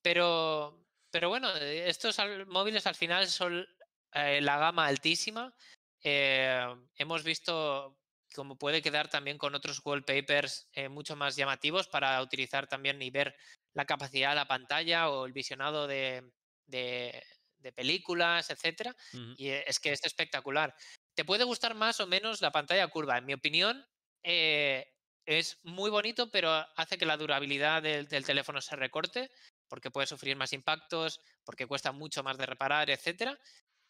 Pero, 0.00 0.86
pero 1.10 1.28
bueno, 1.28 1.54
eh, 1.56 1.90
estos 1.90 2.16
móviles 2.46 2.86
al 2.86 2.94
final 2.94 3.28
son 3.28 3.66
eh, 4.14 4.40
la 4.40 4.56
gama 4.56 4.86
altísima. 4.86 5.54
Eh, 6.02 6.74
hemos 6.94 7.22
visto 7.22 8.01
cómo 8.32 8.56
puede 8.58 8.82
quedar 8.82 9.08
también 9.08 9.38
con 9.38 9.54
otros 9.54 9.80
wallpapers 9.84 10.68
eh, 10.72 10.88
mucho 10.88 11.16
más 11.16 11.36
llamativos 11.36 11.88
para 11.88 12.20
utilizar 12.22 12.66
también 12.68 13.00
y 13.02 13.10
ver 13.10 13.34
la 13.74 13.84
capacidad 13.86 14.30
de 14.30 14.36
la 14.36 14.48
pantalla 14.48 15.10
o 15.10 15.26
el 15.26 15.32
visionado 15.32 15.86
de, 15.86 16.32
de- 16.66 17.22
de 17.58 17.72
películas, 17.72 18.50
etcétera. 18.50 18.94
Y 19.34 19.48
es 19.50 19.78
que 19.80 19.92
es 19.92 20.04
espectacular. 20.04 20.74
Te 21.14 21.24
puede 21.24 21.44
gustar 21.44 21.74
más 21.74 22.00
o 22.00 22.06
menos 22.06 22.40
la 22.40 22.50
pantalla 22.52 22.88
curva. 22.88 23.18
En 23.18 23.26
mi 23.26 23.34
opinión, 23.34 23.86
eh, 24.24 24.86
es 25.26 25.58
muy 25.62 25.90
bonito, 25.90 26.30
pero 26.30 26.50
hace 26.76 26.98
que 26.98 27.06
la 27.06 27.16
durabilidad 27.16 27.82
del, 27.82 28.08
del 28.08 28.24
teléfono 28.24 28.60
se 28.60 28.74
recorte, 28.76 29.30
porque 29.68 29.90
puede 29.90 30.06
sufrir 30.08 30.36
más 30.36 30.52
impactos, 30.52 31.20
porque 31.44 31.66
cuesta 31.66 31.92
mucho 31.92 32.22
más 32.22 32.36
de 32.38 32.46
reparar, 32.46 32.90
etcétera. 32.90 33.38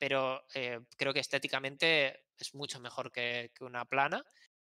Pero 0.03 0.45
eh, 0.55 0.81
creo 0.97 1.15
que 1.15 1.21
estéticamente 1.21 2.25
es 2.37 2.57
mucho 2.57 2.81
mejor 2.81 3.13
que, 3.13 3.53
una 3.61 3.85
plana. 3.85 4.27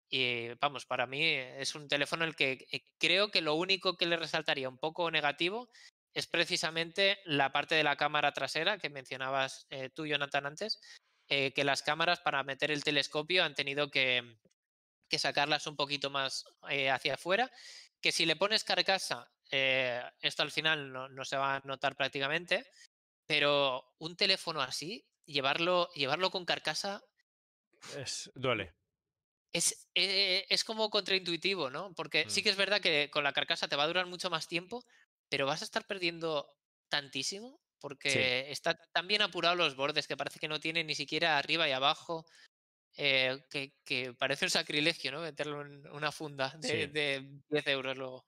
Y 0.10 0.54
vamos, 0.62 0.86
para 0.86 1.06
mí 1.06 1.22
es 1.22 1.76
un 1.76 1.90
teléfono 1.90 2.24
el 2.24 2.34
que 2.34 2.66
eh, 2.72 2.86
creo 2.98 3.30
que 3.30 3.42
lo 3.42 3.56
único 3.56 3.98
que 3.98 4.06
le 4.06 4.16
resaltaría 4.16 4.70
un 4.70 4.78
poco 4.78 5.12
negativo 5.12 5.70
es 6.14 6.28
precisamente 6.28 7.20
la 7.26 7.52
parte 7.52 7.76
de 7.76 7.84
la 7.84 7.98
cámara 7.98 8.32
trasera 8.32 8.78
que 8.78 8.90
mencionabas 8.90 9.68
eh, 9.70 9.90
tú, 9.90 10.06
Jonathan, 10.06 10.46
antes, 10.46 10.80
que 11.28 11.64
las 11.66 11.84
cámaras 11.84 12.22
para 12.22 12.42
meter 12.44 12.72
el 12.72 12.86
telescopio 12.86 13.44
han 13.44 13.54
tenido 13.54 13.92
que, 13.92 14.38
sacarlas 15.12 15.68
un 15.68 15.76
poquito 15.76 16.10
más 16.10 16.46
hacia 16.62 17.16
afuera, 17.16 17.52
que 18.00 18.14
si 18.14 18.26
le 18.26 18.38
pones 18.38 18.64
carcasa, 18.64 19.30
esto 19.52 20.42
al 20.42 20.52
final 20.52 20.94
no 20.94 21.26
se 21.26 21.36
va 21.36 21.58
a 21.58 21.62
notar 21.66 21.98
prácticamente, 21.98 22.66
pero 23.26 23.94
un 24.00 24.16
teléfono 24.16 24.62
así, 24.62 25.06
llevarlo, 25.28 25.90
llevarlo 25.94 26.32
con 26.32 26.46
carcasa 26.46 27.04
Es, 27.96 28.32
duele. 28.36 28.74
es, 29.54 29.88
eh, 29.96 30.46
es 30.50 30.64
como 30.64 30.90
contraintuitivo, 30.90 31.70
¿no? 31.70 31.94
Porque 31.96 32.26
sí 32.30 32.42
Mm. 32.42 32.44
que 32.44 32.50
es 32.50 32.56
verdad 32.56 32.82
que 32.82 33.10
con 33.12 33.24
la 33.24 33.34
carcasa 33.34 33.68
te 33.68 33.76
va 33.76 33.84
a 33.84 33.88
durar 33.88 34.06
mucho 34.08 34.30
más 34.30 34.48
tiempo, 34.48 34.84
pero 35.30 35.46
vas 35.46 35.62
a 35.62 35.66
estar 35.66 35.86
perdiendo 35.86 36.48
tantísimo 36.90 37.60
porque 37.80 38.50
está 38.52 38.76
tan 38.92 39.08
bien 39.08 39.22
apurado 39.22 39.56
los 39.56 39.76
bordes 39.76 40.08
que 40.08 40.18
parece 40.18 40.40
que 40.40 40.48
no 40.48 40.60
tiene 40.60 40.84
ni 40.84 40.96
siquiera 40.96 41.38
arriba 41.38 41.68
y 41.70 41.72
abajo. 41.72 42.26
Eh, 43.00 43.38
que, 43.50 44.14
parece 44.18 44.46
un 44.46 44.52
sacrilegio, 44.52 45.12
¿no? 45.12 45.22
Meterlo 45.22 45.62
en 45.62 45.88
una 45.90 46.12
funda 46.12 46.56
de, 46.58 46.88
de 46.88 47.42
10 47.50 47.68
euros 47.68 47.96
luego. 47.96 48.26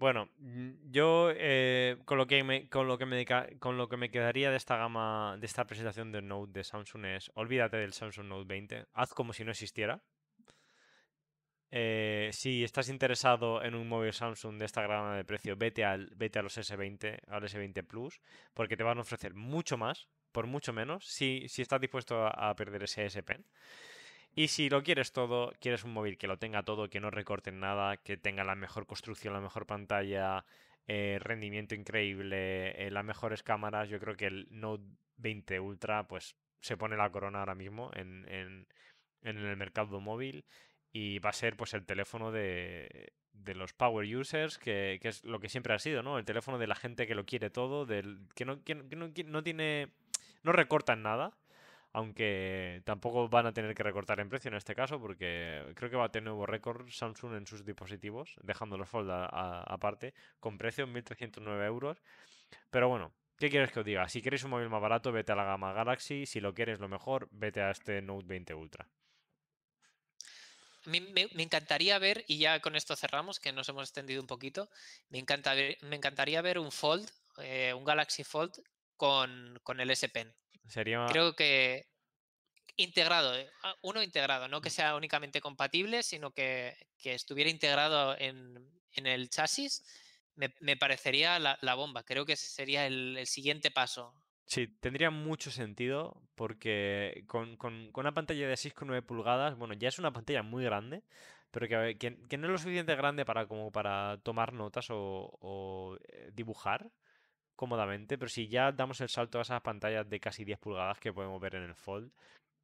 Bueno, 0.00 0.30
mm, 0.38 0.90
yo 0.90 1.30
eh, 1.36 1.98
con 2.06 2.16
lo 2.16 2.26
que 2.26 2.42
me 2.42 2.70
con 2.70 2.88
lo 2.88 2.96
que 2.96 3.04
me 3.04 3.26
con 3.58 3.76
lo 3.76 3.90
que 3.90 3.98
me 3.98 4.10
quedaría 4.10 4.50
de 4.50 4.56
esta 4.56 4.78
gama 4.78 5.36
de 5.38 5.44
esta 5.46 5.66
presentación 5.66 6.10
de 6.10 6.22
Note 6.22 6.52
de 6.52 6.64
Samsung 6.64 7.04
es 7.04 7.30
olvídate 7.34 7.76
del 7.76 7.92
Samsung 7.92 8.26
Note 8.28 8.46
20, 8.48 8.86
haz 8.94 9.12
como 9.12 9.34
si 9.34 9.44
no 9.44 9.50
existiera. 9.50 10.02
Eh, 11.70 12.30
si 12.32 12.64
estás 12.64 12.88
interesado 12.88 13.62
en 13.62 13.74
un 13.74 13.88
móvil 13.88 14.14
Samsung 14.14 14.56
de 14.58 14.64
esta 14.64 14.86
gama 14.86 15.16
de 15.16 15.24
precio, 15.26 15.54
vete 15.58 15.84
al 15.84 16.10
vete 16.16 16.38
a 16.38 16.42
los 16.42 16.56
S20, 16.56 17.18
al 17.28 17.42
S20 17.42 17.86
Plus, 17.86 18.22
porque 18.54 18.78
te 18.78 18.84
van 18.84 18.96
a 18.96 19.02
ofrecer 19.02 19.34
mucho 19.34 19.76
más 19.76 20.08
por 20.32 20.46
mucho 20.46 20.72
menos 20.72 21.04
si, 21.04 21.46
si 21.48 21.60
estás 21.60 21.78
dispuesto 21.78 22.26
a, 22.26 22.56
perder 22.56 22.84
ese 22.84 23.04
S 23.04 23.22
Pen. 23.22 23.44
Y 24.34 24.48
si 24.48 24.70
lo 24.70 24.82
quieres 24.82 25.12
todo, 25.12 25.52
quieres 25.60 25.84
un 25.84 25.92
móvil 25.92 26.16
que 26.16 26.28
lo 26.28 26.38
tenga 26.38 26.62
todo, 26.62 26.88
que 26.88 27.00
no 27.00 27.10
recorte 27.10 27.50
nada, 27.52 27.96
que 27.96 28.16
tenga 28.16 28.44
la 28.44 28.54
mejor 28.54 28.86
construcción, 28.86 29.34
la 29.34 29.40
mejor 29.40 29.66
pantalla, 29.66 30.44
eh, 30.86 31.18
rendimiento 31.20 31.74
increíble, 31.74 32.86
eh, 32.86 32.90
las 32.90 33.04
mejores 33.04 33.42
cámaras, 33.42 33.88
yo 33.88 33.98
creo 33.98 34.16
que 34.16 34.26
el 34.26 34.46
Note 34.50 34.84
20 35.18 35.60
Ultra 35.60 36.06
pues 36.06 36.36
se 36.60 36.76
pone 36.76 36.96
la 36.96 37.10
corona 37.10 37.40
ahora 37.40 37.54
mismo 37.54 37.90
en, 37.94 38.26
en, 38.28 38.66
en 39.22 39.36
el 39.38 39.56
mercado 39.56 40.00
móvil 40.00 40.44
y 40.92 41.18
va 41.18 41.30
a 41.30 41.34
ser 41.34 41.56
pues 41.56 41.74
el 41.74 41.84
teléfono 41.84 42.30
de, 42.32 43.12
de 43.32 43.54
los 43.54 43.72
power 43.72 44.04
users, 44.16 44.58
que, 44.58 44.98
que, 45.00 45.08
es 45.08 45.24
lo 45.24 45.40
que 45.40 45.48
siempre 45.48 45.74
ha 45.74 45.78
sido, 45.78 46.02
¿no? 46.02 46.18
El 46.18 46.24
teléfono 46.24 46.58
de 46.58 46.66
la 46.66 46.74
gente 46.74 47.06
que 47.06 47.14
lo 47.14 47.24
quiere 47.24 47.50
todo, 47.50 47.86
del 47.86 48.20
que 48.34 48.44
no, 48.44 48.62
que, 48.62 48.74
no, 48.74 49.10
no 49.26 49.42
tiene 49.42 49.88
no 50.42 50.52
recortan 50.52 51.02
nada 51.02 51.36
aunque 51.92 52.82
tampoco 52.84 53.28
van 53.28 53.46
a 53.46 53.52
tener 53.52 53.74
que 53.74 53.82
recortar 53.82 54.20
en 54.20 54.28
precio 54.28 54.48
en 54.48 54.56
este 54.56 54.74
caso, 54.74 55.00
porque 55.00 55.72
creo 55.74 55.90
que 55.90 55.96
va 55.96 56.06
a 56.06 56.10
tener 56.10 56.28
nuevo 56.28 56.46
récord 56.46 56.88
Samsung 56.88 57.34
en 57.34 57.46
sus 57.46 57.64
dispositivos, 57.64 58.36
dejando 58.42 58.78
los 58.78 58.88
Fold 58.88 59.10
aparte, 59.10 60.14
con 60.38 60.56
precio 60.56 60.84
en 60.84 60.94
1.309 60.94 61.66
euros. 61.66 61.98
Pero 62.70 62.88
bueno, 62.88 63.12
¿qué 63.38 63.50
quieres 63.50 63.72
que 63.72 63.80
os 63.80 63.86
diga? 63.86 64.08
Si 64.08 64.22
queréis 64.22 64.44
un 64.44 64.50
móvil 64.50 64.68
más 64.68 64.80
barato, 64.80 65.10
vete 65.12 65.32
a 65.32 65.36
la 65.36 65.44
gama 65.44 65.72
Galaxy. 65.72 66.26
Si 66.26 66.40
lo 66.40 66.54
quieres 66.54 66.78
lo 66.78 66.88
mejor, 66.88 67.28
vete 67.32 67.60
a 67.60 67.70
este 67.70 68.02
Note 68.02 68.26
20 68.26 68.54
Ultra. 68.54 68.88
Me, 70.86 71.28
encantaría 71.36 71.98
ver, 71.98 72.24
y 72.26 72.38
ya 72.38 72.60
con 72.60 72.74
esto 72.74 72.96
cerramos, 72.96 73.38
que 73.38 73.52
nos 73.52 73.68
hemos 73.68 73.82
extendido 73.82 74.20
un 74.20 74.26
poquito, 74.26 74.70
me 75.10 75.18
encantaría 75.18 76.40
ver 76.40 76.58
un 76.58 76.72
Fold, 76.72 77.10
eh, 77.38 77.74
un 77.74 77.84
Galaxy 77.84 78.24
Fold 78.24 78.62
con, 79.00 79.58
con 79.62 79.80
el 79.80 79.90
S 79.90 80.06
Pen. 80.10 80.30
Sería... 80.68 81.06
Creo 81.08 81.34
que 81.34 81.86
integrado, 82.76 83.34
eh, 83.34 83.48
uno 83.80 84.02
integrado, 84.02 84.46
no 84.46 84.60
que 84.60 84.68
sea 84.68 84.94
únicamente 84.94 85.40
compatible, 85.40 86.02
sino 86.02 86.32
que, 86.32 86.76
que 86.98 87.14
estuviera 87.14 87.48
integrado 87.48 88.14
en, 88.18 88.58
en, 88.92 89.06
el 89.06 89.30
chasis, 89.30 89.82
me, 90.34 90.54
me 90.60 90.76
parecería 90.76 91.38
la, 91.38 91.58
la, 91.62 91.74
bomba. 91.74 92.02
Creo 92.02 92.26
que 92.26 92.36
sería 92.36 92.86
el, 92.86 93.16
el, 93.16 93.26
siguiente 93.26 93.70
paso. 93.70 94.12
Sí, 94.44 94.68
tendría 94.80 95.10
mucho 95.10 95.50
sentido 95.50 96.22
porque 96.34 97.24
con, 97.26 97.56
con, 97.56 97.90
con 97.92 98.04
una 98.04 98.12
pantalla 98.12 98.48
de 98.48 98.54
6,9 98.54 99.02
pulgadas, 99.02 99.56
bueno, 99.56 99.72
ya 99.72 99.88
es 99.88 99.98
una 99.98 100.12
pantalla 100.12 100.42
muy 100.42 100.62
grande, 100.62 101.04
pero 101.50 101.68
que, 101.68 101.96
que, 101.96 102.18
que, 102.28 102.36
no 102.36 102.48
es 102.48 102.52
lo 102.52 102.58
suficiente 102.58 102.94
grande 102.96 103.24
para, 103.24 103.46
como 103.46 103.72
para 103.72 104.18
tomar 104.22 104.52
notas 104.52 104.90
o, 104.90 105.38
o 105.40 105.96
eh, 106.06 106.30
dibujar 106.34 106.90
cómodamente, 107.60 108.16
pero 108.16 108.30
si 108.30 108.48
ya 108.48 108.72
damos 108.72 109.02
el 109.02 109.10
salto 109.10 109.38
a 109.38 109.42
esas 109.42 109.60
pantallas 109.60 110.08
de 110.08 110.18
casi 110.18 110.46
10 110.46 110.58
pulgadas 110.60 110.98
que 110.98 111.12
podemos 111.12 111.38
ver 111.38 111.56
en 111.56 111.64
el 111.64 111.74
Fold, 111.74 112.10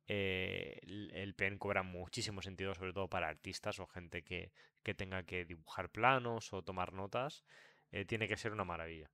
eh, 0.09 0.81
el, 1.13 1.35
pen 1.35 1.59
cobra 1.59 1.83
muchísimo 1.83 2.41
sentido, 2.41 2.75
sobre 2.75 2.95
todo 2.95 3.07
para 3.07 3.29
artistas 3.29 3.79
o 3.79 3.87
gente 3.87 4.23
que, 4.23 4.53
tenga 4.97 5.23
que 5.25 5.45
dibujar 5.45 5.91
planos 5.91 6.51
o 6.55 6.63
tomar 6.63 6.95
notas. 6.95 7.45
Eh, 7.93 8.07
tiene 8.07 8.27
que 8.27 8.39
ser 8.39 8.53
una 8.53 8.65
maravilla. 8.65 9.11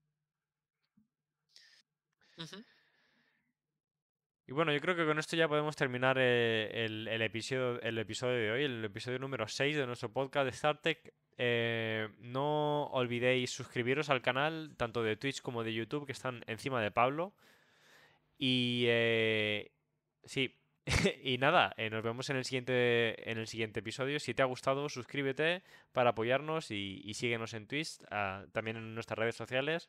Y 4.47 4.53
bueno, 4.53 4.73
yo 4.73 4.81
creo 4.81 4.97
que 4.97 5.07
con 5.07 5.19
esto 5.19 5.37
ya 5.37 5.49
podemos 5.49 5.77
terminar 5.77 6.17
eh, 6.19 6.85
el, 6.85 7.23
episodio, 7.23 7.81
el 7.81 7.99
episodio 7.99 8.35
de 8.35 8.51
hoy, 8.51 8.65
el 8.65 8.85
episodio 8.85 9.19
número 9.19 9.47
6 9.47 9.77
de 9.77 9.87
nuestro 9.87 10.13
podcast 10.13 10.47
de 10.47 10.53
StarTech. 10.53 11.15
Eh, 11.39 12.09
no 12.19 12.87
olvidéis 12.89 13.51
suscribiros 13.51 14.11
al 14.11 14.23
canal, 14.23 14.75
tanto 14.77 15.03
de 15.03 15.17
Twitch 15.17 15.41
como 15.41 15.65
de 15.65 15.75
YouTube, 15.75 16.07
que 16.07 16.13
están 16.13 16.43
encima 16.47 16.83
de 16.83 16.91
Pablo. 16.91 17.35
Y 18.39 18.85
eh, 18.89 19.73
sí, 20.25 20.59
y 21.23 21.39
nada, 21.39 21.73
eh, 21.77 21.91
nos 21.91 22.03
vemos 22.03 22.29
en 22.31 22.37
el, 22.37 22.45
siguiente, 22.45 23.31
en 23.31 23.39
el 23.39 23.47
siguiente 23.47 23.81
episodio. 23.81 24.19
Si 24.19 24.35
te 24.35 24.43
ha 24.43 24.47
gustado, 24.47 24.89
suscríbete 24.89 25.63
para 25.93 26.11
apoyarnos 26.11 26.71
y, 26.71 27.15
síguenos 27.15 27.55
en 27.55 27.67
Twitch, 27.69 27.99
ah, 28.11 28.45
también 28.53 28.77
en 28.77 28.95
nuestras 28.95 29.19
redes 29.19 29.37
sociales, 29.37 29.89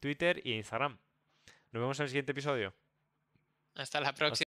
Twitter 0.00 0.40
y 0.44 0.52
Instagram. 0.52 0.98
Nos 1.72 1.80
vemos 1.80 1.98
en 1.98 2.04
el 2.04 2.08
siguiente 2.10 2.32
episodio. 2.32 2.74
Hasta 3.74 4.00
la 4.00 4.12
próxima. 4.12 4.43